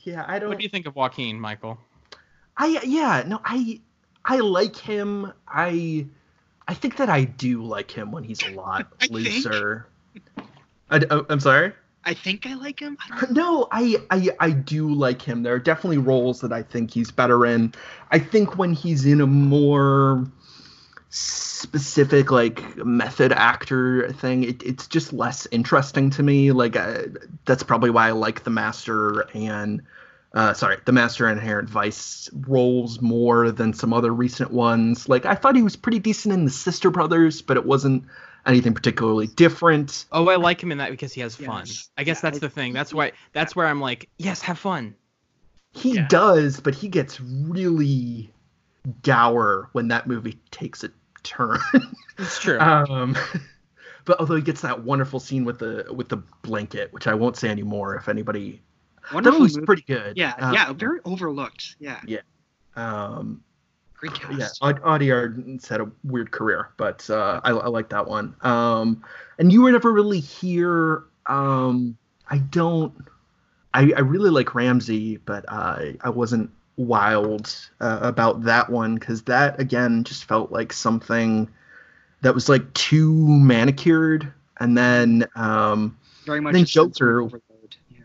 Yeah, 0.00 0.24
I 0.26 0.38
don't. 0.38 0.48
What 0.48 0.58
do 0.58 0.64
you 0.64 0.70
think 0.70 0.86
of 0.86 0.94
Joaquin, 0.94 1.40
Michael? 1.40 1.78
I 2.58 2.80
yeah 2.84 3.22
no 3.26 3.40
I 3.44 3.80
I 4.24 4.38
like 4.38 4.76
him. 4.76 5.32
I 5.46 6.06
I 6.66 6.74
think 6.74 6.96
that 6.96 7.08
I 7.08 7.24
do 7.24 7.62
like 7.62 7.90
him 7.90 8.10
when 8.10 8.24
he's 8.24 8.42
a 8.42 8.50
lot 8.50 8.88
think. 9.00 9.12
looser. 9.12 9.86
I, 10.90 10.96
am 10.96 11.26
oh, 11.28 11.38
sorry. 11.38 11.72
I 12.04 12.14
think 12.14 12.46
I 12.46 12.54
like 12.54 12.80
him. 12.80 12.96
I 13.00 13.26
No, 13.30 13.68
I, 13.70 13.96
I 14.10 14.30
I 14.40 14.50
do 14.50 14.92
like 14.92 15.22
him. 15.22 15.42
There 15.42 15.54
are 15.54 15.58
definitely 15.58 15.98
roles 15.98 16.40
that 16.40 16.52
I 16.52 16.62
think 16.62 16.90
he's 16.90 17.10
better 17.10 17.46
in. 17.46 17.72
I 18.10 18.18
think 18.18 18.58
when 18.58 18.72
he's 18.72 19.06
in 19.06 19.20
a 19.20 19.26
more 19.26 20.26
specific 21.10 22.30
like 22.30 22.76
method 22.84 23.32
actor 23.32 24.12
thing, 24.12 24.44
it, 24.44 24.62
it's 24.62 24.86
just 24.86 25.12
less 25.12 25.46
interesting 25.50 26.10
to 26.10 26.22
me. 26.22 26.52
Like 26.52 26.76
uh, 26.76 27.02
that's 27.44 27.62
probably 27.62 27.90
why 27.90 28.08
I 28.08 28.12
like 28.12 28.44
the 28.44 28.50
Master 28.50 29.26
and 29.34 29.82
uh, 30.34 30.52
sorry, 30.52 30.76
the 30.84 30.92
Master 30.92 31.26
and 31.26 31.38
Inherent 31.38 31.68
Vice 31.70 32.28
roles 32.46 33.00
more 33.00 33.50
than 33.50 33.72
some 33.72 33.92
other 33.92 34.12
recent 34.12 34.50
ones. 34.52 35.08
Like 35.08 35.24
I 35.26 35.34
thought 35.34 35.56
he 35.56 35.62
was 35.62 35.76
pretty 35.76 35.98
decent 35.98 36.34
in 36.34 36.44
the 36.44 36.50
Sister 36.50 36.90
Brothers, 36.90 37.40
but 37.42 37.56
it 37.56 37.64
wasn't 37.64 38.04
anything 38.46 38.74
particularly 38.74 39.26
different. 39.26 40.04
Oh, 40.12 40.28
I 40.28 40.36
like 40.36 40.62
him 40.62 40.70
in 40.70 40.78
that 40.78 40.90
because 40.90 41.12
he 41.12 41.20
has 41.22 41.34
fun. 41.34 41.64
Yes. 41.66 41.90
I 41.96 42.04
guess 42.04 42.18
Yeah, 42.18 42.30
that's 42.30 42.36
I- 42.38 42.40
the 42.40 42.50
thing. 42.50 42.72
That's 42.72 42.92
why. 42.94 43.12
That's 43.32 43.56
where 43.56 43.66
I'm 43.66 43.80
like, 43.80 44.08
yes, 44.18 44.42
have 44.42 44.58
fun. 44.58 44.94
He 45.72 45.94
Yeah. 45.96 46.06
does, 46.08 46.60
but 46.60 46.74
he 46.74 46.88
gets 46.88 47.20
really 47.20 48.30
dour 49.02 49.68
when 49.72 49.88
that 49.88 50.06
movie 50.06 50.38
takes 50.50 50.82
a 50.84 50.90
turn. 51.22 51.58
It's 52.18 52.40
true. 52.40 52.58
um, 52.58 53.16
but 54.04 54.18
although 54.20 54.36
he 54.36 54.42
gets 54.42 54.60
that 54.62 54.82
wonderful 54.82 55.20
scene 55.20 55.44
with 55.44 55.58
the 55.58 55.86
with 55.94 56.08
the 56.08 56.18
blanket, 56.42 56.92
which 56.92 57.06
I 57.06 57.14
won't 57.14 57.36
say 57.36 57.48
anymore 57.48 57.94
if 57.96 58.08
anybody. 58.08 58.62
That 59.02 59.14
Wonderful 59.14 59.40
movie's 59.40 59.56
movie. 59.56 59.66
pretty 59.66 59.82
good. 59.86 60.16
Yeah, 60.18 60.34
Uh, 60.38 60.52
yeah, 60.52 60.72
very 60.74 61.00
overlooked. 61.06 61.76
Yeah, 61.78 62.00
Yeah. 62.06 62.20
Um, 62.76 63.42
great 63.96 64.12
cast. 64.14 64.38
yeah, 64.38 64.48
Aud- 64.68 64.80
Audiard's 64.84 65.66
had 65.66 65.80
a 65.80 65.90
weird 66.04 66.30
career, 66.30 66.70
but 66.76 67.08
uh, 67.08 67.40
I, 67.42 67.50
I 67.52 67.68
like 67.68 67.88
that 67.88 68.06
one. 68.06 68.34
Um, 68.42 69.02
and 69.38 69.50
you 69.52 69.62
were 69.62 69.72
never 69.72 69.92
really 69.92 70.20
here. 70.20 71.04
Um, 71.26 71.96
I 72.28 72.38
don't. 72.38 72.92
I, 73.72 73.92
I 73.96 74.00
really 74.00 74.30
like 74.30 74.54
Ramsay, 74.54 75.16
but 75.18 75.44
I 75.50 75.96
I 76.02 76.10
wasn't 76.10 76.50
wild 76.78 77.54
uh, 77.80 77.98
about 78.00 78.44
that 78.44 78.70
one 78.70 78.94
because 78.94 79.22
that 79.24 79.60
again 79.60 80.04
just 80.04 80.24
felt 80.24 80.50
like 80.50 80.72
something 80.72 81.48
that 82.22 82.34
was 82.34 82.48
like 82.48 82.72
too 82.74 83.12
manicured, 83.26 84.32
and 84.58 84.76
then 84.78 85.26
um, 85.36 85.98
Very 86.24 86.40
much. 86.40 86.54
then 86.54 86.62
a 86.62 86.66
Joker- 86.66 87.20
overload. 87.20 87.76
Yeah. 87.90 87.98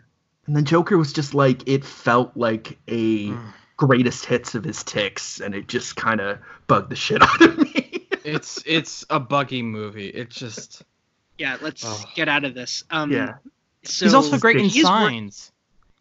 and 0.48 0.56
then 0.56 0.66
Joker 0.66 0.98
was 0.98 1.14
just 1.14 1.34
like 1.34 1.68
it 1.68 1.86
felt 1.86 2.36
like 2.36 2.78
a 2.88 3.30
Mm. 3.30 3.54
greatest 3.78 4.26
hits 4.26 4.56
of 4.56 4.64
his 4.64 4.84
tics, 4.84 5.40
and 5.40 5.56
it 5.56 5.68
just 5.68 5.96
kind 5.96 6.20
of 6.22 6.40
bugged 6.68 6.90
the 6.92 6.96
shit 6.96 7.22
out 7.22 7.42
of 7.42 7.58
me. 7.58 8.08
it's 8.26 8.62
it's 8.66 9.06
a 9.10 9.20
buggy 9.20 9.62
movie. 9.62 10.10
It 10.10 10.30
just. 10.30 10.84
Yeah, 11.38 11.58
let's 11.62 11.84
Oh. 11.86 12.04
get 12.16 12.30
out 12.30 12.44
of 12.44 12.54
this. 12.54 12.84
Um, 12.92 13.12
Yeah. 13.12 13.36
So 13.86 14.06
he's 14.06 14.14
also 14.14 14.38
great 14.38 14.58
in 14.58 14.66
he 14.66 14.80
is 14.80 14.86
Signs. 14.86 15.52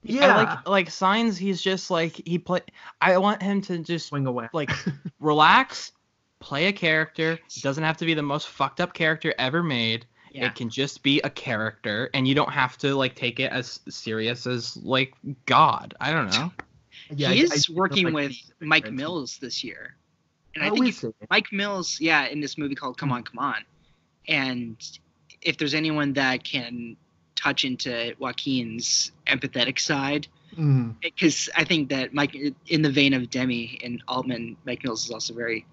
Yeah, 0.02 0.34
I 0.36 0.42
like 0.44 0.68
like 0.68 0.90
Signs. 0.90 1.36
He's 1.38 1.60
just 1.62 1.90
like 1.90 2.20
he 2.26 2.38
play. 2.38 2.60
I 3.00 3.16
want 3.18 3.42
him 3.42 3.60
to 3.62 3.78
just 3.78 4.06
swing 4.08 4.26
away. 4.26 4.48
like 4.52 4.70
relax, 5.20 5.92
play 6.40 6.66
a 6.66 6.72
character. 6.72 7.32
It 7.32 7.62
doesn't 7.62 7.84
have 7.84 7.96
to 7.98 8.04
be 8.04 8.14
the 8.14 8.22
most 8.22 8.48
fucked 8.48 8.80
up 8.80 8.94
character 8.94 9.34
ever 9.38 9.62
made. 9.62 10.06
Yeah. 10.32 10.46
It 10.46 10.54
can 10.54 10.70
just 10.70 11.02
be 11.02 11.20
a 11.20 11.28
character, 11.30 12.08
and 12.14 12.26
you 12.26 12.34
don't 12.34 12.50
have 12.52 12.78
to 12.78 12.94
like 12.94 13.14
take 13.14 13.38
it 13.38 13.52
as 13.52 13.80
serious 13.88 14.46
as 14.46 14.76
like 14.78 15.12
God. 15.46 15.94
I 16.00 16.10
don't 16.12 16.30
know. 16.30 16.52
Yeah, 17.14 17.30
I- 17.30 17.34
he 17.34 17.40
I 17.40 17.44
is 17.44 17.66
feel 17.66 17.76
working 17.76 18.04
like 18.06 18.14
with 18.14 18.32
Mike 18.60 18.84
different. 18.84 18.96
Mills 18.98 19.36
this 19.38 19.62
year, 19.62 19.96
and 20.54 20.64
I 20.64 20.70
think 20.70 20.88
is 20.88 21.04
it? 21.04 21.14
Mike 21.30 21.52
Mills, 21.52 21.98
yeah, 22.00 22.26
in 22.26 22.40
this 22.40 22.56
movie 22.56 22.74
called 22.74 22.96
Come 22.96 23.12
On, 23.12 23.22
Come 23.22 23.38
On, 23.38 23.56
and 24.28 24.76
if 25.42 25.58
there's 25.58 25.74
anyone 25.74 26.14
that 26.14 26.42
can 26.44 26.96
touch 27.42 27.64
into 27.64 28.14
Joaquin's 28.18 29.12
empathetic 29.26 29.78
side, 29.78 30.28
Mm. 30.56 30.94
because 31.00 31.48
I 31.56 31.64
think 31.64 31.88
that 31.88 32.12
Mike, 32.12 32.36
in 32.66 32.82
the 32.82 32.90
vein 32.90 33.14
of 33.14 33.30
Demme 33.30 33.78
and 33.82 34.02
Altman, 34.06 34.56
Mike 34.66 34.84
Mills 34.84 35.06
is 35.06 35.10
also 35.10 35.32
a 35.32 35.36
very 35.36 35.64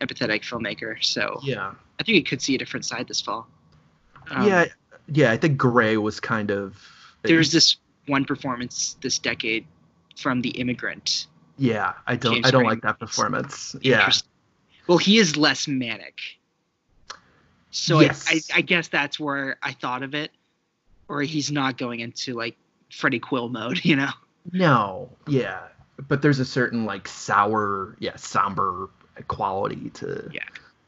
empathetic 0.00 0.42
filmmaker. 0.42 1.02
So 1.02 1.40
Yeah, 1.42 1.74
I 1.98 2.02
think 2.04 2.14
we 2.16 2.22
could 2.22 2.40
see 2.40 2.54
a 2.54 2.58
different 2.58 2.84
side 2.86 3.08
this 3.08 3.20
fall. 3.20 3.48
Um, 4.30 4.46
yeah, 4.46 4.66
yeah. 5.08 5.32
I 5.32 5.36
think 5.36 5.58
Gray 5.58 5.96
was 5.96 6.20
kind 6.20 6.50
of. 6.52 6.76
there's 7.22 7.50
this 7.50 7.76
one 8.06 8.24
performance 8.24 8.96
this 9.00 9.18
decade 9.18 9.66
from 10.16 10.40
The 10.40 10.50
Immigrant. 10.50 11.26
Yeah, 11.58 11.94
I 12.06 12.14
don't. 12.16 12.34
James 12.34 12.46
I 12.46 12.50
don't 12.52 12.64
like 12.64 12.82
that 12.82 12.98
performance. 13.00 13.74
Yeah, 13.82 14.10
Well, 14.86 14.98
he 14.98 15.18
is 15.18 15.36
less 15.36 15.66
manic. 15.68 16.20
So 17.70 18.00
Yes. 18.00 18.28
I, 18.28 18.34
I, 18.34 18.58
I 18.58 18.60
guess 18.60 18.88
that's 18.88 19.18
where 19.18 19.56
I 19.62 19.72
thought 19.72 20.02
of 20.02 20.14
it. 20.14 20.30
Or 21.12 21.20
he's 21.22 21.52
not 21.52 21.76
going 21.76 22.00
into 22.00 22.32
like 22.34 22.56
Freddie 22.90 23.18
Quell 23.20 23.50
mode, 23.50 23.84
you 23.84 23.96
know? 23.96 24.10
no, 24.52 25.10
yeah, 25.28 25.60
but 26.08 26.22
there's 26.22 26.38
a 26.40 26.44
certain 26.44 26.86
like 26.86 27.06
sour, 27.06 27.96
yeah, 28.00 28.16
somber 28.16 28.88
quality 29.28 29.90
to. 29.90 30.28
Yeah. 30.32 30.40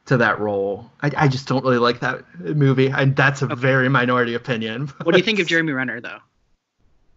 To 0.09 0.19
that 0.19 0.39
role, 0.39 0.91
I, 1.01 1.11
I 1.17 1.29
just 1.29 1.49
don't 1.49 1.65
really 1.65 1.79
like 1.79 2.01
that 2.01 2.25
movie, 2.39 2.89
and 2.89 3.17
that's 3.17 3.41
a 3.41 3.47
Okay. 3.47 3.55
very 3.55 3.89
minority 3.89 4.35
opinion. 4.35 4.89
What 5.03 5.13
do 5.13 5.19
you 5.19 5.25
think 5.25 5.39
of 5.39 5.47
Jeremy 5.47 5.73
Renner 5.73 5.99
though? 6.01 6.19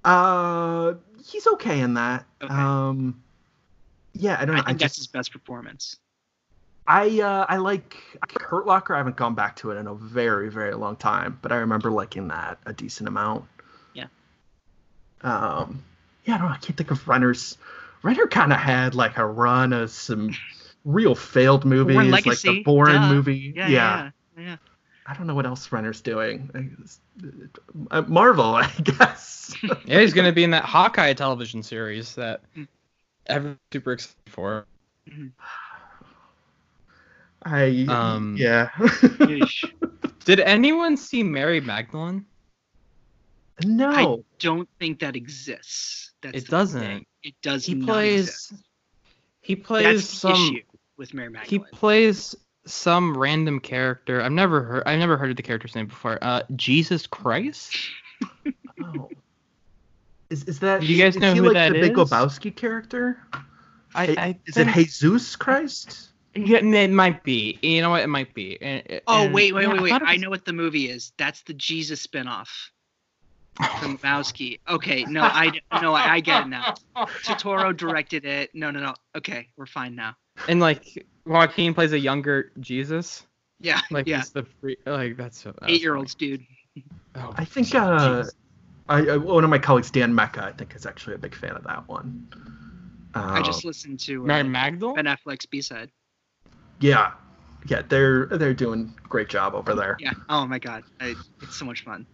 Uh, 0.05 0.93
he's 1.25 1.45
okay 1.47 1.81
in 1.81 1.95
that. 1.95 2.25
Okay. 2.41 2.53
Um, 2.53 3.21
yeah, 4.13 4.37
I 4.39 4.45
don't 4.45 4.55
I 4.55 4.59
know. 4.59 4.63
think 4.67 4.79
I 4.79 4.83
that's 4.85 4.95
his 4.95 5.07
best 5.07 5.33
performance. 5.33 5.97
I 6.87 7.19
uh, 7.21 7.45
I 7.49 7.57
like 7.57 7.97
Hurt 8.41 8.65
Locker. 8.65 8.95
I 8.95 8.97
haven't 8.99 9.17
gone 9.17 9.35
back 9.35 9.55
to 9.57 9.71
it 9.71 9.75
in 9.77 9.87
a 9.87 9.93
very 9.93 10.49
very 10.49 10.73
long 10.73 10.95
time, 10.95 11.37
but 11.41 11.51
I 11.51 11.57
remember 11.57 11.91
liking 11.91 12.27
that 12.29 12.59
a 12.65 12.73
decent 12.73 13.07
amount. 13.09 13.45
Yeah. 13.93 14.05
Um. 15.21 15.83
Yeah, 16.25 16.35
I 16.35 16.37
don't 16.37 16.47
know. 16.47 16.53
I 16.53 16.57
can't 16.57 16.77
think 16.77 16.91
of 16.91 17.05
Renner's. 17.07 17.57
Renner 18.03 18.27
kind 18.27 18.53
of 18.53 18.59
had 18.59 18.95
like 18.95 19.17
a 19.17 19.25
run 19.25 19.73
of 19.73 19.89
some 19.91 20.33
real 20.85 21.15
failed 21.15 21.65
movies, 21.65 21.97
like 21.97 22.23
the 22.23 22.61
Bourne 22.63 22.93
duh. 22.93 23.09
movie. 23.09 23.53
Yeah, 23.55 23.67
yeah, 23.67 24.11
yeah. 24.37 24.57
I 25.05 25.13
don't 25.13 25.25
know 25.27 25.35
what 25.35 25.45
else 25.45 25.71
Renner's 25.71 26.01
doing. 26.01 26.49
I 26.53 26.59
guess- 26.61 26.99
uh, 27.91 28.03
Marvel, 28.07 28.55
I 28.55 28.71
guess. 28.83 29.33
Yeah, 29.85 30.01
he's 30.01 30.13
gonna 30.13 30.33
be 30.33 30.43
in 30.43 30.51
that 30.51 30.65
Hawkeye 30.65 31.13
television 31.13 31.63
series 31.63 32.15
that 32.15 32.41
Mm. 32.55 32.67
everyone's 33.25 33.59
super 33.71 33.93
excited 33.93 34.15
for. 34.27 34.65
I 37.47 37.85
Um, 37.87 38.35
yeah. 38.37 38.69
Did 40.25 40.39
anyone 40.41 40.97
see 40.97 41.23
Mary 41.23 41.61
Magdalene? 41.61 42.25
no. 43.65 43.89
I 43.91 44.17
don't 44.39 44.69
think 44.79 44.99
that 44.99 45.15
exists. 45.15 46.11
That's 46.21 46.37
It 46.43 46.47
doesn't. 46.47 46.81
thing. 46.81 47.05
It 47.23 47.35
does 47.41 47.65
He 47.65 47.73
not 47.75 47.87
plays. 47.87 48.21
exist. 48.27 48.53
He 49.41 49.55
plays 49.55 49.85
That's 50.07 50.19
some. 50.19 50.33
issue 50.33 50.61
with 50.97 51.13
Mary 51.13 51.29
Magdalene. 51.29 51.65
He 51.71 51.75
plays 51.77 52.35
some 52.65 53.17
random 53.17 53.59
character. 53.59 54.21
I've 54.21 54.31
never 54.31 54.61
heard. 54.63 54.83
I've 54.85 54.99
never 54.99 55.15
heard 55.17 55.29
of 55.29 55.37
the 55.37 55.43
character's 55.43 55.73
name 55.75 55.87
before. 55.87 56.17
Uh, 56.21 56.43
Jesus 56.55 57.07
Christ. 57.07 57.75
Oh. 58.83 59.09
Is, 60.29 60.43
is 60.43 60.59
that? 60.59 60.81
Do 60.81 60.87
you 60.87 61.03
guys 61.03 61.15
is 61.15 61.21
know 61.21 61.33
he 61.33 61.39
who 61.39 61.45
like 61.45 61.53
that 61.53 61.73
the 61.73 61.81
Big 61.81 61.97
is? 61.97 62.09
Lebowski 62.09 62.55
character? 62.55 63.17
I, 63.95 64.03
I 64.17 64.39
is 64.45 64.55
think, 64.55 64.69
it 64.77 64.87
Jesus 64.89 65.35
Christ? 65.35 66.09
Yeah, 66.35 66.57
it 66.59 66.91
might 66.91 67.23
be. 67.23 67.57
You 67.61 67.81
know 67.81 67.89
what? 67.89 68.03
It 68.03 68.07
might 68.07 68.33
be. 68.33 68.61
And- 68.61 69.01
Oh 69.07 69.25
and- 69.25 69.33
wait, 69.33 69.53
wait, 69.53 69.63
yeah, 69.63 69.73
wait, 69.73 69.81
wait! 69.81 69.89
thought 69.89 70.01
it 70.03 70.07
I 70.07 70.17
know 70.17 70.29
what 70.29 70.45
the 70.45 70.53
movie 70.53 70.89
is. 70.89 71.11
That's 71.17 71.41
the 71.43 71.53
Jesus 71.53 72.05
spinoff 72.05 72.47
from 73.79 73.97
Lebowski. 73.97 74.59
Okay, 74.69 75.03
no, 75.05 75.21
I 75.21 75.51
no, 75.81 75.93
I, 75.93 76.13
I 76.15 76.19
get 76.19 76.43
it 76.43 76.49
now. 76.49 76.75
Turturro 76.95 77.75
directed 77.75 78.25
it. 78.25 78.53
No, 78.53 78.69
no, 78.71 78.79
no. 78.79 78.93
Okay, 79.15 79.47
we're 79.57 79.65
fine 79.65 79.95
now. 79.95 80.15
And 80.47 80.59
like 80.59 81.05
Joaquin 81.25 81.73
plays 81.73 81.93
a 81.93 81.99
younger 81.99 82.51
Jesus. 82.59 83.25
Yeah, 83.59 83.81
Like 83.89 84.05
yeah. 84.05 84.17
he's 84.17 84.29
the 84.29 84.43
free. 84.61 84.77
Like 84.85 85.17
that's 85.17 85.39
so. 85.41 85.51
that's 85.59 85.71
Eight-year-olds, 85.73 86.13
dude. 86.13 86.45
Oh, 87.15 87.33
I 87.35 87.43
think 87.45 87.73
uh. 87.73 88.23
I, 88.89 88.99
I 89.07 89.17
one 89.17 89.43
of 89.43 89.49
my 89.49 89.57
colleagues, 89.57 89.89
Dan 89.89 90.13
Mecca, 90.13 90.43
I 90.45 90.51
think 90.51 90.75
is 90.75 90.85
actually 90.85 91.15
a 91.15 91.17
big 91.17 91.33
fan 91.35 91.51
of 91.53 91.63
that 91.63 91.87
one. 91.87 92.27
I 93.15 93.39
Um, 93.39 93.43
just 93.43 93.65
listened 93.65 93.99
to 94.01 94.23
Mary 94.23 94.41
uh, 94.41 94.43
Magdalene. 94.45 94.95
Ben 94.95 95.05
Affleck's 95.05 95.45
B-side. 95.47 95.89
Yeah, 96.79 97.11
yeah, 97.67 97.81
they're 97.87 98.27
they're 98.27 98.53
doing 98.53 98.93
a 99.03 99.07
great 99.07 99.29
job 99.29 99.55
over 99.55 99.73
there. 99.73 99.97
Yeah. 99.99 100.13
Oh 100.29 100.45
my 100.45 100.59
god, 100.59 100.83
I, 100.99 101.15
it's 101.41 101.55
so 101.55 101.65
much 101.65 101.83
fun. 101.83 102.05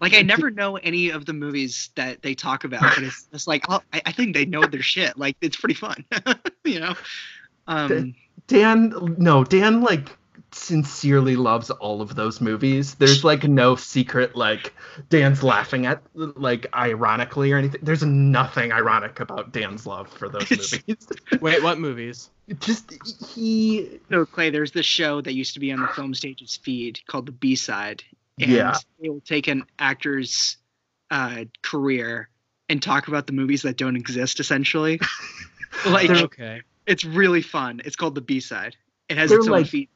Like 0.00 0.14
I 0.14 0.22
never 0.22 0.50
know 0.50 0.76
any 0.76 1.10
of 1.10 1.26
the 1.26 1.32
movies 1.32 1.90
that 1.94 2.22
they 2.22 2.34
talk 2.34 2.64
about, 2.64 2.82
but 2.82 3.04
it's 3.04 3.26
just 3.32 3.46
like 3.46 3.64
oh, 3.68 3.80
I, 3.92 4.02
I 4.06 4.12
think 4.12 4.34
they 4.34 4.44
know 4.44 4.64
their 4.64 4.82
shit. 4.82 5.16
Like 5.16 5.36
it's 5.40 5.56
pretty 5.56 5.74
fun, 5.74 6.04
you 6.64 6.80
know. 6.80 6.94
Um, 7.66 8.14
Dan, 8.48 8.92
no, 9.18 9.44
Dan 9.44 9.82
like 9.82 10.16
sincerely 10.54 11.36
loves 11.36 11.70
all 11.70 12.00
of 12.02 12.14
those 12.14 12.40
movies. 12.40 12.94
There's 12.96 13.24
like 13.24 13.44
no 13.44 13.76
secret 13.76 14.36
like 14.36 14.72
Dan's 15.08 15.42
laughing 15.42 15.86
at 15.86 16.02
like 16.14 16.66
ironically 16.74 17.52
or 17.52 17.58
anything. 17.58 17.80
There's 17.82 18.02
nothing 18.02 18.72
ironic 18.72 19.20
about 19.20 19.52
Dan's 19.52 19.86
love 19.86 20.08
for 20.08 20.28
those 20.28 20.50
movies. 20.50 21.08
Wait, 21.40 21.62
what 21.62 21.78
movies? 21.78 22.30
Just 22.60 22.92
he 23.34 24.00
So 24.10 24.26
Clay, 24.26 24.50
there's 24.50 24.72
this 24.72 24.86
show 24.86 25.20
that 25.20 25.32
used 25.32 25.54
to 25.54 25.60
be 25.60 25.72
on 25.72 25.80
the 25.80 25.88
film 25.88 26.14
stages 26.14 26.56
feed 26.56 27.00
called 27.06 27.26
the 27.26 27.32
B 27.32 27.54
side, 27.56 28.02
and 28.40 28.50
Yeah. 28.50 28.76
they 29.00 29.08
will 29.08 29.20
take 29.20 29.48
an 29.48 29.64
actor's 29.78 30.56
uh, 31.10 31.44
career 31.62 32.28
and 32.68 32.82
talk 32.82 33.08
about 33.08 33.26
the 33.26 33.32
movies 33.32 33.62
that 33.62 33.76
don't 33.76 33.96
exist, 33.96 34.40
essentially. 34.40 35.00
like 35.86 36.10
okay. 36.10 36.62
it's 36.86 37.04
really 37.04 37.42
fun. 37.42 37.80
It's 37.84 37.96
called 37.96 38.14
the 38.14 38.20
B 38.20 38.40
side. 38.40 38.76
It 39.08 39.18
has 39.18 39.30
They're 39.30 39.38
its 39.38 39.46
own 39.48 39.52
like- 39.52 39.66
feed. 39.66 39.88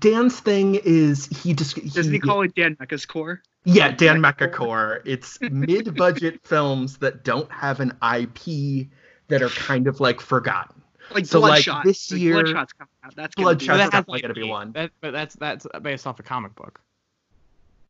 Dan's 0.00 0.38
thing 0.40 0.76
is 0.76 1.26
he 1.26 1.54
just 1.54 1.76
Doesn't 1.94 2.12
he 2.12 2.18
call 2.18 2.42
it 2.42 2.54
Dan 2.54 2.76
Mecca's 2.76 3.06
core? 3.06 3.42
Yeah, 3.64 3.90
Dan 3.90 4.20
Mechacore. 4.20 5.00
It's 5.04 5.38
mid-budget 5.40 6.40
films 6.46 6.98
that 6.98 7.24
don't 7.24 7.50
have 7.52 7.80
an 7.80 7.90
IP 8.02 8.88
that 9.28 9.42
are 9.42 9.48
kind 9.50 9.86
of 9.86 10.00
like 10.00 10.20
forgotten. 10.20 10.82
Like 11.12 11.26
So, 11.26 11.40
like, 11.40 11.64
Bloodshot. 11.64 11.84
this 11.84 12.10
Like, 12.12 12.20
year- 12.20 12.34
Bloodshot's 12.34 12.72
coming 12.74 12.88
out. 13.04 13.14
That's 13.16 13.34
gonna 13.34 13.46
Bloodshot- 13.46 13.60
be- 13.60 13.66
That's 13.66 13.66
But 13.66 13.76
that 13.76 13.82
has, 13.82 13.90
definitely 13.90 14.20
gonna 14.22 14.34
be 14.34 14.42
one. 14.44 14.72
That, 14.72 14.90
but 15.00 15.10
that's 15.12 15.34
that's 15.36 15.66
based 15.82 16.06
off 16.06 16.18
a 16.20 16.22
comic 16.22 16.54
book. 16.54 16.80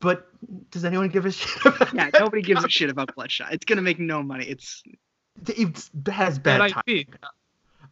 But 0.01 0.29
does 0.71 0.85
anyone 0.85 1.09
give 1.09 1.27
a 1.27 1.33
shit 1.33 1.65
about 1.67 1.93
Yeah, 1.95 2.11
that? 2.11 2.21
nobody 2.21 2.43
gives 2.43 2.65
a 2.65 2.69
shit 2.69 2.91
about 2.91 3.15
Bloodshot. 3.15 3.53
It's 3.53 3.65
gonna 3.65 3.83
make 3.83 3.99
no 3.99 4.23
money. 4.23 4.47
It's 4.47 4.83
It 5.47 5.77
has 6.13 6.39
bad 6.39 6.59
Bad 6.59 6.71
time. 6.73 6.83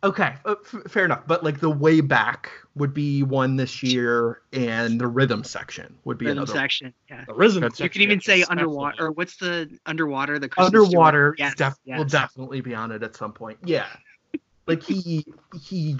IP. 0.02 0.08
Okay, 0.08 0.34
uh, 0.44 0.54
f- 0.64 0.90
fair 0.90 1.04
enough. 1.04 1.26
But 1.26 1.42
like 1.44 1.60
the 1.60 1.70
way 1.70 2.00
back 2.00 2.50
would 2.74 2.92
be 2.94 3.22
one 3.22 3.56
this 3.56 3.82
year, 3.82 4.42
and 4.52 5.00
the 5.00 5.06
rhythm 5.06 5.44
section 5.44 5.96
would 6.04 6.18
be 6.18 6.26
another. 6.26 6.40
rhythm 6.40 6.42
another. 6.44 6.58
section. 6.60 6.94
Yeah. 7.10 7.24
The 7.26 7.34
Risen. 7.34 7.62
You 7.76 7.90
can 7.90 8.02
even 8.02 8.20
say 8.20 8.42
underwater, 8.44 9.06
or 9.06 9.12
what's 9.12 9.36
the 9.36 9.70
underwater? 9.86 10.38
The 10.38 10.48
Kristen 10.48 10.76
Underwater 10.76 11.34
Yes, 11.38 11.54
def- 11.54 11.74
yes. 11.84 11.98
will 11.98 12.04
definitely 12.04 12.60
be 12.60 12.74
on 12.74 12.92
it 12.92 13.02
at 13.02 13.16
some 13.16 13.32
point. 13.32 13.58
Yeah, 13.64 13.86
like 14.66 14.82
he 14.82 15.24
he 15.60 15.96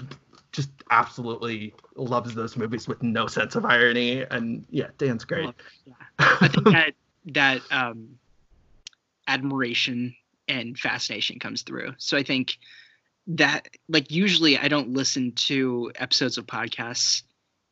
just 0.51 0.69
absolutely 0.89 1.73
loves 1.95 2.33
those 2.33 2.57
movies 2.57 2.87
with 2.87 3.03
no 3.03 3.27
sense 3.27 3.55
of 3.55 3.65
irony, 3.65 4.21
and 4.31 4.65
yeah, 4.69 4.87
Dan's 4.97 5.25
great. 5.25 5.45
Love 5.45 5.55
yeah. 5.85 5.93
I 6.19 6.47
think 6.47 6.65
that 6.65 6.93
that 7.33 7.61
um, 7.71 8.17
admiration 9.27 10.15
and 10.47 10.77
fascination 10.77 11.39
comes 11.39 11.61
through. 11.63 11.93
So 11.97 12.17
I 12.17 12.23
think 12.23 12.57
that 13.27 13.67
like 13.89 14.11
usually 14.11 14.57
I 14.57 14.67
don't 14.67 14.93
listen 14.93 15.33
to 15.33 15.91
episodes 15.95 16.37
of 16.37 16.45
podcasts 16.47 17.23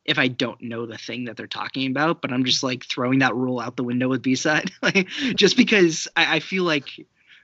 if 0.04 0.18
I 0.18 0.28
don't 0.28 0.60
know 0.62 0.86
the 0.86 0.98
thing 0.98 1.24
that 1.24 1.36
they're 1.36 1.46
talking 1.48 1.90
about, 1.90 2.22
but 2.22 2.32
I'm 2.32 2.44
just 2.44 2.62
like 2.62 2.84
throwing 2.84 3.18
that 3.20 3.34
rule 3.34 3.58
out 3.58 3.76
the 3.76 3.82
window 3.82 4.08
with 4.08 4.22
B 4.22 4.34
side, 4.36 4.70
like 4.82 5.08
just 5.34 5.56
because 5.56 6.06
I, 6.14 6.36
I 6.36 6.40
feel 6.40 6.62
like 6.64 6.88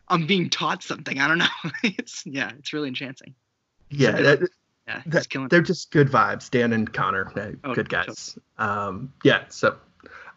I'm 0.09 0.26
being 0.26 0.48
taught 0.51 0.82
something. 0.82 1.18
I 1.18 1.26
don't 1.28 1.39
know. 1.39 1.47
it's 1.82 2.24
yeah, 2.26 2.52
it's 2.59 2.72
really 2.72 2.89
enchanting. 2.89 3.34
yeah, 3.90 4.12
that, 4.12 4.48
Yeah, 4.86 5.02
that- 5.06 5.48
they're 5.51 5.60
just 5.62 5.90
good 5.90 6.09
vibes. 6.09 6.51
Dan 6.51 6.72
and 6.72 6.93
Connor, 6.93 7.32
uh, 7.36 7.51
Oh, 7.64 7.74
good 7.74 7.89
guys. 7.89 8.39
Um, 8.59 9.12
yeah, 9.24 9.44
so 9.48 9.76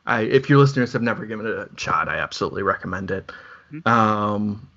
I, 0.06 0.22
if 0.22 0.50
your 0.50 0.58
listeners 0.60 0.94
have 0.94 1.02
never 1.02 1.26
given 1.26 1.46
it 1.46 1.54
a 1.56 1.70
shot, 1.78 2.08
I 2.10 2.18
absolutely 2.20 2.64
recommend 2.64 3.12
it. 3.12 3.32
Mhm. 3.72 3.88
Um, 3.88 4.70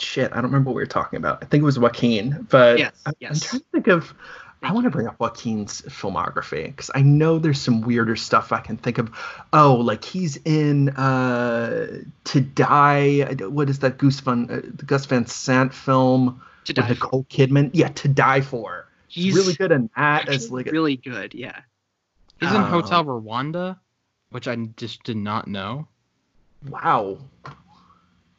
shit, 0.00 0.32
I 0.32 0.36
don't 0.36 0.44
remember 0.46 0.70
what 0.70 0.76
we 0.76 0.82
were 0.82 0.86
talking 0.86 1.16
about. 1.18 1.42
I 1.42 1.46
think 1.46 1.62
it 1.62 1.64
was 1.64 1.78
Joaquin, 1.78 2.46
but 2.50 2.78
Yes, 2.78 2.92
I, 3.06 3.10
I'm 3.10 3.34
trying 3.38 3.60
to 3.60 3.66
think 3.72 3.86
of. 3.88 4.14
I 4.62 4.72
want 4.72 4.84
to 4.84 4.90
bring 4.90 5.06
up 5.06 5.20
Joaquin's 5.20 5.82
filmography 5.82 6.64
because 6.66 6.90
I 6.94 7.02
know 7.02 7.38
there's 7.38 7.60
some 7.60 7.82
weirder 7.82 8.16
stuff 8.16 8.52
I 8.52 8.60
can 8.60 8.78
think 8.78 8.98
of. 8.98 9.10
Oh, 9.52 9.74
like 9.74 10.02
he's 10.04 10.38
in 10.44 10.88
uh, 10.90 11.98
To 12.24 12.40
Die. 12.40 13.34
What 13.44 13.68
is 13.68 13.80
that 13.80 13.98
Goose 13.98 14.18
Van 14.20 14.50
uh, 14.50 14.60
Gus 14.84 15.04
Van 15.06 15.26
Sant 15.26 15.74
film 15.74 16.40
to 16.64 16.70
with 16.70 16.76
die. 16.76 16.82
for. 16.82 16.94
Nicole 16.94 17.24
Kidman? 17.24 17.70
Yeah, 17.74 17.88
To 17.88 18.08
Die 18.08 18.40
For. 18.40 18.88
He's 19.08 19.34
really 19.36 19.54
good 19.54 19.72
in 19.72 19.88
that 19.96 20.28
as 20.28 20.50
like 20.50 20.66
really 20.66 20.96
good. 20.96 21.34
Yeah. 21.34 21.60
He's 22.40 22.50
in 22.50 22.56
Um, 22.56 22.64
Hotel 22.64 23.04
Rwanda, 23.04 23.78
which 24.30 24.48
I 24.48 24.56
just 24.56 25.02
did 25.04 25.16
not 25.18 25.46
know. 25.46 25.86
Wow. 26.68 27.18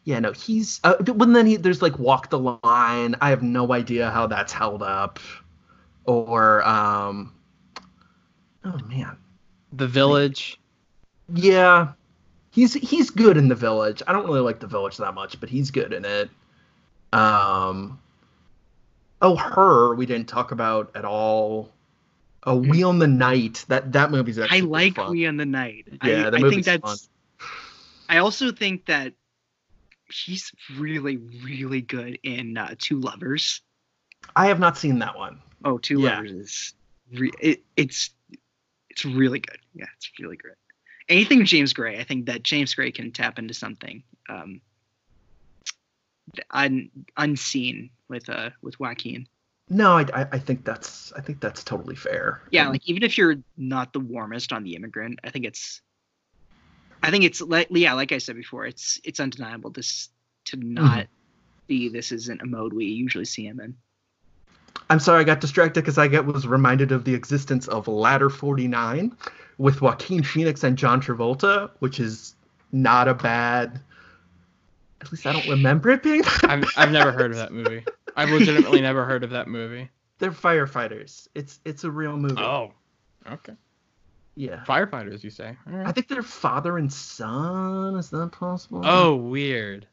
Yeah, 0.07 0.19
no, 0.19 0.31
he's. 0.31 0.79
Uh, 0.85 0.95
but 1.03 1.34
then 1.34 1.45
he, 1.45 1.57
there's 1.57 1.81
like 1.81 1.99
Walk 1.99 2.29
the 2.29 2.39
Line. 2.39 3.17
I 3.19 3.29
have 3.29 3.43
no 3.43 3.73
idea 3.73 4.09
how 4.09 4.25
that's 4.27 4.53
held 4.53 4.81
up. 4.81 5.19
Or, 6.05 6.65
um. 6.65 7.34
Oh 8.63 8.77
man. 8.88 9.17
The 9.73 9.85
Village. 9.85 10.61
Yeah, 11.34 11.91
he's 12.51 12.73
he's 12.73 13.09
good 13.09 13.35
in 13.35 13.49
the 13.49 13.55
Village. 13.55 14.01
I 14.07 14.13
don't 14.13 14.23
really 14.23 14.39
like 14.39 14.61
the 14.61 14.67
Village 14.67 14.95
that 14.95 15.13
much, 15.13 15.41
but 15.41 15.49
he's 15.49 15.71
good 15.71 15.91
in 15.91 16.05
it. 16.05 16.29
Um. 17.11 17.99
Oh, 19.21 19.35
her 19.35 19.93
we 19.93 20.05
didn't 20.05 20.29
talk 20.29 20.53
about 20.53 20.95
at 20.95 21.03
all. 21.03 21.69
Oh, 22.43 22.55
We 22.55 22.85
Own 22.85 22.99
the 22.99 23.07
Night. 23.07 23.65
That 23.67 23.91
that 23.91 24.09
movie's 24.09 24.39
actually 24.39 24.59
I 24.59 24.61
like 24.61 24.95
fun. 24.95 25.11
We 25.11 25.27
Own 25.27 25.35
the 25.35 25.45
Night. 25.45 25.85
Yeah, 26.01 26.27
I, 26.27 26.29
the 26.29 26.38
I 26.38 26.39
movie's 26.39 26.65
think 26.65 26.81
that's. 26.81 27.09
I 28.07 28.19
also 28.19 28.53
think 28.53 28.85
that 28.85 29.11
he's 30.11 30.51
really, 30.77 31.17
really 31.17 31.81
good 31.81 32.19
in 32.23 32.57
uh, 32.57 32.75
Two 32.77 32.99
Lovers. 32.99 33.61
I 34.35 34.47
have 34.47 34.59
not 34.59 34.77
seen 34.77 34.99
that 34.99 35.17
one. 35.17 35.39
Oh, 35.63 35.77
Two 35.77 36.01
Yeah. 36.01 36.15
Lovers 36.15 36.31
is 36.31 36.73
re- 37.13 37.31
it, 37.39 37.63
it's 37.75 38.11
it's 38.89 39.05
really 39.05 39.39
good. 39.39 39.59
Yeah, 39.73 39.85
it's 39.97 40.11
really 40.19 40.38
great. 40.38 40.55
Anything 41.09 41.45
James 41.45 41.73
Gray, 41.73 41.99
I 41.99 42.03
think 42.03 42.25
that 42.25 42.43
James 42.43 42.73
Gray 42.73 42.91
can 42.91 43.11
tap 43.11 43.39
into 43.39 43.53
something 43.53 44.03
um, 44.27 44.59
un, 46.51 46.89
unseen 47.15 47.89
with 48.09 48.29
uh 48.29 48.49
with 48.61 48.79
Joaquin. 48.79 49.27
No, 49.69 49.97
I, 49.97 50.05
I, 50.13 50.27
I 50.34 50.39
think 50.39 50.63
that's 50.63 51.11
I 51.13 51.21
think 51.21 51.39
that's 51.41 51.63
totally 51.63 51.95
fair. 51.95 52.41
Yeah, 52.51 52.69
like 52.69 52.88
even 52.88 53.03
if 53.03 53.17
you're 53.17 53.35
not 53.57 53.93
the 53.93 53.99
warmest 53.99 54.53
on 54.53 54.63
the 54.63 54.75
immigrant, 54.75 55.19
I 55.23 55.29
think 55.29 55.45
it's 55.45 55.81
I 57.03 57.11
think 57.11 57.24
it's 57.24 57.41
like 57.41 57.68
yeah, 57.72 57.94
like 57.94 58.11
I 58.11 58.18
said 58.18 58.36
before, 58.36 58.65
it's 58.65 58.99
it's 59.03 59.19
undeniable 59.19 59.69
this 59.69 60.10
to 60.45 60.57
not 60.57 60.99
mm-hmm. 60.99 61.11
be 61.68 61.90
this 61.90 62.11
isn't 62.11 62.41
a 62.41 62.45
mode 62.45 62.74
we 62.74 62.86
usually 62.86 63.26
see 63.26 63.45
him 63.45 63.60
in. 63.60 63.76
I'm 64.90 64.99
sorry 64.99 65.22
I 65.22 65.24
got 65.24 65.41
distracted 65.41 65.82
because 65.82 65.98
I 65.98 66.07
get 66.07 66.26
was 66.26 66.48
reminded 66.48 66.91
of 66.91 67.03
the 67.03 67.14
existence 67.14 67.68
of 67.68 67.88
Ladder 67.88 68.30
49 68.30 69.15
with 69.57 69.82
Joaquin 69.82 70.24
Phoenix 70.24 70.64
and 70.64 70.78
John 70.78 71.02
Travolta, 71.02 71.72
which 71.80 71.99
is 71.99 72.36
not 72.72 73.07
a 73.07 73.14
bad. 73.14 73.82
At 75.02 75.11
least 75.11 75.26
I 75.26 75.34
don't 75.34 75.48
remember 75.48 75.90
it 75.90 76.03
being. 76.03 76.24
I've 76.44 76.65
I've 76.78 76.91
never 76.91 77.11
heard 77.11 77.32
of 77.32 77.38
that 77.38 77.52
movie. 77.52 77.84
I've 78.15 78.30
legitimately 78.30 78.82
never 78.82 79.06
heard 79.06 79.24
of 79.24 79.32
that 79.32 79.48
movie. 79.48 79.90
They're 80.19 80.32
firefighters. 80.32 81.28
It's 81.36 81.60
it's 81.65 81.84
a 81.84 81.91
real 81.91 82.18
movie. 82.18 82.41
Oh. 82.41 82.74
Okay. 83.30 83.53
Yeah. 84.38 84.64
Firefighters, 84.68 85.23
you 85.23 85.31
say? 85.31 85.57
All 85.68 85.88
I 85.88 85.91
think 85.91 86.07
they're 86.07 86.22
father 86.22 86.77
and 86.77 86.93
son. 86.93 87.95
Is 87.95 88.11
that 88.11 88.31
possible? 88.31 88.84
Oh, 88.85 89.15
weird. 89.15 89.88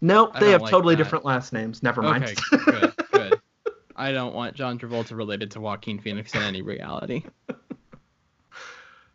Nope, 0.00 0.30
I 0.34 0.40
they 0.40 0.50
have 0.52 0.62
like 0.62 0.70
totally 0.70 0.94
that. 0.94 1.02
different 1.02 1.24
last 1.24 1.52
names. 1.52 1.82
Never 1.82 2.00
mind. 2.00 2.22
Okay, 2.24 2.34
good, 2.64 2.94
good. 3.12 3.40
I 3.96 4.12
don't 4.12 4.34
want 4.36 4.54
John 4.54 4.78
Travolta 4.78 5.16
related 5.16 5.50
to 5.52 5.60
Joaquin 5.60 5.98
Phoenix 5.98 6.32
in 6.34 6.42
any 6.42 6.62
reality. 6.62 7.24
Oh, 7.50 7.56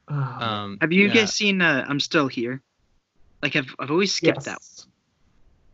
Um, 0.14 0.78
Have 0.82 0.91
you 0.91 1.07
yeah. 1.07 1.14
guys 1.14 1.34
seen 1.34 1.62
uh, 1.62 1.86
I'm 1.88 2.02
Still 2.02 2.28
Here? 2.28 2.62
Like 3.41 3.56
I've 3.56 3.74
I've 3.80 3.90
always 3.90 4.14
skipped 4.14 4.44
that. 4.44 4.57
yes. 4.60 4.88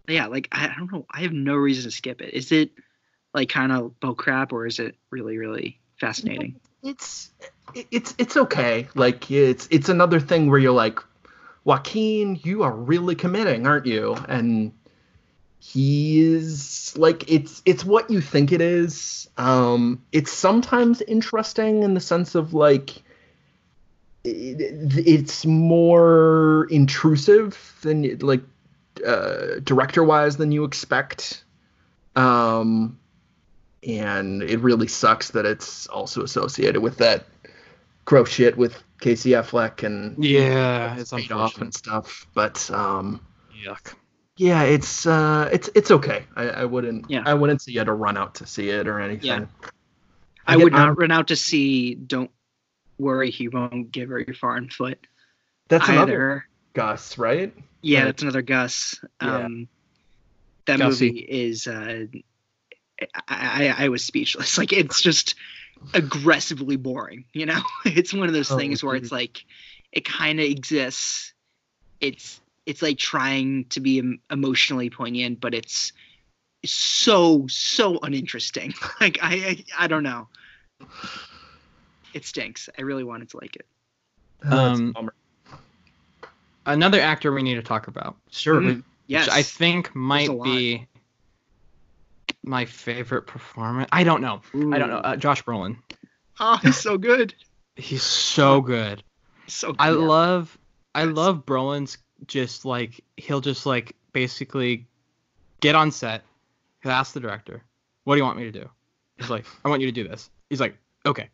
Yeah, 0.07 0.27
like 0.27 0.47
I, 0.51 0.65
I 0.67 0.75
don't 0.77 0.91
know. 0.91 1.05
I 1.09 1.21
have 1.21 1.33
no 1.33 1.55
reason 1.55 1.85
to 1.85 1.91
skip 1.91 2.21
it. 2.21 2.33
Is 2.35 2.51
it 2.51 2.69
like 3.33 3.49
kind 3.49 3.71
of 3.71 3.99
bull 3.99 4.13
crap 4.13 4.53
or 4.53 4.67
is 4.67 4.77
it 4.77 4.95
really 5.09 5.37
really 5.39 5.79
fascinating? 5.99 6.59
it's 6.83 7.31
it's 7.91 8.13
it's 8.17 8.37
okay. 8.37 8.87
Like 8.95 9.29
it's 9.31 9.67
it's 9.71 9.89
another 9.89 10.19
thing 10.19 10.49
where 10.49 10.59
you're 10.59 10.71
like, 10.71 10.99
Joaquin, 11.63 12.39
you 12.43 12.63
are 12.63 12.71
really 12.71 13.15
committing, 13.15 13.67
aren't 13.67 13.85
you? 13.85 14.15
And 14.27 14.73
he 15.59 16.21
is 16.21 16.97
like 16.97 17.31
it's 17.31 17.61
it's 17.65 17.85
what 17.85 18.09
you 18.09 18.21
think 18.21 18.51
it 18.51 18.61
is. 18.61 19.29
Um, 19.37 20.03
it's 20.11 20.31
sometimes 20.31 21.01
interesting 21.01 21.83
in 21.83 21.93
the 21.93 21.99
sense 21.99 22.35
of 22.35 22.53
like 22.53 22.97
it, 24.23 24.57
it's 25.07 25.45
more 25.45 26.67
intrusive 26.71 27.77
than 27.81 28.17
like 28.19 28.41
uh, 29.05 29.59
director 29.63 30.03
wise 30.03 30.37
than 30.37 30.51
you 30.51 30.63
expect. 30.63 31.43
Um, 32.15 32.99
and 33.87 34.43
it 34.43 34.59
really 34.59 34.87
sucks 34.87 35.31
that 35.31 35.45
it's 35.45 35.87
also 35.87 36.23
associated 36.23 36.81
with 36.81 36.97
that 36.97 37.25
gross 38.05 38.29
shit 38.29 38.57
with 38.57 38.81
Casey 38.99 39.31
Affleck 39.31 39.83
and 39.83 40.23
Yeah, 40.23 40.95
it's 40.97 41.11
paid 41.11 41.31
off 41.31 41.59
and 41.61 41.73
stuff. 41.73 42.27
But 42.33 42.69
um, 42.71 43.25
Yuck. 43.65 43.93
yeah, 44.37 44.63
it's 44.63 45.05
uh, 45.05 45.49
it's 45.51 45.69
it's 45.75 45.91
okay. 45.91 46.25
I, 46.35 46.49
I 46.49 46.65
wouldn't 46.65 47.09
Yeah. 47.09 47.23
I 47.25 47.33
wouldn't 47.33 47.61
say 47.61 47.71
you 47.71 47.79
had 47.79 47.85
to 47.87 47.93
run 47.93 48.17
out 48.17 48.35
to 48.35 48.45
see 48.45 48.69
it 48.69 48.87
or 48.87 48.99
anything. 48.99 49.25
Yeah. 49.27 49.45
I, 50.47 50.57
get- 50.57 50.63
would 50.63 50.73
not 50.73 50.87
I'm- 50.87 50.95
run 50.95 51.11
out 51.11 51.27
to 51.29 51.35
see. 51.35 51.95
Don't 51.95 52.31
worry, 52.97 53.31
he 53.31 53.47
won't 53.47 53.91
give 53.91 54.09
her 54.09 54.19
your 54.19 54.35
foreign 54.35 54.69
foot. 54.69 54.99
That's 55.67 55.87
either. 55.87 55.93
another 55.97 56.45
Gus, 56.73 57.17
right? 57.17 57.53
Yeah, 57.81 57.99
Right. 57.99 58.05
that's 58.05 58.21
another 58.23 58.41
Gus. 58.41 58.99
Yeah. 59.21 59.35
Um, 59.45 59.67
that 60.65 60.77
Gussie. 60.79 61.07
movie 61.09 61.19
is. 61.19 61.65
Uh, 61.67 62.05
I, 63.27 63.73
I 63.77 63.85
I 63.85 63.89
was 63.89 64.03
speechless. 64.03 64.57
Like 64.57 64.73
it's 64.73 65.01
just 65.01 65.35
aggressively 65.93 66.75
boring. 66.75 67.25
You 67.33 67.45
know, 67.45 67.61
it's 67.85 68.13
one 68.13 68.27
of 68.27 68.33
those 68.33 68.51
Oh, 68.51 68.57
things 68.57 68.83
where 68.83 68.95
it's 68.95 69.11
like 69.11 69.45
it 69.91 70.05
kind 70.05 70.39
of 70.39 70.45
exists. 70.45 71.33
It's 71.99 72.39
it's 72.65 72.81
like 72.81 72.97
trying 72.97 73.65
to 73.65 73.79
be 73.79 73.99
em- 73.99 74.21
emotionally 74.29 74.89
poignant, 74.89 75.41
but 75.41 75.53
it's 75.53 75.91
so 76.65 77.45
so 77.47 77.99
uninteresting. 77.99 78.73
like 79.01 79.19
I, 79.21 79.33
I 79.77 79.85
I 79.85 79.87
don't 79.87 80.03
know. 80.03 80.27
It 82.13 82.25
stinks. 82.25 82.69
I 82.77 82.81
really 82.81 83.03
wanted 83.03 83.29
to 83.29 83.37
like 83.37 83.55
it. 83.55 83.65
Um. 84.43 85.11
Another 86.65 86.99
actor 86.99 87.31
we 87.31 87.41
need 87.41 87.55
to 87.55 87.63
talk 87.63 87.87
about, 87.87 88.15
sure. 88.29 88.61
Mm. 88.61 88.83
Yes. 89.07 89.27
I 89.27 89.41
think 89.41 89.93
might 89.95 90.29
a 90.29 90.33
lot. 90.33 90.43
be 90.45 90.87
my 92.43 92.65
favorite 92.65 93.23
performance. 93.27 93.89
I 93.91 94.03
don't 94.03 94.21
know. 94.21 94.41
I 94.53 94.77
don't 94.79 94.89
know. 94.89 94.97
Uh, 94.97 95.15
Josh 95.15 95.43
Brolin. 95.43 95.77
Oh, 96.39 96.57
he's 96.57 96.77
so 96.77 96.97
good. 96.97 97.33
He's 97.75 98.03
so 98.03 98.61
good. 98.61 99.03
So 99.47 99.69
good. 99.73 99.77
I 99.79 99.89
love 99.89 100.57
I 100.95 101.03
Yes. 101.05 101.15
love 101.15 101.45
Brolin's 101.45 101.97
just 102.27 102.65
like 102.65 103.01
he'll 103.17 103.41
just 103.41 103.65
like 103.65 103.95
basically 104.13 104.87
get 105.59 105.75
on 105.75 105.91
set. 105.91 106.23
He'll 106.83 106.91
ask 106.91 107.13
the 107.13 107.19
director, 107.19 107.63
"What 108.05 108.15
do 108.15 108.19
you 108.19 108.23
want 108.25 108.37
me 108.37 108.43
to 108.45 108.51
do?" 108.51 108.69
He's 109.17 109.29
like, 109.29 109.45
"I 109.63 109.69
want 109.69 109.81
you 109.81 109.87
to 109.87 109.91
do 109.93 110.07
this." 110.07 110.29
He's 110.49 110.59
like, 110.59 110.77
"Okay." 111.05 111.29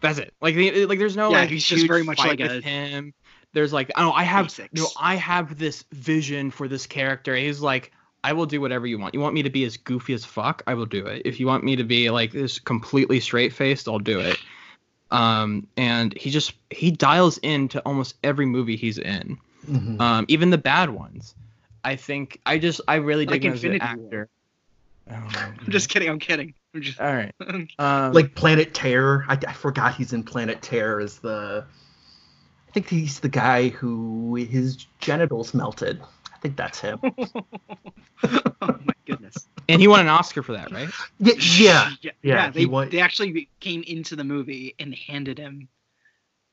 That's 0.00 0.18
it. 0.18 0.34
Like 0.40 0.54
the, 0.54 0.86
like 0.86 0.98
there's 0.98 1.16
no 1.16 1.30
Yeah, 1.30 1.40
like 1.40 1.50
he's 1.50 1.64
just 1.64 1.86
very 1.86 2.02
much 2.04 2.18
fight 2.18 2.38
like 2.38 2.40
a- 2.40 2.60
him. 2.60 3.14
There's 3.54 3.72
like 3.72 3.90
oh 3.96 4.10
I 4.12 4.24
have 4.24 4.46
Basics. 4.46 4.72
no 4.74 4.86
I 4.98 5.14
have 5.14 5.56
this 5.58 5.84
vision 5.92 6.50
for 6.50 6.68
this 6.68 6.86
character. 6.86 7.34
He's 7.34 7.60
like 7.60 7.92
I 8.24 8.32
will 8.32 8.46
do 8.46 8.58
whatever 8.60 8.86
you 8.86 8.98
want. 8.98 9.12
You 9.14 9.20
want 9.20 9.34
me 9.34 9.42
to 9.42 9.50
be 9.50 9.64
as 9.64 9.76
goofy 9.76 10.14
as 10.14 10.24
fuck? 10.24 10.62
I 10.66 10.72
will 10.72 10.86
do 10.86 11.06
it. 11.06 11.22
If 11.26 11.38
you 11.38 11.46
want 11.46 11.62
me 11.62 11.76
to 11.76 11.84
be 11.84 12.08
like 12.08 12.32
this 12.32 12.58
completely 12.58 13.20
straight 13.20 13.52
faced, 13.52 13.86
I'll 13.86 13.98
do 13.98 14.18
it. 14.18 14.38
Um, 15.10 15.66
and 15.76 16.16
he 16.16 16.30
just 16.30 16.54
he 16.70 16.90
dials 16.90 17.36
into 17.38 17.80
almost 17.80 18.16
every 18.24 18.46
movie 18.46 18.76
he's 18.76 18.98
in, 18.98 19.38
Mhm. 19.68 20.00
um, 20.00 20.24
even 20.28 20.48
the 20.50 20.58
bad 20.58 20.88
ones. 20.90 21.34
I 21.84 21.96
think 21.96 22.40
I 22.46 22.58
just 22.58 22.80
I 22.88 22.96
really 22.96 23.26
Like 23.26 23.42
dig 23.42 23.44
him 23.44 23.52
as 23.52 23.62
an 23.64 23.80
actor. 23.82 24.28
Oh, 25.10 25.14
I'm 25.36 25.70
just 25.70 25.90
kidding. 25.90 26.08
I'm 26.08 26.18
kidding. 26.18 26.54
I'm 26.74 26.80
just. 26.80 26.98
all 27.00 27.14
right. 27.14 27.34
Um, 27.78 28.12
like 28.12 28.34
Planet 28.34 28.72
Terror. 28.72 29.26
I, 29.28 29.38
I 29.46 29.52
forgot 29.52 29.94
he's 29.94 30.14
in 30.14 30.22
Planet 30.22 30.62
Terror 30.62 31.00
as 31.00 31.18
the. 31.18 31.66
I 32.68 32.72
think 32.72 32.88
he's 32.88 33.20
the 33.20 33.28
guy 33.28 33.68
who 33.68 34.34
his 34.36 34.86
genitals 34.98 35.52
melted. 35.52 36.00
I 36.44 36.48
think 36.48 36.56
that's 36.58 36.78
him. 36.80 37.00
oh 38.62 38.78
my 38.84 38.92
goodness. 39.06 39.48
and 39.66 39.80
he 39.80 39.88
won 39.88 40.00
an 40.00 40.08
Oscar 40.08 40.42
for 40.42 40.52
that, 40.52 40.70
right? 40.72 40.90
yeah, 41.18 41.32
yeah. 41.40 41.88
Yeah. 42.02 42.10
Yeah, 42.22 42.50
they, 42.50 42.60
he 42.60 42.66
wa- 42.66 42.84
they 42.84 43.00
actually 43.00 43.48
came 43.60 43.82
into 43.86 44.14
the 44.14 44.24
movie 44.24 44.74
and 44.78 44.94
handed 44.94 45.38
him 45.38 45.68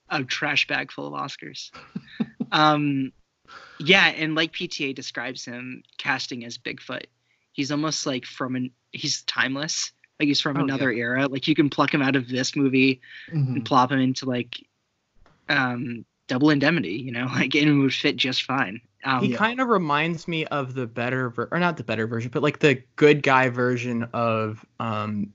a 0.10 0.24
trash 0.24 0.66
bag 0.68 0.92
full 0.94 1.08
of 1.08 1.14
Oscars. 1.22 1.72
um, 2.54 3.12
yeah, 3.80 4.08
and 4.08 4.34
like 4.34 4.54
PTA 4.54 4.96
describes 4.96 5.44
him 5.44 5.84
casting 5.98 6.46
as 6.46 6.58
Bigfoot, 6.58 7.06
he's 7.52 7.72
almost 7.72 8.06
like 8.06 8.24
from 8.26 8.56
an 8.56 8.72
he's 8.94 9.24
timeless. 9.24 9.92
Like 10.22 10.28
he's 10.28 10.40
from 10.40 10.56
Oh, 10.58 10.62
another 10.64 10.90
era. 10.92 11.28
Like 11.28 11.48
you 11.50 11.56
can 11.56 11.70
pluck 11.70 11.94
him 11.94 12.02
out 12.02 12.16
of 12.16 12.30
this 12.30 12.56
movie 12.56 13.02
Mhm. 13.30 13.56
and 13.56 13.66
plop 13.66 13.92
him 13.92 14.00
into 14.00 14.26
like 14.26 14.66
um 15.50 16.06
double 16.28 16.50
indemnity, 16.50 16.94
you 16.94 17.12
know, 17.12 17.26
like 17.34 17.56
and 17.56 17.68
it 17.70 17.74
would 17.74 17.94
fit 17.94 18.16
just 18.16 18.44
fine. 18.44 18.80
Um, 19.04 19.24
he 19.24 19.34
kind 19.34 19.60
of 19.60 19.68
reminds 19.68 20.28
me 20.28 20.46
of 20.46 20.74
the 20.74 20.86
better 20.88 21.30
ver- 21.30 21.50
or 21.52 21.60
not 21.60 21.78
the 21.78 21.84
better 21.84 22.08
version, 22.08 22.30
but 22.34 22.44
like 22.44 22.60
the 22.60 22.82
good 22.96 23.24
guy 23.24 23.50
version 23.50 24.08
of 24.14 24.66
um, 24.80 25.34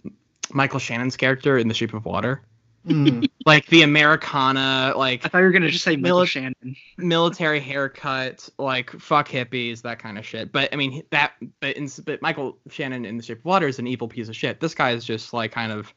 Michael 0.53 0.79
Shannon's 0.79 1.17
character 1.17 1.59
in 1.59 1.69
The 1.69 1.75
Shape 1.75 1.95
of 1.95 2.05
Water. 2.05 2.43
Mhm. 2.87 3.29
Like 3.47 3.67
the 3.69 3.83
Americana, 3.83 4.93
like 4.97 5.25
I 5.25 5.29
thought 5.29 5.39
you 5.39 5.45
were 5.45 5.53
gonna 5.53 5.71
just 5.71 5.85
say 5.85 5.95
Michael 5.97 6.23
Mili- 6.23 6.27
Shannon. 6.27 6.77
military 6.97 7.61
haircut, 7.61 8.49
like 8.59 8.91
fuck 8.91 9.29
hippies, 9.29 9.83
that 9.83 10.01
kind 10.01 10.19
of 10.19 10.27
shit. 10.27 10.51
But 10.51 10.73
I 10.73 10.77
mean 10.77 11.05
that, 11.11 11.35
but, 11.61 11.77
in, 11.77 11.89
but 12.05 12.21
Michael 12.23 12.59
Shannon 12.71 13.05
in 13.05 13.17
The 13.19 13.23
Shape 13.23 13.39
of 13.39 13.45
Water 13.45 13.69
is 13.69 13.79
an 13.79 13.87
evil 13.87 14.09
piece 14.09 14.29
of 14.29 14.35
shit. 14.35 14.59
This 14.59 14.75
guy 14.75 14.91
is 14.91 15.05
just 15.05 15.33
like 15.33 15.53
kind 15.53 15.71
of, 15.71 15.95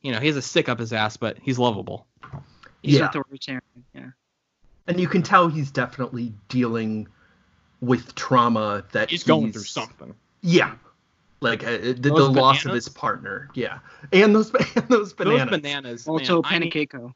you 0.00 0.10
know, 0.10 0.20
he 0.20 0.26
has 0.28 0.36
a 0.36 0.42
stick 0.42 0.70
up 0.70 0.78
his 0.78 0.94
ass, 0.94 1.18
but 1.18 1.36
he's 1.42 1.58
lovable. 1.58 2.06
He's 2.82 2.98
Yeah. 2.98 3.08
authoritarian. 3.08 3.62
Yeah. 3.94 4.06
And 4.86 5.00
you 5.00 5.08
can 5.08 5.22
tell 5.22 5.48
he's 5.48 5.70
definitely 5.70 6.32
dealing 6.48 7.08
with 7.80 8.14
trauma 8.14 8.84
that 8.92 9.10
he's, 9.10 9.22
he's 9.22 9.26
going 9.26 9.52
through 9.52 9.62
something. 9.62 10.14
Yeah, 10.42 10.74
like 11.40 11.64
uh, 11.64 11.78
the, 11.78 11.94
the 11.94 12.10
loss 12.10 12.64
of 12.64 12.72
his 12.72 12.88
partner. 12.88 13.50
Yeah, 13.54 13.78
and 14.12 14.34
those 14.34 14.52
and 14.76 14.88
those 14.88 15.12
bananas. 15.12 15.50
Those 15.50 15.60
bananas. 15.60 16.08
Also, 16.08 16.42
man, 16.42 16.52
I 16.52 16.58
mean, 16.58 16.70
Panicaco. 16.70 17.12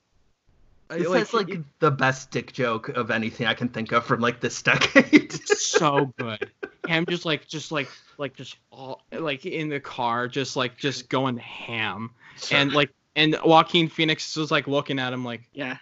This 0.91 1.09
like, 1.09 1.23
is 1.23 1.33
like 1.33 1.59
the 1.79 1.91
best 1.91 2.33
dick 2.33 2.53
joke 2.53 2.89
of 2.89 3.13
anything 3.13 3.47
I 3.47 3.55
can 3.55 3.69
think 3.69 3.93
of 3.93 4.05
from 4.05 4.21
like 4.21 4.41
this 4.41 4.61
decade. 4.61 5.33
so 5.47 6.13
good. 6.19 6.51
Him 6.89 7.07
just 7.07 7.25
like 7.25 7.47
just 7.47 7.71
like 7.71 7.89
like 8.19 8.35
just 8.35 8.57
all 8.73 9.03
like 9.13 9.47
in 9.47 9.69
the 9.69 9.79
car, 9.79 10.27
just 10.27 10.57
like 10.57 10.77
just 10.77 11.09
going 11.09 11.37
ham. 11.37 12.11
And 12.51 12.73
like 12.73 12.91
and 13.15 13.37
Joaquin 13.45 13.89
Phoenix 13.89 14.37
was 14.37 14.51
like 14.51 14.67
looking 14.67 14.99
at 14.99 15.13
him 15.13 15.25
like 15.25 15.43
Yeah. 15.53 15.77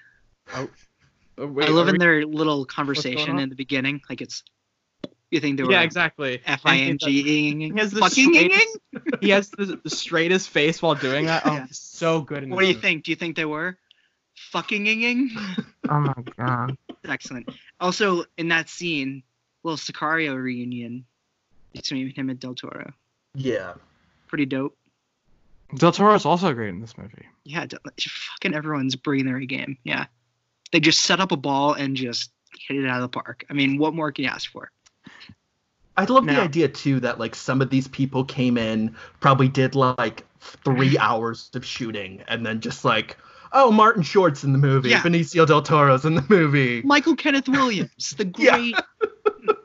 oh, 0.55 0.69
oh, 1.39 1.47
wait, 1.47 1.69
I 1.69 1.73
love 1.73 1.89
in 1.89 1.95
we- 1.95 1.99
their 1.99 2.27
little 2.27 2.65
conversation 2.65 3.39
in 3.39 3.49
the 3.49 3.55
beginning. 3.57 4.01
Like 4.09 4.21
it's 4.21 4.43
you 5.31 5.41
think 5.41 5.59
they 5.59 5.63
were 5.65 5.71
Yeah, 5.73 5.83
exactly. 5.83 6.41
F 6.47 6.63
I 6.65 6.79
N 6.79 6.99
G 6.99 7.23
He 7.23 7.79
has 7.79 7.91
the 7.93 8.01
fucking 8.01 8.33
straightest- 8.35 8.79
He 9.21 9.31
has 9.31 9.51
the, 9.51 9.79
the 9.83 9.91
straightest 9.91 10.49
face 10.49 10.81
while 10.81 10.95
doing 10.95 11.27
that. 11.27 11.43
Oh, 11.45 11.53
Yeah. 11.55 11.67
so 11.71 12.21
good. 12.23 12.45
In 12.45 12.51
What 12.51 12.61
do 12.61 12.67
this 12.67 12.77
you 12.77 12.81
think? 12.81 13.05
Do 13.05 13.11
you 13.13 13.17
think 13.17 13.37
they 13.37 13.45
were 13.45 13.77
fucking 14.35 14.87
ing 14.87 15.29
movie. 15.35 15.37
Oh 15.91 16.01
my 16.01 16.15
god. 16.37 16.77
Excellent. 17.07 17.49
Also, 17.81 18.25
in 18.37 18.49
that 18.49 18.69
scene, 18.69 19.23
little 19.65 19.77
Sicario 19.79 20.37
reunion 20.41 21.05
between 21.73 22.11
him 22.11 22.29
and 22.31 22.39
Del 22.39 22.55
Toro. 22.55 22.93
yeah, 23.35 23.75
Pretty 24.29 24.45
dope. 24.47 24.77
Del 25.75 25.93
Toro 25.93 26.15
is 26.15 26.25
also 26.27 26.53
great 26.55 26.69
in 26.71 26.81
this 26.81 26.97
movie. 26.99 27.27
Yeah, 27.45 27.67
fucking 28.01 28.55
everyone's 28.55 28.97
bringing 28.97 29.27
their 29.27 29.39
game. 29.41 29.77
Yeah. 29.85 30.07
They 30.73 30.81
just 30.81 31.01
set 31.01 31.21
up 31.21 31.33
a 31.33 31.37
ball 31.37 31.73
and 31.75 31.97
just 31.97 32.31
hit 32.67 32.77
it 32.77 32.89
out 32.89 32.97
of 32.97 33.03
the 33.03 33.09
park. 33.09 33.45
I 33.49 33.53
mean, 33.55 33.79
what 33.79 33.95
more 33.95 34.13
can 34.13 34.25
you 34.25 34.31
ask 34.31 34.51
for? 34.51 34.71
I 35.97 36.05
love 36.05 36.27
the 36.27 36.41
idea 36.41 36.69
too 36.69 37.01
that 37.01 37.19
like 37.19 37.35
some 37.35 37.61
of 37.61 37.71
these 37.71 37.89
people 37.89 38.25
came 38.25 38.57
in, 38.57 38.95
probably 39.21 39.49
did 39.49 39.75
like 39.75 40.25
three 40.41 40.97
hours 41.01 41.51
of 41.55 41.65
shooting, 41.65 42.23
and 42.29 42.47
then 42.47 42.61
just 42.61 42.85
like, 42.85 43.17
oh, 43.53 43.73
Martin 43.73 44.03
Short's 44.05 44.45
in 44.45 44.53
the 44.53 44.59
movie, 44.59 44.91
Yeah. 44.91 45.01
Benicio 45.01 45.45
del 45.47 45.63
Toro's 45.63 46.05
in 46.05 46.15
the 46.15 46.25
movie. 46.29 46.83
Michael 46.83 47.17
Kenneth 47.17 47.49
Williams, 47.49 48.15
the 48.17 48.25
Yeah. 48.39 48.57
great 48.59 48.75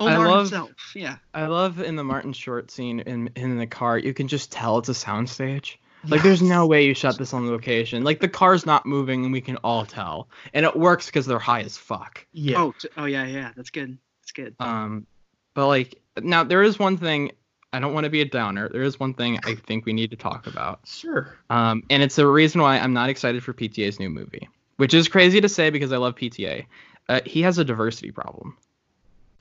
I 0.00 0.14
Omar 0.14 0.28
love- 0.28 0.38
himself. 0.46 0.70
Yeah. 0.94 1.16
I 1.34 1.46
love 1.46 1.80
in 1.80 1.96
the 1.96 2.04
Martin 2.04 2.32
Short 2.32 2.70
scene 2.70 3.00
in 3.00 3.30
in 3.36 3.58
the 3.58 3.66
car, 3.66 3.98
you 3.98 4.14
can 4.14 4.28
just 4.28 4.50
tell 4.52 4.78
it's 4.78 4.88
a 4.88 4.92
soundstage. 4.92 5.76
Like 6.08 6.22
there's 6.22 6.42
no 6.42 6.66
way 6.66 6.84
you 6.84 6.94
shot 6.94 7.18
this 7.18 7.32
on 7.32 7.48
location. 7.48 8.02
Like 8.02 8.20
the 8.20 8.28
car's 8.28 8.66
not 8.66 8.86
moving 8.86 9.24
and 9.24 9.32
we 9.32 9.40
can 9.40 9.56
all 9.58 9.86
tell. 9.86 10.28
And 10.52 10.66
it 10.66 10.76
works 10.76 11.06
because 11.06 11.26
they're 11.26 11.38
high 11.38 11.60
as 11.60 11.76
fuck. 11.76 12.26
Yeah. 12.32 12.60
Oh, 12.60 12.74
t- 12.78 12.88
oh 12.96 13.04
yeah, 13.04 13.26
yeah. 13.26 13.52
That's 13.56 13.70
good. 13.70 13.98
That's 14.20 14.32
good. 14.32 14.54
Um 14.58 15.06
but 15.54 15.68
like 15.68 16.00
now 16.20 16.44
there 16.44 16.62
is 16.62 16.78
one 16.78 16.96
thing 16.96 17.32
I 17.72 17.78
don't 17.78 17.94
want 17.94 18.04
to 18.04 18.10
be 18.10 18.20
a 18.20 18.26
downer. 18.26 18.68
There 18.68 18.82
is 18.82 18.98
one 19.00 19.14
thing 19.14 19.38
I 19.44 19.54
think 19.54 19.86
we 19.86 19.92
need 19.92 20.10
to 20.10 20.16
talk 20.16 20.46
about. 20.46 20.80
Sure. 20.84 21.36
Um 21.50 21.84
and 21.88 22.02
it's 22.02 22.16
the 22.16 22.26
reason 22.26 22.60
why 22.60 22.78
I'm 22.78 22.92
not 22.92 23.08
excited 23.08 23.42
for 23.44 23.52
PTA's 23.52 24.00
new 24.00 24.10
movie. 24.10 24.48
Which 24.76 24.94
is 24.94 25.08
crazy 25.08 25.40
to 25.40 25.48
say 25.48 25.70
because 25.70 25.92
I 25.92 25.98
love 25.98 26.16
PTA. 26.16 26.66
Uh, 27.08 27.20
he 27.24 27.42
has 27.42 27.58
a 27.58 27.64
diversity 27.64 28.10
problem. 28.10 28.56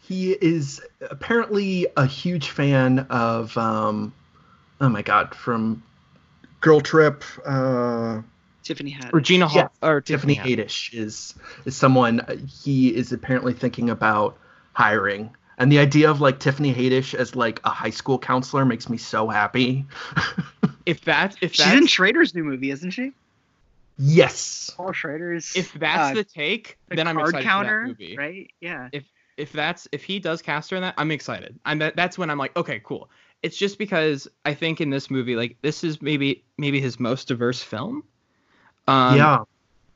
He 0.04 0.34
is 0.34 0.82
apparently 1.10 1.88
a 1.98 2.06
huge 2.06 2.50
fan 2.50 3.00
of 3.10 3.58
um 3.58 4.14
oh 4.80 4.90
my 4.90 5.02
god, 5.02 5.34
from 5.34 5.84
Girl 6.62 6.80
Trip, 6.82 7.24
uh 7.46 8.22
Tiffany 8.64 8.92
had 8.92 9.12
Regina 9.14 9.48
Hall 9.48 9.64
Yes, 9.64 9.70
or 9.82 10.02
Tiffany 10.02 10.36
Tiffany. 10.36 10.56
Haddish 10.58 10.94
is 10.94 11.34
is 11.66 11.76
someone 11.76 12.20
uh, 12.22 12.38
he 12.64 12.96
is 12.96 13.12
apparently 13.12 13.54
thinking 13.54 13.90
about 13.90 14.38
hiring. 14.74 15.36
And 15.58 15.72
the 15.72 15.80
idea 15.80 16.10
of 16.10 16.22
like 16.22 16.40
Tiffany 16.40 16.74
Haddish 16.74 17.14
as 17.14 17.36
like 17.36 17.60
a 17.64 17.70
high 17.70 17.90
school 17.90 18.18
counselor 18.18 18.66
makes 18.66 18.88
me 18.90 18.98
so 18.98 19.28
happy. 19.28 19.86
If 20.86 21.02
that 21.06 21.36
if 21.42 21.54
She's 21.54 21.66
that's 21.66 21.78
in 21.78 21.86
Schrader's 21.88 22.34
new 22.34 22.44
movie, 22.44 22.72
isn't 22.72 22.90
she? 22.92 23.12
yes. 23.98 24.72
Paul 24.76 24.94
Schrader's. 24.94 25.56
if 25.56 25.72
that's 25.74 26.12
uh, 26.12 26.14
the 26.16 26.24
take, 26.24 26.78
the 26.90 26.96
then 26.96 27.08
I'm 27.08 27.16
card 27.16 27.30
excited 27.30 27.46
counter, 27.46 27.82
for 27.84 27.88
that 27.94 28.00
movie. 28.00 28.18
right? 28.18 28.52
Yeah. 28.60 28.90
if 28.92 29.04
if 29.38 29.52
that's 29.52 29.88
if 29.92 30.04
he 30.04 30.20
does 30.20 30.42
cast 30.42 30.72
her 30.72 30.78
in 30.78 30.82
that, 30.84 30.96
I'm 30.98 31.12
excited. 31.12 31.60
I'm 31.66 31.80
that, 31.80 31.96
that's 31.96 32.18
when 32.18 32.30
I'm 32.30 32.38
like, 32.38 32.56
okay, 32.58 32.82
cool. 32.84 33.10
It's 33.44 33.58
just 33.58 33.78
because 33.78 34.28
I 34.46 34.54
think 34.54 34.82
in 34.82 34.90
this 34.90 35.10
movie, 35.10 35.36
like 35.36 35.58
this 35.62 35.84
is 35.84 36.02
maybe 36.02 36.44
maybe 36.58 36.80
his 36.82 37.00
most 37.00 37.28
diverse 37.28 37.62
film. 37.62 38.04
Um, 38.88 39.16
yeah. 39.18 39.44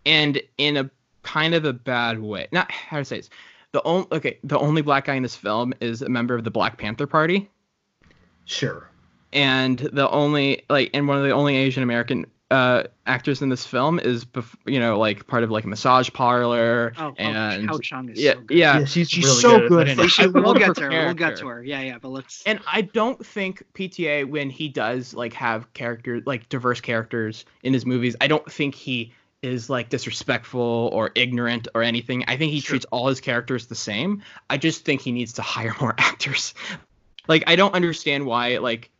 and 0.06 0.42
in 0.58 0.78
a 0.78 0.90
kind 1.24 1.56
of 1.56 1.66
a 1.66 1.74
bad 1.74 2.20
way. 2.22 2.48
Not 2.52 2.72
how 2.72 2.98
to 3.00 3.06
say 3.06 3.18
this. 3.18 3.30
The 3.72 3.82
only 3.84 4.08
okay, 4.12 4.38
the 4.44 4.58
only 4.60 4.82
black 4.82 5.06
guy 5.06 5.16
in 5.16 5.24
this 5.24 5.36
film 5.36 5.74
is 5.82 6.02
a 6.02 6.10
member 6.10 6.36
of 6.36 6.44
the 6.44 6.52
Black 6.52 6.78
Panther 6.78 7.08
Party, 7.08 7.50
Sure. 8.46 8.90
and 9.34 9.80
the 9.80 10.10
only 10.12 10.64
like, 10.70 10.92
and 10.94 11.08
one 11.08 11.18
of 11.18 11.24
the 11.24 11.32
only 11.32 11.56
Asian 11.58 11.84
American 11.84 12.26
uh 12.52 12.84
actors 13.08 13.42
in 13.42 13.50
this 13.50 13.66
film 13.66 13.98
is, 14.00 14.24
bef- 14.24 14.56
you 14.68 14.80
know, 14.80 15.00
like 15.00 15.26
part 15.26 15.44
of 15.44 15.50
like 15.52 15.64
a 15.64 15.68
massage 15.68 16.12
parlor, 16.14 16.94
Oh, 16.98 17.14
and 17.18 17.68
Hao 17.68 17.80
Chung 17.80 18.10
is 18.10 18.22
yeah, 18.22 18.34
so 18.34 18.42
good. 18.42 18.58
yeah, 18.58 18.80
Yeah, 18.80 18.86
she's 18.86 19.10
she's 19.10 19.26
really 19.26 19.42
so 19.42 19.68
good 19.68 19.88
at 19.90 19.98
good 19.98 20.06
this. 20.06 20.12
Should, 20.12 20.34
we'll 20.34 20.54
get 20.54 20.76
to 20.76 20.84
her. 20.84 20.90
We'll 20.90 21.14
get 21.16 21.38
to 21.38 21.48
her. 21.48 21.64
Yeah, 21.64 21.82
yeah, 21.82 21.98
but 22.00 22.10
let's. 22.10 22.44
And 22.46 22.60
I 22.72 22.82
don't 22.82 23.24
think 23.26 23.64
PTA 23.74 24.30
when 24.30 24.50
he 24.52 24.68
does 24.70 25.14
like 25.16 25.34
have 25.34 25.74
characters 25.74 26.24
like 26.26 26.48
diverse 26.50 26.82
characters 26.82 27.46
in 27.64 27.74
his 27.74 27.86
movies, 27.86 28.16
I 28.22 28.28
don't 28.28 28.50
think 28.52 28.76
he 28.76 29.14
is 29.42 29.70
like 29.70 29.90
disrespectful 29.90 30.90
or 30.94 31.12
ignorant 31.16 31.68
or 31.76 31.84
anything. 31.84 32.24
I 32.28 32.38
think 32.38 32.52
he 32.52 32.60
Sure. 32.62 32.74
treats 32.74 32.86
all 32.86 33.08
his 33.08 33.22
characters 33.22 33.68
the 33.68 33.76
same. 33.76 34.24
I 34.50 34.58
just 34.58 34.86
think 34.86 35.02
he 35.02 35.12
needs 35.12 35.34
to 35.34 35.42
hire 35.42 35.76
more 35.82 35.96
actors. 35.98 36.54
like 37.28 37.44
I 37.48 37.56
don't 37.56 37.74
understand 37.74 38.26
why 38.26 38.58
like 38.58 38.92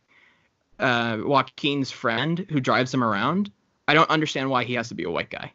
uh 0.78 1.18
Joaquin's 1.24 1.90
friend 1.90 2.46
who 2.50 2.60
drives 2.60 2.92
him 2.92 3.02
around, 3.04 3.50
I 3.88 3.94
don't 3.94 4.10
understand 4.10 4.50
why 4.50 4.64
he 4.64 4.74
has 4.74 4.88
to 4.88 4.94
be 4.94 5.04
a 5.04 5.10
white 5.10 5.30
guy. 5.30 5.52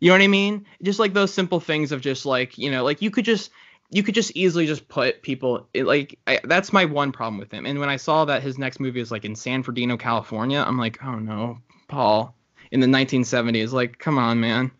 You 0.00 0.10
know 0.10 0.14
what 0.14 0.22
I 0.24 0.28
mean? 0.28 0.66
Just 0.82 0.98
like 0.98 1.14
those 1.14 1.32
simple 1.32 1.60
things 1.60 1.90
of 1.92 2.00
just 2.00 2.26
like, 2.26 2.58
you 2.58 2.70
know, 2.70 2.84
like 2.84 3.00
you 3.02 3.10
could 3.10 3.24
just 3.24 3.50
you 3.90 4.02
could 4.02 4.14
just 4.14 4.32
easily 4.34 4.66
just 4.66 4.88
put 4.88 5.22
people 5.22 5.68
it, 5.72 5.84
like 5.84 6.18
I, 6.26 6.40
that's 6.44 6.72
my 6.72 6.84
one 6.84 7.12
problem 7.12 7.38
with 7.38 7.52
him. 7.52 7.66
And 7.66 7.78
when 7.78 7.88
I 7.88 7.96
saw 7.96 8.24
that 8.24 8.42
his 8.42 8.58
next 8.58 8.80
movie 8.80 9.00
is 9.00 9.10
like 9.10 9.24
in 9.24 9.34
San 9.36 9.62
Fernando, 9.62 9.96
California, 9.96 10.62
I'm 10.66 10.78
like, 10.78 11.02
oh 11.04 11.18
no, 11.18 11.58
Paul, 11.88 12.34
in 12.70 12.80
the 12.80 12.86
1970s, 12.86 13.72
like, 13.72 13.98
come 13.98 14.18
on, 14.18 14.40
man, 14.40 14.70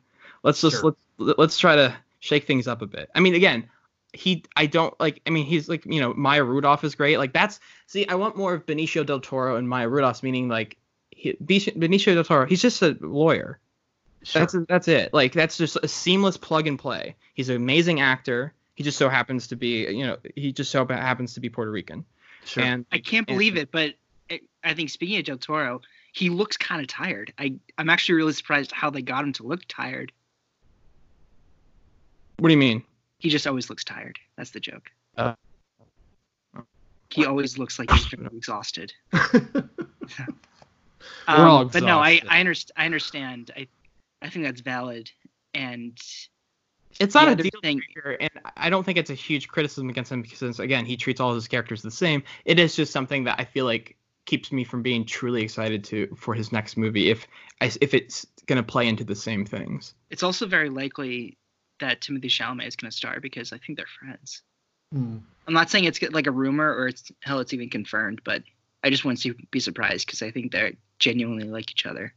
let's 0.43 0.61
just 0.61 0.81
Sure. 0.81 0.95
let's 1.19 1.39
let's 1.39 1.59
try 1.59 1.77
to 1.77 1.97
shake 2.19 2.47
things 2.47 2.67
up 2.67 2.83
a 2.83 2.87
bit. 2.87 3.09
I 3.15 3.21
mean, 3.21 3.35
again, 3.35 3.69
he 4.17 4.45
I 4.57 4.67
don't 4.67 4.99
like. 4.99 5.21
I 5.27 5.31
mean, 5.31 5.47
he's 5.47 5.69
like 5.69 5.85
you 5.85 6.01
know 6.01 6.15
Maya 6.15 6.43
Rudolph 6.43 6.85
is 6.85 6.95
great. 6.95 7.19
Like 7.19 7.33
that's 7.33 7.61
see, 7.87 8.07
I 8.09 8.15
want 8.15 8.37
more 8.37 8.55
of 8.55 8.67
Benicio 8.67 9.05
del 9.05 9.21
Toro 9.21 9.57
and 9.57 9.69
Maya 9.69 9.89
Rudolph, 9.89 10.23
meaning 10.23 10.49
like 10.49 10.77
he, 11.11 11.35
Benicio 11.35 12.15
del 12.15 12.25
Toro, 12.25 12.47
he's 12.47 12.63
just 12.63 12.83
a 12.83 12.97
lawyer. 13.01 13.59
Sure. 14.23 14.41
That's 14.41 14.57
that's 14.69 14.89
it. 14.89 15.15
Like 15.15 15.33
that's 15.33 15.57
just 15.57 15.77
a 15.83 15.89
seamless 15.89 16.37
plug 16.37 16.67
and 16.67 16.79
play. 16.79 17.15
He's 17.35 17.49
an 17.49 17.57
amazing 17.57 18.01
actor. 18.01 18.53
He 18.75 18.83
just 18.83 18.99
so 18.99 19.09
happens 19.09 19.47
to 19.49 19.57
be, 19.57 19.87
you 19.89 20.07
know, 20.07 20.17
he 20.35 20.53
just 20.53 20.71
so 20.71 20.87
happens 20.87 21.33
to 21.35 21.41
be 21.41 21.49
Puerto 21.49 21.71
Rican. 21.71 22.05
sure. 22.45 22.63
And 22.63 22.85
I 22.93 22.99
can't 22.99 23.29
and- 23.29 23.37
believe 23.37 23.57
it, 23.57 23.71
but 23.71 23.95
I- 24.31 24.41
I 24.65 24.75
think 24.75 24.91
speaking 24.91 25.19
of 25.19 25.25
Del 25.25 25.39
Toro, 25.39 25.81
he 26.13 26.29
looks 26.29 26.57
kind 26.57 26.81
of 26.81 26.89
tired. 26.89 27.33
I 27.39 27.55
I'm 27.79 27.89
actually 27.89 28.17
really 28.17 28.33
surprised 28.33 28.73
how 28.73 28.91
they 28.91 29.03
got 29.03 29.25
him 29.25 29.33
to 29.35 29.45
look 29.45 29.63
tired. 29.69 30.13
what 32.39 32.49
do 32.49 32.53
you 32.53 32.59
mean? 32.59 32.83
He 33.19 33.31
just 33.31 33.47
always 33.47 33.71
looks 33.71 33.85
tired. 33.85 34.19
That's 34.37 34.51
the 34.51 34.61
joke. 34.61 34.91
Uh. 35.17 35.35
he 37.11 37.25
always 37.25 37.59
looks 37.59 37.79
like 37.79 37.91
he's 37.91 38.13
exhausted. 38.33 38.93
We're 39.13 39.69
all 41.29 41.63
Um, 41.63 41.69
but 41.69 41.83
no, 41.83 41.99
I. 41.99 42.21
I, 42.29 42.43
underst- 42.43 42.71
I 42.77 42.87
understand. 42.87 43.51
I 43.57 43.67
I 44.23 44.31
think 44.31 44.45
that's 44.45 44.61
valid. 44.61 45.11
And 45.55 45.99
It's 47.01 47.15
not 47.15 47.29
a 47.29 47.37
deal 47.37 47.51
thing- 47.63 47.81
breaker, 47.95 48.17
and 48.21 48.31
I 48.57 48.71
don't 48.71 48.85
think 48.85 48.99
it's 48.99 49.11
a 49.11 49.15
huge 49.15 49.49
criticism 49.49 49.89
against 49.89 50.13
him 50.13 50.23
because 50.23 50.61
again, 50.61 50.85
he 50.85 50.97
treats 50.97 51.21
all 51.21 51.35
his 51.35 51.49
characters 51.49 51.83
the 51.83 51.91
same. 51.91 52.23
It 52.45 52.59
is 52.59 52.77
just 52.77 52.93
something 52.93 53.25
that 53.25 53.41
I 53.41 53.45
feel 53.45 53.65
like 53.65 53.97
keeps 54.27 54.51
me 54.53 54.65
from 54.65 54.83
being 54.83 55.05
truly 55.07 55.43
excited 55.43 55.85
to 55.85 56.09
for 56.17 56.35
his 56.35 56.53
next 56.53 56.77
movie 56.77 57.11
if 57.11 57.27
if 57.61 57.95
it's 57.95 58.27
gonna 58.47 58.63
play 58.63 58.89
into 58.89 59.05
the 59.05 59.15
same 59.15 59.47
things. 59.47 59.95
it's 60.11 60.23
also 60.23 60.47
very 60.47 60.69
likely 60.69 61.37
that 61.81 62.01
Timothée 62.01 62.25
Chalamet 62.25 62.67
is 62.67 62.77
going 62.77 62.91
to 62.91 62.97
star 62.97 63.21
because 63.21 63.53
I 63.53 63.59
think 63.59 63.79
they're 63.79 63.87
friends. 63.87 64.43
Hmm. 64.93 65.19
I'm 65.47 65.55
not 65.55 65.71
saying 65.71 65.85
it's 65.85 66.03
like 66.03 66.27
a 66.27 66.33
rumor 66.33 66.75
or 66.75 66.89
it's 66.89 67.11
hell, 67.23 67.41
it's 67.41 67.53
even 67.53 67.71
confirmed, 67.71 68.21
but 68.25 68.43
I 68.83 68.91
just 68.91 69.05
wouldn't 69.05 69.21
see- 69.21 69.35
be 69.51 69.61
surprised 69.61 70.07
because 70.07 70.23
I 70.23 70.31
think 70.31 70.53
they're 70.53 70.73
genuinely 70.99 71.45
like 71.45 71.71
each 71.71 71.87
other. 71.87 72.13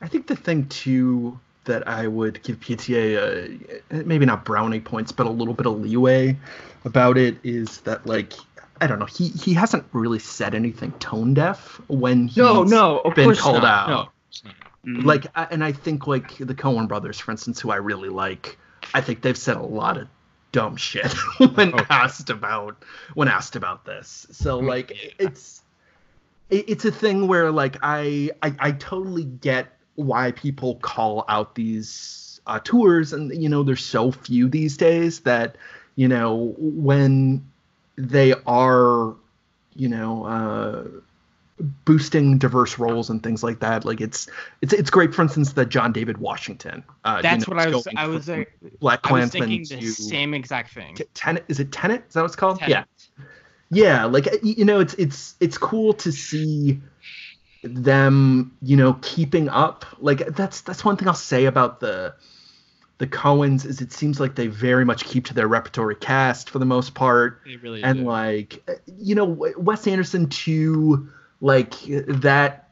I 0.00 0.08
think 0.08 0.26
the 0.26 0.36
thing 0.36 0.66
too 0.68 1.38
that 1.64 1.88
I 1.88 2.06
would 2.06 2.42
give 2.42 2.60
PTA 2.60 3.82
uh, 3.90 4.02
maybe 4.04 4.26
not 4.26 4.44
brownie 4.44 4.80
points, 4.80 5.12
but 5.12 5.26
a 5.26 5.30
little 5.30 5.54
bit 5.54 5.66
of 5.66 5.80
leeway 5.80 6.36
about 6.84 7.16
it 7.16 7.38
is 7.42 7.80
that 7.82 8.06
like 8.06 8.34
I 8.80 8.86
don't 8.86 8.98
know 8.98 9.06
he 9.06 9.28
he 9.28 9.54
hasn't 9.54 9.84
really 9.92 10.18
said 10.18 10.54
anything 10.54 10.92
tone 10.92 11.34
deaf 11.34 11.80
when 11.88 12.28
he's 12.28 12.36
no, 12.36 12.98
of 12.98 13.14
been 13.14 13.24
course 13.24 13.40
called 13.40 13.62
not. 13.62 13.88
out. 13.88 14.12
No. 14.44 14.50
Mm. 14.86 15.04
like 15.04 15.26
I- 15.34 15.48
and 15.50 15.64
I 15.64 15.72
think 15.72 16.06
like 16.06 16.36
the 16.38 16.54
Coen 16.54 16.88
brothers, 16.88 17.18
for 17.18 17.30
instance, 17.30 17.60
who 17.60 17.70
I 17.70 17.76
really 17.76 18.08
like, 18.10 18.58
I 18.92 19.00
think 19.00 19.22
they've 19.22 19.36
said 19.36 19.56
a 19.56 19.62
lot 19.62 19.96
of 19.96 20.08
dumb 20.52 20.76
shit 20.76 21.12
when 21.54 21.74
Okay. 21.74 21.86
asked 21.90 22.30
about 22.30 22.84
when 23.14 23.28
asked 23.28 23.56
about 23.56 23.84
this. 23.84 24.26
So 24.30 24.60
Mm, 24.60 24.68
like 24.68 24.90
yeah. 24.90 25.10
it's 25.18 25.62
it, 26.50 26.68
it's 26.68 26.84
a 26.84 26.92
thing 26.92 27.26
where 27.28 27.50
like 27.50 27.76
I, 27.82 28.30
I 28.42 28.54
I 28.58 28.72
totally 28.72 29.24
get 29.24 29.68
why 29.96 30.32
people 30.32 30.76
call 30.76 31.24
out 31.28 31.54
these 31.54 32.40
uh, 32.46 32.58
tours, 32.62 33.12
and 33.12 33.32
you 33.42 33.48
know 33.48 33.62
there's 33.62 33.84
so 33.84 34.10
few 34.12 34.48
these 34.48 34.76
days 34.76 35.20
that 35.20 35.56
you 35.96 36.08
know 36.08 36.54
when 36.58 37.50
they 37.96 38.34
are 38.46 39.14
you 39.76 39.88
know 39.88 40.24
uh 40.24 40.84
boosting 41.84 42.36
diverse 42.38 42.78
roles 42.80 43.10
and 43.10 43.22
things 43.22 43.44
like 43.44 43.60
that 43.60 43.84
like 43.84 44.00
it's 44.00 44.28
it's 44.60 44.72
it's 44.72 44.90
great 44.90 45.14
for 45.14 45.22
instance 45.22 45.52
that 45.52 45.68
john 45.68 45.92
david 45.92 46.18
washington 46.18 46.82
uh 47.04 47.16
you 47.18 47.22
That's 47.22 47.46
know, 47.46 47.54
what 47.54 47.66
I 47.66 47.70
was. 47.70 47.86
I 47.96 48.06
was. 48.08 48.24
from 48.26 48.40
Uh, 48.40 48.68
black 48.80 49.00
I 49.04 49.12
was 49.12 49.30
klansman 49.30 49.48
thinking 49.48 49.78
the 49.78 49.86
to 49.86 49.92
same 49.92 50.34
exact 50.34 50.74
thing. 50.74 50.96
T- 50.96 51.04
Tenet 51.14 51.44
is 51.46 51.60
it 51.60 51.70
Tenet? 51.70 52.04
Is 52.08 52.14
that 52.14 52.22
what 52.22 52.26
it's 52.26 52.36
called? 52.36 52.58
Tenet. 52.58 52.86
Yeah, 53.20 53.24
yeah. 53.70 54.04
Like 54.04 54.28
you 54.42 54.64
know, 54.64 54.80
it's 54.80 54.94
it's 54.94 55.36
it's 55.38 55.56
cool 55.56 55.94
to 55.94 56.10
see 56.10 56.80
them, 57.62 58.56
you 58.60 58.76
know, 58.76 58.98
keeping 59.00 59.48
up. 59.48 59.86
Like 60.00 60.26
that's 60.34 60.60
that's 60.62 60.84
one 60.84 60.96
thing 60.96 61.06
I'll 61.08 61.14
say 61.14 61.44
about 61.44 61.78
the 61.80 62.14
the 62.98 63.06
Coens 63.06 63.64
is 63.64 63.80
it 63.80 63.92
seems 63.92 64.20
like 64.20 64.34
they 64.34 64.46
very 64.46 64.84
much 64.84 65.04
keep 65.04 65.24
to 65.26 65.34
their 65.34 65.48
repertory 65.48 65.96
cast 65.96 66.50
for 66.50 66.58
the 66.58 66.66
most 66.66 66.94
part, 66.94 67.40
They 67.44 67.56
really 67.56 67.82
and 67.82 68.00
do. 68.00 68.04
like 68.04 68.68
you 68.86 69.14
know, 69.14 69.24
Wes 69.56 69.86
Anderson 69.86 70.28
too, 70.28 71.08
like 71.44 71.74
that. 72.08 72.70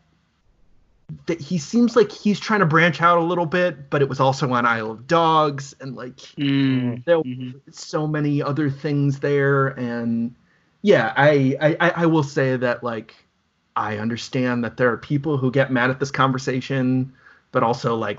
That 1.26 1.40
he 1.40 1.58
seems 1.58 1.94
like 1.94 2.10
he's 2.10 2.40
trying 2.40 2.60
to 2.60 2.66
branch 2.66 3.02
out 3.02 3.18
a 3.18 3.22
little 3.22 3.46
bit, 3.46 3.90
but 3.90 4.00
it 4.02 4.08
was 4.08 4.18
also 4.20 4.50
on 4.52 4.64
Isle 4.66 4.90
of 4.92 5.06
Dogs, 5.06 5.74
and 5.80 5.94
like 5.94 6.20
Mm, 6.38 7.04
there 7.04 7.22
mhm. 7.24 7.60
so 7.70 8.06
many 8.06 8.42
other 8.42 8.70
things 8.70 9.20
there 9.20 9.68
and 9.68 10.34
yeah 10.82 11.12
I, 11.16 11.56
I 11.60 11.90
I- 12.02 12.06
will 12.06 12.22
say 12.24 12.56
that 12.56 12.84
like 12.84 13.14
i 13.76 13.98
understand 13.98 14.64
that 14.64 14.76
there 14.78 14.90
are 14.92 14.98
people 14.98 15.38
who 15.38 15.50
get 15.50 15.72
mad 15.72 15.90
at 15.90 16.00
this 16.00 16.10
conversation 16.10 17.12
but 17.52 17.62
also 17.62 17.96
like 17.96 18.18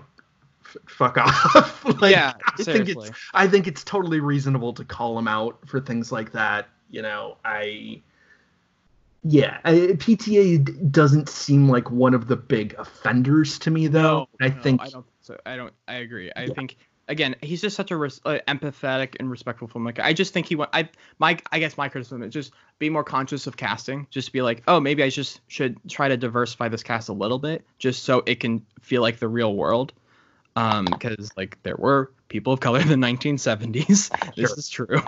f- 0.66 0.78
fuck 0.88 1.18
off 1.20 1.86
like 2.02 2.18
yeah, 2.18 2.34
i 2.60 2.64
think 2.64 2.90
it's 2.90 3.12
i 3.34 3.48
think 3.48 3.68
it's 3.68 3.84
totally 3.84 4.20
reasonable 4.22 4.74
to 4.74 4.86
call 4.86 5.18
him 5.20 5.28
out 5.28 5.60
for 5.68 5.80
things 5.82 6.12
like 6.12 6.32
that 6.34 6.70
you 6.90 7.02
know 7.02 7.38
i 7.46 8.02
yeah 9.24 9.60
I, 9.64 9.74
pta 9.96 10.92
doesn't 10.92 11.30
seem 11.30 11.70
like 11.70 11.90
one 11.90 12.14
of 12.14 12.28
the 12.28 12.36
big 12.36 12.76
offenders 12.78 13.58
to 13.60 13.72
me 13.72 13.88
though 13.88 14.28
i 14.42 14.50
no, 14.50 14.62
think 14.62 14.82
I 14.82 14.90
don't. 14.90 15.06
So 15.24 15.38
I 15.46 15.56
don't. 15.56 15.74
I 15.88 15.96
agree. 15.96 16.32
I 16.36 16.44
Yeah. 16.44 16.54
think 16.54 16.78
again, 17.08 17.36
he's 17.42 17.62
just 17.62 17.76
such 17.76 17.92
a 17.92 17.98
res- 17.98 18.22
uh, 18.26 18.40
empathetic 18.48 19.16
and 19.20 19.32
respectful 19.32 19.68
filmmaker. 19.68 20.02
I 20.02 20.14
just 20.14 20.34
think 20.34 20.48
he 20.48 20.56
went. 20.56 20.70
I 20.74 20.90
my 21.18 21.38
I 21.52 21.60
guess 21.60 21.78
my 21.78 21.90
criticism 21.90 22.24
is 22.24 22.34
just 22.34 22.52
be 22.78 22.90
more 22.90 23.04
conscious 23.04 23.48
of 23.48 23.56
casting. 23.58 24.06
Just 24.10 24.34
be 24.34 24.42
like, 24.42 24.64
oh, 24.68 24.80
maybe 24.80 25.02
I 25.02 25.10
just 25.10 25.40
should 25.48 25.78
try 25.90 26.10
to 26.10 26.18
diversify 26.18 26.68
this 26.68 26.84
cast 26.84 27.08
a 27.10 27.14
little 27.14 27.40
bit, 27.40 27.66
just 27.80 28.04
so 28.04 28.24
it 28.26 28.42
can 28.42 28.66
feel 28.82 29.02
like 29.02 29.20
the 29.20 29.30
real 29.30 29.56
world. 29.56 29.94
Um, 30.56 30.86
because 30.86 31.32
like 31.38 31.58
there 31.64 31.78
were 31.78 32.12
people 32.34 32.52
of 32.52 32.60
color 32.60 32.82
in 32.82 32.90
the 32.90 32.96
1970s. 32.96 34.10
this 34.36 34.50
Sure. 34.50 34.58
is 34.58 34.68
true. 34.70 35.02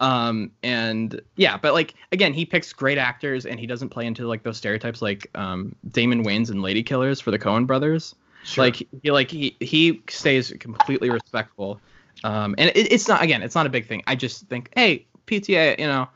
Um, 0.00 0.50
and 0.62 1.20
yeah, 1.36 1.56
but 1.58 1.74
like 1.74 1.94
again, 2.12 2.32
he 2.32 2.46
picks 2.46 2.72
great 2.72 2.96
actors 2.96 3.44
and 3.44 3.60
he 3.60 3.66
doesn't 3.66 3.90
play 3.90 4.06
into 4.06 4.26
like 4.26 4.42
those 4.44 4.56
stereotypes 4.56 5.02
like 5.02 5.28
um 5.34 5.74
Damon 5.90 6.24
Wayans 6.24 6.50
and 6.50 6.62
Lady 6.62 6.82
Killers 6.82 7.20
for 7.20 7.30
the 7.30 7.38
Coen 7.38 7.66
brothers 7.66 8.14
Sure. 8.44 8.64
like 8.64 8.76
he 9.02 9.10
like 9.10 9.30
he 9.30 9.56
he 9.60 10.00
stays 10.08 10.54
completely 10.60 11.10
respectful 11.10 11.80
um 12.24 12.54
and 12.56 12.70
it, 12.70 12.92
it's 12.92 13.08
not 13.08 13.20
again 13.20 13.42
it's 13.42 13.54
not 13.56 13.66
a 13.66 13.68
big 13.68 13.86
thing 13.86 14.00
i 14.06 14.14
just 14.14 14.46
think 14.48 14.70
hey 14.76 15.04
pta 15.26 15.76
you 15.78 15.86
know 15.86 16.08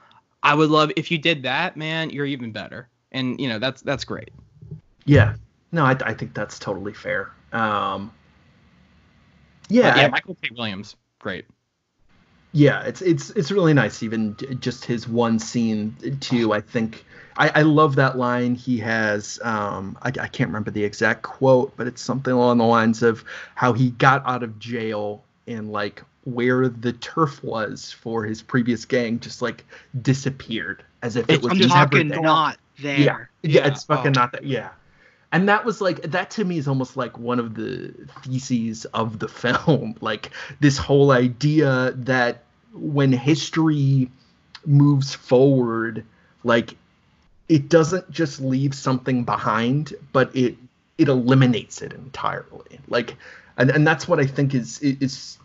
i 0.42 0.54
would 0.54 0.70
love 0.70 0.92
if 0.96 1.10
you 1.10 1.18
did 1.18 1.42
that 1.42 1.76
man 1.76 2.10
you're 2.10 2.24
even 2.24 2.52
better 2.52 2.88
and 3.10 3.40
you 3.40 3.48
know 3.48 3.58
that's 3.58 3.82
that's 3.82 4.04
great 4.04 4.30
Yeah. 5.04 5.34
No, 5.72 5.84
I, 5.84 5.96
I 6.04 6.14
think 6.14 6.32
that's 6.34 6.58
totally 6.58 6.92
fair. 6.94 7.30
Um, 7.52 8.12
yeah, 9.72 9.90
But 9.90 9.96
yeah 9.96 10.06
I- 10.06 10.10
michael 10.10 10.36
k 10.40 10.48
williams 10.56 10.96
great 11.18 11.46
yeah, 12.54 12.82
it's 12.82 13.00
it's 13.00 13.30
it's 13.30 13.50
really 13.50 13.72
nice. 13.72 14.02
Even 14.02 14.36
just 14.60 14.84
his 14.84 15.08
one 15.08 15.38
scene 15.38 15.96
too. 16.20 16.52
I 16.52 16.60
think 16.60 17.04
I, 17.38 17.48
I 17.54 17.62
love 17.62 17.94
that 17.96 18.18
line. 18.18 18.54
He 18.54 18.76
has 18.78 19.40
um, 19.42 19.96
I, 20.02 20.08
I 20.08 20.28
can't 20.28 20.48
remember 20.50 20.70
the 20.70 20.84
exact 20.84 21.22
quote, 21.22 21.74
but 21.78 21.86
it's 21.86 22.02
something 22.02 22.32
along 22.32 22.58
the 22.58 22.64
lines 22.66 23.02
of 23.02 23.24
how 23.54 23.72
he 23.72 23.90
got 23.92 24.22
out 24.26 24.42
of 24.42 24.58
jail 24.58 25.24
and 25.46 25.72
like 25.72 26.02
where 26.24 26.68
the 26.68 26.92
turf 26.92 27.42
was 27.42 27.90
for 27.90 28.22
his 28.24 28.42
previous 28.42 28.84
gang 28.84 29.18
just 29.18 29.40
like 29.40 29.64
disappeared 30.02 30.84
as 31.02 31.16
if 31.16 31.24
it 31.30 31.36
It's, 31.36 31.42
was 31.42 31.52
I'm 31.52 31.58
never 31.58 31.70
talking 31.70 32.08
there. 32.08 32.20
not 32.20 32.58
there. 32.78 32.98
Yeah, 32.98 33.18
yeah, 33.42 33.60
Yeah, 33.62 33.66
it's 33.68 33.84
fucking 33.84 34.08
oh. 34.14 34.20
not 34.20 34.32
that. 34.32 34.44
Yeah, 34.44 34.68
and 35.32 35.48
that 35.48 35.64
was 35.64 35.80
like 35.80 36.02
that 36.02 36.30
to 36.32 36.44
me 36.44 36.58
is 36.58 36.68
almost 36.68 36.96
like 36.96 37.18
one 37.18 37.38
of 37.38 37.54
the 37.54 37.92
theses 38.22 38.84
of 38.86 39.18
the 39.18 39.28
film, 39.42 39.96
like 40.00 40.30
this 40.60 40.76
whole 40.76 41.10
idea 41.10 41.92
that 41.96 42.44
when 42.74 43.12
history 43.12 44.10
moves 44.66 45.14
forward, 45.14 46.04
like 46.44 46.76
it 47.48 47.68
doesn't 47.68 48.10
just 48.10 48.40
leave 48.40 48.74
something 48.74 49.24
behind, 49.24 49.94
but 50.12 50.34
it 50.36 50.56
it 50.98 51.08
eliminates 51.08 51.80
it 51.82 51.94
entirely. 51.94 52.78
Like, 52.88 53.16
and 53.56 53.70
and 53.70 53.86
that's 53.86 54.06
what 54.06 54.20
I 54.20 54.26
think 54.26 54.54
is 54.54 54.80
is 54.80 55.38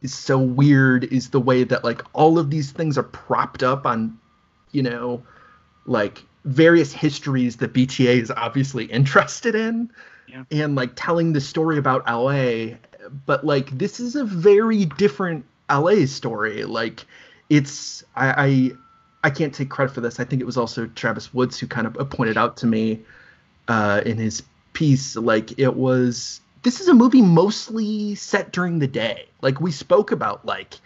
is 0.00 0.14
so 0.14 0.38
weird 0.38 1.04
is 1.04 1.30
the 1.30 1.40
way 1.40 1.64
that 1.64 1.82
like 1.82 2.02
all 2.12 2.38
of 2.38 2.50
these 2.50 2.70
things 2.70 2.96
are 2.98 3.02
propped 3.02 3.62
up 3.62 3.84
on, 3.84 4.16
you 4.70 4.82
know, 4.82 5.22
like 5.86 6.22
various 6.44 6.92
histories 6.92 7.56
that 7.56 7.72
PTA 7.72 8.20
is 8.20 8.30
obviously 8.30 8.84
interested 9.00 9.54
in 9.54 9.90
Yeah. 10.26 10.44
and 10.50 10.74
like 10.74 10.92
telling 10.96 11.32
the 11.32 11.40
story 11.40 11.78
about 11.78 12.04
LA 12.06 12.76
but 13.26 13.44
like 13.44 13.70
this 13.76 14.00
is 14.00 14.16
a 14.16 14.24
very 14.24 14.86
different 14.86 15.44
LA 15.70 16.06
story. 16.06 16.64
Like 16.64 17.04
it's 17.50 18.04
I, 18.16 18.46
I 18.46 18.70
I 19.24 19.30
can't 19.30 19.54
take 19.54 19.70
credit 19.70 19.94
for 19.94 20.00
this. 20.00 20.20
I 20.20 20.24
think 20.24 20.42
it 20.42 20.44
was 20.44 20.56
also 20.56 20.86
Travis 20.94 21.32
Woods 21.32 21.58
who 21.58 21.66
kind 21.66 21.86
of 21.86 22.10
pointed 22.10 22.36
out 22.36 22.56
to 22.58 22.66
me 22.66 23.00
uh 23.68 24.02
in 24.04 24.18
his 24.18 24.42
piece 24.72 25.16
like 25.16 25.58
it 25.58 25.76
was 25.76 26.40
this 26.62 26.80
is 26.80 26.88
a 26.88 26.94
movie 26.94 27.22
mostly 27.22 28.14
set 28.14 28.52
during 28.52 28.78
the 28.78 28.86
day. 28.86 29.26
Like 29.42 29.60
we 29.60 29.70
spoke 29.70 30.12
about 30.12 30.44
like 30.46 30.80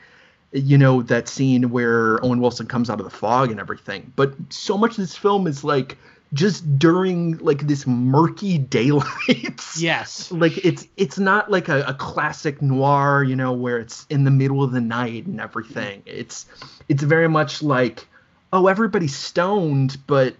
you 0.52 0.78
know 0.78 1.02
that 1.02 1.28
scene 1.28 1.70
where 1.70 2.24
Owen 2.24 2.40
Wilson 2.40 2.66
comes 2.66 2.88
out 2.88 3.00
of 3.00 3.04
the 3.04 3.16
fog 3.16 3.50
and 3.50 3.60
everything. 3.60 4.12
But 4.16 4.34
so 4.48 4.78
much 4.78 4.92
of 4.92 4.96
this 4.98 5.16
film 5.16 5.46
is 5.46 5.62
like 5.62 5.98
just 6.32 6.78
during 6.78 7.38
like 7.38 7.66
this 7.66 7.86
murky 7.86 8.58
daylight. 8.58 9.62
Yes. 9.76 10.30
like 10.30 10.64
it's 10.64 10.86
it's 10.96 11.18
not 11.18 11.50
like 11.50 11.68
a, 11.68 11.82
a 11.82 11.94
classic 11.94 12.62
noir, 12.62 13.22
you 13.22 13.36
know, 13.36 13.52
where 13.52 13.78
it's 13.78 14.06
in 14.10 14.24
the 14.24 14.30
middle 14.30 14.62
of 14.62 14.72
the 14.72 14.80
night 14.80 15.26
and 15.26 15.40
everything. 15.40 16.02
It's 16.06 16.46
it's 16.88 17.02
very 17.02 17.28
much 17.28 17.62
like, 17.62 18.06
oh, 18.52 18.66
everybody's 18.66 19.14
stoned, 19.14 19.98
but 20.06 20.34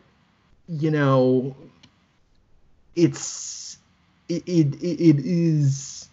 you 0.68 0.90
know, 0.90 1.54
it's 2.96 3.78
it 4.28 4.42
it, 4.46 4.74
it 4.82 5.18
is 5.24 6.08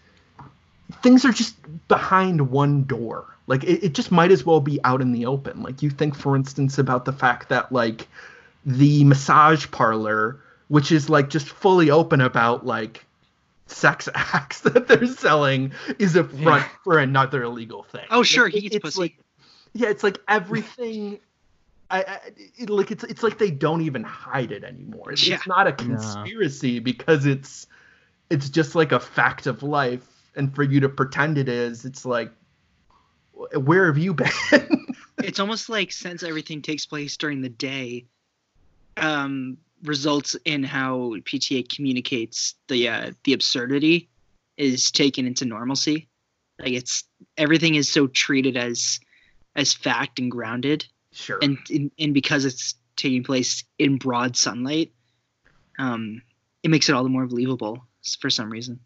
things 1.02 1.26
are 1.26 1.32
just 1.32 1.56
behind 1.88 2.50
one 2.52 2.84
door. 2.84 3.35
Like 3.48 3.64
it, 3.64 3.84
it 3.84 3.94
just 3.94 4.12
might 4.12 4.32
as 4.32 4.46
well 4.46 4.60
be 4.60 4.80
out 4.84 5.02
in 5.02 5.12
the 5.12 5.26
open. 5.26 5.62
Like 5.62 5.82
you 5.84 5.90
think, 5.90 6.16
for 6.16 6.36
instance, 6.36 6.78
about 6.78 7.06
the 7.06 7.14
fact 7.14 7.50
that 7.50 7.72
like 7.72 8.08
the 8.66 9.04
massage 9.04 9.70
parlor, 9.72 10.40
which 10.68 10.92
is 10.92 11.10
like 11.10 11.30
just 11.30 11.48
fully 11.48 11.92
open 11.92 12.22
about 12.22 12.66
like 12.66 13.06
sex 13.68 14.10
acts 14.16 14.62
that 14.62 14.88
they're 14.88 15.06
selling, 15.08 15.72
is 16.00 16.16
a 16.16 16.24
front 16.24 16.64
Yeah. 16.64 16.70
for 16.84 16.98
another 17.00 17.44
illegal 17.44 17.84
thing. 17.84 18.06
Oh, 18.10 18.24
sure, 18.24 18.46
Like, 18.46 18.54
he 18.54 18.60
eats 18.66 18.76
it's 18.78 18.84
pussy. 18.84 19.00
Like, 19.02 19.18
yeah, 19.74 19.90
it's 19.90 20.04
like 20.04 20.20
everything. 20.28 21.20
I, 21.92 22.00
I 22.02 22.20
it, 22.58 22.70
like 22.72 22.90
it's 22.90 23.04
it's 23.04 23.22
like 23.22 23.38
they 23.38 23.52
don't 23.52 23.82
even 23.82 24.04
hide 24.04 24.52
it 24.52 24.64
anymore. 24.64 25.12
It's, 25.12 25.28
Yeah. 25.28 25.36
it's 25.36 25.46
not 25.48 25.68
a 25.68 25.72
conspiracy 25.72 26.80
because 26.80 27.28
it's 27.28 27.68
it's 28.32 28.50
just 28.50 28.74
like 28.74 28.92
a 28.92 29.00
fact 29.00 29.46
of 29.46 29.62
life, 29.62 30.08
and 30.36 30.54
for 30.56 30.64
you 30.64 30.80
to 30.80 30.90
pretend 30.90 31.38
it 31.38 31.48
is, 31.48 31.86
it's 31.86 32.04
like, 32.06 32.32
wh- 32.32 32.34
where 33.56 33.88
have 33.88 33.98
you 33.98 34.14
been? 34.14 34.30
it's 35.24 35.40
almost 35.40 35.70
like 35.70 35.92
since 35.92 36.24
everything 36.24 36.62
takes 36.62 36.86
place 36.86 37.18
during 37.18 37.42
the 37.42 37.50
day, 37.50 38.06
um, 38.98 39.58
results 39.84 40.36
in 40.46 40.64
how 40.64 41.16
PTA 41.26 41.74
communicates 41.74 42.56
the 42.68 42.90
uh, 42.90 43.12
the 43.24 43.34
absurdity 43.34 44.10
is 44.58 44.92
taken 44.92 45.26
into 45.26 45.46
normalcy. 45.46 46.08
Like 46.60 46.74
it's 46.74 47.04
everything 47.38 47.76
is 47.76 47.90
so 47.90 48.08
treated 48.08 48.58
as 48.58 49.00
as 49.56 49.74
fact 49.74 50.20
and 50.20 50.32
grounded, 50.32 50.86
sure. 51.12 51.40
and 51.42 51.58
and, 51.70 51.92
and 52.00 52.14
because 52.14 52.46
it's 52.46 52.76
taking 52.96 53.24
place 53.24 53.64
in 53.78 53.98
broad 53.98 54.38
sunlight, 54.38 54.94
um, 55.78 56.22
it 56.64 56.70
makes 56.70 56.88
it 56.88 56.96
all 56.96 57.04
the 57.04 57.10
more 57.10 57.28
believable 57.28 57.86
for 58.20 58.30
some 58.30 58.50
reason. 58.50 58.80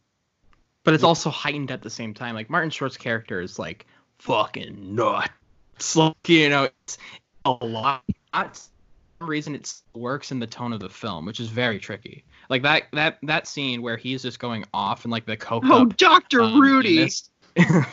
But 0.84 0.94
it's 0.94 1.04
also 1.04 1.30
heightened 1.30 1.72
at 1.72 1.84
the 1.84 1.90
same 1.90 2.14
time. 2.14 2.34
Like 2.34 2.50
Martin 2.50 2.72
Short's 2.72 2.98
character 2.98 3.42
is 3.42 3.60
like 3.60 3.86
fucking 4.20 4.96
nuts. 4.96 5.96
Like, 5.96 6.16
you 6.28 6.50
know, 6.50 6.70
it's 6.84 6.98
a 7.46 7.52
lot. 7.52 8.04
Not 8.34 8.56
for 8.56 8.62
some 9.20 9.30
reason 9.30 9.56
it 9.56 9.74
works 9.94 10.32
in 10.32 10.40
the 10.40 10.48
tone 10.48 10.74
of 10.74 10.80
the 10.80 10.90
film, 10.90 11.26
which 11.26 11.40
is 11.40 11.50
very 11.50 11.80
tricky. 11.80 12.24
Like 12.50 12.64
that 12.64 12.84
that 12.94 13.18
that 13.24 13.48
scene 13.48 13.82
where 13.82 13.98
he's 13.98 14.22
just 14.22 14.40
going 14.40 14.66
off 14.74 15.06
and 15.06 15.12
like 15.12 15.26
the 15.26 15.38
coke 15.38 15.64
Oh, 15.68 15.86
Doctor 15.86 16.42
um, 16.42 16.60
Rudy! 16.60 17.02
and 17.02 17.08
this- 17.08 17.30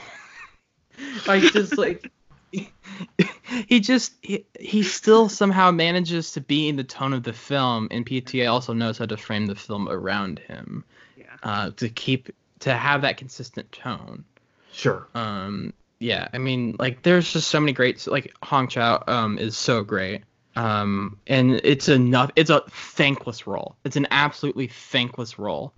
I 1.28 1.40
just 1.40 1.76
like 1.76 2.10
he 3.68 3.80
just 3.80 4.14
he, 4.22 4.44
he 4.58 4.82
still 4.82 5.28
somehow 5.28 5.70
manages 5.70 6.32
to 6.32 6.40
be 6.40 6.68
in 6.68 6.76
the 6.76 6.84
tone 6.84 7.12
of 7.12 7.22
the 7.22 7.32
film, 7.32 7.88
and 7.90 8.06
PTA 8.06 8.50
also 8.50 8.72
knows 8.72 8.98
how 8.98 9.06
to 9.06 9.16
frame 9.16 9.46
the 9.46 9.54
film 9.54 9.88
around 9.88 10.38
him 10.40 10.84
Yeah. 11.16 11.24
uh, 11.42 11.70
to 11.76 11.88
keep 11.88 12.30
to 12.60 12.72
have 12.72 13.02
that 13.02 13.16
consistent 13.18 13.70
tone. 13.72 14.24
sure. 14.72 15.06
Um, 15.14 15.72
yeah, 15.98 16.28
I 16.32 16.38
mean, 16.38 16.76
like 16.78 17.02
there's 17.02 17.32
just 17.32 17.48
so 17.48 17.60
many 17.60 17.72
great 17.72 18.06
like 18.06 18.32
Hong 18.42 18.68
Chau 18.68 19.02
um 19.06 19.38
is 19.38 19.56
so 19.56 19.82
great. 19.84 20.22
Um, 20.56 21.18
and 21.26 21.60
it's 21.64 21.88
enough. 21.88 22.30
It's 22.34 22.48
a 22.50 22.62
thankless 22.70 23.46
role. 23.46 23.76
It's 23.84 23.96
an 23.96 24.06
absolutely 24.10 24.68
thankless 24.68 25.38
role. 25.38 25.74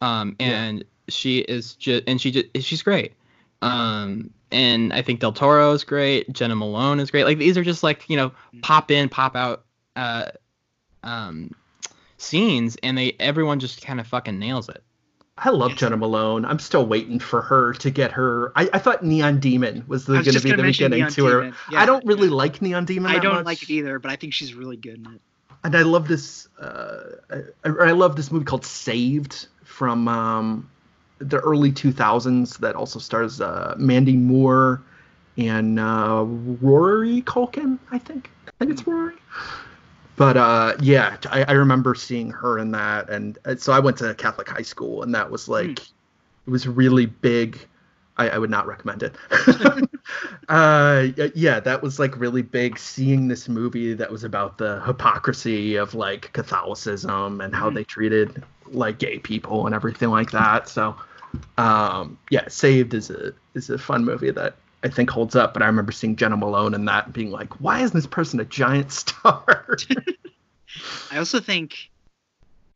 Um, 0.00 0.36
Yeah. 0.38 0.46
and 0.62 0.84
she 1.08 1.38
is 1.40 1.74
just 1.74 2.04
and 2.06 2.20
she 2.20 2.30
just 2.30 2.46
she's 2.60 2.82
great. 2.82 3.14
Um, 3.62 4.30
and 4.52 4.92
I 4.92 5.02
think 5.02 5.20
Del 5.20 5.32
Toro 5.32 5.72
is 5.72 5.84
great. 5.84 6.32
Jena 6.32 6.56
Malone 6.56 7.00
is 7.00 7.10
great. 7.10 7.24
Like 7.24 7.38
these 7.38 7.58
are 7.58 7.64
just 7.64 7.82
like 7.82 8.08
you 8.08 8.16
know 8.16 8.32
pop 8.62 8.90
in, 8.90 9.08
pop 9.08 9.36
out, 9.36 9.64
uh, 9.96 10.26
um, 11.02 11.50
scenes, 12.16 12.76
and 12.82 12.96
they 12.96 13.16
everyone 13.20 13.60
just 13.60 13.82
kind 13.84 14.00
of 14.00 14.06
fucking 14.06 14.38
nails 14.38 14.68
it. 14.68 14.82
I 15.42 15.50
love. 15.50 15.74
Jena 15.74 15.96
Malone. 15.96 16.44
I'm 16.44 16.58
still 16.58 16.84
waiting 16.86 17.18
for 17.18 17.40
her 17.40 17.72
to 17.74 17.90
get 17.90 18.12
her. 18.12 18.52
I, 18.54 18.68
I 18.74 18.78
thought 18.78 19.02
Neon 19.02 19.40
Demon 19.40 19.84
was 19.88 20.06
was 20.06 20.24
going 20.24 20.36
to 20.36 20.42
be 20.42 20.50
the 20.50 20.62
beginning 20.62 20.98
Neon 20.98 21.10
to 21.12 21.24
her. 21.26 21.44
Yeah, 21.70 21.80
I 21.80 21.86
don't 21.86 22.04
really 22.04 22.28
yeah. 22.28 22.34
like 22.34 22.60
Neon 22.60 22.84
Demon. 22.84 23.10
I 23.10 23.18
don't 23.18 23.36
much. 23.36 23.46
like 23.46 23.62
it 23.62 23.70
either, 23.70 23.98
but 23.98 24.10
I 24.10 24.16
think 24.16 24.34
she's 24.34 24.52
really 24.54 24.76
good 24.76 25.06
in 25.06 25.14
it. 25.14 25.20
and 25.64 25.74
I 25.74 25.82
love 25.82 26.08
this. 26.08 26.48
Uh, 26.60 27.02
I, 27.64 27.68
I 27.68 27.90
love 27.92 28.16
this 28.16 28.30
movie 28.30 28.44
called 28.44 28.66
Saved 28.66 29.46
from 29.64 30.08
um, 30.08 30.70
the 31.18 31.38
early 31.38 31.72
2000s 31.72 32.58
that 32.58 32.76
also 32.76 32.98
stars 32.98 33.40
uh, 33.40 33.74
Mandy 33.78 34.16
Moore 34.16 34.82
and 35.38 35.80
uh, 35.80 36.22
Rory 36.26 37.22
Culkin. 37.22 37.78
I 37.90 37.98
think. 37.98 38.30
I 38.46 38.52
think 38.58 38.72
it's 38.72 38.86
Rory. 38.86 39.14
But 40.20 40.36
uh, 40.36 40.74
yeah, 40.82 41.16
I, 41.30 41.44
I 41.44 41.52
remember 41.52 41.94
seeing 41.94 42.30
her 42.30 42.58
in 42.58 42.72
that, 42.72 43.08
and 43.08 43.38
uh, 43.46 43.56
so 43.56 43.72
I 43.72 43.78
went 43.78 43.96
to 43.98 44.14
Catholic 44.14 44.50
high 44.50 44.60
school, 44.60 45.02
and 45.02 45.14
that 45.14 45.30
was 45.30 45.48
like, 45.48 45.78
it 45.78 46.50
was 46.50 46.68
really 46.68 47.06
big. 47.06 47.58
I, 48.18 48.28
I 48.28 48.36
would 48.36 48.50
not 48.50 48.66
recommend 48.66 49.02
it. 49.02 49.16
uh, 50.50 51.08
yeah, 51.34 51.58
that 51.60 51.82
was 51.82 51.98
like 51.98 52.20
really 52.20 52.42
big. 52.42 52.78
Seeing 52.78 53.28
this 53.28 53.48
movie 53.48 53.94
that 53.94 54.10
was 54.10 54.22
about 54.22 54.58
the 54.58 54.82
hypocrisy 54.82 55.76
of 55.76 55.94
like 55.94 56.30
Catholicism 56.34 57.40
and 57.40 57.54
how 57.54 57.70
Mhm. 57.70 57.74
they 57.76 57.84
treated 57.84 58.44
like 58.66 58.98
gay 58.98 59.18
people 59.20 59.64
and 59.64 59.74
everything 59.74 60.10
like 60.10 60.32
that. 60.32 60.68
So, 60.68 60.96
um, 61.56 62.18
yeah, 62.28 62.46
Saved 62.48 62.92
is 62.92 63.08
a 63.08 63.32
is 63.54 63.70
a 63.70 63.78
fun 63.78 64.04
movie 64.04 64.32
that 64.32 64.56
I 64.82 64.88
think 64.88 65.10
holds 65.10 65.36
up. 65.36 65.52
But 65.52 65.62
I 65.62 65.66
remember 65.66 65.92
seeing 65.92 66.16
Jena 66.16 66.36
Malone 66.36 66.74
in 66.74 66.84
that 66.86 67.06
and 67.06 67.14
being 67.14 67.30
like, 67.30 67.60
why 67.60 67.82
isn't 67.82 67.96
this 67.96 68.06
person 68.06 68.40
a 68.40 68.44
giant 68.44 68.92
star? 68.92 69.76
I 71.10 71.18
also 71.18 71.40
think 71.40 71.90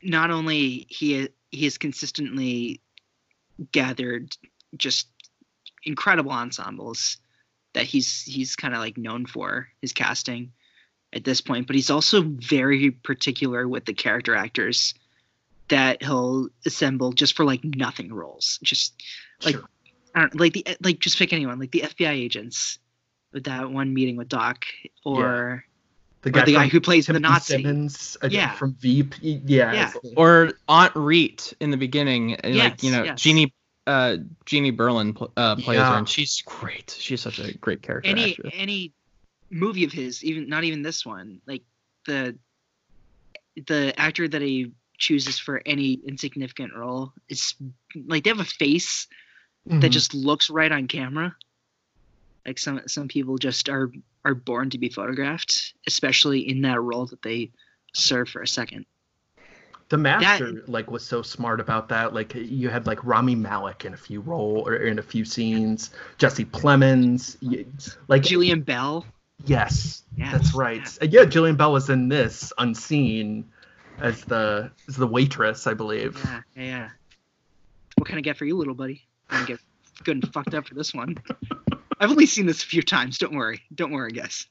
not 0.03 0.31
only 0.31 0.85
he 0.89 1.29
he 1.51 1.63
has 1.65 1.77
consistently 1.77 2.81
gathered 3.71 4.35
just 4.75 5.07
incredible 5.83 6.31
ensembles 6.31 7.17
that 7.73 7.85
he's 7.85 8.23
he's 8.23 8.55
kind 8.55 8.73
of 8.73 8.79
like 8.79 8.97
known 8.97 9.25
for 9.25 9.69
his 9.81 9.93
casting 9.93 10.51
at 11.13 11.23
this 11.23 11.41
point, 11.41 11.67
but 11.67 11.75
he's 11.75 11.89
also 11.89 12.21
very 12.21 12.91
particular 12.91 13.67
with 13.67 13.85
the 13.85 13.93
character 13.93 14.35
actors 14.35 14.93
that 15.69 16.03
he'll 16.03 16.49
assemble 16.65 17.13
just 17.13 17.35
for 17.35 17.45
like 17.45 17.63
nothing 17.63 18.13
roles. 18.13 18.59
Just 18.63 19.01
like 19.43 19.55
Sure. 19.55 19.69
I 20.15 20.21
don't 20.21 20.39
like 20.39 20.53
the 20.53 20.65
like 20.81 20.99
just 20.99 21.17
pick 21.19 21.33
anyone 21.33 21.59
like 21.59 21.71
the 21.71 21.81
FBI 21.81 22.09
agents 22.11 22.79
with 23.33 23.43
that 23.43 23.69
one 23.69 23.93
meeting 23.93 24.15
with 24.15 24.29
Doc 24.29 24.65
or 25.03 25.65
The 26.21 26.29
or 26.29 26.45
the 26.45 26.53
guy 26.53 26.67
who 26.67 26.79
plays 26.81 27.05
the 27.07 27.19
Nazi. 27.19 27.61
Simons, 27.61 28.17
uh, 28.23 28.29
Yeah. 28.31 28.53
from 28.53 28.73
Veep. 28.75 29.13
Yeah. 29.21 29.73
Yeah. 29.73 29.89
it's- 29.89 30.13
or 30.15 30.53
Aunt 30.69 30.95
Reet 30.95 31.53
in 31.59 31.69
the 31.69 31.77
beginning, 31.77 32.35
and 32.35 32.55
like 32.55 32.81
you 32.81 32.91
know, 32.91 33.03
yes. 33.03 33.21
Jeannie, 33.21 33.53
uh, 33.87 34.17
Jeannie 34.45 34.71
Berlin 34.71 35.15
uh, 35.37 35.55
plays 35.57 35.77
Yeah. 35.77 35.91
her, 35.91 35.97
and 35.97 36.07
she's 36.09 36.41
great. 36.41 36.95
She's 36.99 37.21
such 37.21 37.39
a 37.39 37.55
great 37.57 37.81
character. 37.83 38.09
any 38.09 38.31
actress. 38.31 38.53
any 38.55 38.93
movie 39.51 39.83
of 39.83 39.91
his, 39.91 40.23
even 40.23 40.47
not 40.49 40.63
even 40.63 40.81
this 40.81 41.05
one, 41.05 41.41
like 41.45 41.61
the 42.05 42.37
the 43.67 43.93
actor 43.99 44.27
that 44.27 44.41
he 44.41 44.71
chooses 44.97 45.37
for 45.37 45.61
any 45.65 45.93
insignificant 46.07 46.73
role 46.73 47.11
is 47.29 47.53
like 48.05 48.23
they 48.23 48.29
have 48.29 48.39
a 48.39 48.45
face 48.45 49.07
that 49.65 49.87
Mhm. 49.87 49.91
just 49.91 50.13
looks 50.13 50.49
right 50.49 50.71
on 50.71 50.87
camera. 50.87 51.35
Like 52.45 52.59
some 52.59 52.81
some 52.87 53.07
people 53.07 53.37
just 53.37 53.69
are 53.69 53.91
are 54.23 54.35
born 54.35 54.69
to 54.71 54.77
be 54.77 54.89
photographed, 54.89 55.73
especially 55.87 56.47
in 56.47 56.61
that 56.61 56.79
role 56.81 57.05
that 57.07 57.21
they 57.21 57.51
serve 57.93 58.29
for 58.29 58.41
a 58.41 58.47
second. 58.47 58.85
The 59.89 59.97
master 59.97 60.63
like 60.67 60.89
was 60.89 61.05
so 61.05 61.21
smart 61.21 61.59
about 61.59 61.89
that. 61.89 62.13
Like 62.13 62.33
you 62.35 62.69
had 62.69 62.87
like 62.87 63.03
Rami 63.03 63.35
Malek 63.35 63.85
in 63.85 63.93
a 63.93 63.97
few 63.97 64.21
role 64.21 64.67
or 64.67 64.75
in 64.75 64.97
a 64.99 65.03
few 65.03 65.25
scenes. 65.25 65.91
Jesse 66.17 66.45
Plemons, 66.45 67.37
like 68.07 68.23
Jillian 68.23 68.65
Bell. 68.65 69.05
yes, 69.45 70.03
Yes, 70.17 70.31
that's 70.31 70.53
right. 70.55 70.77
yes. 70.79 70.97
Uh, 71.01 71.05
Yeah, 71.09 71.25
Jillian 71.25 71.57
Bell 71.57 71.71
was 71.73 71.89
in 71.89 72.09
this 72.09 72.51
unseen 72.57 73.45
as 73.99 74.23
the 74.23 74.71
as 74.87 74.95
the 74.97 75.07
waitress, 75.07 75.67
I 75.67 75.73
believe. 75.75 76.19
Yeah, 76.23 76.41
yeah, 76.55 76.63
yeah. 76.63 76.89
What 77.97 78.07
can 78.07 78.17
I 78.17 78.21
get 78.21 78.37
for 78.37 78.45
you, 78.45 78.57
little 78.57 78.73
buddy? 78.75 79.05
I'm 79.29 79.37
gonna 79.37 79.47
get 79.47 79.59
good 80.03 80.23
and 80.23 80.33
fucked 80.33 80.53
up 80.53 80.67
for 80.67 80.75
this 80.75 80.93
one. 80.93 81.17
I've 81.99 82.11
only 82.11 82.25
seen 82.25 82.45
this 82.45 82.61
a 82.61 82.65
few 82.65 82.81
times. 82.81 83.17
Don't 83.17 83.35
worry. 83.35 83.61
Don't 83.73 83.91
worry, 83.91 84.11
guys. 84.11 84.47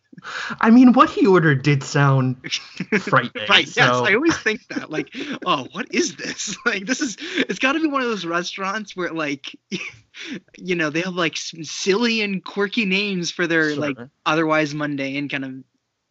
I 0.61 0.71
mean, 0.71 0.95
what 0.95 1.11
he 1.11 1.27
ordered 1.27 1.63
did 1.63 1.83
sound 1.83 2.37
frightening. 3.01 3.47
right. 3.51 3.67
Yes. 3.77 3.79
I 3.79 4.15
always 4.15 4.37
think 4.39 4.67
that. 4.69 4.91
Like, 4.91 5.15
oh, 5.45 5.67
what 5.73 5.93
is 5.93 6.17
this? 6.17 6.57
Like, 6.67 6.87
this 6.87 7.01
is. 7.03 7.19
It's 7.21 7.59
got 7.59 7.73
to 7.73 7.81
be 7.81 7.87
one 7.89 8.01
of 8.01 8.09
those 8.09 8.25
restaurants 8.25 8.97
where, 8.97 9.13
like, 9.13 9.55
you 10.57 10.75
know, 10.75 10.89
they 10.89 11.03
have 11.03 11.15
like 11.15 11.37
some 11.37 11.65
silly 11.65 12.23
and 12.23 12.43
quirky 12.43 12.87
names 12.87 13.31
for 13.31 13.47
their 13.47 13.77
like 13.77 13.97
Sure. 13.97 14.11
otherwise 14.25 14.75
mundane 14.75 15.29
kind 15.29 15.45
of 15.45 15.53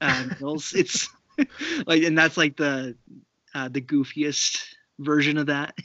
uh, 0.01 0.25
meals. 0.39 0.73
It's 0.75 1.09
like, 1.87 2.03
and 2.03 2.15
that's 2.15 2.37
like 2.37 2.57
the 2.57 2.95
uh, 3.55 3.69
the 3.69 3.81
goofiest 3.81 4.63
version 4.99 5.37
of 5.39 5.47
that. 5.47 5.75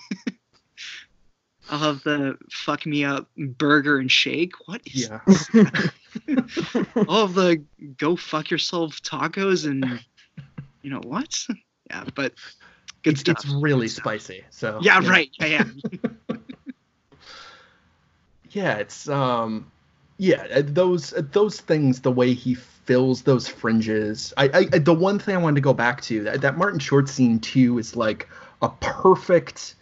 Have 1.68 2.02
the 2.02 2.36
fuck 2.50 2.86
me 2.86 3.04
up 3.04 3.28
burger 3.36 3.98
and 3.98 4.10
shake. 4.10 4.52
What 4.66 4.80
is? 4.86 5.08
yeah. 5.08 5.20
All 7.08 7.24
of 7.24 7.34
the 7.34 7.62
go 7.98 8.16
fuck 8.16 8.50
yourself 8.50 9.00
tacos 9.02 9.66
and 9.66 10.00
you 10.82 10.90
know 10.90 11.00
what? 11.04 11.34
Yeah, 11.90 12.04
but 12.14 12.34
good 13.02 13.12
It's, 13.12 13.20
stuff. 13.22 13.36
it's 13.42 13.46
really 13.46 13.86
Good 13.86 13.92
stuff. 13.92 14.02
spicy. 14.04 14.44
So 14.50 14.78
Yeah, 14.82 15.00
right. 15.08 15.30
Yeah, 15.40 15.46
yeah. 15.46 16.36
yeah 18.50 18.76
it's 18.76 19.08
um 19.08 19.70
yeah 20.18 20.46
uh, 20.54 20.62
those 20.64 21.12
uh, 21.12 21.22
those 21.32 21.60
things 21.60 22.00
the 22.00 22.10
way 22.10 22.32
he 22.34 22.54
fills 22.54 23.22
those 23.22 23.46
fringes 23.48 24.32
I, 24.36 24.44
I 24.48 24.58
I- 24.72 24.78
the 24.78 24.94
one 24.94 25.18
thing 25.18 25.34
i 25.36 25.38
wanted 25.38 25.56
to 25.56 25.60
go 25.60 25.74
back 25.74 26.00
to 26.02 26.24
that, 26.24 26.40
that 26.40 26.56
martin 26.56 26.78
short 26.80 27.08
scene 27.08 27.38
too 27.40 27.78
is 27.78 27.94
like 27.96 28.28
a 28.62 28.68
perfect 28.80 29.74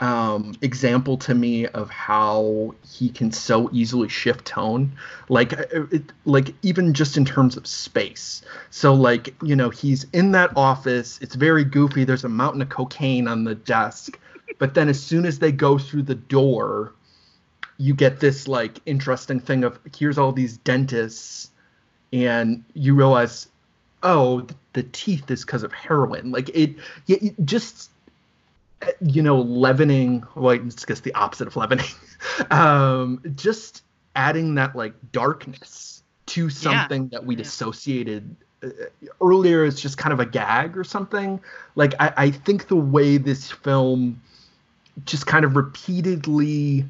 um 0.00 0.54
example 0.60 1.16
to 1.16 1.34
me 1.34 1.66
of 1.68 1.88
how 1.88 2.74
he 2.86 3.08
can 3.08 3.32
so 3.32 3.70
easily 3.72 4.08
shift 4.08 4.44
tone. 4.44 4.92
Like 5.28 5.58
uh, 5.58 5.86
it, 5.90 6.12
like 6.24 6.54
even 6.62 6.92
just 6.92 7.16
in 7.16 7.24
terms 7.24 7.56
of 7.56 7.66
space. 7.66 8.42
So 8.70 8.92
like 8.92 9.34
you 9.42 9.56
know 9.56 9.70
he's 9.70 10.04
in 10.12 10.32
that 10.32 10.52
office. 10.56 11.18
It's 11.22 11.34
very 11.34 11.64
goofy. 11.64 12.04
There's 12.04 12.24
a 12.24 12.28
mountain 12.28 12.62
of 12.62 12.68
cocaine 12.68 13.28
on 13.28 13.44
the 13.44 13.54
desk. 13.54 14.18
But 14.58 14.74
then 14.74 14.88
as 14.88 15.02
soon 15.02 15.26
as 15.26 15.38
they 15.38 15.52
go 15.52 15.78
through 15.78 16.02
the 16.02 16.14
door 16.14 16.92
you 17.78 17.94
get 17.94 18.20
this 18.20 18.48
like 18.48 18.80
interesting 18.86 19.40
thing 19.40 19.64
of 19.64 19.78
here's 19.96 20.18
all 20.18 20.32
these 20.32 20.56
dentists. 20.58 21.50
And 22.12 22.64
you 22.74 22.94
realize 22.94 23.48
oh 24.02 24.46
the 24.72 24.84
teeth 24.84 25.30
is 25.30 25.44
because 25.44 25.62
of 25.62 25.72
heroin. 25.72 26.30
Like 26.30 26.48
it, 26.50 26.76
it 27.08 27.34
just 27.44 27.90
uh, 27.90 27.95
you 29.00 29.22
know 29.22 29.40
leavening 29.40 30.22
well 30.34 30.50
it's 30.50 30.84
just 30.84 31.02
the 31.04 31.14
opposite 31.14 31.48
of 31.48 31.56
leavening 31.56 31.86
um 32.50 33.20
just 33.34 33.82
adding 34.14 34.54
that 34.54 34.76
like 34.76 34.94
darkness 35.12 36.02
to 36.26 36.50
something 36.50 37.08
that 37.08 37.24
we'd 37.24 37.38
Yeah. 37.38 37.44
associated 37.46 38.36
uh, 38.62 38.68
earlier 39.20 39.64
as 39.64 39.80
just 39.80 39.96
kind 39.98 40.12
of 40.12 40.20
a 40.20 40.26
gag 40.26 40.76
or 40.76 40.84
something 40.84 41.40
like 41.74 41.94
I, 42.00 42.12
I 42.16 42.30
think 42.30 42.68
the 42.68 42.76
way 42.76 43.16
this 43.16 43.50
film 43.50 44.20
just 45.04 45.26
kind 45.26 45.44
of 45.44 45.56
repeatedly 45.56 46.84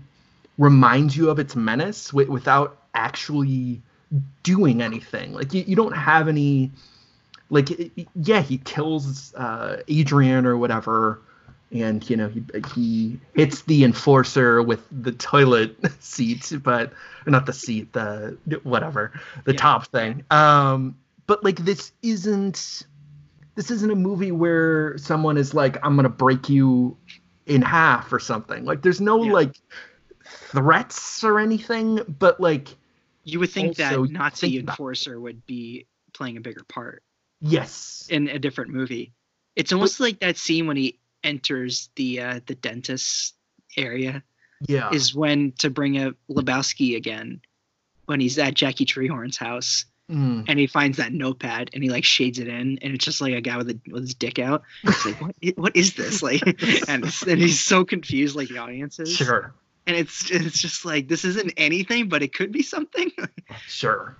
reminds 0.58 1.16
you 1.16 1.28
of 1.30 1.38
its 1.38 1.54
menace 1.56 2.08
wi- 2.08 2.30
without 2.30 2.78
actually 2.94 3.82
doing 4.42 4.80
anything. 4.80 5.32
Like 5.32 5.52
you, 5.52 5.64
you 5.66 5.74
don't 5.76 5.96
have 5.96 6.28
any 6.28 6.70
like 7.50 7.70
it- 7.72 8.08
yeah, 8.14 8.40
he 8.40 8.58
kills 8.58 9.34
uh, 9.34 9.82
Adrian 9.88 10.46
or 10.46 10.56
whatever, 10.56 11.20
and 11.72 12.08
you 12.08 12.16
know 12.16 12.28
he 12.28 12.44
he 12.74 13.20
hits 13.34 13.62
the 13.62 13.84
enforcer 13.84 14.62
with 14.62 14.82
the 14.90 15.12
toilet 15.12 15.76
seat, 16.00 16.52
but 16.62 16.92
not 17.26 17.46
the 17.46 17.52
seat, 17.52 17.92
the 17.92 18.38
whatever, 18.62 19.12
the 19.44 19.52
Yeah. 19.52 19.58
top 19.58 19.86
thing. 19.88 20.24
Um, 20.30 20.96
but 21.26 21.42
like 21.44 21.56
this 21.56 21.92
isn't 22.02 22.86
this 23.56 23.70
isn't 23.70 23.90
a 23.90 23.96
movie 23.96 24.32
where 24.32 24.96
someone 24.98 25.36
is 25.38 25.54
like, 25.54 25.76
I'm 25.84 25.96
gonna 25.96 26.08
break 26.08 26.48
you 26.48 26.96
in 27.46 27.62
half 27.62 28.12
or 28.12 28.18
something. 28.20 28.64
Like 28.64 28.82
there's 28.82 29.00
no 29.00 29.24
Yeah. 29.24 29.32
like 29.32 29.60
threats 30.24 31.24
or 31.24 31.38
anything, 31.40 32.00
but 32.18 32.40
like 32.40 32.76
You 33.24 33.40
would 33.40 33.50
think 33.50 33.76
that 33.76 33.98
Nazi 34.10 34.58
about- 34.58 34.72
enforcer 34.72 35.18
would 35.20 35.44
be 35.46 35.86
playing 36.12 36.36
a 36.36 36.40
bigger 36.40 36.64
part 36.64 37.02
yes, 37.40 38.06
in 38.10 38.28
a 38.28 38.38
different 38.38 38.72
movie. 38.72 39.12
It's 39.56 39.72
almost 39.72 40.00
like 40.00 40.20
that 40.20 40.36
scene 40.36 40.66
when 40.66 40.76
he 40.76 40.98
enters 41.26 41.90
the 41.96 42.20
uh, 42.20 42.40
the 42.46 42.54
dentist 42.54 43.34
area 43.76 44.22
yeah, 44.66 44.88
is 44.90 45.14
when 45.14 45.52
to 45.58 45.68
bring 45.68 45.98
up 45.98 46.14
Lebowski 46.30 46.96
again 46.96 47.40
when 48.06 48.20
he's 48.20 48.38
at 48.38 48.54
Jackie 48.54 48.86
Treehorn's 48.86 49.36
house 49.36 49.84
Mm. 50.08 50.44
and 50.46 50.56
he 50.56 50.68
finds 50.68 50.98
that 50.98 51.12
notepad 51.12 51.68
and 51.74 51.82
he 51.82 51.90
like 51.90 52.04
shades 52.04 52.38
it 52.38 52.46
in 52.46 52.78
and 52.80 52.94
it's 52.94 53.04
just 53.04 53.20
like 53.20 53.34
a 53.34 53.40
guy 53.40 53.56
with 53.56 53.70
a, 53.70 53.80
with 53.90 54.02
his 54.04 54.14
dick 54.14 54.38
out. 54.38 54.62
He's 54.82 55.04
like, 55.04 55.20
what? 55.20 55.34
What 55.56 55.74
is 55.74 55.94
this? 55.94 56.22
Like, 56.22 56.42
and 56.88 57.02
and 57.26 57.40
he's 57.40 57.58
so 57.58 57.84
confused, 57.84 58.36
like 58.36 58.46
the 58.46 58.58
audience 58.58 59.00
is. 59.00 59.12
sure, 59.12 59.52
And 59.84 59.96
it's 59.96 60.30
it's 60.30 60.60
just 60.60 60.84
like 60.84 61.08
this 61.08 61.24
isn't 61.24 61.52
anything, 61.56 62.08
but 62.08 62.22
it 62.22 62.32
could 62.32 62.52
be 62.52 62.62
something. 62.62 63.10
sure. 63.66 64.16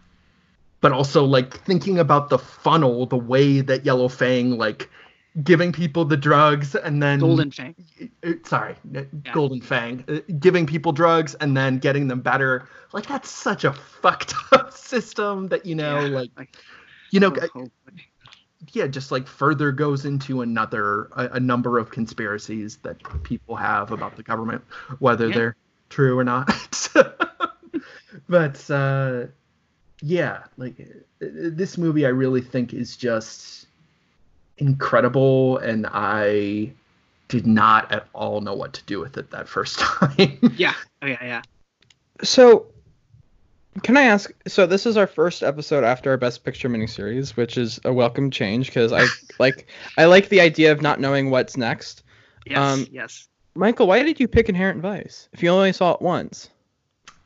But 0.81 0.91
also 0.91 1.25
like 1.25 1.57
thinking 1.65 2.01
about 2.01 2.31
the 2.31 2.39
funnel, 2.39 3.07
the 3.07 3.17
way 3.17 3.61
that 3.61 3.85
Yellow 3.87 4.09
Fang 4.09 4.59
like 4.59 4.91
giving 5.43 5.73
people 5.73 6.05
the 6.05 6.17
drugs 6.17 6.75
and 6.75 7.03
then 7.03 7.19
Golden 7.19 7.51
Fang. 7.51 7.75
uh, 8.25 8.33
sorry, 8.45 8.75
uh, 8.97 9.03
Golden 9.33 9.61
Fang, 9.61 10.05
uh, 10.09 10.21
giving 10.39 10.67
people 10.67 10.93
drugs 10.93 11.35
and 11.37 11.57
then 11.57 11.79
getting 11.79 12.09
them 12.09 12.21
better. 12.21 12.69
Like 12.93 13.07
that's 13.07 13.31
such 13.31 13.65
a 13.65 13.73
fucked 13.73 14.35
up 14.53 14.73
system 14.73 15.49
that 15.49 15.67
you 15.67 15.75
know, 15.75 16.01
Yeah, 16.01 16.17
like 16.17 16.31
like, 16.37 16.57
you 17.11 17.21
know, 17.21 17.35
yeah, 18.73 18.87
just 18.87 19.13
like 19.13 19.27
further 19.29 19.73
goes 19.73 20.05
into 20.05 20.41
another 20.41 21.05
a, 21.17 21.29
a 21.35 21.41
number 21.41 21.79
of 21.79 21.91
conspiracies 21.91 22.79
that 22.79 22.97
people 23.23 23.57
have 23.57 23.93
about 23.93 24.17
the 24.17 24.23
government, 24.23 24.65
whether 24.99 25.29
Yeah. 25.29 25.35
they're 25.35 25.57
true 25.91 26.19
or 26.19 26.25
not. 26.25 26.51
but 28.29 28.71
uh, 28.71 29.27
yeah, 30.03 30.45
like 30.57 30.77
this 31.19 31.79
movie, 31.79 32.07
I 32.07 32.11
really 32.11 32.41
think 32.41 32.73
is 32.75 32.97
just 32.97 33.66
incredible, 34.59 35.59
and 35.59 35.87
I 35.91 36.73
did 37.29 37.47
not 37.47 37.91
at 37.93 38.07
all 38.13 38.41
know 38.41 38.55
what 38.55 38.73
to 38.75 38.85
do 38.85 39.01
with 39.01 39.17
it 39.17 39.31
that 39.31 39.49
first 39.49 39.79
time. 39.81 40.39
yeah, 40.57 40.75
oh 41.03 41.07
yeah, 41.07 41.25
yeah. 41.25 41.43
So, 42.23 42.67
can 43.83 43.97
I 43.97 44.03
ask? 44.03 44.33
So 44.47 44.67
this 44.67 44.87
is 44.87 44.97
our 44.97 45.07
first 45.07 45.43
episode 45.43 45.85
after 45.85 46.11
our 46.11 46.17
Best 46.17 46.45
Picture 46.45 46.69
miniseries, 46.69 47.37
which 47.37 47.59
is 47.59 47.81
a 47.85 47.93
welcome 47.93 48.31
change 48.31 48.69
because 48.69 48.93
I 48.93 49.09
like 49.39 49.67
I 49.99 50.07
like 50.07 50.29
the 50.29 50.41
idea 50.41 50.73
of 50.73 50.81
not 50.81 51.01
knowing 51.01 51.31
what's 51.31 51.57
next. 51.57 52.03
Yes, 52.47 52.61
Um, 52.61 52.89
yes. 52.91 53.29
Michael, 53.55 53.87
why 53.87 54.03
did 54.03 54.21
you 54.21 54.29
pick 54.29 54.49
Inherent 54.49 54.81
Vice 54.81 55.29
if 55.33 55.43
you 55.43 55.51
only 55.51 55.73
saw 55.73 55.93
it 55.95 56.03
once? 56.03 56.51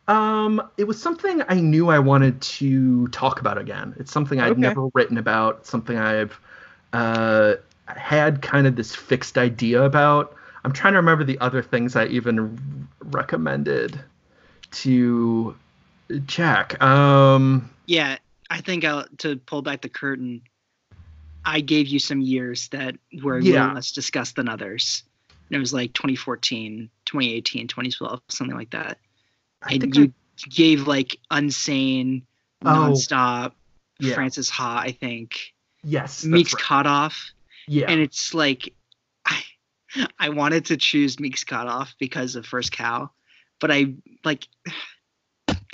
Um, 0.09 0.61
it 0.77 0.85
was 0.85 1.01
something 1.01 1.43
I 1.49 1.55
knew 1.61 1.89
I 1.89 1.99
wanted 2.01 2.41
to 2.43 3.07
talk 3.09 3.41
about 3.41 3.59
again. 3.59 3.95
It's 3.99 4.11
something 4.11 4.41
I'd 4.41 4.53
Okay. 4.53 4.61
never 4.61 4.89
written 4.95 5.19
about, 5.19 5.67
something 5.67 5.97
I've 5.97 6.39
uh, 6.93 7.55
had 7.87 8.43
kind 8.43 8.67
of 8.67 8.77
this 8.77 8.95
fixed 8.95 9.39
idea 9.39 9.83
about. 9.83 10.35
I'm 10.65 10.73
trying 10.73 10.93
to 10.93 10.99
remember 10.99 11.25
the 11.25 11.39
other 11.41 11.63
things 11.63 11.97
I 11.97 12.07
even 12.07 12.89
recommended 13.01 13.99
to 14.73 15.55
Jack. 16.27 16.81
Um, 16.83 17.71
Yeah, 17.87 18.19
I 18.51 18.61
think 18.61 18.85
I'll, 18.85 19.07
to 19.19 19.37
pull 19.37 19.63
back 19.63 19.81
the 19.81 19.89
curtain, 19.89 20.43
I 21.45 21.61
gave 21.61 21.87
you 21.87 21.99
some 21.99 22.21
years 22.21 22.69
that 22.69 22.97
were 23.23 23.39
Yeah. 23.39 23.73
less 23.73 23.93
discussed 23.93 24.37
than 24.37 24.49
others. 24.49 25.03
And 25.49 25.57
it 25.57 25.59
was 25.61 25.73
like 25.73 25.93
2014, 25.95 26.91
2018, 27.07 27.67
2012, 27.69 28.21
something 28.29 28.57
like 28.57 28.71
that. 28.71 28.99
I 29.63 29.73
and 29.73 29.81
think 29.81 29.97
you 29.97 30.05
I- 30.05 30.49
gave 30.51 30.87
like 30.87 31.17
Unsane, 31.31 32.23
Oh, 32.63 32.69
Nonstop, 32.91 33.53
yeah. 33.99 34.15
Frances 34.15 34.51
Ha, 34.51 34.81
I 34.85 34.93
think, 34.93 35.55
yes, 35.83 36.25
Meek's 36.25 36.55
right. 36.55 36.63
Cutoff. 36.63 37.31
Yeah, 37.69 37.87
And 37.89 38.01
it's 38.01 38.35
like, 38.35 38.73
I, 39.25 39.43
I 40.19 40.29
wanted 40.31 40.65
to 40.67 40.77
choose 40.77 41.21
Meek's 41.21 41.45
Cutoff 41.45 41.95
because 42.01 42.35
of 42.35 42.45
First 42.47 42.73
Cow, 42.73 43.11
but 43.61 43.71
I 43.71 43.95
like. 44.25 44.47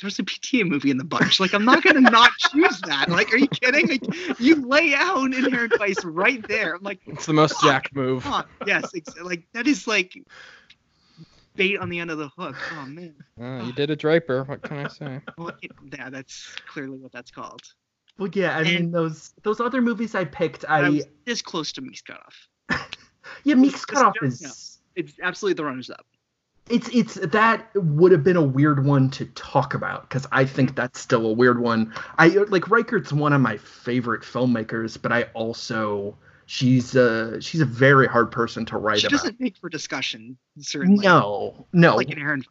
There's 0.03 0.19
a 0.19 0.25
PTA 0.25 0.69
movie 0.69 0.91
in 0.91 0.99
the 0.99 1.05
bunch. 1.05 1.41
Like, 1.41 1.55
I'm 1.55 1.65
not 1.65 1.83
gonna 1.83 2.01
not 2.11 2.31
choose 2.53 2.83
that. 2.83 3.09
Like, 3.09 3.33
are 3.33 3.39
you 3.39 3.49
kidding? 3.49 3.89
Like, 3.89 4.39
you 4.39 4.57
lay 4.57 4.93
out 4.95 5.25
Inherent 5.33 5.73
Vice 5.79 6.05
right 6.05 6.47
there. 6.49 6.75
I'm 6.75 6.83
like, 6.83 7.01
It's 7.07 7.25
the 7.25 7.33
most 7.33 7.63
Jack 7.63 7.95
move. 7.95 8.23
come. 8.23 8.45
Yes, 8.67 8.91
ex- 8.95 9.19
like 9.23 9.47
that 9.55 9.67
is 9.67 9.87
like 9.87 10.13
bait 11.55 11.79
on 11.79 11.89
the 11.89 11.99
end 11.99 12.11
of 12.11 12.19
the 12.19 12.29
hook. 12.29 12.57
Oh 12.79 12.85
man. 12.85 13.15
Uh, 13.41 13.65
you 13.65 13.73
did 13.73 13.89
a 13.89 13.97
Draper. 13.97 14.45
What 14.45 14.61
can 14.63 14.85
I 14.85 14.89
say? 14.89 15.21
Well, 15.39 15.53
it, 15.63 15.71
yeah, 15.91 16.11
that's 16.11 16.55
clearly 16.69 16.99
what 16.99 17.11
that's 17.13 17.31
called. 17.31 17.63
Well, 18.19 18.31
yeah. 18.33 18.57
I 18.57 18.61
and- 18.61 18.69
mean, 18.69 18.91
those 18.91 19.33
those 19.43 19.61
other 19.61 19.81
movies 19.81 20.15
I 20.15 20.25
picked, 20.25 20.65
I, 20.69 20.87
I 20.87 21.01
this 21.25 21.43
close 21.43 21.73
to 21.73 21.81
Meek's 21.83 22.03
Cutoff. 22.03 22.49
yeah, 23.45 23.55
Meek's 23.55 23.85
Cutoff 23.85 24.15
is. 24.23 24.79
It's 24.95 25.13
absolutely 25.23 25.55
the 25.55 25.65
runners 25.65 25.91
up. 25.91 26.07
It's 26.69 26.89
it's 26.89 27.15
that 27.15 27.69
would 27.77 28.11
have 28.11 28.25
been 28.25 28.37
a 28.37 28.43
weird 28.43 28.85
one 28.85 29.09
to 29.11 29.27
talk 29.27 29.75
about 29.75 30.09
because 30.09 30.27
I 30.33 30.45
think 30.45 30.75
that's 30.75 30.99
still 30.99 31.27
a 31.27 31.33
weird 31.33 31.61
one. 31.61 31.93
I 32.19 32.29
like 32.29 32.65
Reichardt's 32.65 33.13
one 33.13 33.33
of 33.33 33.41
my 33.41 33.57
favorite 33.59 34.23
filmmakers, 34.23 35.01
but 35.01 35.13
I 35.13 35.25
also 35.35 36.17
she's 36.47 36.97
a 36.97 37.41
she's 37.41 37.61
a 37.61 37.67
very 37.67 38.09
hard 38.09 38.33
person 38.33 38.65
to 38.67 38.79
write 38.79 39.01
She 39.01 39.07
about. 39.07 39.19
doesn't 39.19 39.41
make 39.41 39.57
for 39.59 39.69
discussion, 39.69 40.39
certainly. 40.59 41.05
No, 41.07 41.67
no. 41.73 41.95
Like 41.97 42.11
Inherent. 42.11 42.45
Yeah. 42.45 42.51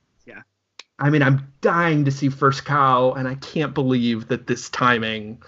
I 0.97 1.09
mean, 1.09 1.21
I'm 1.23 1.51
dying 1.61 2.05
to 2.05 2.11
see 2.11 2.29
First 2.29 2.63
Cow, 2.65 3.13
and 3.13 3.27
I 3.27 3.35
can't 3.35 3.73
believe 3.73 4.29
that 4.29 4.47
this 4.47 4.69
timing. 4.69 5.41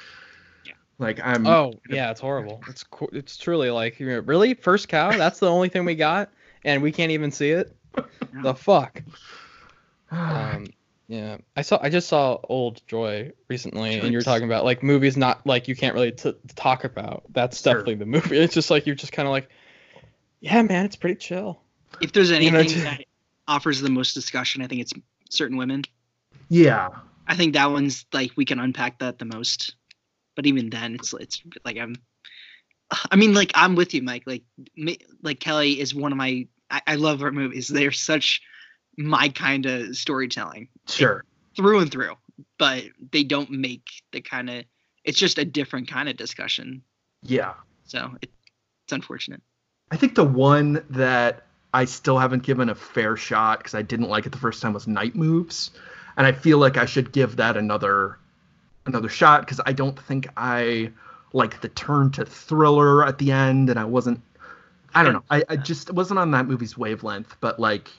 Yeah. 0.66 0.74
Like 1.00 1.20
I'm. 1.24 1.48
Oh 1.48 1.74
yeah, 1.90 2.12
it's 2.12 2.20
horrible. 2.20 2.62
It's 2.68 2.84
it's 3.14 3.38
truly 3.38 3.70
like 3.72 3.96
really 4.00 4.54
first 4.56 4.90
cow. 4.90 5.12
That's 5.18 5.40
the 5.40 5.50
only 5.50 5.70
thing 5.70 5.86
we 5.86 5.96
got, 5.96 6.30
and 6.66 6.82
we 6.84 6.92
can't 6.92 7.12
even 7.12 7.32
see 7.32 7.52
it. 7.52 7.76
The 8.44 8.54
fuck. 8.54 9.02
Um, 10.12 10.68
yeah, 11.08 11.38
I 11.56 11.62
saw. 11.62 11.80
I 11.82 11.90
just 11.90 12.08
saw 12.10 12.38
Old 12.50 12.82
Joy 12.88 13.32
recently, 13.50 13.96
and 13.96 14.04
you 14.08 14.12
were 14.14 14.18
Nice. 14.20 14.24
talking 14.26 14.46
about 14.46 14.66
like 14.66 14.84
movies 14.84 15.16
not 15.18 15.46
like 15.46 15.68
you 15.68 15.76
can't 15.76 15.94
really 15.94 16.12
t- 16.12 16.36
talk 16.56 16.84
about. 16.84 17.24
That's 17.32 17.62
Sure. 17.62 17.74
definitely 17.74 17.96
the 17.96 18.06
movie. 18.06 18.38
It's 18.40 18.54
just 18.54 18.70
like 18.70 18.86
you're 18.86 18.96
just 18.96 19.12
kind 19.14 19.28
of 19.28 19.32
like, 19.32 19.50
yeah, 20.42 20.62
man, 20.62 20.86
it's 20.86 20.96
pretty 20.96 21.16
chill. 21.16 21.60
If 22.02 22.12
there's 22.12 22.30
You 22.30 22.52
know, 22.52 22.60
anything 22.60 22.84
that 22.84 23.04
offers 23.48 23.80
the 23.82 23.90
most 23.90 24.14
discussion, 24.14 24.62
I 24.62 24.68
think 24.68 24.82
it's 24.82 24.94
certain 25.30 25.58
women. 25.58 25.84
yeah. 26.50 26.90
I 27.30 27.36
think 27.36 27.56
that 27.56 27.70
one's 27.72 28.06
like 28.14 28.32
we 28.38 28.46
can 28.46 28.58
unpack 28.60 29.00
that 29.00 29.20
the 29.20 29.26
most. 29.26 29.76
But 30.38 30.46
even 30.46 30.70
then, 30.70 30.96
it's 30.96 31.14
it's 31.14 31.42
like 31.66 31.78
I'm. 31.78 31.96
I 33.12 33.18
mean, 33.18 33.34
like 33.34 33.52
I'm 33.54 33.76
with 33.76 33.94
you, 33.94 34.02
Mike. 34.02 34.24
Like, 34.26 34.44
me, 34.78 34.98
like 35.24 35.42
Kelly 35.42 35.78
is 35.82 35.94
one 35.94 36.14
of 36.14 36.18
my. 36.18 36.48
I, 36.72 36.82
I 36.88 36.96
love 36.96 37.20
her 37.20 37.32
movies. 37.34 37.68
They're 37.68 37.92
such 37.92 38.42
my 38.98 39.28
kind 39.28 39.66
of 39.66 39.98
storytelling 39.98 40.70
Sure. 40.88 41.26
through 41.58 41.80
and 41.80 41.92
through. 41.92 42.14
But 42.58 42.86
they 43.12 43.24
don't 43.24 43.52
make 43.52 43.90
the 44.14 44.22
kind 44.22 44.50
of. 44.50 44.64
It's 45.04 45.20
just 45.20 45.38
a 45.38 45.44
different 45.44 45.90
kind 45.90 46.08
of 46.08 46.16
discussion. 46.16 46.82
Yeah. 47.24 47.56
So 47.84 48.12
it, 48.22 48.30
it's 48.86 48.94
unfortunate. 48.94 49.42
I 49.92 49.98
think 49.98 50.16
the 50.16 50.24
one 50.24 50.82
that 50.92 51.47
I 51.78 51.86
still 51.86 52.18
haven't 52.18 52.42
given 52.42 52.70
a 52.70 52.76
fair 52.76 53.16
shot 53.16 53.60
because 53.60 53.76
I 53.76 53.84
didn't 53.84 54.10
like 54.10 54.26
it 54.26 54.32
the 54.32 54.40
first 54.40 54.64
time 54.64 54.74
was 54.74 54.88
Night 54.88 55.14
Moves, 55.14 55.70
and 56.18 56.26
I 56.26 56.32
feel 56.32 56.58
like 56.58 56.76
I 56.76 56.88
should 56.88 57.12
give 57.12 57.36
that 57.36 57.56
another 57.56 58.18
another 58.88 59.10
shot 59.10 59.42
because 59.42 59.62
I 59.64 59.74
don't 59.74 59.98
think 60.00 60.28
I 60.36 60.92
like 61.34 61.62
the 61.62 61.70
turn 61.70 62.10
to 62.14 62.26
thriller 62.26 63.06
at 63.06 63.20
the 63.20 63.32
end, 63.32 63.70
and 63.70 63.78
I 63.78 63.86
wasn't. 63.86 64.22
I 64.96 65.04
don't 65.04 65.14
know. 65.14 65.24
I, 65.30 65.44
I 65.50 65.56
just 65.56 65.92
wasn't 65.92 66.18
on 66.20 66.32
that 66.32 66.48
movie's 66.48 66.76
wavelength, 66.76 67.38
but 67.42 67.60
like, 67.60 67.90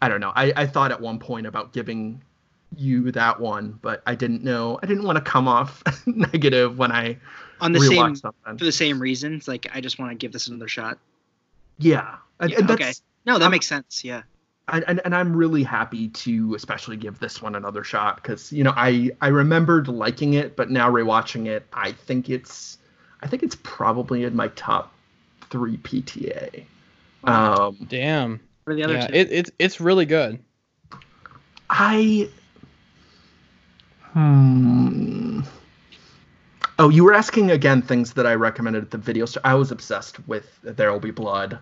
I 0.00 0.08
don't 0.08 0.20
know. 0.20 0.32
I, 0.34 0.54
I 0.56 0.66
thought 0.66 0.90
at 0.90 1.02
one 1.02 1.18
point 1.18 1.46
about 1.46 1.74
giving 1.74 2.22
you 2.78 3.12
that 3.12 3.38
one, 3.38 3.78
but 3.82 4.02
I 4.06 4.14
didn't 4.14 4.42
know. 4.42 4.78
I 4.82 4.86
didn't 4.86 5.04
want 5.04 5.16
to 5.16 5.22
come 5.22 5.48
off 5.48 5.82
negative 6.06 6.78
when 6.78 6.92
I 6.92 7.18
On 7.60 7.72
the 7.72 7.80
same 7.80 8.16
something. 8.16 8.56
for 8.56 8.64
the 8.64 8.72
same 8.72 8.98
reasons. 8.98 9.46
Like 9.46 9.66
I 9.74 9.82
just 9.82 9.98
want 9.98 10.12
to 10.12 10.16
give 10.16 10.32
this 10.32 10.46
another 10.46 10.68
shot. 10.68 10.98
Yeah, 11.76 12.16
Yeah, 12.40 12.56
and 12.60 12.70
okay. 12.70 12.94
That's 13.24 13.34
No, 13.34 13.38
that 13.38 13.46
Um, 13.46 13.50
makes 13.52 13.66
sense. 13.66 14.04
Yeah. 14.04 14.22
and, 14.68 14.84
and, 14.86 15.00
and 15.04 15.14
I'm 15.14 15.34
really 15.34 15.62
happy 15.62 16.08
to 16.08 16.54
especially 16.54 16.96
give 16.96 17.18
this 17.18 17.40
one 17.40 17.54
another 17.54 17.84
shot 17.84 18.16
because 18.16 18.52
you 18.52 18.64
know 18.64 18.72
I 18.76 19.10
I 19.20 19.28
remembered 19.28 19.88
liking 19.88 20.34
it, 20.34 20.56
but 20.56 20.70
now 20.70 20.90
rewatching 20.90 21.46
it, 21.46 21.66
I 21.72 21.92
think 21.92 22.28
it's 22.28 22.78
I 23.22 23.26
think 23.26 23.42
it's 23.42 23.56
probably 23.62 24.24
in 24.24 24.36
my 24.36 24.48
top 24.48 24.92
three 25.50 25.78
PTA. 25.78 26.64
Um, 27.24 27.76
Damn. 27.88 28.40
The 28.66 28.82
other 28.84 28.94
Yeah, 28.94 29.06
two. 29.06 29.14
it, 29.14 29.32
it's 29.32 29.50
it's 29.58 29.80
really 29.80 30.04
good. 30.06 30.38
I 31.70 32.28
hmm. 34.12 35.40
Oh, 36.78 36.90
you 36.90 37.02
were 37.02 37.14
asking 37.14 37.50
again 37.50 37.82
things 37.82 38.12
that 38.12 38.26
I 38.26 38.34
recommended 38.34 38.84
at 38.84 38.90
the 38.90 38.98
video 38.98 39.26
store. 39.26 39.40
I 39.44 39.54
was 39.54 39.72
obsessed 39.72 40.26
with 40.28 40.46
There 40.62 40.92
Will 40.92 41.00
Be 41.00 41.10
Blood 41.10 41.58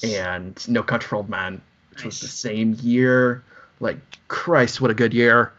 yes. 0.00 0.04
and 0.04 0.68
No 0.68 0.82
Country 0.82 1.08
for 1.08 1.16
Old 1.16 1.28
Men, 1.28 1.60
which 1.90 2.04
was 2.04 2.20
the 2.20 2.28
same 2.28 2.76
year. 2.80 3.44
Like 3.80 3.98
Christ, 4.28 4.80
what 4.80 4.90
a 4.90 4.94
good 4.94 5.14
year! 5.14 5.52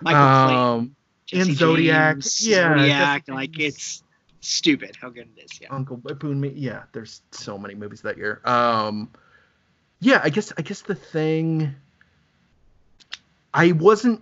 Michael 0.00 0.20
um, 0.20 0.96
and 1.32 1.54
Zodiac, 1.54 2.16
James, 2.16 2.46
yeah, 2.46 2.76
Zodiac, 2.76 3.28
like 3.28 3.58
it's 3.58 4.02
stupid 4.40 4.96
how 5.00 5.08
good 5.08 5.28
it 5.36 5.44
is. 5.44 5.60
Yeah. 5.60 5.68
Uncle 5.70 5.96
Boone. 5.96 6.40
Me, 6.40 6.50
yeah. 6.50 6.82
There's 6.92 7.22
so 7.30 7.56
many 7.56 7.74
movies 7.74 8.02
that 8.02 8.18
year. 8.18 8.40
Um, 8.44 9.10
yeah, 10.00 10.20
I 10.22 10.30
guess 10.30 10.52
I 10.58 10.62
guess 10.62 10.82
the 10.82 10.94
thing. 10.94 11.74
I 13.54 13.72
wasn't. 13.72 14.20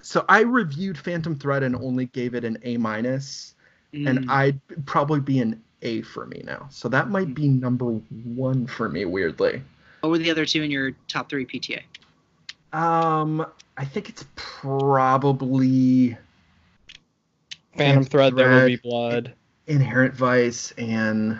So 0.00 0.24
I 0.28 0.40
reviewed 0.40 0.96
Phantom 0.96 1.36
Thread 1.36 1.62
and 1.62 1.74
only 1.76 2.06
gave 2.06 2.34
it 2.34 2.44
an 2.44 2.58
A 2.62 2.76
minus, 2.76 3.54
and 3.92 4.20
Mm, 4.20 4.30
I'd 4.30 4.86
probably 4.86 5.20
be 5.20 5.40
an 5.40 5.62
A 5.82 6.02
for 6.02 6.26
me 6.26 6.42
now. 6.44 6.68
So 6.70 6.88
that 6.88 7.08
might 7.08 7.34
be 7.34 7.48
number 7.48 7.86
one 7.86 8.66
for 8.66 8.88
me. 8.88 9.04
Weirdly. 9.04 9.62
what 10.00 10.10
were 10.10 10.18
the 10.18 10.30
other 10.30 10.44
two 10.44 10.62
in 10.62 10.70
your 10.70 10.92
top 11.06 11.28
three 11.28 11.46
PTA? 11.46 11.82
Um, 12.72 13.46
I 13.76 13.84
think 13.84 14.08
it's 14.08 14.24
probably 14.34 16.16
Phantom 17.76 18.04
Thread, 18.04 18.36
There 18.36 18.50
Will 18.50 18.66
Be 18.66 18.76
Blood. 18.76 19.32
Inherent 19.66 20.14
Vice 20.14 20.72
and 20.72 21.38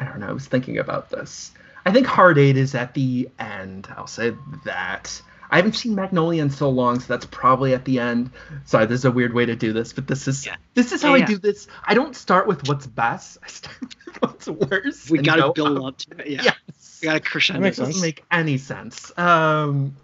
I 0.00 0.04
don't 0.04 0.20
know. 0.20 0.28
I 0.28 0.32
was 0.32 0.46
thinking 0.46 0.78
about 0.78 1.10
this. 1.10 1.52
I 1.86 1.92
think 1.92 2.06
Hard 2.06 2.38
Eight 2.38 2.56
is 2.56 2.74
at 2.74 2.94
the 2.94 3.28
end. 3.38 3.88
I'll 3.96 4.06
say 4.06 4.34
that. 4.64 5.22
I 5.50 5.56
haven't 5.56 5.74
seen 5.76 5.94
Magnolia 5.94 6.42
in 6.42 6.50
so 6.50 6.68
long, 6.68 7.00
so 7.00 7.06
that's 7.08 7.26
probably 7.26 7.72
at 7.74 7.84
the 7.84 7.98
end. 8.00 8.30
Sorry, 8.66 8.86
this 8.86 9.00
is 9.00 9.04
a 9.04 9.10
weird 9.10 9.32
way 9.32 9.46
to 9.46 9.56
do 9.56 9.72
this, 9.72 9.92
but 9.92 10.06
this 10.06 10.28
is 10.28 10.44
Yeah. 10.46 10.56
this 10.74 10.92
is 10.92 11.02
how 11.02 11.08
Yeah, 11.10 11.14
I 11.14 11.18
yeah. 11.18 11.26
do 11.26 11.38
this. 11.38 11.66
I 11.86 11.94
don't 11.94 12.14
start 12.14 12.46
with 12.46 12.68
what's 12.68 12.86
best. 12.86 13.38
I 13.42 13.48
start 13.48 13.76
with 14.06 14.22
what's 14.22 14.48
worse. 14.48 15.10
We 15.10 15.18
gotta 15.20 15.42
go 15.42 15.52
build 15.52 15.78
up. 15.78 15.84
up 15.84 15.96
to 15.98 16.18
it. 16.18 16.28
Yeah. 16.28 16.42
Yes. 16.44 16.98
We 17.02 17.06
gotta 17.06 17.20
crescendo. 17.20 17.60
makes 17.62 17.76
That 17.78 17.86
doesn't 17.86 18.02
make 18.02 18.24
any 18.30 18.58
sense. 18.58 19.10
Um, 19.18 19.96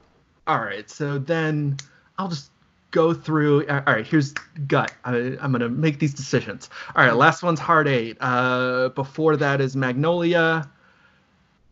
all 0.46 0.58
right, 0.60 0.88
so 0.88 1.18
then 1.18 1.76
I'll 2.18 2.28
just 2.28 2.50
go 2.90 3.12
through. 3.12 3.66
All 3.68 3.80
right, 3.86 4.06
here's 4.06 4.32
gut. 4.66 4.92
I, 5.04 5.36
I'm 5.40 5.52
gonna 5.52 5.68
make 5.68 5.98
these 5.98 6.14
decisions. 6.14 6.70
All 6.94 7.04
right, 7.04 7.14
last 7.14 7.42
one's 7.42 7.60
Hard 7.60 7.88
Eight. 7.88 8.16
Uh, 8.20 8.90
before 8.90 9.36
that 9.38 9.60
is 9.60 9.74
Magnolia. 9.76 10.70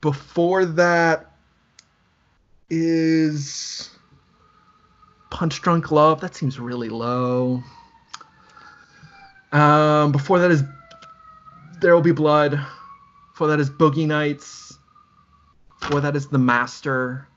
Before 0.01 0.65
that 0.65 1.31
is 2.74 3.90
Punch 5.28 5.61
Drunk 5.61 5.90
Love. 5.90 6.23
That 6.23 6.35
seems 6.35 6.59
really 6.59 6.89
low. 6.89 7.62
Um, 9.53 10.11
before 10.11 10.39
that 10.39 10.51
is 10.51 10.65
There 11.82 11.94
Will 11.94 12.01
Be 12.01 12.12
Blood. 12.12 12.59
Before 13.32 13.49
that 13.49 13.61
is 13.61 13.69
Boogie 13.69 14.07
Nights. 14.07 14.78
Before 15.81 16.01
that 16.01 16.16
is 16.16 16.28
The 16.28 16.39
Master. 16.39 17.28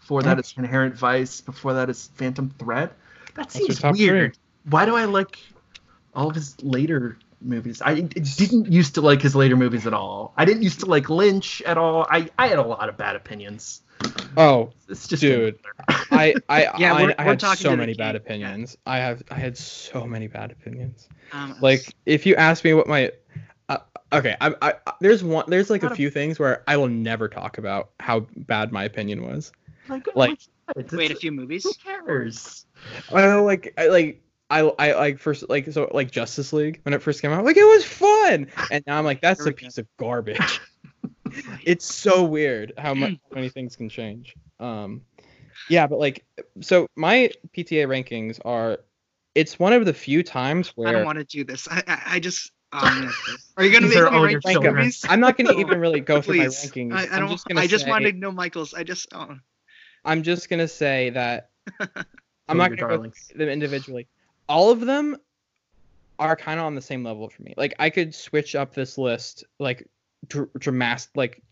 Before 0.00 0.22
that 0.22 0.40
is 0.40 0.52
Inherent 0.58 0.96
Vice. 0.96 1.40
Before 1.40 1.74
that 1.74 1.88
is 1.88 2.10
Phantom 2.16 2.52
Thread. 2.58 2.90
That 3.36 3.52
seems 3.52 3.80
weird. 3.80 4.36
Why 4.68 4.86
do 4.86 4.96
I 4.96 5.04
like 5.04 5.38
all 6.16 6.30
of 6.30 6.34
his 6.34 6.60
later 6.64 7.16
movies? 7.40 7.80
I 7.80 8.00
didn't 8.00 8.72
used 8.72 8.96
to 8.96 9.02
like 9.02 9.22
his 9.22 9.36
later 9.36 9.54
movies 9.54 9.86
at 9.86 9.94
all. 9.94 10.32
I 10.36 10.44
didn't 10.44 10.64
used 10.64 10.80
to 10.80 10.86
like 10.86 11.08
Lynch 11.08 11.62
at 11.62 11.78
all. 11.78 12.08
I, 12.10 12.28
I 12.36 12.48
had 12.48 12.58
a 12.58 12.66
lot 12.66 12.88
of 12.88 12.96
bad 12.96 13.14
opinions. 13.14 13.82
Oh, 14.36 14.72
It's 14.88 15.06
just 15.08 15.20
Dude. 15.22 15.58
I 15.88 16.34
I 16.48 16.62
Yeah, 16.78 16.94
I, 16.94 17.02
we're- 17.02 17.14
I 17.18 17.24
we're 17.24 17.30
had 17.32 17.40
so 17.42 17.76
many 17.76 17.92
king. 17.92 17.98
bad 17.98 18.14
Yeah. 18.14 18.20
opinions. 18.20 18.76
I 18.86 18.98
have 18.98 19.22
I 19.30 19.34
had 19.36 19.56
so 19.56 20.06
many 20.06 20.26
bad 20.26 20.50
opinions. 20.50 21.08
Um, 21.32 21.56
Like 21.60 21.94
if 22.06 22.26
you 22.26 22.34
ask 22.36 22.64
me 22.64 22.74
what 22.74 22.86
my 22.86 23.12
uh, 23.68 23.78
okay, 24.12 24.36
I, 24.40 24.54
I 24.60 24.74
I- 24.86 24.92
there's 25.00 25.22
one 25.24 25.44
there's 25.48 25.70
like 25.70 25.82
a 25.82 25.86
Not 25.86 25.92
a- 25.92 25.96
few 25.96 26.10
things 26.10 26.38
where 26.38 26.62
I 26.66 26.76
will 26.76 26.88
never 26.88 27.28
talk 27.28 27.58
about 27.58 27.90
how 28.00 28.26
bad 28.36 28.72
my 28.72 28.84
opinion 28.84 29.22
was. 29.26 29.52
like, 29.88 30.06
like- 30.16 30.30
I 30.30 30.72
said, 30.74 30.84
it's- 30.86 30.92
wait 30.92 31.10
a 31.10 31.16
few 31.16 31.30
movies. 31.32 31.62
Who 31.64 31.72
cares? 31.74 32.66
I 33.12 33.34
like 33.36 33.72
I 33.78 33.86
like 33.88 34.20
I 34.50 34.60
I 34.78 34.92
like 34.94 35.18
first 35.18 35.48
like 35.48 35.70
so 35.72 35.90
like 35.94 36.10
Justice 36.10 36.52
League 36.52 36.80
when 36.82 36.92
it 36.92 37.02
first 37.02 37.22
came 37.22 37.30
out 37.32 37.44
like 37.44 37.56
it 37.56 37.64
was 37.64 37.84
fun 37.84 38.48
and 38.70 38.84
now 38.86 38.98
I'm 38.98 39.04
like 39.04 39.20
that's 39.22 39.40
a 39.40 39.44
we 39.44 39.50
go. 39.52 39.56
piece 39.56 39.78
of 39.78 39.86
garbage. 39.96 40.60
it's 41.64 41.92
so 41.92 42.24
weird 42.24 42.72
how 42.78 42.94
much 42.94 43.16
how 43.30 43.36
many 43.36 43.48
things 43.48 43.76
can 43.76 43.88
change. 43.88 44.34
Um, 44.60 45.02
yeah, 45.68 45.86
but 45.86 45.98
like 45.98 46.24
so 46.60 46.86
my 46.96 47.30
PTA 47.56 47.86
rankings 47.86 48.40
are 48.44 48.78
it's 49.34 49.58
one 49.58 49.72
of 49.72 49.84
the 49.84 49.94
few 49.94 50.22
times 50.22 50.68
where 50.70 50.88
I 50.88 50.92
don't 50.92 51.04
want 51.04 51.18
to 51.18 51.24
do 51.24 51.44
this. 51.44 51.68
I 51.68 51.82
I, 51.86 52.02
I 52.06 52.20
just. 52.20 52.52
Um, 52.72 53.08
are 53.56 53.64
you 53.64 53.72
gonna 53.72 53.86
make 53.86 53.94
me 53.94 54.02
rank 54.02 54.32
your 54.32 54.40
children. 54.40 54.90
I'm 55.08 55.20
not 55.20 55.36
going 55.36 55.46
to 55.46 55.60
even 55.60 55.78
really 55.78 56.00
go 56.00 56.20
through 56.20 56.38
my 56.38 56.46
rankings. 56.46 56.92
I, 56.92 57.02
I 57.02 57.08
I'm 57.12 57.20
don't. 57.20 57.28
just 57.30 57.46
gonna 57.46 57.60
I 57.60 57.68
just 57.68 57.84
say, 57.84 57.90
wanted 57.90 58.12
to 58.12 58.18
know 58.18 58.32
Michael's. 58.32 58.74
I 58.74 58.82
just. 58.82 59.06
Oh. 59.12 59.36
I'm 60.04 60.24
just 60.24 60.48
gonna 60.48 60.66
say 60.66 61.10
that 61.10 61.50
I'm 62.48 62.58
not 62.58 62.70
gonna 62.70 62.80
your 62.80 62.98
go 62.98 63.10
through 63.10 63.38
them 63.38 63.48
individually. 63.48 64.08
All 64.48 64.72
of 64.72 64.80
them 64.80 65.16
are 66.18 66.36
kind 66.36 66.60
of 66.60 66.66
on 66.66 66.74
the 66.74 66.82
same 66.82 67.04
level 67.04 67.28
for 67.28 67.42
me. 67.42 67.54
Like 67.56 67.74
I 67.78 67.90
could 67.90 68.14
switch 68.14 68.54
up 68.54 68.74
this 68.74 68.98
list 68.98 69.44
like 69.58 69.88
dr- 70.28 70.50
dramas- 70.58 71.08
like 71.14 71.42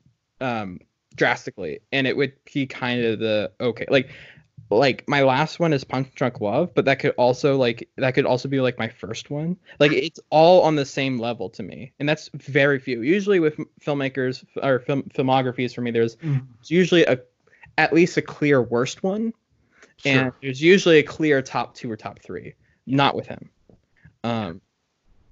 um 0.41 0.81
drastically, 1.15 1.81
and 1.93 2.07
it 2.07 2.17
would 2.17 2.33
be 2.53 2.67
kind 2.67 3.05
of 3.05 3.19
the 3.19 3.53
okay. 3.61 3.87
Like 3.89 4.11
like 4.71 5.07
my 5.07 5.23
last 5.23 5.61
one 5.61 5.73
is 5.75 5.85
Punch 5.85 6.15
Drunk 6.15 6.41
Love, 6.41 6.73
but 6.75 6.87
that 6.87 6.99
could 6.99 7.13
also 7.13 7.57
like 7.57 7.89
that 7.97 8.15
could 8.15 8.25
also 8.27 8.49
be 8.49 8.61
like 8.61 8.79
my 8.79 8.89
first 8.89 9.31
one. 9.31 9.57
Like 9.79 9.93
it's 9.93 10.21
all 10.31 10.63
on 10.63 10.77
the 10.77 10.87
same 10.87 11.19
level 11.19 11.51
to 11.51 11.63
me, 11.63 11.93
and 11.99 12.09
that's 12.09 12.31
very 12.35 12.79
few. 12.79 13.03
Usually 13.03 13.41
with 13.41 13.57
filmmakers 13.85 14.45
or 14.63 14.79
film 14.79 15.03
filmographies 15.15 15.75
for 15.75 15.83
me, 15.83 15.91
there's 15.91 16.17
Mhm. 16.17 16.47
usually 16.69 17.05
a 17.05 17.19
at 17.79 17.93
least 17.93 18.17
a 18.17 18.23
clear 18.23 18.63
worst 18.63 19.03
one 19.03 19.33
and 20.05 20.33
there's 20.43 20.61
usually 20.61 20.99
a 20.99 21.03
clear 21.03 21.41
top 21.43 21.75
two 21.75 21.91
or 21.91 21.97
top 21.97 22.19
three 22.21 22.55
not 22.87 23.15
with 23.15 23.27
him 23.27 23.49
um 24.25 24.61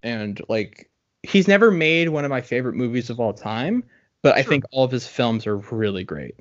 and 0.03 0.41
like 0.49 0.90
he's 1.23 1.49
never 1.49 1.71
made 1.71 2.09
one 2.09 2.25
of 2.25 2.31
my 2.31 2.41
favorite 2.41 2.75
movies 2.75 3.11
of 3.11 3.21
all 3.21 3.33
time 3.33 3.83
but 4.23 4.37
i 4.37 4.43
Sure. 4.43 4.51
think 4.51 4.65
all 4.73 4.85
of 4.85 4.91
his 4.91 5.07
films 5.07 5.47
are 5.47 5.57
really 5.57 6.05
great 6.05 6.35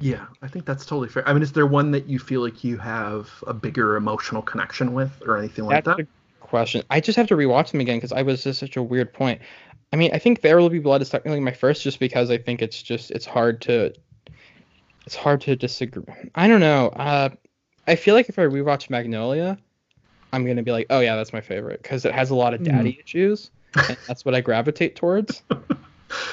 Yeah, 0.00 0.26
I 0.42 0.48
think 0.48 0.64
that's 0.64 0.86
totally 0.86 1.08
fair. 1.08 1.26
I 1.28 1.32
mean, 1.32 1.42
is 1.42 1.52
there 1.52 1.66
one 1.66 1.90
that 1.90 2.06
you 2.08 2.18
feel 2.18 2.40
like 2.40 2.62
you 2.64 2.78
have 2.78 3.30
a 3.46 3.52
bigger 3.54 3.96
emotional 3.96 4.42
connection 4.42 4.94
with, 4.94 5.22
or 5.26 5.36
anything 5.38 5.66
like 5.66 5.84
that's 5.84 5.86
that? 5.86 5.98
a 5.98 6.06
question 6.40 6.82
i 6.90 7.00
just 7.00 7.16
have 7.16 7.26
to 7.26 7.36
rewatch 7.36 7.70
them 7.72 7.80
again 7.80 7.98
because 7.98 8.12
i 8.12 8.22
was 8.22 8.44
just 8.44 8.60
such 8.60 8.76
a 8.76 8.82
weird 8.82 9.12
point 9.12 9.40
i 9.92 9.96
mean 9.96 10.10
i 10.14 10.18
think 10.18 10.40
there 10.40 10.56
will 10.58 10.70
be 10.70 10.78
blood 10.78 11.02
is 11.02 11.10
technically 11.10 11.40
my 11.40 11.52
first 11.52 11.82
just 11.82 11.98
because 12.00 12.30
i 12.30 12.38
think 12.38 12.62
it's 12.62 12.82
just 12.82 13.10
it's 13.10 13.26
hard 13.26 13.60
to 13.60 13.92
it's 15.06 15.16
hard 15.16 15.40
to 15.40 15.56
disagree 15.56 16.04
i 16.34 16.46
don't 16.48 16.60
know 16.60 16.88
uh 16.88 17.28
i 17.86 17.96
feel 17.96 18.14
like 18.14 18.28
if 18.28 18.38
i 18.38 18.42
rewatch 18.42 18.90
magnolia 18.90 19.58
i'm 20.32 20.46
gonna 20.46 20.62
be 20.62 20.72
like 20.72 20.86
oh 20.90 21.00
yeah 21.00 21.16
that's 21.16 21.32
my 21.32 21.40
favorite 21.40 21.82
because 21.82 22.04
it 22.04 22.12
has 22.14 22.30
a 22.30 22.34
lot 22.34 22.54
of 22.54 22.62
daddy 22.62 23.00
issues 23.04 23.50
and 23.88 23.96
that's 24.06 24.24
what 24.24 24.34
i 24.34 24.40
gravitate 24.40 24.96
towards 24.96 25.42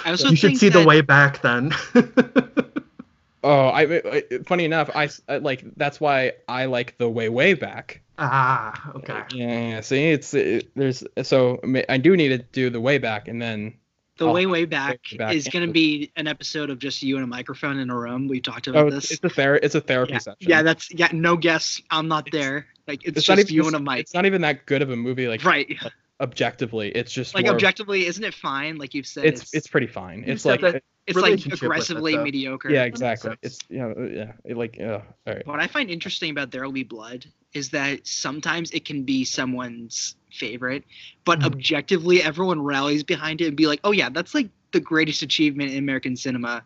I 0.06 0.12
also 0.12 0.30
You 0.30 0.36
should 0.38 0.48
think 0.52 0.60
see 0.60 0.70
the 0.70 0.86
way 0.86 1.02
back 1.02 1.42
then. 1.42 1.74
oh 3.44 3.68
I, 3.68 3.82
I 3.84 4.24
funny 4.46 4.66
enough 4.66 4.90
I 4.96 5.10
like 5.40 5.64
that's 5.78 6.00
why 6.00 6.34
i 6.48 6.66
like 6.66 6.98
the 6.98 7.10
way 7.10 7.30
way 7.30 7.54
back 7.54 8.02
ah, 8.18 8.92
okay. 8.96 9.22
yeah, 9.34 9.70
yeah 9.70 9.82
see 9.82 10.12
it's 10.12 10.34
it, 10.34 10.70
there's 10.76 11.04
so 11.24 11.60
I 11.64 11.66
mean, 11.68 11.84
i 11.90 11.98
do 11.98 12.16
need 12.16 12.30
to 12.30 12.38
do 12.38 12.70
the 12.70 12.80
way 12.82 12.98
back 12.98 13.28
and 13.28 13.42
then 13.42 13.74
The 14.18 14.28
I'll 14.28 14.34
way 14.34 14.46
way 14.46 14.64
back, 14.66 15.02
go 15.12 15.18
back 15.18 15.36
is 15.36 15.48
going 15.50 15.68
to 15.68 15.74
be 15.74 16.12
an 16.16 16.26
episode 16.28 16.70
of 16.70 16.80
just 16.80 17.04
you 17.04 17.16
and 17.18 17.24
a 17.26 17.28
microphone 17.28 17.78
in 17.80 17.90
a 17.90 17.98
room. 17.98 18.30
We 18.30 18.40
talked 18.40 18.70
Oh, 18.70 18.72
about 18.72 18.88
it's, 18.94 19.10
this. 19.10 19.12
it's 19.20 19.24
a 19.26 19.30
ther- 19.30 19.60
it's 19.62 19.76
a 19.76 19.82
therapy 19.82 20.14
yeah, 20.14 20.20
session. 20.20 20.38
yeah, 20.40 20.62
that's 20.62 20.90
yeah. 20.94 21.10
No 21.12 21.36
guess. 21.36 21.82
I'm 21.92 22.08
not 22.08 22.28
It's- 22.30 22.42
there. 22.42 22.66
Like 22.88 23.04
it's, 23.06 23.18
it's 23.18 23.26
just 23.26 23.30
not 23.30 23.40
even 23.40 23.56
you 23.56 23.68
and 23.68 23.76
a 23.76 23.80
mic. 23.80 24.00
It's 24.02 24.14
not 24.14 24.26
even 24.26 24.42
that 24.42 24.66
good 24.66 24.82
of 24.82 24.90
a 24.92 24.96
movie, 24.96 25.28
like 25.28 25.44
right. 25.44 25.76
objectively. 26.22 26.90
It's 26.90 27.12
just 27.12 27.34
Like 27.36 27.46
more 27.46 27.52
of- 27.52 27.56
objectively, 27.56 28.06
isn't 28.06 28.24
it 28.24 28.34
fine? 28.34 28.78
Like 28.78 28.94
you've 28.94 29.08
said, 29.08 29.26
it's 29.26 29.54
it's 29.54 29.68
pretty 29.68 29.88
fine. 29.88 30.24
It's 30.26 30.46
like 30.46 30.62
that- 30.62 30.84
it's 31.08 31.16
like 31.16 31.26
relationship 31.26 31.52
with 31.52 31.62
it, 31.62 31.66
aggressively 31.66 32.18
mediocre. 32.18 32.72
yeah, 32.72 32.84
exactly. 32.84 33.36
It's 33.44 33.60
you 33.70 33.78
know 33.78 34.10
yeah, 34.12 34.32
it 34.44 34.58
like 34.58 34.76
yeah. 34.78 35.02
All 35.28 35.34
right. 35.34 35.46
What 35.46 35.60
I 35.60 35.68
find 35.68 35.92
interesting 35.92 36.32
about 36.32 36.50
There 36.50 36.64
Will 36.64 36.72
Be 36.72 36.84
Blood 36.84 37.26
is 37.54 37.70
that 37.70 38.08
sometimes 38.08 38.72
it 38.72 38.86
can 38.86 39.04
be 39.04 39.24
someone's 39.24 40.16
favorite, 40.32 40.84
but 41.24 41.40
Mhm. 41.42 41.46
objectively, 41.46 42.24
everyone 42.24 42.60
rallies 42.62 43.04
behind 43.04 43.40
it 43.42 43.48
and 43.50 43.56
be 43.56 43.68
like, 43.68 43.80
"Oh 43.84 43.92
yeah, 43.92 44.10
that's 44.10 44.34
like 44.34 44.50
the 44.72 44.80
greatest 44.80 45.22
achievement 45.22 45.72
in 45.72 45.78
American 45.78 46.16
cinema 46.16 46.64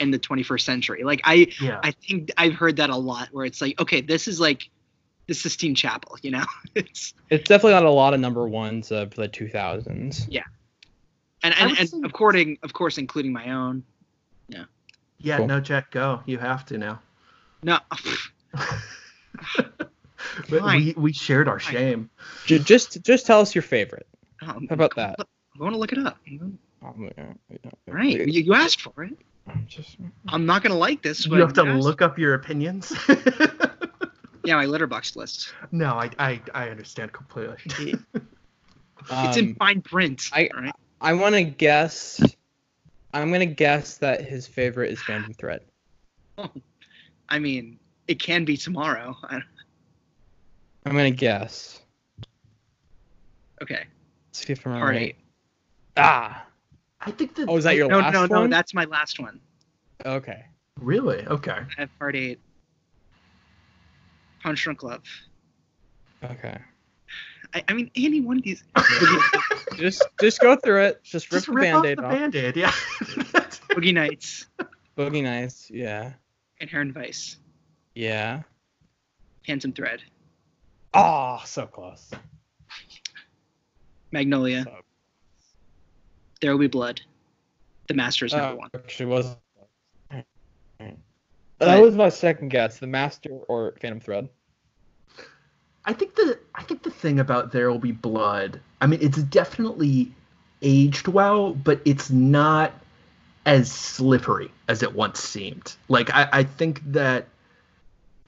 in 0.00 0.10
the 0.10 0.18
21st 0.18 0.64
century." 0.64 1.04
Like 1.04 1.20
I, 1.22 1.46
Yeah. 1.60 1.78
I 1.84 1.92
think 1.92 2.32
I've 2.36 2.54
heard 2.54 2.74
that 2.76 2.90
a 2.90 2.96
lot, 2.96 3.28
where 3.30 3.44
it's 3.46 3.60
like, 3.62 3.80
"Okay, 3.80 4.00
this 4.00 4.26
is 4.26 4.40
like, 4.40 4.68
this 5.26 5.44
is 5.46 5.56
Team 5.56 5.74
Chapel," 5.74 6.16
you 6.22 6.30
know? 6.30 6.44
it's 6.74 7.14
It's 7.30 7.48
definitely 7.48 7.72
not 7.72 7.84
a 7.84 7.90
lot 7.90 8.14
of 8.14 8.20
number 8.20 8.46
ones 8.48 8.90
of 8.92 9.10
the 9.14 9.28
2000s. 9.28 10.26
Yeah, 10.28 10.42
and 11.42 11.54
and, 11.58 11.78
and 11.78 11.88
say- 11.88 12.00
according, 12.04 12.58
of 12.62 12.72
course, 12.72 12.98
including 12.98 13.32
my 13.32 13.50
own. 13.50 13.82
yeah. 14.48 15.38
Cool. 15.38 15.46
No, 15.46 15.60
Jack, 15.60 15.90
go. 15.90 16.20
You 16.26 16.38
have 16.38 16.64
to 16.66 16.78
now. 16.78 17.00
No, 17.62 17.78
But 20.50 20.62
we 20.62 20.94
we 20.96 21.12
shared 21.12 21.48
our 21.48 21.58
shame. 21.58 22.10
Ju- 22.46 22.58
Just 22.58 23.02
just 23.02 23.26
tell 23.26 23.40
us 23.40 23.54
your 23.54 23.62
favorite. 23.62 24.06
How 24.38 24.52
How 24.54 24.60
about 24.70 24.94
that? 24.96 25.16
I 25.20 25.62
want 25.62 25.72
to 25.74 25.78
look 25.78 25.92
it 25.92 25.98
up. 25.98 26.18
Oh, 26.84 26.94
yeah, 26.98 27.32
yeah, 27.50 27.70
Right, 27.86 28.26
you, 28.28 28.42
you 28.42 28.54
asked 28.54 28.82
for 28.82 29.04
it. 29.04 29.16
Just, 29.66 29.96
I'm 30.28 30.44
not 30.44 30.62
gonna 30.62 30.76
like 30.76 31.02
this. 31.02 31.24
You 31.26 31.34
have 31.36 31.54
to 31.54 31.64
asked. 31.66 31.82
look 31.84 32.02
up 32.02 32.18
your 32.18 32.34
opinions. 32.34 32.92
Yeah, 34.46 34.56
my 34.56 34.66
Letterboxd 34.66 35.16
list. 35.16 35.52
no, 35.72 35.94
I, 35.94 36.10
I 36.18 36.40
I 36.54 36.68
understand 36.70 37.12
completely. 37.12 37.56
it's 39.10 39.36
in 39.36 39.48
um, 39.48 39.54
fine 39.58 39.82
print. 39.82 40.22
I- 40.32 40.48
right? 40.54 40.72
I 41.00 41.12
want 41.12 41.34
to 41.34 41.42
guess. 41.44 42.20
I'm 43.12 43.30
gonna 43.32 43.46
guess 43.46 43.98
that 43.98 44.22
his 44.22 44.46
favorite 44.46 44.92
is 44.92 45.00
Phantom 45.00 45.32
Thread. 45.34 45.60
I 47.28 47.38
mean, 47.38 47.78
it 48.08 48.18
can 48.18 48.44
be 48.44 48.56
tomorrow. 48.56 49.16
I, 49.24 49.40
I'm 50.84 50.92
gonna 50.92 51.10
guess. 51.10 51.80
okay, 53.62 53.84
Let's 54.28 54.46
see 54.46 54.52
if 54.52 54.66
I'm 54.66 54.74
part 54.78 54.94
right. 54.94 55.02
eight. 55.02 55.16
Ah. 55.96 56.46
I 57.00 57.10
think 57.10 57.34
that. 57.36 57.48
Oh, 57.48 57.56
is 57.56 57.64
that 57.64 57.76
your 57.76 57.88
No, 57.88 57.98
last 57.98 58.12
no, 58.14 58.26
no. 58.26 58.40
one? 58.42 58.50
That's 58.50 58.74
my 58.74 58.84
last 58.84 59.18
one. 59.20 59.40
Okay. 60.04 60.44
really 60.80 61.24
okay? 61.26 61.52
I 61.78 61.80
have 61.80 61.90
Hard 61.98 62.16
Eight. 62.16 62.38
Punch 64.42 64.62
Drunk 64.62 64.82
Love. 64.82 65.02
Okay. 66.24 66.58
I, 67.54 67.64
I 67.68 67.72
mean, 67.74 67.90
any 67.94 68.20
one 68.20 68.38
of 68.38 68.42
these. 68.44 68.62
just 69.76 70.02
just 70.20 70.40
go 70.40 70.56
through 70.56 70.82
it. 70.84 71.02
Just 71.04 71.30
rip 71.32 71.38
Just 71.38 71.46
the 71.46 71.52
rip 71.52 71.74
off 71.74 71.82
band-aid 71.84 71.98
the 71.98 72.04
off. 72.04 72.12
band-aid. 72.12 72.56
Yeah. 72.56 72.70
Boogie 73.70 73.94
Nights, 73.94 74.46
Boogie 74.96 75.22
Nights. 75.22 75.70
Yeah. 75.70 76.12
Inherent 76.60 76.94
Vice, 76.94 77.36
Yeah. 77.94 78.42
Phantom 79.46 79.72
Thread, 79.72 80.02
Oh, 80.94 81.40
so 81.44 81.66
close. 81.66 82.10
Magnolia, 84.10 84.64
So- 84.64 84.76
There 86.40 86.52
Will 86.52 86.58
Be 86.60 86.66
Blood, 86.68 87.02
The 87.88 87.94
Master 87.94 88.24
is 88.24 88.32
number 88.32 88.54
Uh, 88.54 88.56
one. 88.56 88.70
actually 88.74 89.06
was. 89.06 89.36
That 91.58 91.80
was 91.80 91.94
my 91.94 92.10
second 92.10 92.48
guess. 92.48 92.78
The 92.78 92.86
Master 92.86 93.30
or 93.30 93.74
Phantom 93.80 94.00
Thread. 94.00 94.28
I 95.84 95.92
think 95.92 96.14
the 96.16 96.38
I 96.54 96.62
think 96.62 96.82
the 96.82 96.90
thing 96.90 97.20
about 97.20 97.52
There 97.52 97.70
Will 97.70 97.78
Be 97.78 97.92
Blood, 97.92 98.60
I 98.80 98.86
mean, 98.86 99.00
it's 99.00 99.22
definitely 99.22 100.12
aged 100.60 101.08
well, 101.08 101.54
but 101.54 101.80
it's 101.84 102.10
not 102.10 102.72
as 103.46 103.70
slippery 103.70 104.50
as 104.68 104.82
it 104.82 104.94
once 104.94 105.20
seemed. 105.20 105.76
Like 105.88 106.10
I, 106.12 106.28
I 106.32 106.42
think 106.42 106.82
that 106.92 107.28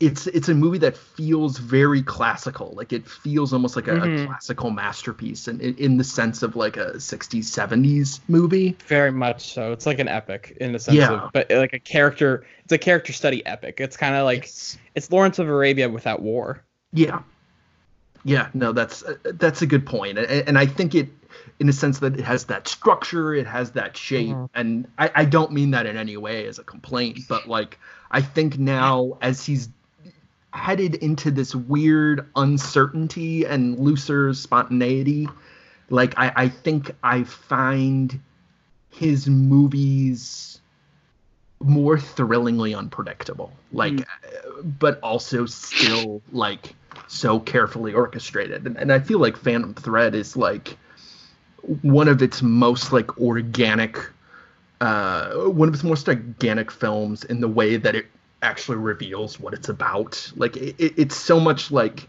it's 0.01 0.27
it's 0.29 0.49
a 0.49 0.55
movie 0.55 0.79
that 0.79 0.97
feels 0.97 1.59
very 1.59 2.03
classical. 2.03 2.73
Like 2.77 2.93
it 2.93 3.09
feels 3.09 3.53
almost 3.53 3.75
like 3.77 3.89
a, 3.89 3.97
a 3.97 4.01
Mhm. 4.01 4.27
classical 4.27 4.71
masterpiece, 4.71 5.49
and 5.49 5.61
in, 5.61 5.75
in 5.77 5.97
the 5.97 6.05
sense 6.05 6.43
of 6.43 6.55
like 6.57 6.77
a 6.77 6.93
'60s 7.01 7.45
'70s 7.51 8.21
movie. 8.29 8.77
Very 8.87 9.11
much 9.11 9.53
so. 9.53 9.73
It's 9.73 9.87
like 9.87 9.99
an 9.99 10.09
epic 10.09 10.57
in 10.61 10.73
the 10.73 10.79
sense 10.79 10.97
Yeah. 10.99 11.13
of, 11.25 11.33
but 11.33 11.51
like 11.51 11.73
a 11.73 11.79
character. 11.81 12.45
It's 12.65 12.73
a 12.73 12.79
character 12.79 13.13
study 13.13 13.45
epic. 13.47 13.81
It's 13.81 13.97
kind 13.97 14.15
of 14.15 14.25
like 14.25 14.39
It's- 14.39 14.79
it's 14.95 15.11
Lawrence 15.11 15.39
of 15.39 15.49
Arabia 15.49 15.89
without 15.89 16.23
war. 16.23 16.63
yeah, 16.93 17.21
Yeah, 18.25 18.49
no, 18.53 18.73
that's 18.73 19.03
uh, 19.05 19.15
that's 19.35 19.63
a 19.63 19.67
good 19.67 19.87
point, 19.87 20.19
and, 20.19 20.27
and 20.49 20.59
I 20.59 20.67
think 20.67 20.95
it, 20.95 21.09
in 21.61 21.69
a 21.69 21.73
sense 21.73 22.01
that 22.01 22.19
it 22.19 22.25
has 22.25 22.45
that 22.47 22.67
structure, 22.69 23.33
it 23.35 23.47
has 23.47 23.71
that 23.73 23.97
shape, 23.97 24.35
Mhm. 24.35 24.49
and 24.55 24.89
I, 24.99 25.11
I 25.15 25.25
don't 25.25 25.53
mean 25.53 25.71
that 25.71 25.87
in 25.87 25.97
any 25.97 26.17
way 26.17 26.47
as 26.47 26.59
a 26.59 26.65
complaint, 26.65 27.21
but 27.29 27.49
like 27.49 27.79
I 28.11 28.21
think 28.21 28.59
now 28.59 29.19
as 29.23 29.45
he's 29.47 29.69
headed 30.53 30.95
into 30.97 31.31
this 31.31 31.55
weird 31.55 32.29
uncertainty 32.37 33.45
and 33.45 33.79
looser 33.79 34.33
spontaneity, 34.35 35.29
like 35.91 36.15
I, 36.19 36.33
I 36.37 36.49
think 36.49 36.93
I 37.03 37.25
find 37.25 38.21
his 38.91 39.29
movies 39.29 40.61
more 41.61 41.99
thrillingly 41.99 42.75
unpredictable. 42.75 43.53
Like 43.73 43.95
Mm. 43.95 44.05
but 44.79 44.99
also 45.01 45.47
still 45.47 46.23
like 46.33 46.75
so 47.07 47.39
carefully 47.41 47.95
orchestrated. 47.95 48.67
And, 48.67 48.77
and 48.77 48.93
i 48.93 48.99
feel 48.99 49.19
like 49.19 49.37
phantom 49.37 49.75
thread 49.75 50.15
is 50.15 50.37
like 50.37 50.77
one 51.83 52.09
of 52.09 52.23
its 52.23 52.43
most 52.43 52.93
like 52.93 53.19
organic 53.19 53.99
uh 54.81 55.31
one 55.35 55.69
of 55.69 55.75
its 55.75 55.85
most 55.85 56.09
organic 56.09 56.71
films 56.71 57.25
in 57.25 57.41
the 57.41 57.49
way 57.49 57.77
that 57.77 57.95
it 57.95 58.07
actually 58.43 58.79
reveals 58.79 59.41
what 59.41 59.53
it's 59.55 59.69
about 59.69 60.31
like 60.37 60.57
it, 60.57 60.77
it- 60.79 60.95
it's 60.97 61.17
so 61.17 61.41
much 61.41 61.71
like 61.71 62.09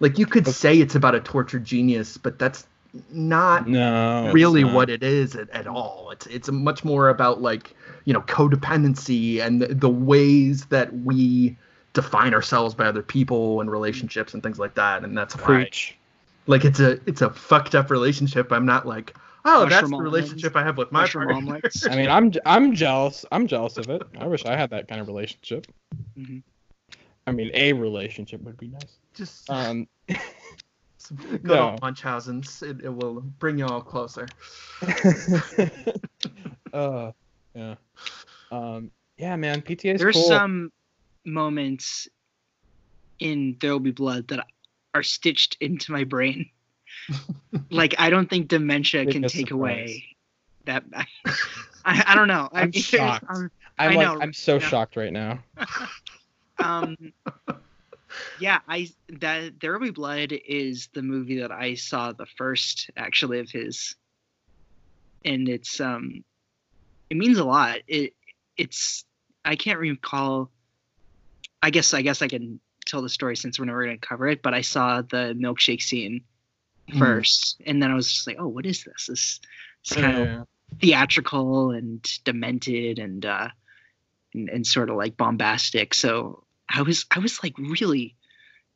like 0.00 0.18
you 0.18 0.26
could 0.26 0.46
say 0.46 0.78
it's 0.78 0.94
about 0.94 1.14
a 1.14 1.20
tortured 1.20 1.64
genius 1.64 2.16
but 2.18 2.38
that's 2.38 2.66
not 3.10 3.66
No. 3.66 4.30
really 4.32 4.64
not. 4.64 4.74
what 4.74 4.90
it 4.90 5.02
is 5.02 5.34
at, 5.34 5.48
at 5.50 5.66
all. 5.66 6.10
It's 6.12 6.26
it's 6.26 6.50
much 6.50 6.84
more 6.84 7.08
about 7.08 7.40
like 7.40 7.74
you 8.04 8.12
know 8.12 8.20
codependency 8.20 9.40
and 9.40 9.62
the, 9.62 9.68
the 9.74 9.88
ways 9.88 10.66
that 10.66 10.92
we 10.92 11.56
define 11.94 12.34
ourselves 12.34 12.74
by 12.74 12.84
other 12.84 13.02
people 13.02 13.62
and 13.62 13.70
relationships 13.70 14.34
and 14.34 14.42
things 14.42 14.58
like 14.58 14.74
that. 14.74 15.04
And 15.04 15.16
that's 15.16 15.34
why 15.38 15.44
Preach. 15.44 15.96
like 16.46 16.66
it's 16.66 16.80
a 16.80 17.00
it's 17.06 17.22
a 17.22 17.30
fucked 17.30 17.74
up 17.74 17.90
relationship. 17.90 18.52
I'm 18.52 18.66
not 18.66 18.86
like 18.86 19.14
oh 19.44 19.68
that's 19.68 19.88
the 19.90 19.96
relationship 19.96 20.54
I 20.56 20.62
have 20.62 20.76
with 20.78 20.90
my 20.92 21.00
Mushroom 21.02 21.28
partner. 21.28 21.50
omelets. 21.54 21.86
I 21.90 21.96
mean, 21.96 22.08
I'm 22.08 22.32
I'm 22.46 22.74
jealous. 22.74 23.24
I'm 23.32 23.46
jealous 23.46 23.76
of 23.76 23.88
it. 23.90 24.02
I 24.18 24.26
wish 24.26 24.44
I 24.44 24.56
had 24.56 24.70
that 24.70 24.88
kind 24.88 25.00
of 25.00 25.06
relationship. 25.08 25.66
Mhm. 26.18 26.42
I 27.26 27.32
mean, 27.32 27.50
a 27.54 27.72
relationship 27.72 28.42
would 28.42 28.56
be 28.58 28.68
nice. 28.68 28.98
Just 29.14 29.48
Um, 29.50 29.86
some 30.98 31.16
good 31.16 31.44
no. 31.44 31.70
old 31.70 31.80
Munchausen's. 31.80 32.62
It, 32.62 32.80
it 32.82 32.88
will 32.88 33.20
bring 33.20 33.58
you 33.58 33.66
all 33.66 33.80
closer. 33.80 34.26
uh, 36.72 37.12
yeah. 37.54 37.74
Um, 38.50 38.90
yeah, 39.18 39.36
man. 39.36 39.62
PTA 39.62 39.98
There's 39.98 40.14
cool. 40.16 40.24
some 40.24 40.72
moments 41.24 42.08
in 43.20 43.56
There 43.60 43.72
Will 43.72 43.80
Be 43.80 43.90
Blood 43.92 44.28
that 44.28 44.44
are 44.94 45.02
stitched 45.02 45.56
into 45.60 45.92
my 45.92 46.04
brain. 46.04 46.50
like 47.70 47.94
I 47.98 48.10
don't 48.10 48.28
think 48.28 48.48
dementia 48.48 49.06
can 49.06 49.22
take 49.22 49.48
surprise. 49.48 49.50
away 49.52 50.04
that. 50.66 50.84
I, 51.84 52.04
I 52.08 52.14
don't 52.14 52.28
know. 52.28 52.48
I- 52.52 52.62
I'm 52.62 52.72
shocked. 52.72 53.24
I'm- 53.28 53.50
I'm 53.78 53.92
I 53.92 53.94
like, 53.94 54.06
know, 54.06 54.20
I'm 54.20 54.32
so 54.32 54.54
yeah. 54.54 54.68
shocked 54.68 54.96
right 54.96 55.12
now. 55.12 55.40
um 56.62 56.96
yeah 58.38 58.58
i 58.68 58.86
that 59.20 59.58
there 59.60 59.72
will 59.72 59.80
be 59.80 59.90
blood 59.90 60.32
is 60.46 60.88
the 60.92 61.02
movie 61.02 61.40
that 61.40 61.50
i 61.50 61.74
saw 61.74 62.12
the 62.12 62.26
first 62.36 62.90
actually 62.96 63.40
of 63.40 63.50
his 63.50 63.96
and 65.24 65.48
it's 65.48 65.80
um 65.80 66.22
it 67.08 67.16
means 67.16 67.38
a 67.38 67.44
lot 67.44 67.78
it 67.88 68.12
it's 68.58 69.04
i 69.46 69.56
can't 69.56 69.78
recall 69.78 70.50
i 71.62 71.70
guess 71.70 71.94
i 71.94 72.02
guess 72.02 72.20
i 72.20 72.28
can 72.28 72.60
tell 72.84 73.00
the 73.00 73.08
story 73.08 73.34
since 73.34 73.58
we're 73.58 73.64
never 73.64 73.84
going 73.86 73.98
to 73.98 74.06
cover 74.06 74.28
it 74.28 74.42
but 74.42 74.52
i 74.52 74.60
saw 74.60 75.00
the 75.00 75.34
milkshake 75.38 75.82
scene 75.82 76.22
Mhm. 76.90 76.98
first. 76.98 77.60
And 77.66 77.82
then 77.82 77.90
i 77.90 77.94
was 77.94 78.10
just 78.12 78.26
like 78.26 78.36
oh 78.38 78.48
what 78.48 78.66
is 78.66 78.84
this? 78.84 79.06
This 79.06 79.40
it's 79.80 79.94
kind 79.94 80.16
of 80.40 80.46
theatrical 80.80 81.70
and 81.70 82.02
demented 82.24 82.98
and 82.98 83.24
uh 83.24 83.48
and, 84.34 84.48
and 84.48 84.66
sort 84.66 84.90
of 84.90 84.96
like 84.96 85.16
bombastic. 85.16 85.94
So 85.94 86.44
i 86.68 86.82
was 86.82 87.06
i 87.10 87.18
was 87.18 87.42
like 87.42 87.56
really 87.58 88.16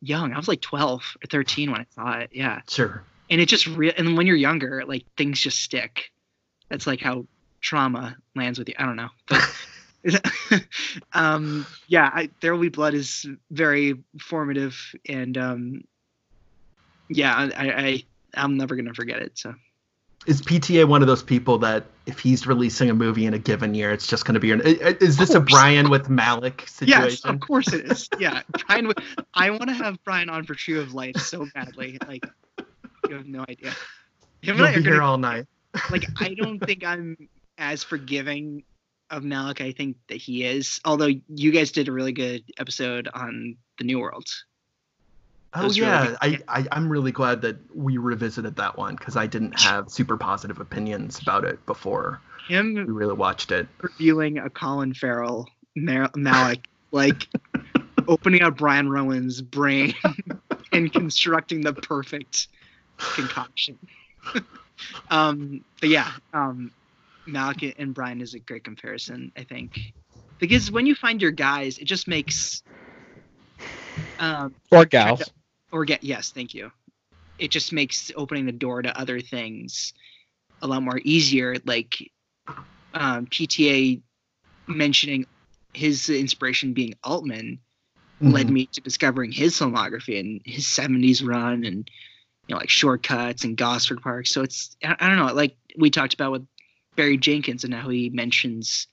young. 0.02 0.32
I 0.32 0.36
was 0.36 0.48
like 0.48 0.60
12 0.60 1.00
or 1.22 1.26
13 1.28 1.70
when 1.72 1.80
i 1.80 1.86
saw 1.94 2.18
it. 2.20 2.30
Yeah. 2.32 2.60
Sure. 2.68 3.02
and 3.30 3.40
it 3.40 3.46
just 3.48 3.66
real 3.66 3.92
and 3.96 4.16
when 4.16 4.26
you're 4.26 4.36
younger 4.36 4.84
like 4.86 5.04
things 5.16 5.40
just 5.40 5.60
stick. 5.60 6.12
That's 6.68 6.86
like 6.86 7.00
how 7.00 7.26
trauma 7.60 8.16
lands 8.34 8.58
with 8.58 8.68
you. 8.68 8.74
I 8.78 8.84
don't 8.86 8.96
know. 8.96 9.10
But 9.26 9.42
um 11.12 11.66
yeah 11.88 12.08
I, 12.14 12.30
there 12.40 12.54
will 12.54 12.60
be 12.62 12.68
blood 12.68 12.94
is 12.94 13.26
very 13.50 13.94
formative 14.20 14.94
and 15.08 15.36
um 15.36 15.82
yeah 17.08 17.34
i 17.56 17.68
i, 17.70 18.04
i'm 18.34 18.56
never 18.56 18.76
gonna 18.76 18.94
forget 18.94 19.20
it 19.20 19.36
so 19.38 19.54
Is 20.26 20.42
PTA 20.42 20.88
one 20.88 21.02
of 21.02 21.06
those 21.08 21.22
people 21.22 21.58
that 21.58 21.84
if 22.06 22.18
he's 22.18 22.46
releasing 22.48 22.90
a 22.90 22.94
movie 22.94 23.26
in 23.26 23.34
a 23.34 23.38
given 23.38 23.74
year, 23.76 23.92
it's 23.92 24.08
just 24.08 24.24
going 24.24 24.34
to 24.34 24.40
be 24.40 24.50
an? 24.50 24.60
Is 25.00 25.16
this 25.16 25.34
a. 25.34 25.40
Brian 25.40 25.88
with 25.88 26.08
Malick 26.08 26.68
situation? 26.68 27.04
Yes, 27.10 27.24
of 27.24 27.38
course 27.38 27.72
it 27.72 27.84
is. 27.92 28.08
Yeah, 28.18 28.42
Brian. 28.66 28.88
would- 28.88 28.98
I 29.34 29.50
want 29.50 29.68
to 29.68 29.74
have 29.74 30.02
Brian 30.04 30.28
on 30.28 30.44
for 30.44 30.54
Tree 30.56 30.80
of 30.80 30.94
Life 30.94 31.16
so 31.18 31.46
badly. 31.54 31.98
Like, 32.08 32.26
you 33.08 33.14
have 33.14 33.26
no 33.26 33.42
idea. 33.48 33.70
Him 34.42 34.56
and 34.56 34.58
He'll 34.58 34.64
I 34.66 34.70
are 34.72 34.76
be 34.78 34.82
here 34.82 34.92
gonna, 34.94 35.04
all 35.04 35.18
night. 35.18 35.46
like, 35.92 36.06
I 36.18 36.34
don't 36.34 36.58
think 36.58 36.82
I'm 36.84 37.28
as 37.58 37.84
forgiving 37.84 38.64
of 39.10 39.22
Malick. 39.22 39.60
I 39.60 39.70
think 39.70 39.96
that 40.08 40.16
he 40.18 40.42
is. 40.44 40.80
Although 40.84 41.10
you 41.28 41.52
guys 41.52 41.70
did 41.70 41.86
a 41.86 41.92
really 41.92 42.12
good 42.12 42.42
episode 42.58 43.06
on 43.14 43.56
the 43.78 43.84
New 43.84 44.00
World. 44.00 44.26
Oh 45.54 45.64
was 45.64 45.80
really 45.80 45.90
yeah. 45.90 46.16
I, 46.20 46.38
I 46.48 46.66
I'm 46.72 46.88
really 46.90 47.12
glad 47.12 47.42
that 47.42 47.56
we 47.74 47.96
revisited 47.96 48.56
that 48.56 48.76
one 48.76 48.96
because 48.96 49.16
I 49.16 49.26
didn't 49.26 49.58
have 49.58 49.90
super 49.90 50.16
positive 50.16 50.60
opinions 50.60 51.18
about 51.20 51.44
it 51.44 51.64
before 51.66 52.20
we 52.48 52.92
really 52.92 53.14
watched 53.14 53.52
it. 53.52 53.66
reviewing 53.82 54.38
a 54.38 54.50
Colin 54.50 54.94
Farrell 54.94 55.48
Mar- 55.74 56.10
Malick, 56.10 56.64
like 56.92 57.28
opening 58.08 58.42
up 58.42 58.56
Brian 58.56 58.88
Rowan's 58.88 59.40
brain 59.40 59.94
and 60.72 60.92
constructing 60.92 61.60
the 61.62 61.72
perfect 61.72 62.48
concoction. 62.98 63.78
um, 65.10 65.64
but 65.80 65.90
yeah, 65.90 66.10
um, 66.32 66.70
Malick 67.28 67.74
and 67.78 67.94
Brian 67.94 68.20
is 68.20 68.34
a 68.34 68.38
great 68.38 68.64
comparison, 68.64 69.32
I 69.36 69.44
think, 69.44 69.78
because 70.38 70.70
when 70.70 70.86
you 70.86 70.94
find 70.94 71.20
your 71.20 71.32
guys, 71.32 71.78
it 71.78 71.84
just 71.84 72.08
makes, 72.08 72.62
um, 74.18 74.54
Or 74.70 74.84
gals. 74.84 75.30
Yes, 75.84 76.30
thank 76.30 76.54
you. 76.54 76.70
It 77.38 77.50
just 77.50 77.72
makes 77.72 78.10
opening 78.16 78.46
the 78.46 78.52
door 78.52 78.82
to 78.82 78.98
other 78.98 79.20
things 79.20 79.92
a 80.62 80.66
lot 80.66 80.82
more 80.82 81.00
easier. 81.04 81.56
Like 81.64 82.10
um, 82.94 83.26
PTA 83.26 84.00
mentioning 84.68 85.26
his 85.74 86.08
inspiration 86.08 86.72
being 86.72 86.94
Altman 87.04 87.58
led 88.20 88.46
Mhm. 88.46 88.50
me 88.50 88.66
to 88.66 88.80
discovering 88.80 89.30
his 89.30 89.58
filmography 89.58 90.18
and 90.18 90.40
his 90.44 90.66
70s 90.66 91.22
run 91.22 91.64
and 91.64 91.90
you 92.48 92.54
know 92.54 92.58
like 92.58 92.70
shortcuts 92.70 93.44
and 93.44 93.56
gosford 93.58 94.00
park 94.00 94.26
so 94.26 94.42
it's 94.42 94.74
i, 94.82 94.96
I 94.98 95.08
don't 95.08 95.18
know 95.18 95.34
like 95.34 95.56
we 95.76 95.90
talked 95.90 96.14
about 96.14 96.32
with 96.32 96.46
barry 96.96 97.18
jenkins 97.18 97.64
and 97.64 97.74
how 97.74 97.88
he 97.90 98.08
mentions 98.08 98.86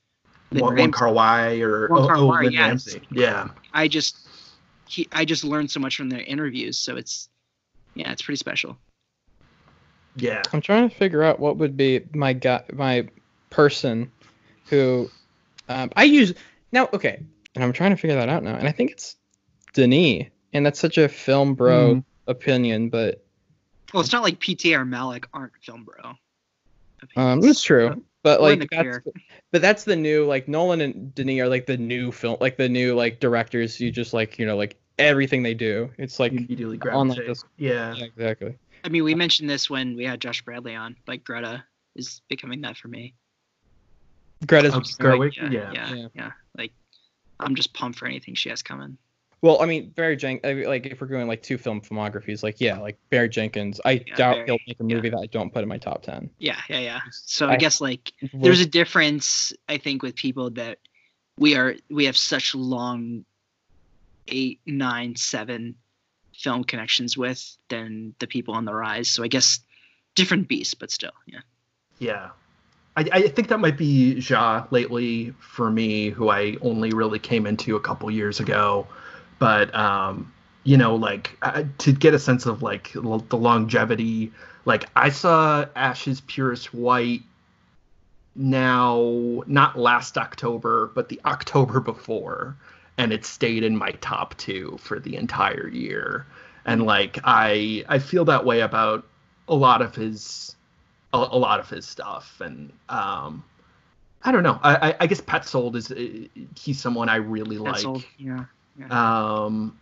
one, 0.52 0.62
one 0.62 0.74
Ramsey. 0.76 0.92
Car 0.92 1.14
Y 1.14 1.60
or 1.62 1.88
One 1.88 2.02
oh, 2.04 2.10
oh, 2.12 2.26
Y, 2.26 2.44
yes. 2.52 2.98
Yeah. 3.12 3.48
i 3.74 3.88
just 3.88 4.23
he 4.86 5.08
i 5.12 5.26
just 5.26 5.44
learned 5.44 5.70
so 5.72 5.80
much 5.80 5.96
from 5.96 6.10
their 6.10 6.22
interviews 6.22 6.78
so 6.78 6.96
it's 6.96 7.30
yeah 7.96 8.12
it's 8.12 8.22
pretty 8.22 8.38
special 8.38 8.78
Yeah. 10.16 10.42
I'm 10.54 10.62
trying 10.62 10.88
to 10.90 10.96
figure 10.96 11.24
out 11.24 11.40
what 11.40 11.58
would 11.58 11.76
be 11.76 12.02
my 12.14 12.34
guy, 12.34 12.64
my 12.72 13.08
person 13.50 14.12
who 14.70 15.10
um, 15.68 15.90
I 15.96 16.04
use 16.04 16.34
now. 16.72 16.88
Okay, 16.94 17.20
and 17.56 17.64
I'm 17.64 17.74
trying 17.74 17.92
to 17.92 17.98
figure 17.98 18.16
that 18.18 18.30
out 18.30 18.44
now, 18.44 18.56
and 18.56 18.68
I 18.68 18.72
think 18.72 18.92
it's 18.92 19.16
Denis, 19.74 20.28
and 20.54 20.66
that's 20.66 20.80
such 20.80 20.98
a 21.00 21.08
film 21.08 21.56
bro 21.56 21.96
Mhm. 21.96 22.06
opinion, 22.28 22.90
but 22.90 23.26
well 23.94 24.02
it's 24.02 24.12
not 24.12 24.24
like 24.24 24.40
pta 24.40 24.78
or 24.78 24.86
malick 24.86 25.26
aren't 25.34 25.54
film 25.62 25.84
bro 25.84 26.14
um, 27.16 27.44
it's 27.44 27.64
true. 27.64 28.04
But 28.24 28.42
We're 28.42 28.56
like 28.56 28.70
that's, 28.70 28.82
clear. 28.82 29.04
but 29.52 29.62
that's 29.62 29.84
the 29.84 29.96
new 29.96 30.26
like 30.26 30.48
Nolan 30.48 30.82
and 30.82 31.14
Denis 31.14 31.42
are 31.42 31.48
like 31.50 31.66
the 31.66 31.78
new 31.78 32.12
film, 32.12 32.38
like 32.42 32.58
the 32.58 32.70
new 32.70 32.96
like 32.96 33.20
directors. 33.20 33.80
You 33.80 33.92
just 33.92 34.14
like 34.14 34.40
you 34.40 34.46
know 34.46 34.56
like 34.58 34.78
everything 34.98 35.44
they 35.44 35.54
do. 35.54 35.92
It's 35.98 36.20
like 36.20 36.32
Immediately 36.32 36.80
on 36.92 37.10
like 37.10 37.18
gravitate. 37.18 37.44
Yeah. 37.58 37.96
Yeah, 37.96 38.06
exactly. 38.06 38.58
i 38.86 38.90
mean 38.90 39.04
we 39.04 39.16
mentioned 39.16 39.50
this 39.50 39.70
when 39.70 39.96
we 39.96 40.04
had 40.06 40.20
josh 40.20 40.42
bradley 40.44 40.76
on 40.76 40.96
like 41.08 41.24
greta 41.24 41.64
is 41.96 42.22
becoming 42.30 42.62
that 42.62 42.76
for 42.78 42.88
me 42.90 43.14
Greta's 44.46 44.74
Oh, 44.74 44.78
Like, 44.78 44.86
Gerwig? 44.88 45.36
yeah, 45.38 45.50
Yeah. 45.52 45.72
yeah, 45.74 45.96
Yeah. 45.96 46.08
yeah, 46.16 46.32
Like, 46.58 46.74
I'm 47.40 47.56
just 47.56 47.74
pumped 47.74 47.98
for 47.98 48.08
anything 48.08 48.36
she 48.36 48.50
has 48.50 48.62
coming. 48.62 48.98
Well, 49.44 49.62
I 49.62 49.66
mean, 49.66 49.90
Barry 49.90 50.16
Jenkins. 50.16 50.66
Like, 50.66 50.86
if 50.86 51.02
we're 51.02 51.08
going 51.08 51.28
like 51.28 51.44
two 51.44 51.58
film 51.58 51.82
filmographies, 51.82 52.44
like, 52.44 52.62
yeah, 52.62 52.80
like 52.80 52.98
Barry 53.10 53.28
Jenkins. 53.28 53.82
I 53.84 54.04
Yeah, 54.08 54.16
doubt 54.16 54.36
Barry, 54.36 54.46
he'll 54.46 54.58
make 54.66 54.80
a 54.80 54.86
yeah. 54.88 54.96
movie 54.96 55.10
that 55.10 55.20
I 55.20 55.26
don't 55.26 55.54
put 55.54 55.64
in 55.64 55.68
my 55.68 55.78
top 55.78 56.02
ten. 56.02 56.30
Yeah, 56.40 56.62
yeah, 56.70 56.80
yeah. 56.80 57.02
So 57.12 57.50
I, 57.50 57.54
I- 57.54 57.58
guess 57.58 57.82
like 57.82 58.14
there's 58.34 58.62
a 58.62 58.66
difference, 58.66 59.52
I 59.68 59.78
think, 59.80 60.02
with 60.02 60.16
people 60.16 60.52
that 60.52 60.80
we 61.38 61.58
are 61.58 61.76
we 61.90 62.06
have 62.06 62.16
such 62.16 62.56
long 62.56 63.26
eight, 64.30 64.62
nine, 64.66 65.18
seven 65.18 65.76
film 66.34 66.64
connections 66.64 67.18
with 67.18 67.58
than 67.68 68.16
the 68.20 68.28
people 68.28 68.54
on 68.54 68.64
the 68.64 68.74
rise. 68.74 69.10
So 69.10 69.24
I 69.24 69.28
guess 69.28 69.60
different 70.16 70.48
beasts, 70.48 70.74
but 70.74 70.90
still, 70.90 71.12
yeah. 71.28 71.42
Yeah. 72.00 72.30
I, 72.96 73.10
I 73.12 73.28
think 73.28 73.50
that 73.50 73.60
might 73.60 73.78
be 73.78 74.14
Ja 74.14 74.68
lately 74.72 75.34
for 75.40 75.70
me, 75.70 76.12
who 76.12 76.30
I 76.30 76.56
only 76.62 76.92
really 76.92 77.20
came 77.20 77.46
into 77.46 77.76
a 77.76 77.80
couple 77.82 78.10
years 78.10 78.40
ago. 78.40 78.88
But, 79.40 79.74
um, 79.76 80.32
you 80.64 80.78
know, 80.78 80.96
like 80.96 81.38
uh, 81.42 81.64
to 81.80 81.92
get 81.92 82.14
a 82.14 82.20
sense 82.20 82.46
of 82.46 82.62
like 82.62 82.96
l- 82.96 83.26
the 83.30 83.38
longevity, 83.38 84.32
like 84.66 84.86
I 84.96 85.10
saw 85.10 85.66
Ash 85.76 86.08
Is 86.08 86.22
Purest 86.22 86.74
White 86.74 87.24
now, 88.36 89.44
not 89.46 89.78
last 89.78 90.18
October, 90.18 90.92
but 90.96 91.10
the 91.10 91.20
October 91.26 91.80
before. 91.80 92.56
And 92.98 93.12
it 93.12 93.26
stayed 93.26 93.64
in 93.64 93.76
my 93.76 93.92
top 94.02 94.38
two 94.38 94.78
for 94.80 95.00
the 95.00 95.16
entire 95.16 95.68
year. 95.68 96.28
And 96.66 96.86
like 96.86 97.20
I 97.24 97.84
I 97.90 98.00
feel 98.00 98.26
that 98.26 98.46
way 98.46 98.62
about 98.62 99.06
a 99.48 99.56
lot 99.56 99.82
of 99.82 99.96
his 99.96 100.56
a, 101.14 101.18
a 101.18 101.38
lot 101.38 101.60
of 101.60 101.70
his 101.70 101.86
stuff 101.86 102.42
and 102.42 102.72
um 102.90 103.44
i 104.24 104.32
don't 104.32 104.44
know 104.44 104.60
i 104.64 104.90
i, 104.90 104.96
I 105.02 105.08
guess 105.08 105.22
petzold 105.22 105.76
is 105.76 105.92
uh, 105.92 106.28
he's 106.58 106.80
someone 106.80 107.10
i 107.10 107.16
really 107.16 107.58
That's 107.58 107.84
like. 107.84 108.10
Yeah. 108.18 108.46
Um 108.90 109.78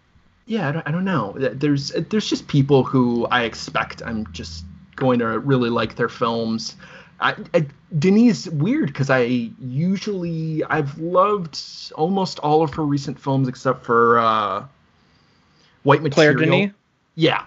yeah 0.46 0.70
I 0.70 0.72
don't, 0.72 0.88
I 0.88 0.92
don't 0.92 1.06
know 1.06 1.34
there's 1.38 1.90
there's 1.90 2.30
just 2.30 2.48
people 2.48 2.84
who 2.84 3.26
i 3.28 3.44
expect 3.44 4.02
i'm 4.06 4.32
just 4.34 4.66
going 4.96 5.20
to 5.20 5.40
really 5.40 5.70
like 5.70 5.96
their 5.96 6.10
films 6.10 6.76
I, 7.24 7.36
I, 7.54 7.68
Denise 8.00 8.48
weird 8.48 8.88
because 8.88 9.12
I 9.12 9.52
usually 9.62 10.64
I've 10.64 10.98
loved 10.98 11.56
almost 11.94 12.40
all 12.40 12.64
of 12.64 12.74
her 12.74 12.84
recent 12.84 13.20
films 13.20 13.48
except 13.48 13.86
for 13.86 14.18
uh, 14.18 14.66
White 15.84 16.02
Material. 16.02 16.12
Claire 16.12 16.34
Material. 16.34 16.60
Denis. 16.62 16.76
Yeah, 17.14 17.46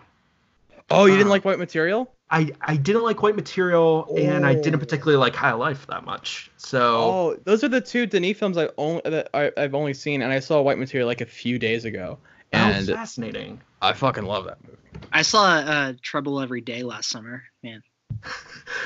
Oh, 0.90 1.06
you 1.06 1.12
didn't 1.12 1.26
Uh, 1.26 1.30
like 1.30 1.44
White 1.44 1.58
Material? 1.58 2.12
I 2.34 2.50
I 2.60 2.76
didn't 2.76 3.02
like 3.04 3.22
White 3.22 3.36
Material 3.36 4.12
and 4.18 4.44
I 4.44 4.54
didn't 4.54 4.76
Oh. 4.76 4.78
particularly 4.78 5.16
like 5.18 5.36
High 5.36 5.52
Life 5.52 5.86
that 5.86 6.04
much. 6.04 6.50
So 6.56 6.80
Oh, 6.80 7.38
those 7.44 7.62
are 7.62 7.68
the 7.68 7.80
two 7.80 8.06
Denis 8.06 8.36
films 8.38 8.56
I 8.58 8.68
only 8.76 9.02
that 9.04 9.28
I, 9.34 9.52
I've 9.56 9.74
only 9.74 9.94
seen, 9.94 10.20
and 10.22 10.32
I 10.32 10.40
saw 10.40 10.60
White 10.60 10.78
Material 10.78 11.06
like 11.06 11.20
a 11.20 11.26
few 11.26 11.58
days 11.58 11.84
ago, 11.84 12.18
that 12.52 12.66
and 12.74 12.76
was 12.88 12.96
fascinating. 12.96 13.60
I 13.80 13.92
fucking 13.92 14.24
love 14.24 14.46
that 14.46 14.58
movie. 14.64 14.78
I 15.12 15.22
saw 15.22 15.44
uh, 15.46 15.92
Trouble 16.02 16.40
Every 16.40 16.60
Day 16.60 16.82
last 16.82 17.10
summer. 17.10 17.42
Man, 17.62 17.82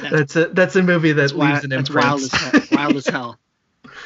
That's- 0.02 0.10
That's 0.10 0.36
a 0.36 0.48
that's 0.48 0.76
a 0.76 0.82
movie 0.82 1.12
that 1.12 1.22
that's, 1.22 1.32
leaves 1.32 1.40
wild, 1.52 1.64
an 1.64 1.70
that's 1.70 1.88
imprint. 1.88 2.06
wild 2.06 2.20
as 2.20 2.32
hell. 2.32 2.62
Wild 2.72 2.96
as 2.96 3.06
hell. 3.06 3.38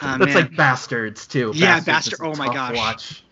Uh, 0.01 0.17
that's 0.19 0.35
man. 0.35 0.45
like 0.45 0.57
Bastards 0.57 1.27
too. 1.27 1.53
Yeah, 1.55 1.81
Bastards 1.81 1.87
Bastard- 1.87 2.13
is 2.15 2.21
a 2.21 2.25
oh 2.25 2.35
my 2.37 2.47
tough 2.47 2.55
gosh. 2.55 2.77
Watch. 2.77 3.25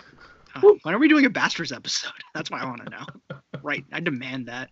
Uh, 0.55 0.61
when 0.83 0.95
are 0.95 0.99
we 0.99 1.09
doing 1.09 1.25
a 1.27 1.31
Bastards 1.31 1.73
episode? 1.73 2.11
That's 2.35 2.51
what 2.51 2.61
I 2.61 2.65
want 2.67 2.85
to 2.85 2.91
know. 2.91 3.39
right, 3.63 3.85
I 3.93 4.01
demand 4.01 4.47
that. 4.49 4.69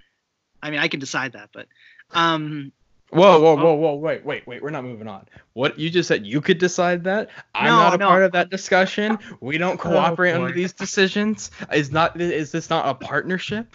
I 0.63 0.71
mean, 0.71 0.81
I 0.81 0.89
can 0.89 1.01
decide 1.01 1.33
that, 1.33 1.51
but 1.53 1.67
um, 2.13 2.73
Whoa, 3.11 3.41
whoa, 3.41 3.57
whoa, 3.57 3.73
whoa! 3.73 3.95
Wait, 3.95 4.23
wait, 4.23 4.47
wait! 4.47 4.63
We're 4.63 4.69
not 4.69 4.85
moving 4.85 5.09
on. 5.09 5.27
What 5.55 5.79
you 5.79 5.89
just 5.89 6.09
said? 6.09 6.27
You 6.27 6.43
could 6.43 6.59
decide 6.59 7.05
that. 7.05 7.31
I'm 7.55 7.65
No, 7.65 7.77
not 7.77 7.95
a 7.95 7.99
no. 7.99 8.07
part 8.07 8.23
of 8.23 8.33
that 8.33 8.51
discussion. 8.51 9.19
We 9.41 9.57
don't 9.57 9.81
cooperate 9.81 10.33
under 10.33 10.53
these 10.53 10.75
decisions. 10.75 11.51
Is 11.73 11.91
not 11.91 12.21
is 12.21 12.53
this 12.53 12.69
not 12.69 12.87
a 12.87 12.95
partnership? 12.95 13.75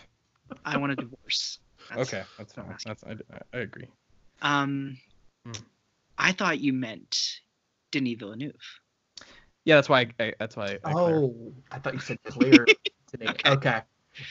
I 0.65 0.77
want 0.77 0.91
a 0.91 0.95
divorce. 0.95 1.57
That's- 1.89 2.07
Okay, 2.07 2.23
that's 2.37 2.53
fine. 2.53 2.75
That's 2.85 3.03
I, 3.03 3.15
I 3.53 3.57
agree. 3.59 3.87
Um, 4.43 4.97
Hmm. 5.45 5.51
I 6.17 6.31
thought 6.31 6.59
you 6.59 6.71
meant 6.71 7.39
Denis 7.91 8.17
Villeneuve. 8.19 8.53
Yeah, 9.65 9.75
that's 9.75 9.89
why. 9.89 10.01
I, 10.19 10.23
I, 10.23 10.33
that's 10.39 10.55
why. 10.55 10.77
I, 10.83 10.89
I 10.89 10.91
clarified. 10.93 11.23
Oh, 11.23 11.53
I 11.71 11.79
thought 11.79 11.93
you 11.95 11.99
said 11.99 12.19
clear. 12.23 12.65
today. 13.07 13.25
Okay. 13.27 13.49
okay. 13.49 13.81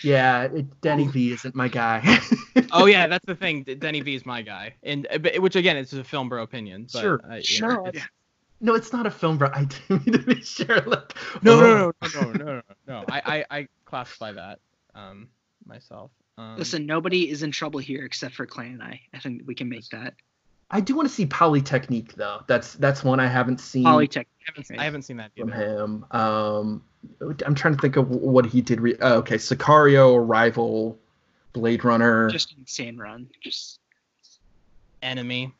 Yeah, 0.02 0.44
it, 0.44 0.80
Denny 0.80 1.08
V 1.08 1.32
isn't 1.32 1.54
my 1.54 1.68
guy. 1.68 2.18
oh 2.72 2.86
yeah, 2.86 3.06
that's 3.06 3.26
the 3.26 3.34
thing. 3.44 3.64
Denny 3.64 4.00
V 4.00 4.14
is 4.14 4.24
my 4.26 4.42
guy, 4.42 4.74
and 4.82 5.06
uh, 5.10 5.40
which 5.40 5.56
again, 5.56 5.76
it's 5.76 5.92
a 5.92 6.04
film 6.04 6.28
bro 6.28 6.42
opinion. 6.42 6.86
But, 6.92 7.00
Sure, 7.00 7.20
uh, 7.30 7.34
you 7.36 7.42
sure. 7.42 7.74
know, 7.74 7.86
it's- 7.86 8.06
no, 8.64 8.74
it's 8.76 8.92
not 8.92 9.06
a 9.06 9.10
film, 9.10 9.38
bro. 9.38 9.50
I 9.52 9.64
didn't 9.64 10.06
mean 10.06 10.12
to 10.12 10.18
be 10.20 10.40
sure. 10.40 10.80
Like, 10.82 11.14
No, 11.42 11.52
oh, 11.54 11.92
no, 12.14 12.20
no, 12.20 12.20
no, 12.20 12.32
no, 12.32 12.44
no, 12.54 12.62
no. 12.86 13.04
I, 13.08 13.44
I, 13.50 13.58
I 13.58 13.68
classify 13.84 14.32
that 14.32 14.60
um 14.94 15.28
myself. 15.66 16.12
Um, 16.38 16.56
Listen, 16.58 16.86
nobody 16.86 17.28
is 17.28 17.42
in 17.42 17.50
trouble 17.50 17.80
here 17.80 18.04
except 18.04 18.34
for 18.34 18.46
Clay 18.46 18.68
and 18.68 18.82
I. 18.82 19.00
I 19.12 19.18
think 19.18 19.42
we 19.46 19.54
can 19.56 19.68
make 19.68 19.88
that. 19.90 20.14
I 20.70 20.80
do 20.80 20.94
want 20.94 21.08
to 21.08 21.14
see 21.14 21.26
Polytechnique 21.26 22.14
though. 22.14 22.42
That's 22.46 22.74
that's 22.74 23.02
one 23.04 23.18
I 23.20 23.26
haven't 23.26 23.58
seen 23.60 23.84
Polytech. 23.84 24.26
I 24.26 24.44
haven't, 24.46 24.80
I 24.80 24.84
haven't 24.84 25.02
seen 25.02 25.16
that 25.18 25.32
from 25.36 25.50
him. 25.52 26.06
Um, 26.12 26.82
I'm 27.44 27.54
trying 27.54 27.74
to 27.74 27.80
think 27.80 27.96
of 27.96 28.08
what 28.10 28.46
he 28.46 28.60
did. 28.60 28.80
Re- 28.80 28.96
oh, 29.00 29.14
okay, 29.18 29.36
Sicario, 29.36 30.16
Arrival, 30.16 30.98
Blade 31.52 31.84
Runner. 31.84 32.28
Just 32.30 32.54
insane 32.58 32.96
run. 32.96 33.28
Just 33.42 33.78
Enemy. 35.02 35.52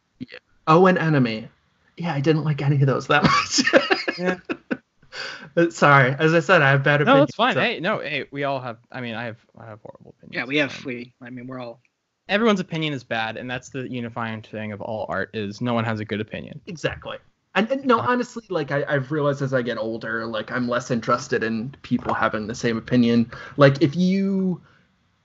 Oh, 0.67 0.87
and 0.87 0.99
Enemy. 0.99 1.49
Yeah, 1.97 2.15
I 2.15 2.21
didn't 2.21 2.45
like 2.45 2.63
any 2.63 2.77
of 2.81 2.87
those 2.87 3.07
that 3.09 3.23
much. 4.13 4.19
Yeah. 4.19 4.37
Sorry, 5.71 6.15
as 6.19 6.33
I 6.33 6.41
said, 6.41 6.63
I 6.63 6.71
have 6.71 6.83
bad 6.83 7.01
No, 7.01 7.05
opinions. 7.05 7.27
that's 7.29 7.35
fine. 7.37 7.55
so- 7.55 7.61
Hey, 7.61 7.81
no, 7.81 7.99
hey, 7.99 8.25
we 8.31 8.45
all 8.45 8.61
have. 8.61 8.79
I 8.91 9.01
mean, 9.01 9.15
I 9.15 9.25
have, 9.25 9.37
I 9.59 9.67
have 9.67 9.81
horrible 9.83 10.15
opinions. 10.19 10.35
yeah, 10.35 10.45
we 10.47 10.57
have 10.59 10.75
Um, 10.79 10.83
we. 10.87 11.13
I 11.21 11.29
mean, 11.31 11.47
we're 11.47 11.61
all 11.61 11.81
everyone's 12.29 12.61
opinion 12.61 12.95
is 12.95 13.05
bad, 13.05 13.37
and 13.37 13.51
that's 13.51 13.69
the 13.69 13.91
unifying 13.91 14.41
thing 14.43 14.73
of 14.73 14.81
all 14.81 15.05
art 15.09 15.31
is 15.35 15.61
no 15.61 15.75
one 15.75 15.85
has 15.85 16.01
a 16.01 16.05
good 16.05 16.21
opinion. 16.21 16.61
Exactly. 16.67 17.19
And, 17.55 17.71
and 17.71 17.85
no, 17.85 17.99
honestly, 18.01 18.45
like 18.49 18.71
I, 18.71 18.85
I've 18.89 19.13
realized 19.13 19.43
as 19.43 19.53
I 19.53 19.63
get 19.63 19.77
older, 19.77 20.27
like 20.27 20.51
I'm 20.51 20.69
less 20.69 20.91
interested 20.91 21.45
in 21.45 21.75
people 21.83 22.15
having 22.15 22.47
the 22.47 22.55
same 22.55 22.79
opinion. 22.79 23.31
Like 23.57 23.83
if 23.83 23.95
you 23.95 24.63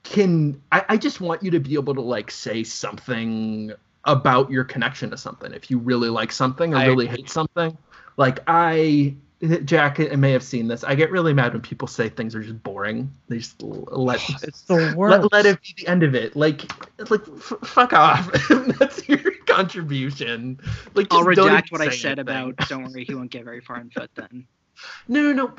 can, 0.02 0.60
I, 0.70 0.84
I 0.90 0.96
just 0.98 1.20
want 1.20 1.42
you 1.42 1.50
to 1.52 1.60
be 1.60 1.74
able 1.74 1.94
to 1.94 2.02
like 2.02 2.30
say 2.30 2.64
something 2.64 3.72
about 4.04 4.50
your 4.50 4.64
connection 4.64 5.10
to 5.10 5.16
something. 5.16 5.52
If 5.52 5.70
you 5.70 5.78
really 5.78 6.10
like 6.10 6.32
something 6.32 6.74
or 6.74 6.78
I 6.78 6.86
really 6.86 7.06
hate 7.06 7.30
something, 7.30 7.76
like 8.16 8.40
I, 8.46 9.14
Jack, 9.64 10.00
I 10.00 10.16
may 10.16 10.32
have 10.32 10.42
seen 10.42 10.66
this. 10.66 10.82
I 10.82 10.94
get 10.94 11.10
really 11.10 11.32
mad 11.32 11.52
when 11.52 11.62
people 11.62 11.86
say 11.86 12.08
things 12.08 12.34
are 12.34 12.42
just 12.42 12.60
boring. 12.62 13.12
They 13.28 13.38
just 13.38 13.62
let 13.62 14.20
It's 14.42 14.62
the 14.62 14.94
worst. 14.96 15.22
let, 15.22 15.32
let 15.32 15.46
it 15.46 15.62
be 15.62 15.74
the 15.78 15.88
end 15.88 16.02
of 16.02 16.14
it. 16.14 16.34
Like, 16.34 16.62
like 17.10 17.20
f- 17.20 17.52
fuck 17.64 17.92
off. 17.92 18.30
That's 18.78 19.08
your 19.08 19.32
contribution. 19.46 20.58
Like, 20.94 21.06
I'll 21.12 21.24
just 21.24 21.36
don't 21.36 21.50
redact 21.50 21.66
even 21.66 21.68
what 21.70 21.80
I 21.82 21.90
said 21.90 22.18
anything. 22.18 22.50
about. 22.52 22.68
Don't 22.68 22.84
worry, 22.92 23.04
he 23.04 23.14
won't 23.14 23.30
get 23.30 23.44
very 23.44 23.60
far 23.60 23.80
in 23.80 23.90
foot 23.90 24.10
then. 24.14 24.46
No, 25.08 25.32
no, 25.32 25.32
no. 25.32 25.54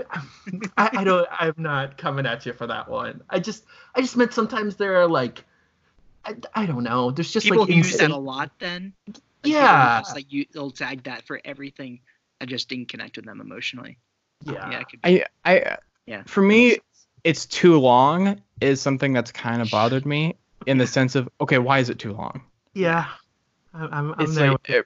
I, 0.78 0.90
I 0.94 1.04
don't. 1.04 1.28
I'm 1.30 1.54
not 1.58 1.98
coming 1.98 2.26
at 2.26 2.46
you 2.46 2.54
for 2.54 2.68
that 2.68 2.88
one. 2.88 3.22
I 3.30 3.40
just, 3.40 3.66
I 3.94 4.00
just 4.00 4.16
meant 4.16 4.34
sometimes 4.34 4.78
there 4.78 4.96
are 4.96 5.10
like, 5.10 5.44
I, 6.24 6.36
I 6.56 6.66
don't 6.66 6.86
know. 6.86 7.12
There's 7.12 7.30
just 7.30 7.44
People 7.44 7.66
like 7.66 7.76
use 7.76 7.98
that 7.98 8.12
a 8.12 8.16
lot 8.16 8.50
then. 8.60 8.94
Like, 9.08 9.18
Yeah. 9.44 10.00
Just, 10.00 10.16
like 10.16 10.32
you, 10.32 10.46
they'll 10.54 10.72
tag 10.72 11.04
that 11.04 11.24
for 11.28 11.42
everything. 11.44 12.00
I 12.42 12.46
just 12.46 12.70
didn't 12.70 12.90
connect 12.90 13.18
with 13.18 13.26
them 13.26 13.42
emotionally. 13.42 13.98
Yeah. 14.46 14.70
Yeah, 14.72 14.80
it 14.80 14.88
could 14.90 15.00
I, 15.04 15.26
I, 15.46 15.78
yeah. 16.06 16.24
for 16.26 16.42
me, 16.42 16.78
it's 17.24 17.46
too 17.46 17.78
long 17.80 18.42
is 18.62 18.80
something 18.82 19.12
that's 19.14 19.32
kind 19.32 19.62
of 19.62 19.70
bothered 19.70 20.06
me 20.06 20.36
in 20.66 20.78
the 20.78 20.88
sense 20.88 21.16
of 21.16 21.28
okay, 21.42 21.58
why 21.58 21.80
is 21.80 21.90
it 21.90 22.00
too 22.00 22.14
long? 22.14 22.42
Yeah. 22.74 23.06
I- 23.74 23.80
I'm, 23.86 24.14
I'm 24.14 24.16
It's 24.22 24.36
there. 24.36 24.52
like 24.52 24.70
e- 24.70 24.82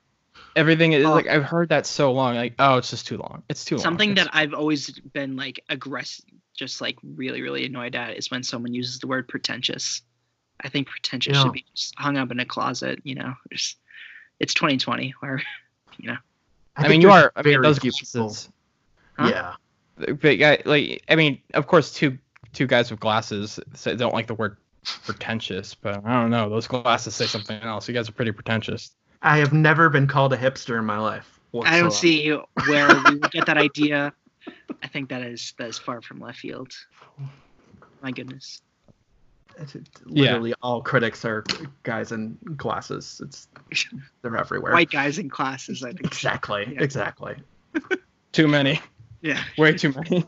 everything 0.55 0.93
is 0.93 1.05
Oh. 1.05 1.11
like 1.11 1.27
I've 1.27 1.43
heard 1.43 1.69
that 1.69 1.85
so 1.85 2.11
long. 2.11 2.35
Like 2.35 2.55
oh, 2.59 2.77
it's 2.77 2.89
just 2.89 3.05
too 3.07 3.17
long. 3.17 3.43
It's 3.49 3.63
too 3.65 3.75
long. 3.75 3.83
something 3.83 4.11
It's- 4.11 4.25
that 4.25 4.35
I've 4.35 4.53
always 4.53 4.89
been 4.99 5.35
like 5.35 5.63
aggressive, 5.69 6.25
just 6.55 6.81
like 6.81 6.97
really, 7.03 7.41
really 7.41 7.65
annoyed 7.65 7.95
at 7.95 8.17
is 8.17 8.31
when 8.31 8.41
someone 8.43 8.73
uses 8.73 8.99
the 8.99 9.07
word 9.07 9.27
pretentious. 9.27 10.01
I 10.59 10.69
think 10.69 10.87
pretentious 10.87 11.35
Yeah. 11.35 11.43
should 11.43 11.53
be 11.53 11.65
just 11.75 11.93
hung 11.97 12.17
up 12.17 12.31
in 12.31 12.39
a 12.39 12.45
closet. 12.45 12.99
You 13.03 13.15
know, 13.15 13.33
Just- 13.51 13.77
it's 14.39 14.53
2020 14.55 15.13
where, 15.19 15.41
you 15.99 16.07
know, 16.09 16.17
I, 16.75 16.81
think 16.81 16.91
mean, 16.91 17.01
you 17.01 17.11
are. 17.11 17.31
I 17.35 17.41
mean, 17.43 17.61
those 17.61 17.79
glasses. 17.79 18.49
Huh? 19.17 19.29
Yeah. 19.29 20.13
But 20.15 20.37
yeah, 20.37 20.57
like 20.65 21.03
I 21.07 21.15
mean, 21.15 21.39
of 21.53 21.67
course, 21.67 21.93
two 21.93 22.17
two 22.51 22.67
guys 22.67 22.89
with 22.89 22.99
glasses 22.99 23.59
say, 23.75 23.95
don't 23.95 24.13
like 24.13 24.27
the 24.27 24.33
word 24.33 24.57
pretentious, 25.05 25.75
but 25.75 26.03
I 26.05 26.21
don't 26.21 26.29
know. 26.29 26.49
Those 26.49 26.67
glasses 26.67 27.15
say 27.15 27.25
something 27.25 27.61
else. 27.61 27.87
You 27.87 27.93
guys 27.93 28.09
are 28.09 28.13
pretty 28.13 28.31
pretentious. 28.31 28.91
I 29.21 29.37
have 29.37 29.53
never 29.53 29.89
been 29.89 30.07
called 30.07 30.33
a 30.33 30.37
hipster 30.37 30.77
in 30.79 30.85
my 30.85 30.97
life. 30.97 31.39
I 31.63 31.79
don't 31.79 31.93
see 31.93 32.29
where 32.65 32.87
we 32.87 33.15
would 33.15 33.31
get 33.31 33.45
that 33.45 33.57
idea. 33.57 34.11
I 34.81 34.87
think 34.87 35.09
that 35.09 35.21
is 35.21 35.53
that 35.57 35.69
is 35.69 35.77
far 35.77 36.01
from 36.01 36.19
left 36.19 36.39
field. 36.39 36.71
My 38.01 38.11
goodness. 38.11 38.61
It's- 39.55 39.75
it's 39.75 39.89
Yeah. 40.07 40.23
Literally, 40.31 40.53
all 40.61 40.81
critics 40.81 41.23
are 41.25 41.43
guys 41.83 42.11
in 42.11 42.37
glasses. 42.57 43.21
It's 43.23 43.47
they're 44.21 44.35
everywhere. 44.35 44.73
White 44.73 44.89
guys 44.91 45.17
in 45.19 45.29
classes, 45.29 45.83
I 45.83 45.89
think. 45.93 46.05
Exactly. 46.05 46.67
Yeah. 46.73 46.81
Exactly. 46.83 47.35
Too 48.31 48.47
many. 48.47 48.79
Yeah. 49.21 49.41
Way 49.57 49.73
too 49.73 49.93
many. 49.93 50.25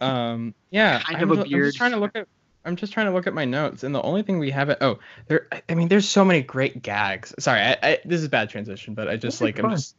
um. 0.00 0.54
Yeah. 0.70 1.00
Kind 1.00 1.18
I'm, 1.18 1.30
of 1.30 1.38
a 1.40 1.44
ju- 1.48 1.56
I'm 1.56 1.62
just 1.64 1.76
trying 1.76 1.90
to 1.92 1.96
look 1.98 2.16
at. 2.16 2.28
I'm 2.64 2.76
just 2.76 2.92
trying 2.92 3.06
to 3.06 3.12
look 3.12 3.26
at 3.26 3.34
my 3.34 3.44
notes, 3.44 3.82
and 3.82 3.92
the 3.94 4.00
only 4.02 4.22
thing 4.22 4.38
we 4.38 4.50
haven't. 4.50 4.78
Oh, 4.80 4.98
there. 5.26 5.48
I- 5.50 5.62
I 5.68 5.74
mean, 5.74 5.88
there's 5.88 6.08
so 6.08 6.24
many 6.24 6.42
great 6.42 6.80
gags. 6.82 7.34
Sorry, 7.38 7.60
I, 7.60 7.76
I 7.82 7.98
this 8.04 8.20
is 8.22 8.28
bad 8.28 8.50
transition, 8.50 8.94
but 8.94 9.08
I 9.08 9.16
just 9.16 9.42
Okay, 9.42 9.46
like 9.52 9.64
I'm 9.64 9.70
just. 9.70 9.96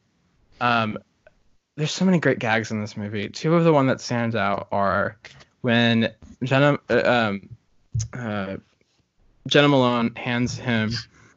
Um, 0.62 0.98
there's 1.76 1.92
so 1.92 2.06
many 2.06 2.20
great 2.20 2.40
gags 2.40 2.72
in 2.72 2.80
this 2.80 2.96
movie. 2.96 3.28
Two 3.30 3.56
of 3.56 3.64
the 3.64 3.74
one 3.74 3.88
that 3.88 4.00
stands 4.00 4.36
out 4.36 4.68
are 4.72 5.18
when 5.62 6.14
Jena 6.44 6.78
uh, 6.90 7.02
um 7.06 7.50
uh 8.14 8.58
Jena 9.48 9.68
Malone 9.68 10.16
hands 10.16 10.58
him 10.58 10.92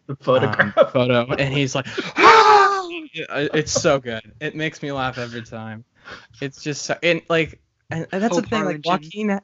The 0.07 0.17
um, 0.21 0.73
photo 0.93 1.27
and 1.35 1.53
he's 1.53 1.75
like 1.75 1.87
"Ah!" 2.17 2.89
it's 3.19 3.73
so 3.73 3.99
good. 3.99 4.23
It 4.41 4.55
makes 4.55 4.83
me 4.83 4.93
laugh 4.93 5.19
every 5.19 5.43
time. 5.43 5.85
It's 6.41 6.63
just 6.63 6.83
so, 6.83 6.97
and 7.03 7.23
like 7.29 7.61
and, 7.91 8.07
and 8.13 8.23
that's 8.23 8.35
Hope 8.35 8.45
the 8.45 8.51
thing 8.51 8.65
like 8.65 8.81
Joaquin 8.85 9.41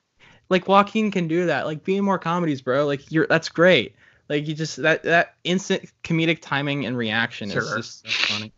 like 0.49 0.69
Joaquin 0.69 1.11
can 1.11 1.29
do 1.29 1.47
that. 1.47 1.67
Like 1.67 1.85
being 1.85 2.05
more 2.05 2.19
comedies, 2.19 2.61
bro. 2.61 2.87
Like 2.87 3.11
you're 3.11 3.27
that's 3.27 3.49
great. 3.49 3.97
Like 4.29 4.47
you 4.47 4.55
just 4.55 4.77
that 4.77 5.03
that 5.03 5.35
instant 5.45 5.91
comedic 6.05 6.39
timing 6.41 6.87
and 6.87 6.97
reaction 6.97 7.51
is 7.51 7.55
just 7.55 8.03
so 8.03 8.09
funny. 8.35 8.53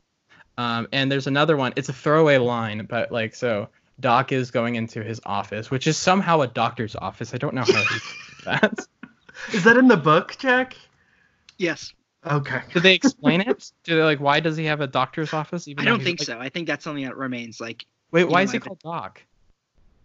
Um, 0.56 0.89
and 0.93 1.10
there's 1.10 1.26
another 1.26 1.56
one. 1.56 1.72
It's 1.76 1.89
a 1.89 1.93
throwaway 1.93 2.39
line, 2.39 2.86
but 2.89 3.10
like 3.10 3.35
so, 3.35 3.68
Doc 3.98 4.31
is 4.31 4.51
going 4.51 4.76
into 4.76 5.02
his 5.02 5.20
office, 5.24 5.70
which 5.70 5.86
is 5.86 5.97
somehow 5.97 6.43
a 6.43 6.47
doctor's 6.47 6.94
office. 6.94 7.35
I 7.35 7.39
don't 7.39 7.55
know 7.55 7.62
how 7.62 7.72
he 7.72 7.94
did 7.94 8.24
that. 8.45 8.79
Is 9.53 9.65
that 9.65 9.77
in 9.77 9.89
the 9.89 9.97
book, 9.97 10.37
Jack? 10.39 10.77
Yes. 11.59 11.93
Okay. 12.27 12.62
Did 12.73 12.83
they 12.83 12.95
explain 12.95 13.41
it? 13.43 13.71
Do 13.85 13.97
they 13.97 14.03
like 14.03 14.21
why 14.21 14.41
does 14.41 14.57
he 14.57 14.65
have 14.65 14.81
a 14.81 14.87
doctor's 14.87 15.33
office? 15.33 15.69
Even 15.69 15.83
I 15.83 15.91
don't 15.91 16.03
think 16.03 16.21
like- 16.21 16.27
so. 16.27 16.39
I 16.39 16.49
think 16.49 16.66
that's 16.66 16.85
something 16.85 17.05
that 17.05 17.16
remains. 17.16 17.61
Like, 17.61 17.85
Wait, 18.12 18.25
why 18.25 18.41
know, 18.41 18.45
is 18.45 18.53
he 18.53 18.59
called 18.61 18.81
Doc? 18.81 19.23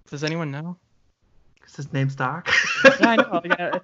Does 0.09 0.23
anyone 0.23 0.51
know? 0.51 0.77
Because 1.55 1.75
his 1.75 1.93
name's 1.93 2.15
Doc. 2.15 2.49
Yeah, 2.99 3.09
I 3.09 3.15
know. 3.17 3.41
yeah. 3.45 3.79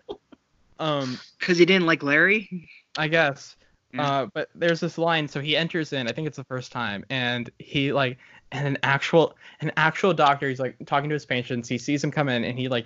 Um, 0.79 1.19
because 1.39 1.57
he 1.57 1.65
didn't 1.65 1.85
like 1.85 2.03
Larry. 2.03 2.67
I 2.97 3.07
guess. 3.07 3.55
Yeah. 3.93 4.03
Uh, 4.09 4.25
but 4.33 4.49
there's 4.55 4.79
this 4.79 4.97
line. 4.97 5.27
So 5.27 5.39
he 5.39 5.55
enters 5.55 5.93
in. 5.93 6.07
I 6.07 6.11
think 6.11 6.27
it's 6.27 6.37
the 6.37 6.43
first 6.45 6.71
time, 6.71 7.05
and 7.09 7.49
he 7.59 7.93
like, 7.93 8.17
and 8.55 8.67
an 8.67 8.77
actual, 8.83 9.35
an 9.61 9.71
actual 9.77 10.13
doctor. 10.13 10.47
He's 10.47 10.59
like 10.59 10.77
talking 10.85 11.09
to 11.09 11.13
his 11.13 11.25
patients. 11.25 11.67
He 11.67 11.77
sees 11.77 12.03
him 12.03 12.11
come 12.11 12.29
in, 12.29 12.43
and 12.43 12.57
he 12.57 12.67
like, 12.67 12.85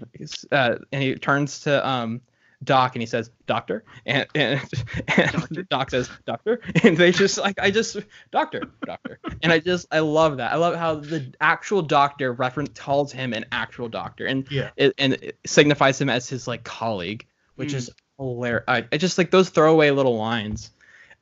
uh, 0.51 0.75
and 0.91 1.03
he 1.03 1.15
turns 1.15 1.59
to 1.61 1.87
um, 1.87 2.21
Doc, 2.63 2.95
and 2.95 3.01
he 3.01 3.05
says, 3.05 3.29
"Doctor," 3.45 3.83
and 4.05 4.27
and, 4.35 4.61
and 5.17 5.31
Doctor? 5.31 5.63
Doc 5.63 5.89
says, 5.91 6.09
"Doctor," 6.25 6.61
and 6.83 6.97
they 6.97 7.11
just 7.11 7.37
like, 7.37 7.59
I 7.59 7.71
just, 7.71 7.97
doctor, 8.31 8.63
doctor, 8.85 9.19
and 9.43 9.53
I 9.53 9.59
just, 9.59 9.87
I 9.91 9.99
love 9.99 10.37
that. 10.37 10.51
I 10.51 10.55
love 10.55 10.75
how 10.75 10.95
the 10.95 11.31
actual 11.39 11.81
doctor 11.81 12.33
reference 12.33 12.77
calls 12.77 13.11
him 13.11 13.33
an 13.33 13.45
actual 13.51 13.87
doctor, 13.87 14.25
and 14.25 14.49
yeah. 14.51 14.71
it, 14.75 14.93
and 14.97 15.13
it 15.13 15.37
signifies 15.45 16.01
him 16.01 16.09
as 16.09 16.27
his 16.27 16.47
like 16.47 16.63
colleague, 16.63 17.25
which 17.55 17.71
Mm. 17.71 17.75
is 17.75 17.89
hilarious. 18.17 18.63
I, 18.67 18.85
I 18.91 18.97
just 18.97 19.17
like 19.17 19.31
those 19.31 19.49
throwaway 19.49 19.91
little 19.91 20.17
lines. 20.17 20.71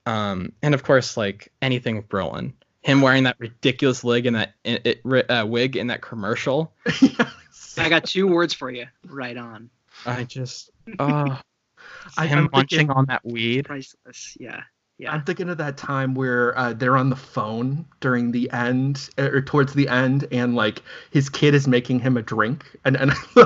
Um, 0.08 0.54
and 0.62 0.74
of 0.74 0.84
course, 0.84 1.18
like 1.18 1.52
anything 1.62 1.98
with 1.98 2.08
Brolin, 2.08 2.54
him 2.88 3.02
wearing 3.02 3.24
that 3.24 3.36
ridiculous 3.38 4.02
wig 4.02 4.26
in 4.26 4.34
that 4.34 4.54
it, 4.64 5.02
it, 5.04 5.30
uh, 5.30 5.46
wig 5.46 5.76
in 5.76 5.88
that 5.88 6.02
commercial. 6.02 6.72
I 7.78 7.90
got 7.90 8.06
two 8.06 8.28
words 8.28 8.54
for 8.54 8.72
you. 8.72 8.86
Right 9.06 9.36
on. 9.36 9.70
I 10.06 10.24
just, 10.24 10.72
oh, 10.98 11.38
I- 12.18 12.28
him 12.28 12.46
I'm 12.46 12.50
munching 12.54 12.90
on 12.90 13.06
that 13.08 13.26
weed. 13.26 13.66
Priceless. 13.66 14.38
Yeah. 14.40 14.62
Yeah. 14.98 15.12
I'm 15.12 15.26
thinking 15.26 15.50
of 15.50 15.58
that 15.58 15.76
time 15.76 16.16
where 16.16 16.58
uh, 16.58 16.72
they're 16.72 16.96
on 16.96 17.10
the 17.10 17.18
phone 17.18 17.86
during 18.00 18.32
the 18.32 18.50
end 18.52 19.10
uh, 19.18 19.32
or 19.32 19.42
towards 19.42 19.74
the 19.74 19.90
end, 19.90 20.26
and 20.32 20.56
like 20.56 20.82
his 21.12 21.28
kid 21.28 21.54
is 21.54 21.68
making 21.68 22.00
him 22.00 22.16
a 22.16 22.22
drink, 22.22 22.66
and 22.86 22.96
and 22.96 23.12
I 23.36 23.40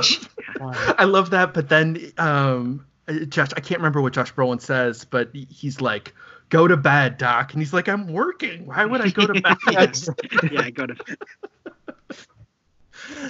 love, 0.59 0.95
I 0.99 1.03
love 1.05 1.29
that. 1.31 1.53
But 1.55 1.67
then, 1.67 2.11
um, 2.19 2.85
uh, 3.07 3.25
Josh, 3.25 3.49
I 3.57 3.59
can't 3.59 3.79
remember 3.79 4.01
what 4.01 4.13
Josh 4.13 4.33
Brolin 4.33 4.61
says, 4.61 5.03
but 5.03 5.31
he's 5.33 5.81
like, 5.81 6.13
"Go 6.51 6.67
to 6.67 6.77
bed, 6.77 7.17
Doc," 7.17 7.53
and 7.53 7.61
he's 7.61 7.73
like, 7.73 7.89
"I'm 7.89 8.07
working. 8.13 8.67
Why 8.67 8.85
would 8.85 9.01
I 9.01 9.09
go 9.09 9.25
to 9.25 9.41
bed?" 9.41 9.57
yeah. 9.71 10.61
I 10.61 10.69
go 10.69 10.85
to. 10.85 10.95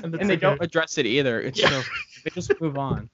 And 0.04 0.14
and 0.16 0.30
they 0.30 0.34
like 0.34 0.40
don't 0.42 0.60
a- 0.60 0.66
address 0.66 0.98
it 0.98 1.06
either. 1.06 1.40
It's 1.42 1.60
Yeah. 1.62 1.70
so 1.70 1.82
they 2.24 2.30
just 2.32 2.60
move 2.60 2.78
on. 2.78 3.10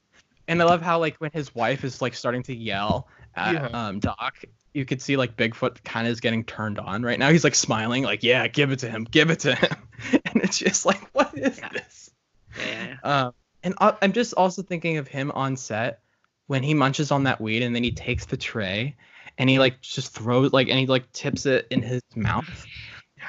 And 0.47 0.61
I 0.61 0.65
love 0.65 0.81
how 0.81 0.99
like 0.99 1.17
when 1.17 1.31
his 1.31 1.53
wife 1.53 1.83
is 1.83 2.01
like 2.01 2.13
starting 2.15 2.41
to 2.43 2.55
yell 2.55 3.07
at 3.35 3.53
Yeah. 3.53 3.67
um 3.67 3.99
Doc, 3.99 4.43
you 4.73 4.85
could 4.85 5.01
see 5.01 5.17
like 5.17 5.35
Bigfoot 5.37 5.83
kind 5.83 6.07
of 6.07 6.13
is 6.13 6.19
getting 6.19 6.43
turned 6.43 6.79
on 6.79 7.03
right 7.03 7.19
now. 7.19 7.29
He's 7.29 7.43
like 7.43 7.55
smiling, 7.55 8.03
like 8.03 8.23
yeah, 8.23 8.47
give 8.47 8.71
it 8.71 8.79
to 8.79 8.89
him, 8.89 9.03
give 9.03 9.29
it 9.29 9.39
to 9.41 9.55
him, 9.55 9.77
and 10.25 10.43
it's 10.43 10.57
just 10.57 10.85
like 10.85 11.01
what 11.13 11.37
is 11.37 11.57
Yeah. 11.59 11.69
this? 11.69 12.11
Yeah. 12.57 12.65
yeah, 12.65 12.95
yeah. 13.03 13.25
Um, 13.25 13.33
and 13.63 13.73
I- 13.79 13.97
I'm 14.01 14.13
just 14.13 14.33
also 14.33 14.61
thinking 14.61 14.97
of 14.97 15.07
him 15.07 15.31
on 15.31 15.57
set 15.57 15.99
when 16.47 16.63
he 16.63 16.73
munches 16.73 17.11
on 17.11 17.23
that 17.23 17.39
weed 17.41 17.61
and 17.61 17.75
then 17.75 17.83
he 17.83 17.91
takes 17.91 18.25
the 18.25 18.37
tray 18.37 18.95
and 19.37 19.49
he 19.49 19.59
like 19.59 19.81
just 19.81 20.13
throws 20.13 20.53
like 20.53 20.69
and 20.69 20.79
he 20.79 20.85
like 20.85 21.11
tips 21.11 21.45
it 21.45 21.67
in 21.71 21.81
his 21.81 22.01
mouth. 22.15 22.65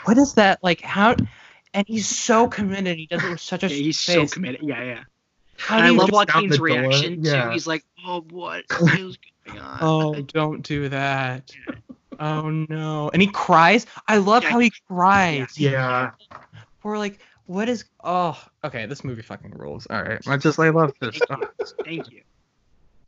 What 0.05 0.19
is 0.19 0.35
that 0.35 0.63
like? 0.63 0.81
How? 0.81 1.17
And 1.75 1.87
he's 1.87 2.09
so 2.09 2.49
committed. 2.49 2.97
He 2.97 3.07
does 3.07 3.23
it 3.23 3.31
with 3.31 3.41
such 3.41 3.63
a 3.65 3.69
Yeah, 3.69 3.75
he's 3.75 3.99
so 3.99 4.27
committed. 4.27 4.61
Yeah. 4.63 4.83
Yeah. 4.83 5.03
How 5.59 5.79
do 5.79 5.85
I 5.85 5.89
love 5.91 6.01
just- 6.09 6.13
walk 6.13 6.29
Joaquin's 6.35 6.61
reaction 6.61 7.25
Yeah. 7.25 7.47
too. 7.47 7.51
He's 7.51 7.67
like, 7.67 7.85
"Oh, 8.07 8.21
what 8.31 8.65
is 8.99 9.19
going 9.47 9.61
on?" 9.61 9.79
Oh, 9.81 10.15
don't 10.23 10.63
do 10.63 10.89
that. 10.89 11.51
Oh 12.21 12.49
no. 12.51 13.11
And 13.13 13.21
he 13.21 13.29
cries. 13.29 13.87
I 14.07 14.17
love 14.19 14.45
Yeah. 14.45 14.51
how 14.51 14.59
he 14.61 14.73
cries. 14.89 15.59
Yeah. 15.59 16.11
Or 16.85 16.97
like, 16.97 17.19
what 17.47 17.69
is? 17.69 17.85
Oh, 18.03 18.41
okay. 18.65 18.87
This 18.87 19.05
movie 19.05 19.23
fucking 19.23 19.51
rules. 19.51 19.87
All 19.91 20.03
right. 20.03 20.21
I 20.27 20.37
just 20.37 20.59
I 20.59 20.71
love 20.71 20.93
this. 21.01 21.19
Thank 21.29 21.41
you. 21.43 21.85
Thank 21.85 22.11
you. 22.13 22.23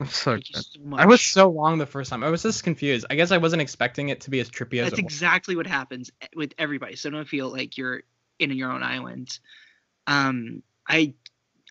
Oh, 0.03 0.07
so 0.07 0.33
Thank 0.33 0.49
you 0.49 0.55
good. 0.55 0.65
so. 0.65 0.97
I 0.97 1.05
was 1.05 1.21
so 1.21 1.53
wrong 1.53 1.77
the 1.77 1.85
first 1.85 2.09
time. 2.09 2.25
I 2.25 2.31
was 2.31 2.43
just 2.43 2.65
confused. 2.65 3.05
I 3.11 3.17
guess 3.17 3.33
I 3.33 3.37
wasn't 3.37 3.61
expecting 3.61 4.09
it 4.09 4.23
to 4.23 4.31
be 4.31 4.41
as 4.41 4.49
trippy 4.49 4.81
as 4.81 4.91
That's 4.91 4.99
exactly 4.99 5.57
what 5.57 5.67
happens 5.67 6.11
with 6.35 6.55
everybody. 6.57 6.97
So 6.97 7.11
don't 7.11 7.29
feel 7.29 7.51
like 7.51 7.77
you're 7.77 8.03
in 8.39 8.51
your 8.53 8.73
own 8.73 8.83
island. 8.83 9.39
Um, 10.07 10.63
I 10.89 11.13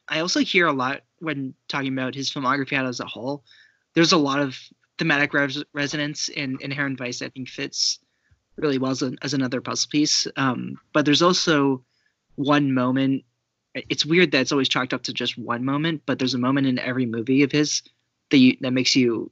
I 0.08 0.20
also 0.20 0.42
hear 0.42 0.68
a 0.68 0.74
lot 0.74 1.02
when 1.20 1.56
talking 1.68 1.92
about 1.92 2.14
his 2.14 2.32
filmography 2.32 2.74
as 2.74 3.00
a 3.00 3.06
whole. 3.06 3.44
There's 3.96 4.12
a 4.12 4.18
lot 4.18 4.40
of 4.40 4.56
thematic 5.00 5.34
res- 5.34 5.64
resonance 5.74 6.30
in 6.30 6.58
Inherent 6.62 7.00
Vice. 7.00 7.24
I 7.24 7.30
think 7.30 7.50
fits 7.50 7.98
really 8.58 8.78
well 8.78 8.92
as, 8.92 9.02
an, 9.02 9.18
as 9.24 9.34
another 9.34 9.62
puzzle 9.62 9.90
piece. 9.90 10.28
Um, 10.36 10.78
but 10.94 11.06
there's 11.06 11.24
also 11.24 11.84
one 12.36 12.74
moment. 12.74 13.24
It's 13.74 14.06
weird 14.06 14.32
that 14.32 14.42
it's 14.42 14.52
always 14.52 14.70
chalked 14.70 14.94
up 14.94 15.04
to 15.04 15.14
just 15.14 15.38
one 15.38 15.66
moment, 15.66 16.04
but 16.06 16.20
there's 16.20 16.34
a 16.34 16.40
moment 16.40 16.68
in 16.68 16.78
every 16.78 17.06
movie 17.06 17.44
of 17.44 17.52
his 17.52 17.82
that 18.32 18.38
you, 18.38 18.58
that 18.62 18.72
makes 18.72 18.96
you 18.96 19.32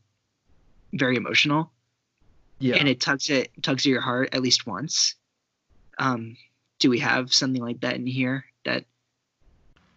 very 0.93 1.15
emotional 1.17 1.71
Yeah. 2.59 2.75
and 2.77 2.87
it 2.87 2.99
tugs 3.01 3.29
it 3.29 3.51
tugs 3.61 3.83
at 3.85 3.89
your 3.89 4.01
heart 4.01 4.33
at 4.33 4.41
least 4.41 4.65
once. 4.65 5.15
Um, 5.99 6.37
do 6.79 6.89
we 6.89 6.99
have 6.99 7.33
something 7.33 7.61
like 7.61 7.81
that 7.81 7.95
in 7.95 8.07
here? 8.07 8.45
That 8.65 8.85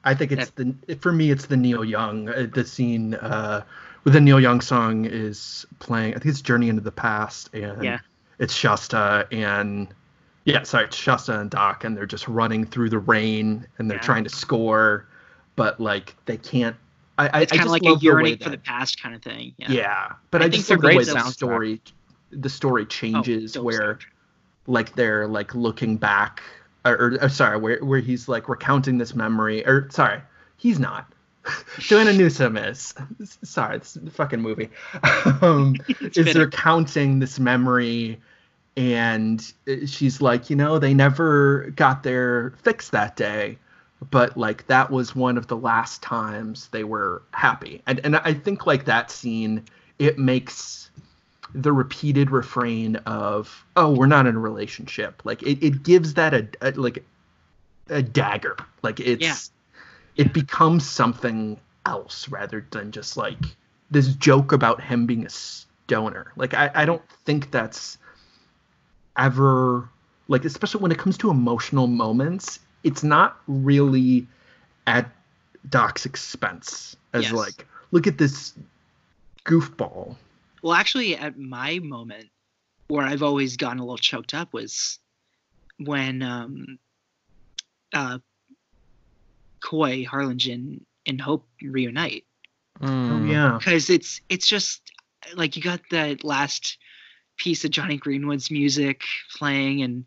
I 0.05 0.15
think 0.15 0.33
it's 0.33 0.51
the 0.51 0.75
for 1.01 1.13
me 1.13 1.31
it's 1.31 1.47
the 1.47 1.57
Neil 1.57 1.85
Young 1.85 2.29
uh, 2.29 2.47
the 2.53 2.65
scene 2.65 3.15
uh 3.15 3.63
where 4.03 4.13
the 4.13 4.21
Neil 4.21 4.41
Young 4.41 4.61
song 4.61 5.05
is 5.05 5.67
playing 5.79 6.15
I 6.15 6.19
think 6.19 6.27
it's 6.33 6.41
Journey 6.41 6.69
into 6.69 6.81
the 6.83 6.93
Past 6.93 7.51
and 7.55 7.83
Yeah. 7.85 7.99
it's 8.39 8.55
Shasta 8.55 9.29
and 9.31 9.89
yeah 10.45 10.63
sorry 10.63 10.87
it's 10.87 10.97
Shasta 10.97 11.39
and 11.39 11.51
Doc 11.51 11.85
and 11.85 11.97
they're 11.97 12.07
just 12.07 12.27
running 12.29 12.65
through 12.65 12.89
the 12.91 12.99
rain 12.99 13.67
and 13.79 13.91
they're 13.91 13.99
Yeah. 13.99 14.03
trying 14.03 14.25
to 14.25 14.31
score 14.31 15.07
but 15.57 15.79
like 15.81 16.17
they 16.25 16.39
can't 16.39 16.77
I 17.29 17.41
it's 17.43 17.53
kind 17.53 17.65
of 17.65 17.71
like 17.71 17.83
a 17.83 17.91
love 17.91 18.01
the 18.01 18.07
way 18.09 18.31
yearning 18.31 18.39
for 18.39 18.51
the 18.51 18.59
past 18.59 19.03
kind 19.03 19.15
of 19.15 19.23
thing. 19.23 19.55
Yeah. 19.57 19.71
yeah, 19.71 20.13
but 20.31 20.43
I 20.43 20.47
I, 20.47 20.49
think 20.51 20.67
just 20.67 20.71
love 20.71 20.81
the 20.81 20.87
way 20.89 21.05
the 21.05 21.31
story 21.31 21.81
the 22.31 22.49
story 22.49 22.83
Oh, 22.83 22.87
changes 22.87 23.53
dope 23.53 23.65
where 23.65 23.95
soundtrack. 23.95 24.01
like 24.67 24.95
they're 24.95 25.27
like 25.27 25.55
looking 25.55 25.97
back 25.97 26.43
or, 26.85 26.93
or, 26.93 27.19
or 27.23 27.29
sorry 27.29 27.59
where, 27.59 27.85
where 27.85 28.01
he's 28.01 28.29
like 28.29 28.49
recounting 28.49 28.99
this 28.99 29.15
memory 29.15 29.67
or 29.67 29.89
sorry 29.91 30.21
he's 30.57 30.79
not 30.79 31.13
joanna 31.79 32.13
newsom 32.17 32.57
is 32.57 32.95
sorry 33.43 33.77
it's 33.77 33.97
a 33.97 34.11
fucking 34.11 34.41
movie 34.41 34.71
um, 35.43 35.75
is 36.01 36.15
fitting. 36.15 36.39
recounting 36.39 37.19
this 37.19 37.39
memory 37.41 38.21
and 38.77 39.53
uh, 39.69 39.87
she's 39.87 40.21
like 40.23 40.51
you 40.51 40.57
know 40.57 40.79
they 40.79 40.95
never 40.95 41.71
got 41.77 42.03
their 42.03 42.51
fix 42.63 42.91
that 42.91 43.17
day 43.17 43.59
but 44.09 44.37
like 44.37 44.67
that 44.67 44.91
was 44.91 45.15
one 45.15 45.37
of 45.37 45.47
the 45.49 45.57
last 45.57 46.03
times 46.03 46.69
they 46.69 46.85
were 46.85 47.23
happy. 47.33 47.83
And 47.87 48.01
and 48.05 48.17
i 48.17 48.33
think 48.33 48.67
like 48.67 48.85
that 48.87 49.11
scene 49.11 49.65
it 49.99 50.19
makes 50.19 50.91
the 51.55 51.73
repeated 51.73 52.31
refrain 52.31 52.97
of 53.07 53.67
oh 53.77 53.93
we're 53.93 54.07
not 54.07 54.27
in 54.27 54.37
a 54.37 54.39
relationship. 54.41 55.21
Like 55.25 55.43
it, 55.43 55.63
it 55.65 55.83
gives 55.83 56.15
that 56.15 56.33
a, 56.33 56.49
a 56.63 56.71
like 56.73 57.05
a 57.89 58.03
dagger. 58.03 58.57
Like 58.83 59.01
it's 59.01 59.21
Yeah. 59.21 59.37
it 60.25 60.33
becomes 60.33 60.89
something 60.89 61.59
else 61.87 62.29
rather 62.29 62.67
than 62.71 62.93
just 62.93 63.17
like 63.17 63.39
this 63.91 64.15
joke 64.15 64.53
about 64.53 64.81
him 64.81 65.07
being 65.07 65.27
a 65.27 65.31
stoner. 65.31 66.33
Like 66.37 66.55
i, 66.55 66.71
I 66.75 66.85
don't 66.87 67.03
think 67.25 67.51
that's 67.51 67.99
ever 69.19 69.89
like 70.29 70.45
especially 70.45 70.81
when 70.81 70.93
it 70.93 70.99
comes 70.99 71.19
to 71.19 71.31
emotional 71.31 71.87
moments 71.87 72.61
it's 72.83 73.03
not 73.03 73.39
really 73.47 74.27
at 74.87 75.11
doc's 75.69 76.07
expense 76.07 76.97
as 77.13 77.25
Yes. 77.25 77.33
like 77.33 77.67
look 77.91 78.07
at 78.07 78.19
this 78.19 78.55
goofball 79.45 80.17
Well, 80.63 80.75
actually, 80.75 81.17
at 81.17 81.39
my 81.39 81.79
moment 81.81 82.29
where 82.89 83.05
I've 83.07 83.23
always 83.23 83.57
gotten 83.57 83.79
a 83.79 83.83
little 83.83 83.97
choked 83.99 84.35
up 84.35 84.53
was 84.53 84.99
when 85.79 86.23
um, 86.23 86.79
uh, 87.93 88.19
Coy 89.65 90.05
Harlingen 90.05 90.85
and 91.07 91.21
Hope 91.21 91.47
reunite 91.63 92.25
Oh 92.83 92.87
Mm. 92.87 93.29
yeah. 93.31 93.59
because 93.59 93.91
it's 93.91 94.21
it's 94.29 94.47
just 94.49 94.81
like 95.35 95.57
you 95.57 95.63
got 95.63 95.81
that 95.91 96.25
last 96.25 96.79
piece 97.37 97.65
of 97.65 97.71
Jonny 97.71 97.97
Greenwood's 97.99 98.51
music 98.51 99.03
playing 99.37 99.83
and 99.83 100.05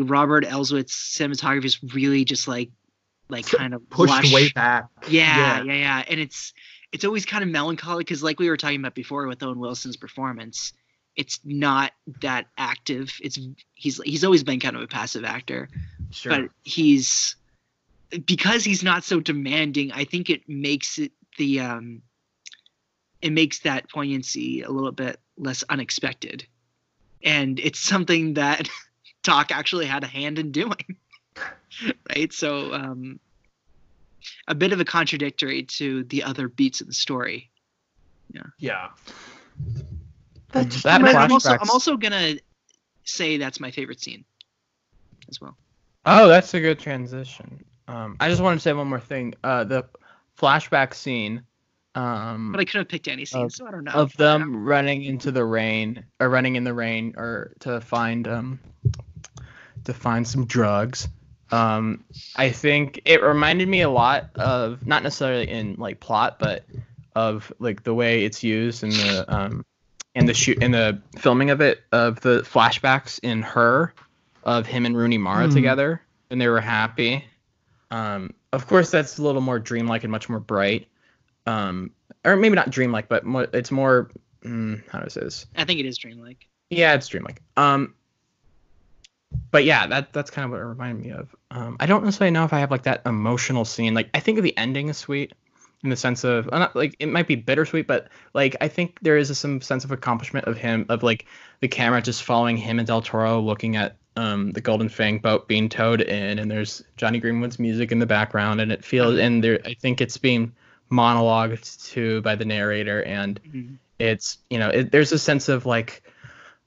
like 0.00 0.10
Robert 0.10 0.44
Elswit's 0.44 0.94
cinematography 1.18 1.64
is 1.66 1.82
really 1.94 2.24
just 2.24 2.46
like 2.48 2.70
like 3.28 3.46
kind 3.46 3.74
of 3.74 3.88
Pushed 3.90 4.12
lush. 4.12 4.32
way 4.32 4.50
back. 4.50 4.86
Yeah, 5.08 5.62
yeah, 5.62 5.72
yeah, 5.72 6.04
and 6.08 6.20
it's 6.20 6.52
it's 6.92 7.04
always 7.04 7.26
kind 7.26 7.42
of 7.42 7.50
melancholy 7.50 8.04
because 8.04 8.22
like 8.22 8.38
we 8.38 8.48
were 8.48 8.56
talking 8.56 8.78
about 8.80 8.94
before 8.94 9.26
with 9.26 9.42
Owen 9.42 9.58
Wilson's 9.58 9.96
performance, 9.96 10.72
it's 11.16 11.40
not 11.44 11.92
that 12.22 12.46
active. 12.56 13.12
It's 13.22 13.38
he's 13.74 14.00
he's 14.04 14.24
always 14.24 14.44
been 14.44 14.60
kind 14.60 14.76
of 14.76 14.82
a 14.82 14.86
passive 14.86 15.24
actor, 15.24 15.68
Sure. 16.10 16.30
but 16.30 16.50
he's 16.62 17.34
because 18.24 18.62
he's 18.64 18.84
not 18.84 19.02
so 19.02 19.18
demanding. 19.20 19.90
I 19.92 20.04
think 20.04 20.30
it 20.30 20.48
makes 20.48 20.98
it 20.98 21.12
the 21.38 21.60
um 21.60 22.02
it 23.20 23.30
makes 23.32 23.60
that 23.60 23.90
poignancy 23.90 24.62
a 24.62 24.70
little 24.70 24.92
bit 24.92 25.18
less 25.36 25.64
unexpected, 25.68 26.46
and 27.24 27.58
it's 27.58 27.80
something 27.80 28.34
that 28.34 28.68
Doc 29.26 29.50
actually 29.50 29.86
had 29.86 30.04
a 30.04 30.06
hand 30.06 30.38
in 30.38 30.52
doing, 30.52 30.96
right? 32.16 32.32
So 32.32 32.72
um 32.72 33.18
a 34.48 34.54
bit 34.54 34.72
of 34.72 34.80
a 34.80 34.84
contradictory 34.84 35.64
to 35.64 36.04
the 36.04 36.22
other 36.22 36.48
beats 36.48 36.80
of 36.80 36.86
the 36.86 36.92
story. 36.94 37.50
yeah. 38.58 38.88
That 40.52 40.84
And 40.86 41.06
I- 41.08 41.24
I'm 41.24 41.32
also 41.32 41.50
I'm 41.50 41.70
also 41.70 41.96
gonna 41.96 42.36
say 43.04 43.36
that's 43.36 43.58
my 43.60 43.70
favorite 43.70 44.00
scene 44.00 44.24
as 45.28 45.40
well. 45.40 45.56
Oh, 46.04 46.28
that's 46.28 46.54
a 46.54 46.60
good 46.60 46.78
transition. 46.78 47.64
Um, 47.88 48.16
I 48.20 48.28
just 48.28 48.40
want 48.40 48.58
to 48.58 48.62
say 48.62 48.72
one 48.72 48.86
more 48.88 49.00
thing. 49.00 49.34
Uh, 49.42 49.64
the 49.64 49.84
flashback 50.38 50.94
scene. 50.94 51.42
Um, 51.96 52.52
But 52.52 52.60
I 52.60 52.64
could 52.64 52.78
have 52.78 52.88
picked 52.88 53.08
any 53.08 53.24
scene, 53.24 53.44
Of- 53.46 53.52
so 53.52 53.66
I 53.66 53.70
don't 53.72 53.84
know. 53.84 53.92
of 53.92 54.12
them 54.16 54.64
running 54.64 55.02
into 55.02 55.32
the 55.32 55.44
rain 55.44 56.04
or 56.20 56.28
running 56.28 56.54
in 56.56 56.62
the 56.64 56.74
rain 56.74 57.14
or 57.16 57.54
to 57.60 57.80
find 57.80 58.28
um 58.28 58.60
to 59.86 59.94
find 59.94 60.26
some 60.26 60.46
drugs. 60.46 61.08
Um 61.50 62.04
i 62.34 62.50
think 62.50 63.00
it 63.04 63.22
reminded 63.22 63.66
me 63.68 63.80
a 63.80 63.88
lot 63.88 64.30
of 64.36 64.84
not 64.86 65.02
necessarily 65.02 65.48
in 65.48 65.74
like 65.78 66.00
plot 66.00 66.38
but 66.38 66.64
of 67.14 67.50
like 67.60 67.82
the 67.84 67.94
way 67.94 68.24
it's 68.24 68.42
used 68.42 68.82
in 68.82 68.90
the 68.90 69.24
um 69.32 69.64
in 70.14 70.26
the 70.26 70.34
shoot 70.34 70.58
in 70.58 70.72
the 70.72 71.00
filming 71.18 71.50
of 71.50 71.60
it 71.60 71.80
of 71.92 72.20
the 72.20 72.40
flashbacks 72.42 73.20
in 73.22 73.42
her 73.42 73.94
of 74.42 74.66
him 74.66 74.84
and 74.86 74.96
rooney 74.96 75.18
mara 75.18 75.46
Hmm. 75.46 75.52
together 75.54 76.02
and 76.30 76.40
they 76.40 76.48
were 76.48 76.60
happy. 76.60 77.24
Um 77.92 78.34
of 78.52 78.66
course 78.66 78.90
that's 78.90 79.18
a 79.18 79.22
little 79.22 79.40
more 79.40 79.58
dreamlike 79.60 80.02
and 80.02 80.10
much 80.10 80.28
more 80.28 80.40
bright. 80.40 80.88
Um 81.46 81.92
or 82.24 82.34
maybe 82.36 82.56
not 82.56 82.70
dreamlike 82.70 83.08
but 83.08 83.24
more, 83.24 83.46
it's 83.52 83.70
more 83.70 84.10
mm, 84.44 84.82
how 84.90 84.98
do 84.98 85.04
i 85.04 85.08
say 85.08 85.20
this? 85.20 85.46
I 85.56 85.64
think 85.64 85.78
it 85.80 85.86
is 85.86 85.96
dreamlike. 85.96 86.48
yeah 86.70 86.94
it's 86.94 87.06
dreamlike. 87.08 87.40
Um 87.56 87.94
but 89.50 89.64
yeah 89.64 89.86
that 89.86 90.12
that's 90.12 90.30
kind 90.30 90.44
of 90.44 90.50
what 90.50 90.60
it 90.60 90.64
reminded 90.64 91.04
me 91.04 91.10
of. 91.12 91.34
Um 91.50 91.76
i 91.80 91.86
don't 91.86 92.04
necessarily 92.04 92.30
know 92.32 92.44
if 92.44 92.52
i 92.52 92.58
have 92.60 92.70
like 92.70 92.84
that 92.84 93.02
emotional 93.06 93.64
scene. 93.64 93.94
Like 93.94 94.08
i 94.14 94.20
think 94.20 94.40
the 94.40 94.56
ending 94.56 94.88
is 94.88 94.96
sweet 94.96 95.32
in 95.84 95.90
the 95.90 95.96
sense 95.96 96.24
of 96.24 96.48
uh, 96.52 96.58
not 96.58 96.74
like 96.74 96.96
it 96.98 97.06
might 97.06 97.26
be 97.28 97.34
bittersweet 97.36 97.86
but 97.86 98.08
like 98.34 98.56
i 98.60 98.66
think 98.68 98.98
there 99.02 99.16
is 99.18 99.36
some 99.38 99.60
sense 99.60 99.84
of 99.84 99.92
accomplishment 99.92 100.46
of 100.46 100.56
him 100.56 100.86
of 100.88 101.02
like 101.02 101.26
the 101.60 101.68
camera 101.68 102.00
just 102.00 102.22
following 102.22 102.56
him 102.56 102.78
and 102.78 102.86
del 102.86 103.02
toro 103.02 103.40
looking 103.40 103.76
at 103.76 103.96
um 104.16 104.52
the 104.52 104.60
golden 104.60 104.88
fang 104.88 105.18
boat 105.18 105.46
being 105.46 105.68
towed 105.68 106.00
in 106.00 106.38
and 106.38 106.50
there's 106.50 106.82
jonny 106.96 107.20
greenwood's 107.20 107.58
music 107.58 107.92
in 107.92 107.98
the 107.98 108.06
background 108.06 108.60
and 108.60 108.72
it 108.72 108.82
feels 108.84 109.18
and 109.18 109.44
there 109.44 109.60
i 109.66 109.74
think 109.74 110.00
it's 110.00 110.16
being 110.16 110.50
monologued 110.90 111.84
to 111.92 112.22
by 112.22 112.34
the 112.34 112.44
narrator 112.44 113.02
and 113.04 113.38
Mhm. 113.42 113.76
it's 113.98 114.38
you 114.48 114.58
know 114.58 114.70
it, 114.70 114.90
there's 114.92 115.12
a 115.12 115.18
sense 115.18 115.48
of 115.50 115.66
like 115.66 116.02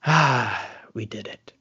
ah 0.05 0.67
we 0.93 1.05
did 1.05 1.27
it 1.27 1.51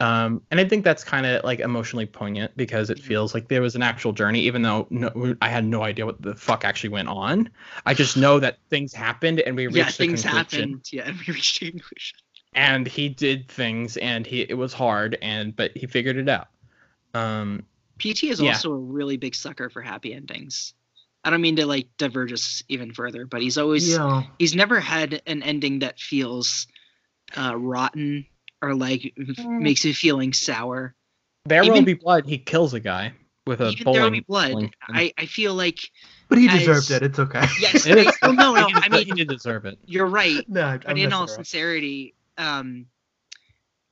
um 0.00 0.42
and 0.50 0.60
i 0.60 0.64
think 0.64 0.84
that's 0.84 1.04
kind 1.04 1.26
of 1.26 1.42
like 1.44 1.60
emotionally 1.60 2.06
poignant 2.06 2.54
because 2.56 2.90
it 2.90 2.98
feels 2.98 3.34
like 3.34 3.48
there 3.48 3.62
was 3.62 3.74
an 3.74 3.82
actual 3.82 4.12
journey 4.12 4.40
even 4.40 4.62
though 4.62 4.86
no, 4.90 5.34
i 5.42 5.48
had 5.48 5.64
no 5.64 5.82
idea 5.82 6.04
what 6.06 6.20
the 6.22 6.34
fuck 6.34 6.64
actually 6.64 6.90
went 6.90 7.08
on 7.08 7.48
i 7.86 7.94
just 7.94 8.16
know 8.16 8.38
that 8.38 8.58
things 8.70 8.92
happened 8.92 9.40
and 9.40 9.56
we 9.56 9.66
reached 9.66 10.00
a 10.00 10.06
conclusion. 10.06 10.22
Yeah, 10.22 10.22
a 10.22 10.22
things 10.22 10.22
conclusion 10.22 10.70
happened. 10.70 10.84
Yeah, 10.92 11.08
and 11.08 11.18
we 11.18 11.32
reached 11.34 11.62
a 11.62 11.70
conclusion. 11.70 12.18
and 12.54 12.86
he 12.86 13.08
did 13.08 13.48
things 13.48 13.96
and 13.98 14.26
he 14.26 14.42
it 14.42 14.54
was 14.54 14.72
hard 14.72 15.18
and 15.22 15.54
but 15.56 15.76
he 15.76 15.86
figured 15.86 16.16
it 16.16 16.28
out 16.28 16.48
um 17.14 17.64
PT 17.98 18.24
is 18.24 18.40
Yeah. 18.40 18.48
also 18.48 18.72
a 18.72 18.78
really 18.78 19.16
big 19.16 19.34
sucker 19.34 19.70
for 19.70 19.80
happy 19.82 20.12
endings. 20.12 20.74
I 21.24 21.30
don't 21.30 21.40
mean 21.40 21.56
to 21.56 21.66
like 21.66 21.88
diverge 21.98 22.32
us 22.32 22.62
even 22.68 22.92
further, 22.92 23.26
but 23.26 23.42
he's 23.42 23.58
always 23.58 23.88
Yeah. 23.88 24.22
he's 24.38 24.54
never 24.54 24.80
had 24.80 25.22
an 25.26 25.42
ending 25.42 25.80
that 25.80 25.98
feels 25.98 26.66
uh, 27.36 27.56
rotten 27.56 28.26
or 28.66 28.74
like 28.74 29.12
f- 29.18 29.44
makes 29.46 29.84
you 29.84 29.94
feeling 29.94 30.32
sour. 30.32 30.94
there 31.44 31.62
Even- 31.62 31.74
will 31.74 31.82
be 31.84 31.94
blood 31.94 32.26
he 32.26 32.38
kills 32.38 32.74
a 32.74 32.80
guy 32.80 33.12
with 33.46 33.60
a 33.60 33.68
Even 33.68 33.84
bowling 33.84 33.94
there 33.94 34.04
will 34.04 34.10
be 34.10 34.20
blood. 34.20 34.70
I, 34.88 35.12
I 35.16 35.26
feel 35.26 35.54
like 35.54 35.78
But 36.28 36.38
he 36.38 36.48
As- 36.48 36.58
deserved 36.58 36.90
it. 36.90 37.02
It's 37.04 37.18
okay. 37.20 37.44
yes. 37.60 37.86
It 37.86 37.98
is- 37.98 38.06
I, 38.22 38.26
well, 38.28 38.32
no, 38.34 38.54
no. 38.54 38.68
I 38.74 38.88
mean, 38.88 39.06
he 39.06 39.12
did 39.12 39.28
deserve 39.28 39.64
it 39.66 39.78
you're 39.86 40.06
right. 40.06 40.44
no, 40.48 40.62
I'm 40.66 40.80
but 40.80 40.98
in 40.98 41.12
all 41.12 41.28
sincerity, 41.28 42.14
um, 42.38 42.86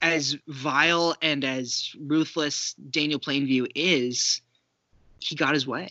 as 0.02 0.36
vile 0.48 1.14
and 1.22 1.44
as 1.44 1.90
ruthless 1.98 2.74
Daniel 2.90 3.18
Plainview 3.20 3.66
is, 3.74 4.42
he 5.20 5.34
got 5.34 5.55
his 5.55 5.66
way. 5.66 5.88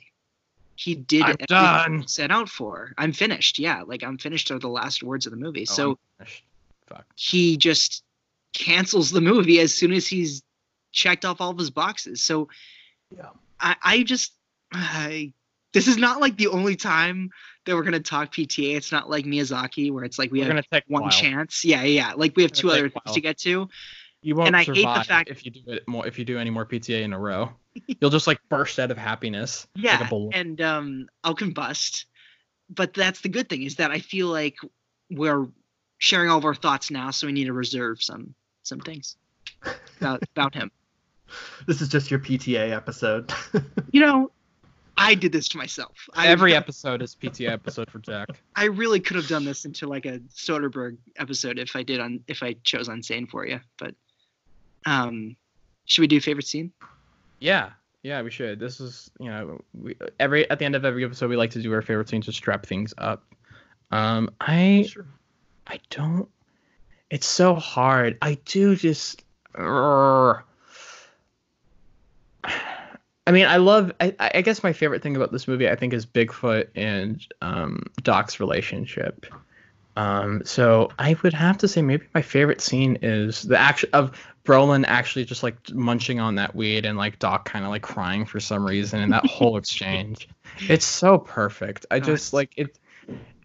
He 0.76 0.96
did 0.96 1.22
I'm 1.24 1.30
everything 1.30 1.46
done. 1.48 2.00
he 2.02 2.08
set 2.08 2.30
out 2.32 2.50
for. 2.50 2.94
I'm 2.98 3.14
finished. 3.14 3.58
Yeah, 3.60 3.84
like 3.84 4.04
I'm 4.04 4.18
finished 4.18 4.52
are 4.52 4.60
the 4.60 4.68
last 4.70 5.02
words 5.04 5.26
of 5.26 5.32
the 5.32 5.38
movie. 5.38 5.62
Oh, 5.70 5.74
so 5.74 5.90
I'm 5.92 5.98
finished. 6.26 6.44
fuck 6.88 7.06
he 7.16 7.58
just 7.58 8.04
cancels 8.54 9.12
the 9.12 9.22
movie 9.22 9.60
as 9.60 9.74
soon 9.74 9.92
as 9.94 10.08
he's 10.08 10.44
checked 10.92 11.26
off 11.26 11.42
all 11.42 11.52
of 11.52 11.58
his 11.58 11.70
boxes. 11.72 12.22
So 12.22 12.50
Yeah. 13.16 13.30
I, 13.60 13.76
I 13.84 14.04
just 14.04 14.34
I, 14.72 15.34
this 15.74 15.88
is 15.88 15.98
not 15.98 16.20
like 16.22 16.38
the 16.38 16.48
only 16.48 16.76
time 16.76 17.30
that 17.66 17.76
we're 17.76 17.84
gonna 17.84 18.00
talk 18.00 18.34
PTA. 18.34 18.76
It's 18.76 18.92
not 18.92 19.10
like 19.10 19.26
Miyazaki 19.26 19.92
where 19.92 20.04
it's 20.04 20.20
like 20.20 20.32
we 20.32 20.40
we're 20.40 20.46
have 20.46 20.52
gonna 20.52 20.64
take 20.72 20.84
one 20.88 21.10
chance. 21.10 21.64
Yeah, 21.66 21.84
yeah. 21.84 22.10
yeah. 22.10 22.14
Like 22.16 22.36
we 22.36 22.44
have 22.44 22.52
two 22.52 22.70
other 22.70 22.90
things 22.90 23.14
to 23.16 23.22
get 23.22 23.38
to. 23.40 23.68
You 24.22 24.36
won't 24.36 24.48
And 24.48 24.56
I 24.56 24.60
hate 24.64 24.68
the 24.76 24.76
survive 24.76 25.06
fact- 25.08 25.30
if 25.30 25.46
you 25.46 25.52
do 25.52 25.62
it 25.68 25.88
more 25.88 26.06
if 26.08 26.18
you 26.20 26.26
do 26.26 26.38
any 26.40 26.50
more 26.50 26.66
PTA 26.66 27.02
in 27.02 27.14
a 27.14 27.20
row. 27.20 27.50
You'll 28.00 28.12
just 28.12 28.28
like 28.28 28.40
burst 28.50 28.78
out 28.80 28.92
of 28.92 28.98
happiness. 28.98 29.68
like 29.76 29.84
a 29.84 29.88
Yeah, 29.88 30.10
balloon. 30.10 30.32
and 30.34 30.62
um, 30.62 31.08
I'll 31.24 31.36
combust. 31.36 32.06
But 32.70 32.94
that's 32.94 33.22
the 33.22 33.30
good 33.30 33.50
thing 33.50 33.64
is 33.64 33.76
that 33.78 33.92
I 33.92 34.00
feel 34.00 34.28
like 34.28 34.56
we're 35.10 35.48
sharing 35.98 36.30
all 36.30 36.38
of 36.38 36.46
our 36.46 36.56
thoughts 36.56 36.90
now, 36.92 37.12
so 37.12 37.28
we 37.28 37.34
need 37.34 37.46
to 37.46 37.54
reserve 37.54 38.02
some 38.02 38.34
some 38.64 38.80
things 38.80 39.18
about 40.00 40.24
about 40.36 40.54
him. 40.54 40.72
This 41.66 41.82
is 41.82 41.88
just 41.88 42.12
your 42.12 42.20
PTA 42.20 42.72
episode. 42.72 43.32
You 43.92 44.02
know, 44.02 44.32
I 44.98 45.16
did 45.16 45.32
this 45.32 45.48
to 45.50 45.58
myself. 45.58 46.10
I, 46.14 46.28
Every 46.28 46.56
episode 46.56 47.02
is 47.02 47.16
PTA 47.16 47.52
episode 47.52 47.90
for 47.90 48.00
Jack. 48.00 48.30
I 48.56 48.66
really 48.66 49.00
could 49.00 49.18
have 49.18 49.28
done 49.28 49.46
this 49.46 49.66
into 49.66 49.88
like 49.88 50.06
a 50.06 50.20
Soderbergh 50.36 50.98
episode 51.18 51.60
if 51.60 51.76
I 51.76 51.84
did 51.84 52.00
on 52.00 52.24
if 52.28 52.44
I 52.44 52.54
chose 52.64 52.90
Unsane 52.90 53.30
for 53.30 53.46
you. 53.48 53.60
But 53.78 53.96
um, 54.86 55.36
should 55.86 56.02
we 56.02 56.08
do 56.08 56.20
favorite 56.20 56.48
scene? 56.48 56.72
Yeah, 57.40 57.72
yeah, 58.04 58.22
we 58.22 58.32
should. 58.32 58.60
This 58.60 58.80
is 58.80 59.10
you 59.20 59.30
know 59.30 59.62
we, 59.74 59.96
every 60.20 60.50
at 60.50 60.60
the 60.60 60.66
end 60.66 60.76
of 60.76 60.86
every 60.86 61.04
episode 61.04 61.30
we 61.30 61.38
like 61.38 61.52
to 61.52 61.62
do 61.62 61.74
our 61.74 61.82
favorite 61.82 62.10
scenes 62.10 62.26
to 62.26 62.32
strap 62.32 62.66
things 62.66 62.94
up. 62.98 63.24
Um, 63.92 64.30
I 64.42 64.88
sure. 64.90 65.06
I 65.68 65.80
don't. 65.90 66.30
It's 67.14 67.28
so 67.28 67.54
hard. 67.54 68.18
I 68.24 68.40
do 68.44 68.76
just. 68.76 69.24
Urgh. 69.54 70.42
I 73.26 73.32
mean, 73.32 73.46
I 73.46 73.58
love. 73.58 73.92
I, 74.02 74.16
I 74.20 74.42
guess 74.42 74.64
my 74.64 74.74
favorite 74.74 75.04
thing 75.04 75.16
about 75.16 75.32
this 75.32 75.48
movie, 75.48 75.70
I 75.70 75.76
think, 75.76 75.94
is 75.94 76.08
Bigfoot 76.08 76.70
and 76.74 77.24
um, 77.40 77.84
Doc's 78.02 78.40
relationship. 78.40 79.28
Um, 79.96 80.42
so 80.44 80.90
I 80.98 81.16
would 81.22 81.36
have 81.36 81.60
to 81.60 81.68
say 81.68 81.84
maybe 81.84 82.08
my 82.16 82.24
favorite 82.24 82.62
scene 82.62 82.98
is 83.04 83.44
the 83.44 83.60
action 83.60 83.92
of 83.94 84.20
Brolin 84.44 84.84
actually 84.88 85.26
just 85.26 85.44
like 85.44 85.72
munching 85.72 86.20
on 86.20 86.34
that 86.36 86.56
weed 86.56 86.84
and 86.84 86.98
like 86.98 87.20
Doc 87.20 87.46
kind 87.46 87.64
of 87.64 87.70
like 87.70 87.84
crying 87.84 88.26
for 88.26 88.40
some 88.40 88.66
reason 88.66 89.02
and 89.02 89.14
that 89.14 89.28
whole 89.28 89.56
exchange. 89.58 90.28
It's 90.68 90.86
so 90.86 91.20
perfect. 91.20 91.86
I 91.92 92.00
just 92.00 92.34
like 92.34 92.54
it. 92.58 92.76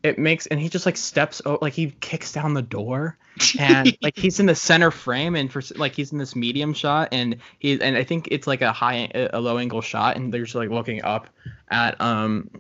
It 0.03 0.19
makes 0.19 0.47
and 0.47 0.59
he 0.59 0.71
just 0.71 0.87
like 0.87 0.97
steps 0.97 1.43
like 1.61 1.75
he 1.75 1.91
kicks 1.91 2.33
down 2.33 2.55
the 2.55 2.63
door 2.63 3.19
and 3.59 3.97
like 4.03 4.17
he's 4.17 4.41
in 4.41 4.47
the 4.47 4.55
center 4.55 4.91
frame 4.91 5.35
and 5.37 5.53
for 5.53 5.63
like 5.77 5.95
he's 5.95 6.13
in 6.13 6.19
this 6.19 6.35
medium 6.37 6.73
shot 6.75 7.09
and 7.13 7.37
he 7.59 7.81
and 7.81 7.97
I 7.97 8.05
think 8.05 8.29
it's 8.31 8.47
like 8.47 8.63
a 8.63 8.73
high 8.73 9.11
a 9.33 9.41
low 9.41 9.59
angle 9.59 9.81
shot 9.81 10.17
and 10.17 10.33
they're 10.33 10.45
just 10.45 10.55
like 10.55 10.71
looking 10.71 11.03
up 11.05 11.29
at 11.71 12.01
um 12.01 12.51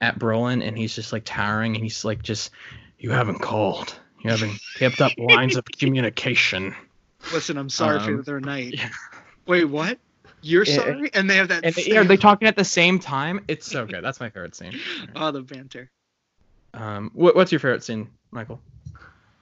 at 0.00 0.18
Brolin 0.18 0.66
and 0.66 0.76
he's 0.76 0.94
just 0.94 1.12
like 1.12 1.22
towering 1.24 1.74
and 1.74 1.82
he's 1.84 2.04
like 2.04 2.22
just 2.22 2.50
you 2.98 3.10
haven't 3.10 3.40
called 3.40 3.94
you 4.22 4.30
haven't 4.30 4.60
kept 4.76 5.00
up 5.00 5.12
lines 5.18 5.56
of 5.56 5.64
communication 5.78 6.74
Listen, 7.32 7.56
I'm 7.56 7.68
sorry 7.70 8.00
for 8.00 8.10
Um, 8.10 8.16
the 8.16 8.20
other 8.22 8.40
night. 8.40 8.74
yeah. 8.74 8.88
Wait, 9.46 9.64
what? 9.64 9.98
You're 10.42 10.64
Yeah. 10.64 10.74
sorry, 10.74 11.10
and 11.14 11.30
they 11.30 11.36
have 11.36 11.48
that. 11.48 11.64
and 11.64 11.72
they, 11.72 11.96
are 11.96 12.02
they 12.02 12.16
talking 12.16 12.48
at 12.48 12.56
the 12.56 12.64
same 12.64 12.98
time? 12.98 13.44
It's 13.46 13.64
so 13.64 13.86
good. 13.86 14.02
That's 14.02 14.18
my 14.18 14.28
favorite 14.28 14.56
scene. 14.56 14.74
Oh, 15.14 15.30
the 15.30 15.42
banter. 15.42 15.88
Um, 16.74 17.10
what, 17.14 17.36
what's 17.36 17.52
your 17.52 17.60
favorite 17.60 17.84
scene, 17.84 18.10
Michael? 18.32 18.60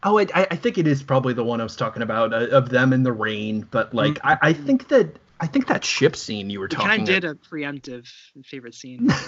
Oh, 0.02 0.18
I, 0.18 0.26
I 0.34 0.46
I 0.52 0.56
think 0.56 0.78
it 0.78 0.86
is 0.86 1.02
probably 1.02 1.34
the 1.34 1.44
one 1.44 1.60
I 1.60 1.64
was 1.64 1.76
talking 1.76 2.02
about 2.02 2.32
uh, 2.32 2.46
of 2.56 2.68
them 2.70 2.92
in 2.92 3.02
the 3.02 3.12
rain. 3.12 3.66
But 3.70 3.92
like, 3.94 4.18
I, 4.24 4.38
I 4.40 4.52
think 4.52 4.88
that 4.88 5.16
I 5.40 5.46
think 5.46 5.66
that 5.68 5.84
ship 5.84 6.16
scene 6.16 6.50
you 6.50 6.60
were 6.60 6.66
We 6.66 6.76
talking. 6.76 6.88
kind 6.88 7.02
of 7.02 7.06
did 7.06 7.24
a 7.24 7.34
preemptive 7.34 8.08
favorite 8.44 8.74
scene. 8.74 9.08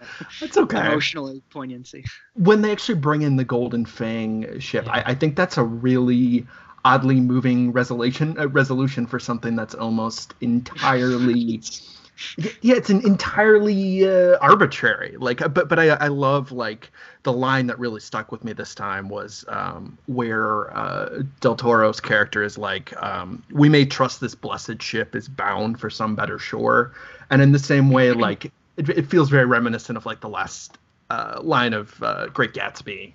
That's 0.40 0.56
okay. 0.56 0.78
Emotionally 0.78 1.42
poignancy. 1.50 2.04
when 2.34 2.62
they 2.62 2.70
actually 2.70 2.94
bring 3.00 3.22
in 3.22 3.36
the 3.36 3.44
Golden 3.44 3.84
Fang 3.84 4.60
ship, 4.60 4.86
Yeah. 4.86 4.92
I, 4.92 5.10
I 5.10 5.14
think 5.14 5.34
that's 5.34 5.58
a 5.58 5.64
really 5.64 6.46
oddly 6.84 7.20
moving 7.20 7.72
resolution 7.72 8.38
uh, 8.38 8.46
resolution 8.48 9.06
for 9.06 9.18
something 9.18 9.56
that's 9.56 9.74
almost 9.74 10.34
entirely 10.40 11.60
yeah 12.36 12.74
it's 12.74 12.90
an 12.90 13.04
entirely 13.06 14.08
uh, 14.08 14.36
arbitrary 14.40 15.16
like 15.18 15.40
uh, 15.40 15.48
but 15.48 15.68
but 15.68 15.78
I, 15.78 15.88
I 15.88 16.08
love 16.08 16.52
like 16.52 16.90
the 17.22 17.32
line 17.32 17.66
that 17.66 17.78
really 17.78 18.00
stuck 18.00 18.32
with 18.32 18.44
me 18.44 18.52
this 18.52 18.74
time 18.74 19.08
was 19.08 19.44
um, 19.48 19.96
where 20.06 20.76
uh, 20.76 21.22
del 21.40 21.56
toro's 21.56 22.00
character 22.00 22.42
is 22.42 22.58
like 22.58 22.96
um, 23.02 23.42
we 23.52 23.68
may 23.68 23.84
trust 23.84 24.20
this 24.20 24.34
blessed 24.34 24.82
ship 24.82 25.14
is 25.14 25.28
bound 25.28 25.78
for 25.80 25.90
some 25.90 26.14
better 26.14 26.38
shore 26.38 26.92
and 27.30 27.42
in 27.42 27.52
the 27.52 27.58
same 27.58 27.90
way 27.90 28.12
like 28.26 28.46
it, 28.76 28.88
it 28.88 29.06
feels 29.06 29.28
very 29.30 29.46
reminiscent 29.46 29.96
of 29.96 30.06
like 30.06 30.20
the 30.20 30.28
last 30.28 30.78
uh, 31.10 31.40
line 31.42 31.72
of 31.72 32.02
uh, 32.02 32.26
great 32.28 32.52
gatsby 32.52 33.12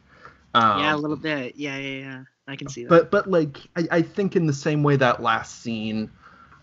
um, 0.56 0.80
yeah, 0.80 0.96
a 0.96 0.98
little 0.98 1.18
bit. 1.18 1.56
Yeah, 1.56 1.78
yeah, 1.78 2.00
yeah. 2.00 2.24
I 2.48 2.56
can 2.56 2.68
see 2.68 2.84
that. 2.84 2.90
but 2.90 3.12
but 3.12 3.30
like 3.30 3.58
I, 3.76 3.88
I 3.92 4.02
think 4.02 4.36
in 4.36 4.48
the 4.48 4.54
same 4.54 4.84
way 4.84 4.96
that 4.98 5.22
last 5.22 5.62
scene 5.62 6.12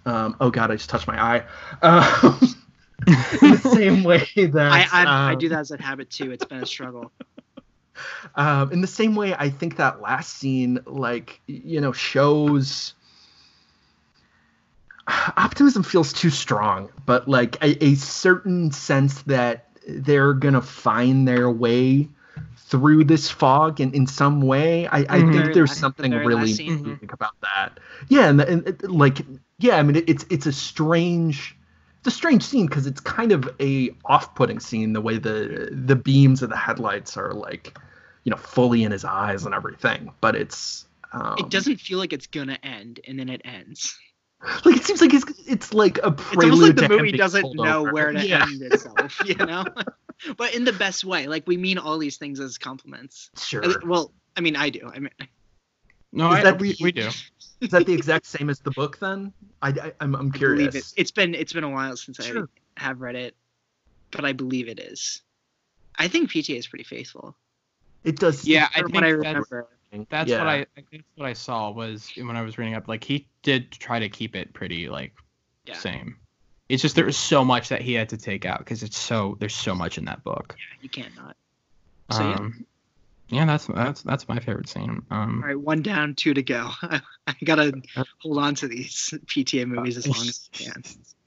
um 0.06 0.36
oh 0.40 0.50
god 0.50 0.70
i 0.70 0.76
just 0.76 0.88
touched 0.90 1.06
my 1.06 1.20
eye 1.20 1.44
um, 1.82 2.38
in 3.42 3.50
the 3.52 3.58
same 3.58 4.02
way 4.04 4.26
that 4.36 4.72
I 4.72 5.04
I, 5.04 5.32
I 5.32 5.34
um, 5.34 5.38
do 5.38 5.48
that 5.50 5.60
as 5.60 5.70
a 5.70 5.80
habit 5.80 6.10
too. 6.10 6.30
It's 6.32 6.44
been 6.44 6.58
a 6.60 6.66
struggle. 6.66 7.12
um, 8.34 8.72
in 8.72 8.80
the 8.80 8.86
same 8.86 9.14
way 9.14 9.34
i 9.34 9.48
think 9.48 9.76
that 9.76 10.00
last 10.00 10.36
scene 10.36 10.78
like 10.86 11.40
you 11.46 11.80
know 11.80 11.92
shows 11.92 12.94
optimism 15.36 15.82
feels 15.82 16.12
too 16.12 16.30
strong 16.30 16.88
but 17.06 17.28
like 17.28 17.56
a, 17.62 17.82
a 17.84 17.94
certain 17.94 18.70
sense 18.70 19.22
that 19.22 19.66
they're 19.88 20.34
gonna 20.34 20.60
find 20.62 21.26
their 21.26 21.50
way 21.50 22.08
through 22.56 23.04
this 23.04 23.28
fog 23.30 23.80
in, 23.80 23.92
in 23.92 24.06
some 24.06 24.40
way 24.40 24.86
i, 24.88 24.98
I 25.08 25.22
Mhm. 25.22 25.32
think 25.32 25.52
there's 25.52 25.70
last- 25.70 25.80
the 25.80 25.80
something 25.80 26.12
really 26.22 26.50
unique 26.52 27.12
about 27.12 27.34
that 27.42 27.80
yeah 28.08 28.28
and, 28.28 28.40
and 28.40 28.68
it- 28.68 28.90
like 28.90 29.20
yeah 29.60 29.76
i 29.76 29.82
mean 29.82 29.96
it, 29.96 30.08
it's 30.08 30.24
it's 30.30 30.46
a 30.46 30.52
strange 30.52 31.56
it's 31.98 32.08
a 32.08 32.10
strange 32.10 32.42
scene 32.42 32.66
because 32.66 32.86
it's 32.86 33.00
kind 33.00 33.30
of 33.32 33.48
a 33.60 33.90
off-putting 34.06 34.58
scene 34.60 34.92
the 34.92 35.00
way 35.00 35.18
the 35.18 35.68
the 35.72 35.96
beams 35.96 36.42
of 36.42 36.50
the 36.50 36.56
headlights 36.56 37.16
are 37.16 37.32
like 37.34 37.78
you 38.24 38.30
know 38.30 38.36
fully 38.36 38.82
in 38.84 38.90
his 38.92 39.04
eyes 39.04 39.44
and 39.44 39.54
everything 39.54 40.10
but 40.20 40.34
it's 40.36 40.86
um, 41.12 41.34
It 41.38 41.50
doesn't 41.50 41.78
feel 41.80 41.98
like 41.98 42.12
it's 42.12 42.28
gonna 42.28 42.56
end, 42.62 43.00
and 43.06 43.18
then 43.18 43.28
it 43.28 43.40
ends. 43.44 43.98
like 44.64 44.76
it 44.76 44.84
seems 44.84 45.00
like 45.00 45.12
it's 45.12 45.24
it's 45.46 45.74
like 45.74 45.98
a 45.98 46.06
It's 46.08 46.22
prelude 46.22 46.52
almost 46.52 46.62
like 46.62 46.76
the 46.76 46.88
movie 46.88 47.12
doesn't 47.12 47.54
know 47.56 47.80
over. 47.80 47.92
where 47.92 48.12
to 48.12 48.24
yeah 48.26 48.44
end 48.44 48.62
itself, 48.62 49.20
you 49.26 49.34
know. 49.50 49.64
but 50.36 50.54
in 50.54 50.64
the 50.64 50.72
best 50.72 51.02
way. 51.04 51.26
Like 51.26 51.46
we 51.48 51.56
mean 51.56 51.78
all 51.78 51.98
these 51.98 52.16
things 52.16 52.38
as 52.38 52.58
compliments. 52.58 53.28
sure 53.36 53.62
Well, 53.84 54.12
I 54.36 54.40
mean, 54.40 54.54
I 54.54 54.70
do. 54.70 54.88
I 54.94 55.00
mean, 55.00 55.10
No, 56.12 56.30
Is 56.32 56.38
I, 56.38 56.42
that 56.44 56.58
we, 56.58 56.72
the- 56.72 56.84
we 56.84 56.92
do. 56.92 57.08
is 57.60 57.70
that 57.70 57.86
the 57.86 57.92
exact 57.92 58.26
same 58.26 58.48
as 58.50 58.58
the 58.60 58.70
book 58.70 58.98
then 59.00 59.32
i, 59.60 59.68
I 59.68 59.92
i'm, 60.00 60.14
I'm 60.14 60.14
I 60.14 60.18
believe 60.18 60.34
curious 60.34 60.74
it. 60.74 60.94
It's 60.96 61.10
been 61.10 61.34
it's 61.34 61.52
been 61.52 61.62
a 61.64 61.68
while 61.68 61.94
since 61.96 62.16
Sure. 62.24 62.48
I 62.78 62.82
have 62.82 63.00
read 63.02 63.16
it, 63.16 63.36
but 64.10 64.24
I 64.24 64.32
believe 64.32 64.68
it 64.68 64.80
is. 64.80 65.20
I 65.96 66.08
think 66.08 66.30
PTA 66.30 66.56
is 66.56 66.66
pretty 66.66 66.84
faithful. 66.84 67.36
it 68.04 68.16
does 68.18 68.46
Yeah, 68.46 68.68
I 68.74 68.80
think 68.82 68.94
what 68.94 69.04
I 69.04 69.12
that's- 69.12 69.26
remember. 69.26 69.68
That's 70.08 70.30
yeah. 70.30 70.38
what 70.38 70.46
I, 70.46 70.66
I 70.76 70.82
think 70.88 71.02
what 71.16 71.26
I 71.26 71.32
saw 71.32 71.70
was 71.70 72.10
when 72.16 72.36
I 72.36 72.42
was 72.42 72.56
reading 72.58 72.74
up. 72.74 72.86
Like 72.88 73.02
he 73.04 73.26
did 73.42 73.72
try 73.72 73.98
to 73.98 74.08
keep 74.08 74.36
it 74.36 74.52
pretty 74.54 74.88
like 74.88 75.12
Yeah. 75.66 75.74
same. 75.76 76.16
It's 76.68 76.80
just 76.80 76.94
there 76.94 77.04
was 77.04 77.16
so 77.16 77.44
much 77.44 77.68
that 77.70 77.82
he 77.82 77.92
had 77.94 78.08
to 78.10 78.16
take 78.16 78.44
out 78.46 78.60
because 78.60 78.82
it's 78.84 78.96
so 78.96 79.36
there's 79.40 79.54
so 79.56 79.74
much 79.74 79.98
in 79.98 80.04
that 80.04 80.22
book. 80.22 80.54
Yeah, 80.56 80.78
you 80.80 80.88
can't 80.88 81.14
not. 81.16 81.36
So, 82.12 82.22
um, 82.22 82.54
yeah. 82.58 82.64
That's 83.30 83.66
that's 83.66 84.02
that's 84.02 84.28
my 84.28 84.38
favorite 84.40 84.68
scene. 84.68 85.02
Um, 85.10 85.40
All 85.42 85.48
right, 85.48 85.60
one 85.60 85.82
down, 85.82 86.14
two 86.14 86.34
to 86.34 86.42
go. 86.42 86.70
I, 86.82 87.00
gotta 87.44 87.80
hold 88.18 88.38
on 88.38 88.54
to 88.56 88.68
these 88.68 89.14
PTA 89.26 89.66
movies 89.66 89.96
as 89.96 90.06
long 90.08 90.26
as 90.28 90.48
I 90.52 90.56
can. 90.56 90.82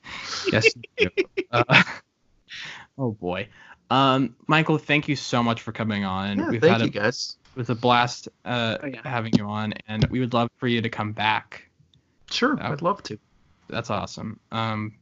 yes. 0.52 0.74
you 0.98 1.10
do. 1.18 1.24
Uh, 1.52 1.84
oh 2.98 3.12
boy. 3.12 3.48
Um, 3.90 4.36
Michael, 4.48 4.78
thank 4.78 5.08
you 5.08 5.16
so 5.16 5.44
much 5.44 5.62
for 5.62 5.72
coming 5.72 6.04
on. 6.04 6.40
yeah, 6.40 6.50
We've 6.50 6.62
thank 6.62 6.74
had 6.74 6.82
a, 6.82 6.86
you 6.86 6.92
guys 6.92 7.38
it 7.56 7.60
was 7.60 7.70
a 7.70 7.76
blast 7.76 8.28
uh, 8.46 8.78
Oh, 8.82 8.88
yeah. 8.88 9.02
having 9.04 9.34
you 9.38 9.46
on, 9.46 9.74
and 9.88 10.06
we 10.06 10.20
would 10.20 10.34
love 10.34 10.50
for 10.58 10.68
you 10.68 10.82
to 10.82 10.90
come 10.90 11.12
back. 11.12 11.70
sure 12.32 12.56
Yeah. 12.58 12.72
i'd 12.72 12.82
love 12.82 13.04
to 13.04 13.20
That's 13.70 13.90
awesome. 13.90 14.40
Um, 14.52 14.94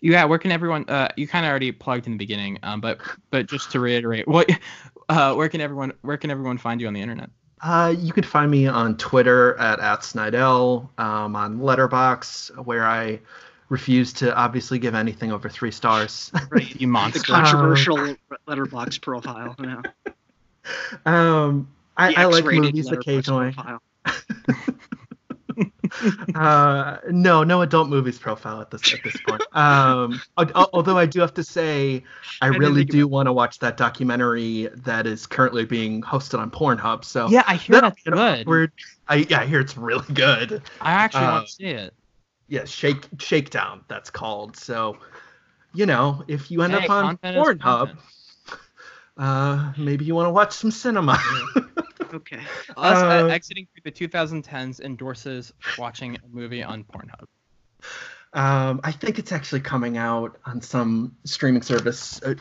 yeah, 0.00 0.24
where 0.24 0.38
can 0.38 0.50
everyone? 0.52 0.84
Uh, 0.88 1.08
you 1.16 1.26
kind 1.28 1.46
of 1.46 1.50
already 1.50 1.72
plugged 1.72 2.06
in 2.06 2.12
the 2.12 2.18
beginning, 2.18 2.58
um, 2.62 2.80
but 2.80 2.98
but 3.30 3.46
just 3.46 3.70
to 3.72 3.80
reiterate, 3.80 4.26
what, 4.28 4.50
uh, 5.12 5.34
where 5.34 5.48
can 5.48 5.60
everyone 5.60 5.92
where 6.02 6.16
can 6.16 6.30
everyone 6.30 6.58
find 6.58 6.80
you 6.80 6.86
on 6.86 6.94
the 6.94 7.00
internet? 7.00 7.30
Uh, 7.60 7.94
you 7.96 8.12
can 8.12 8.24
find 8.24 8.50
me 8.50 8.66
on 8.66 8.96
Twitter 8.96 9.56
at, 9.58 9.78
at 9.78 10.00
Snydel, 10.00 10.88
um, 10.98 11.36
on 11.36 11.60
Letterboxd, 11.60 12.64
where 12.64 12.84
I 12.84 13.20
refuse 13.68 14.12
to 14.14 14.34
obviously 14.34 14.80
give 14.80 14.96
anything 14.96 15.30
over 15.30 15.48
three 15.48 15.70
stars. 15.70 16.32
Right. 16.50 16.68
You 16.70 16.74
The 16.80 16.86
monster. 16.86 17.32
controversial 17.32 18.16
Letterboxd 18.48 19.00
profile. 19.02 19.54
No. 19.60 19.82
um, 21.06 21.68
I, 21.96 22.14
I 22.14 22.24
like 22.24 22.38
X-rated 22.38 22.64
movies 22.64 22.90
occasionally. 22.90 23.54
uh, 26.34 26.98
no, 27.10 27.44
no 27.44 27.62
adult 27.62 27.88
movies 27.88 28.18
profile 28.18 28.60
at 28.60 28.70
this 28.70 28.92
at 28.92 29.02
this 29.02 29.16
point. 29.20 29.42
Um, 29.54 30.20
although 30.36 30.98
I 30.98 31.06
do 31.06 31.20
have 31.20 31.34
to 31.34 31.44
say, 31.44 32.02
I 32.40 32.48
didn't 32.48 32.60
really 32.60 32.84
do 32.84 33.06
want 33.06 33.26
to 33.26 33.32
watch 33.32 33.58
that 33.60 33.76
documentary 33.76 34.68
that 34.74 35.06
is 35.06 35.26
currently 35.26 35.64
being 35.64 36.02
hosted 36.02 36.38
on 36.38 36.50
Pornhub. 36.50 37.04
So 37.04 37.28
Yeah, 37.28 37.44
I 37.46 37.56
hear 37.56 37.80
that's 37.80 38.02
good. 38.02 38.46
We're, 38.46 38.68
I 39.08 39.26
yeah, 39.28 39.40
I 39.40 39.46
hear 39.46 39.60
it's 39.60 39.76
really 39.76 40.12
good. 40.14 40.62
I 40.80 40.92
actually 40.92 41.26
uh, 41.26 41.32
want 41.32 41.46
to 41.46 41.52
see 41.52 41.64
it. 41.66 41.94
yeah, 42.48 42.64
shake 42.64 43.06
shakedown 43.18 43.84
that's 43.88 44.10
called. 44.10 44.56
So, 44.56 44.98
you 45.74 45.86
know, 45.86 46.24
if 46.28 46.50
you 46.50 46.62
end 46.62 46.74
Hey, 46.74 46.84
up 46.84 46.90
on 46.90 47.16
Pornhub, 47.18 47.96
uh, 49.16 49.72
maybe 49.76 50.04
you 50.04 50.14
want 50.14 50.26
to 50.26 50.30
watch 50.32 50.52
some 50.52 50.70
cinema. 50.70 51.18
Okay. 52.12 52.40
Us 52.76 52.98
uh, 53.02 53.26
uh, 53.26 53.28
exiting 53.28 53.66
through 53.72 53.90
the 53.90 54.08
2010s 54.08 54.80
endorses 54.80 55.52
watching 55.78 56.16
a 56.16 56.28
movie 56.30 56.62
on 56.62 56.84
Pornhub. 56.84 57.26
um, 58.34 58.80
I 58.84 58.92
think 58.92 59.18
it's 59.18 59.32
actually 59.32 59.60
coming 59.60 59.96
out 59.96 60.38
on 60.44 60.60
some 60.60 61.16
streaming 61.24 61.62
service 61.62 62.22
uh, 62.22 62.34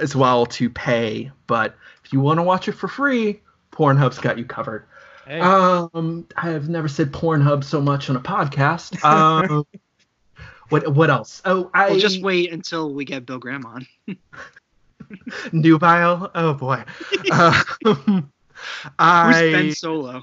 as 0.00 0.14
well 0.14 0.46
to 0.46 0.70
pay. 0.70 1.30
But 1.46 1.76
if 2.04 2.12
you 2.12 2.20
want 2.20 2.38
to 2.38 2.42
watch 2.42 2.68
it 2.68 2.72
for 2.72 2.88
free, 2.88 3.40
Pornhub's 3.72 4.18
got 4.18 4.38
you 4.38 4.44
covered. 4.44 4.86
Hey, 5.26 5.40
Um, 5.40 6.26
I 6.36 6.50
have 6.50 6.68
never 6.68 6.88
said 6.88 7.12
Pornhub 7.12 7.62
so 7.64 7.80
much 7.80 8.10
on 8.10 8.16
a 8.16 8.20
podcast. 8.20 8.98
Um, 9.50 9.64
what 10.70 10.94
what 10.94 11.10
else? 11.10 11.42
Oh, 11.44 11.68
I 11.74 11.90
we'll 11.90 11.98
just 11.98 12.22
wait 12.22 12.52
until 12.52 12.94
we 12.94 13.04
get 13.04 13.26
Bill 13.26 13.38
Graham 13.38 13.66
on. 13.66 13.86
nubile. 15.52 16.30
Oh 16.34 16.54
boy. 16.54 16.84
um, 17.32 18.32
Who's 18.82 18.92
I 18.98 19.52
Ben 19.52 19.72
Solo? 19.72 20.22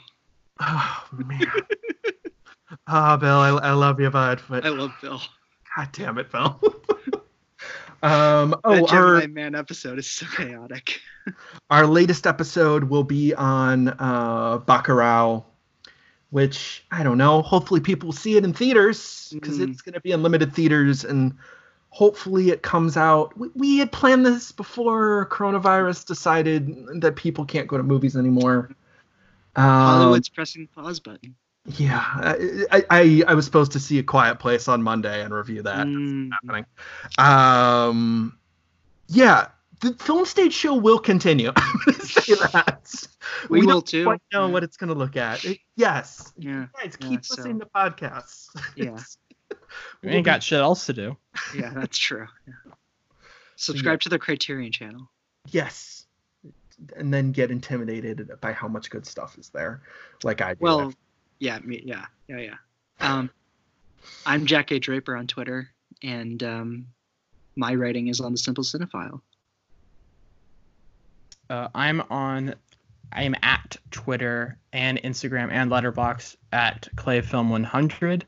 Oh 0.60 1.04
man. 1.14 1.46
oh, 2.88 3.18
Bill, 3.18 3.38
I, 3.38 3.50
I 3.50 3.72
love 3.74 4.00
you, 4.00 4.10
bud, 4.10 4.42
but 4.50 4.66
I 4.66 4.70
love 4.70 4.92
Bill. 5.02 5.22
god 5.76 5.90
damn 5.92 6.18
it, 6.18 6.32
Bill. 6.32 6.60
um, 8.04 8.52
that 8.52 8.60
oh, 8.64 8.88
Gemini 8.88 9.22
our 9.22 9.28
Man 9.28 9.56
episode 9.56 10.00
is 10.00 10.10
so 10.10 10.26
chaotic. 10.36 11.00
our 11.70 11.86
latest 11.86 12.26
episode 12.28 12.86
will 12.86 13.04
be 13.04 13.34
on 13.36 13.90
uh, 13.90 14.60
Bacurau, 14.60 15.44
which 16.30 16.86
I 16.92 17.04
don't 17.04 17.18
know. 17.18 17.42
Hopefully, 17.42 17.80
people 17.82 18.08
will 18.08 18.14
see 18.14 18.38
it 18.38 18.44
in 18.44 18.54
theaters 18.54 19.30
because 19.34 19.60
Mm. 19.60 19.72
it's 19.72 19.82
going 19.82 19.94
to 19.94 20.02
be 20.02 20.12
in 20.12 20.24
limited 20.24 20.54
theaters, 20.54 21.04
and 21.06 21.36
hopefully, 21.98 22.52
it 22.52 22.62
comes 22.62 22.96
out. 22.96 23.36
We, 23.38 23.50
we 23.56 23.78
had 23.80 23.92
planned 23.92 24.24
this 24.24 24.52
before 24.52 25.28
coronavirus 25.32 26.06
decided 26.06 27.02
that 27.02 27.16
people 27.16 27.44
can't 27.44 27.68
go 27.68 27.76
to 27.78 27.82
movies 27.84 28.16
anymore. 28.16 28.70
Um, 29.56 29.64
Hollywood's 29.66 30.30
pressing 30.30 30.68
the 30.76 30.82
pause 30.82 31.00
button. 31.00 31.34
Yeah, 31.66 32.00
I, 32.72 32.84
I 32.92 33.24
I 33.28 33.34
was 33.34 33.44
supposed 33.46 33.72
to 33.72 33.80
see 33.80 33.98
a 34.00 34.04
Quiet 34.04 34.38
Place 34.40 34.68
on 34.68 34.82
Monday 34.84 35.22
and 35.24 35.34
review 35.34 35.64
that. 35.64 35.88
Mm, 35.88 36.30
Happening. 36.32 36.66
Um, 37.18 38.38
yeah, 39.08 39.48
the 39.82 39.94
film 39.96 40.26
stage 40.26 40.54
show 40.54 40.76
will 40.76 41.00
continue. 41.00 41.52
I'm 41.58 41.94
say 41.96 42.36
that. 42.54 43.08
We 43.50 43.62
will 43.62 43.68
don't 43.68 43.86
too. 43.88 44.04
Quite 44.06 44.22
know 44.32 44.48
what 44.50 44.64
it's 44.64 44.78
gonna 44.78 44.94
look 44.94 45.18
at. 45.18 45.44
It- 45.44 45.60
yes, 45.76 46.32
yeah. 46.38 46.68
guys, 46.82 46.96
Yeah, 47.02 47.08
keep 47.10 47.26
so- 47.26 47.36
listening 47.36 47.60
to 47.60 47.66
podcasts. 47.66 48.50
Yeah. 48.78 48.98
We 50.04 50.10
ain't 50.10 50.26
got 50.26 50.44
shit 50.44 50.60
else 50.60 50.86
to 50.88 50.94
do. 50.94 51.18
Yeah, 51.56 51.72
that's 51.74 51.98
true. 51.98 52.28
Yeah. 52.48 52.74
Subscribe 53.56 54.02
to 54.02 54.10
the 54.10 54.20
Criterion 54.20 54.72
channel. 54.72 55.10
Yes. 55.50 56.06
And 56.96 57.14
then 57.14 57.32
get 57.32 57.50
intimidated 57.50 58.30
by 58.42 58.54
how 58.54 58.68
much 58.68 58.90
good 58.90 59.06
stuff 59.06 59.38
is 59.38 59.50
there, 59.50 59.82
like 60.24 60.42
I 60.42 60.54
do. 60.54 60.60
Well, 60.60 60.94
yeah, 61.40 61.60
me, 61.60 61.82
yeah, 61.84 62.06
yeah, 62.28 62.40
yeah. 62.40 62.56
Um, 63.00 63.30
I'm 64.26 64.46
Jack 64.46 64.72
A. 64.72 64.80
Draper 64.80 65.16
on 65.16 65.26
Twitter, 65.26 65.70
and 66.04 66.42
um, 66.44 66.88
my 67.56 67.74
writing 67.74 68.08
is 68.08 68.20
on 68.20 68.32
the 68.32 68.38
Simple 68.38 68.64
Cinephile. 68.64 69.22
Uh, 71.50 71.70
I'm 71.74 72.02
on. 72.10 72.56
I 73.12 73.24
am 73.24 73.36
at 73.42 73.78
Twitter 73.90 74.58
and 74.74 75.02
Instagram 75.02 75.50
and 75.52 75.72
Letterboxd 75.72 76.36
at 76.52 76.88
ClayFilm100. 76.96 78.24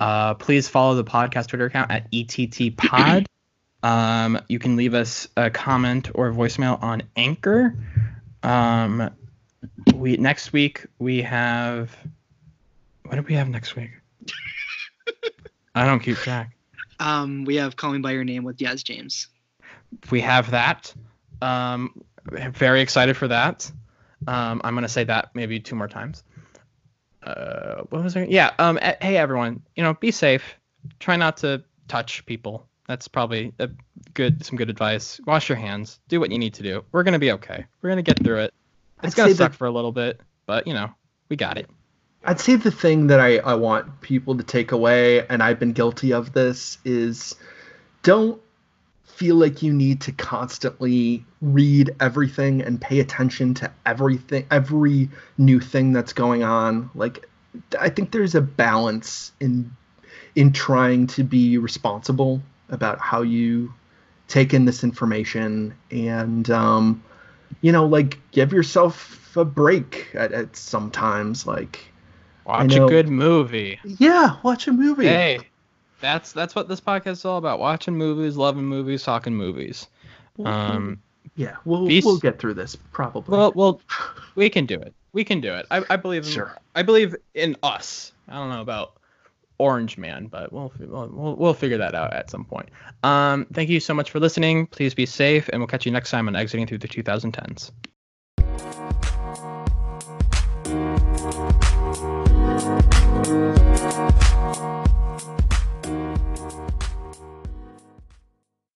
Uh, 0.00 0.34
please 0.34 0.68
follow 0.68 0.94
the 0.94 1.04
podcast 1.04 1.48
Twitter 1.48 1.66
account 1.66 1.90
at 1.90 2.10
ETTPod. 2.10 3.26
um, 3.82 4.40
you 4.48 4.58
can 4.58 4.76
leave 4.76 4.94
us 4.94 5.28
a 5.36 5.50
comment 5.50 6.10
or 6.14 6.32
voicemail 6.32 6.82
on 6.82 7.02
Anchor. 7.16 7.74
Um, 8.42 9.10
we 9.94 10.16
next 10.16 10.52
week 10.52 10.86
we 10.98 11.22
have. 11.22 11.96
What 13.04 13.16
do 13.16 13.22
we 13.22 13.34
have 13.34 13.48
next 13.48 13.74
week? 13.74 13.90
I 15.74 15.84
don't 15.84 16.00
keep 16.00 16.16
track. 16.18 16.56
Um, 17.00 17.44
we 17.44 17.56
have 17.56 17.76
Call 17.76 17.92
Me 17.92 17.98
by 17.98 18.12
Your 18.12 18.24
Name 18.24 18.44
with 18.44 18.58
Yaz 18.58 18.84
James. 18.84 19.28
We 20.10 20.20
have 20.20 20.50
that. 20.50 20.92
Um, 21.40 22.02
very 22.24 22.80
excited 22.80 23.16
for 23.16 23.28
that. 23.28 23.70
Um, 24.26 24.60
I'm 24.64 24.74
gonna 24.74 24.88
say 24.88 25.04
that 25.04 25.30
maybe 25.34 25.60
two 25.60 25.76
more 25.76 25.88
times. 25.88 26.22
Uh, 27.22 27.82
what 27.90 28.02
was 28.04 28.14
there? 28.14 28.24
Yeah. 28.24 28.52
Um. 28.58 28.78
eh, 28.80 28.94
Hey 29.00 29.16
everyone, 29.16 29.62
you 29.76 29.82
know, 29.82 29.94
be 29.94 30.10
safe. 30.10 30.42
Try 31.00 31.16
not 31.16 31.38
to 31.38 31.62
touch 31.88 32.24
people. 32.26 32.66
That's 32.86 33.08
probably 33.08 33.52
a 33.58 33.68
good 34.14 34.44
some 34.46 34.56
good 34.56 34.70
advice. 34.70 35.20
Wash 35.26 35.48
your 35.48 35.56
hands. 35.58 35.98
Do 36.08 36.20
what 36.20 36.30
you 36.30 36.38
need 36.38 36.54
to 36.54 36.62
do. 36.62 36.84
We're 36.92 37.02
gonna 37.02 37.18
be 37.18 37.32
okay. 37.32 37.66
We're 37.82 37.90
gonna 37.90 38.02
get 38.02 38.22
through 38.22 38.40
it. 38.40 38.54
It's 39.02 39.14
I'd 39.14 39.16
gonna 39.16 39.34
suck 39.34 39.52
that- 39.52 39.58
for 39.58 39.66
a 39.66 39.70
little 39.70 39.92
bit, 39.92 40.20
but 40.46 40.66
you 40.66 40.74
know, 40.74 40.90
we 41.28 41.36
got 41.36 41.58
it. 41.58 41.68
I'd 42.24 42.40
say 42.40 42.56
the 42.56 42.70
thing 42.70 43.06
that 43.08 43.20
I, 43.20 43.38
I 43.38 43.54
want 43.54 44.00
people 44.00 44.36
to 44.36 44.42
take 44.42 44.72
away, 44.72 45.26
and 45.28 45.42
I've 45.42 45.58
been 45.60 45.72
guilty 45.72 46.12
of 46.12 46.32
this, 46.32 46.78
is 46.84 47.34
don't 48.02 48.40
feel 49.18 49.34
like 49.34 49.62
you 49.64 49.72
need 49.72 50.00
to 50.00 50.12
constantly 50.12 51.24
read 51.42 51.90
everything 51.98 52.62
and 52.62 52.80
pay 52.80 53.00
attention 53.00 53.52
to 53.52 53.68
everything, 53.84 54.46
every 54.48 55.10
new 55.38 55.58
thing 55.58 55.92
that's 55.92 56.12
going 56.12 56.44
on. 56.44 56.88
Like, 56.94 57.28
I 57.80 57.88
think 57.88 58.12
there's 58.12 58.36
a 58.36 58.40
balance 58.40 59.32
in 59.40 59.70
in 60.36 60.52
trying 60.52 61.08
to 61.08 61.24
be 61.24 61.58
responsible 61.58 62.40
about 62.68 63.00
how 63.00 63.22
you 63.22 63.74
take 64.28 64.54
in 64.54 64.66
this 64.66 64.84
information 64.84 65.74
and 65.90 66.48
um, 66.50 67.02
you 67.60 67.72
know 67.72 67.86
like 67.86 68.18
give 68.30 68.52
yourself 68.52 69.36
a 69.36 69.44
break 69.44 70.08
at, 70.14 70.32
at 70.32 70.54
sometimes 70.56 71.44
like 71.44 71.90
Watch 72.44 72.76
a 72.76 72.86
good 72.86 73.08
movie. 73.08 73.80
yeah 73.98 74.36
watch 74.44 74.68
a 74.68 74.72
movie 74.72 75.06
Hey, 75.06 75.40
that's 76.00 76.32
that's 76.32 76.54
what 76.54 76.68
this 76.68 76.80
podcast 76.80 77.12
is 77.12 77.24
all 77.24 77.38
about. 77.38 77.58
Watching 77.58 77.96
movies, 77.96 78.36
loving 78.36 78.64
movies, 78.64 79.02
talking 79.02 79.34
movies. 79.34 79.88
Um, 80.44 81.02
yeah 81.34 81.56
we'll 81.64 81.88
we'll 82.04 82.18
get 82.18 82.38
through 82.38 82.54
this 82.54 82.76
probably 82.92 83.36
well, 83.36 83.52
well, 83.54 83.80
we 84.34 84.48
can 84.48 84.66
do 84.66 84.74
it. 84.74 84.94
We 85.12 85.24
can 85.24 85.40
do 85.40 85.52
it. 85.54 85.66
I, 85.70 85.84
I 85.90 85.96
believe 85.96 86.24
in, 86.24 86.30
Sure. 86.30 86.56
I 86.74 86.82
believe 86.82 87.16
in 87.34 87.56
us. 87.62 88.12
I 88.28 88.34
don't 88.34 88.50
know 88.50 88.60
about 88.60 88.98
Orange 89.58 89.98
Man, 89.98 90.26
but 90.26 90.52
we'll 90.52 90.72
we'll 90.78 91.08
we'll, 91.08 91.36
we'll 91.36 91.54
figure 91.54 91.78
that 91.78 91.94
out 91.94 92.12
at 92.12 92.30
some 92.30 92.44
point. 92.44 92.68
Um, 93.02 93.46
thank 93.52 93.68
you 93.68 93.80
so 93.80 93.94
much 93.94 94.10
for 94.10 94.20
listening. 94.20 94.66
Please 94.66 94.94
be 94.94 95.06
safe, 95.06 95.48
and 95.48 95.60
we'll 95.60 95.66
catch 95.66 95.86
you 95.86 95.92
next 95.92 96.10
time 96.10 96.28
on 96.28 96.36
Exiting 96.36 96.66
Through 96.66 96.78
the 96.78 96.88
2010s. 96.88 97.72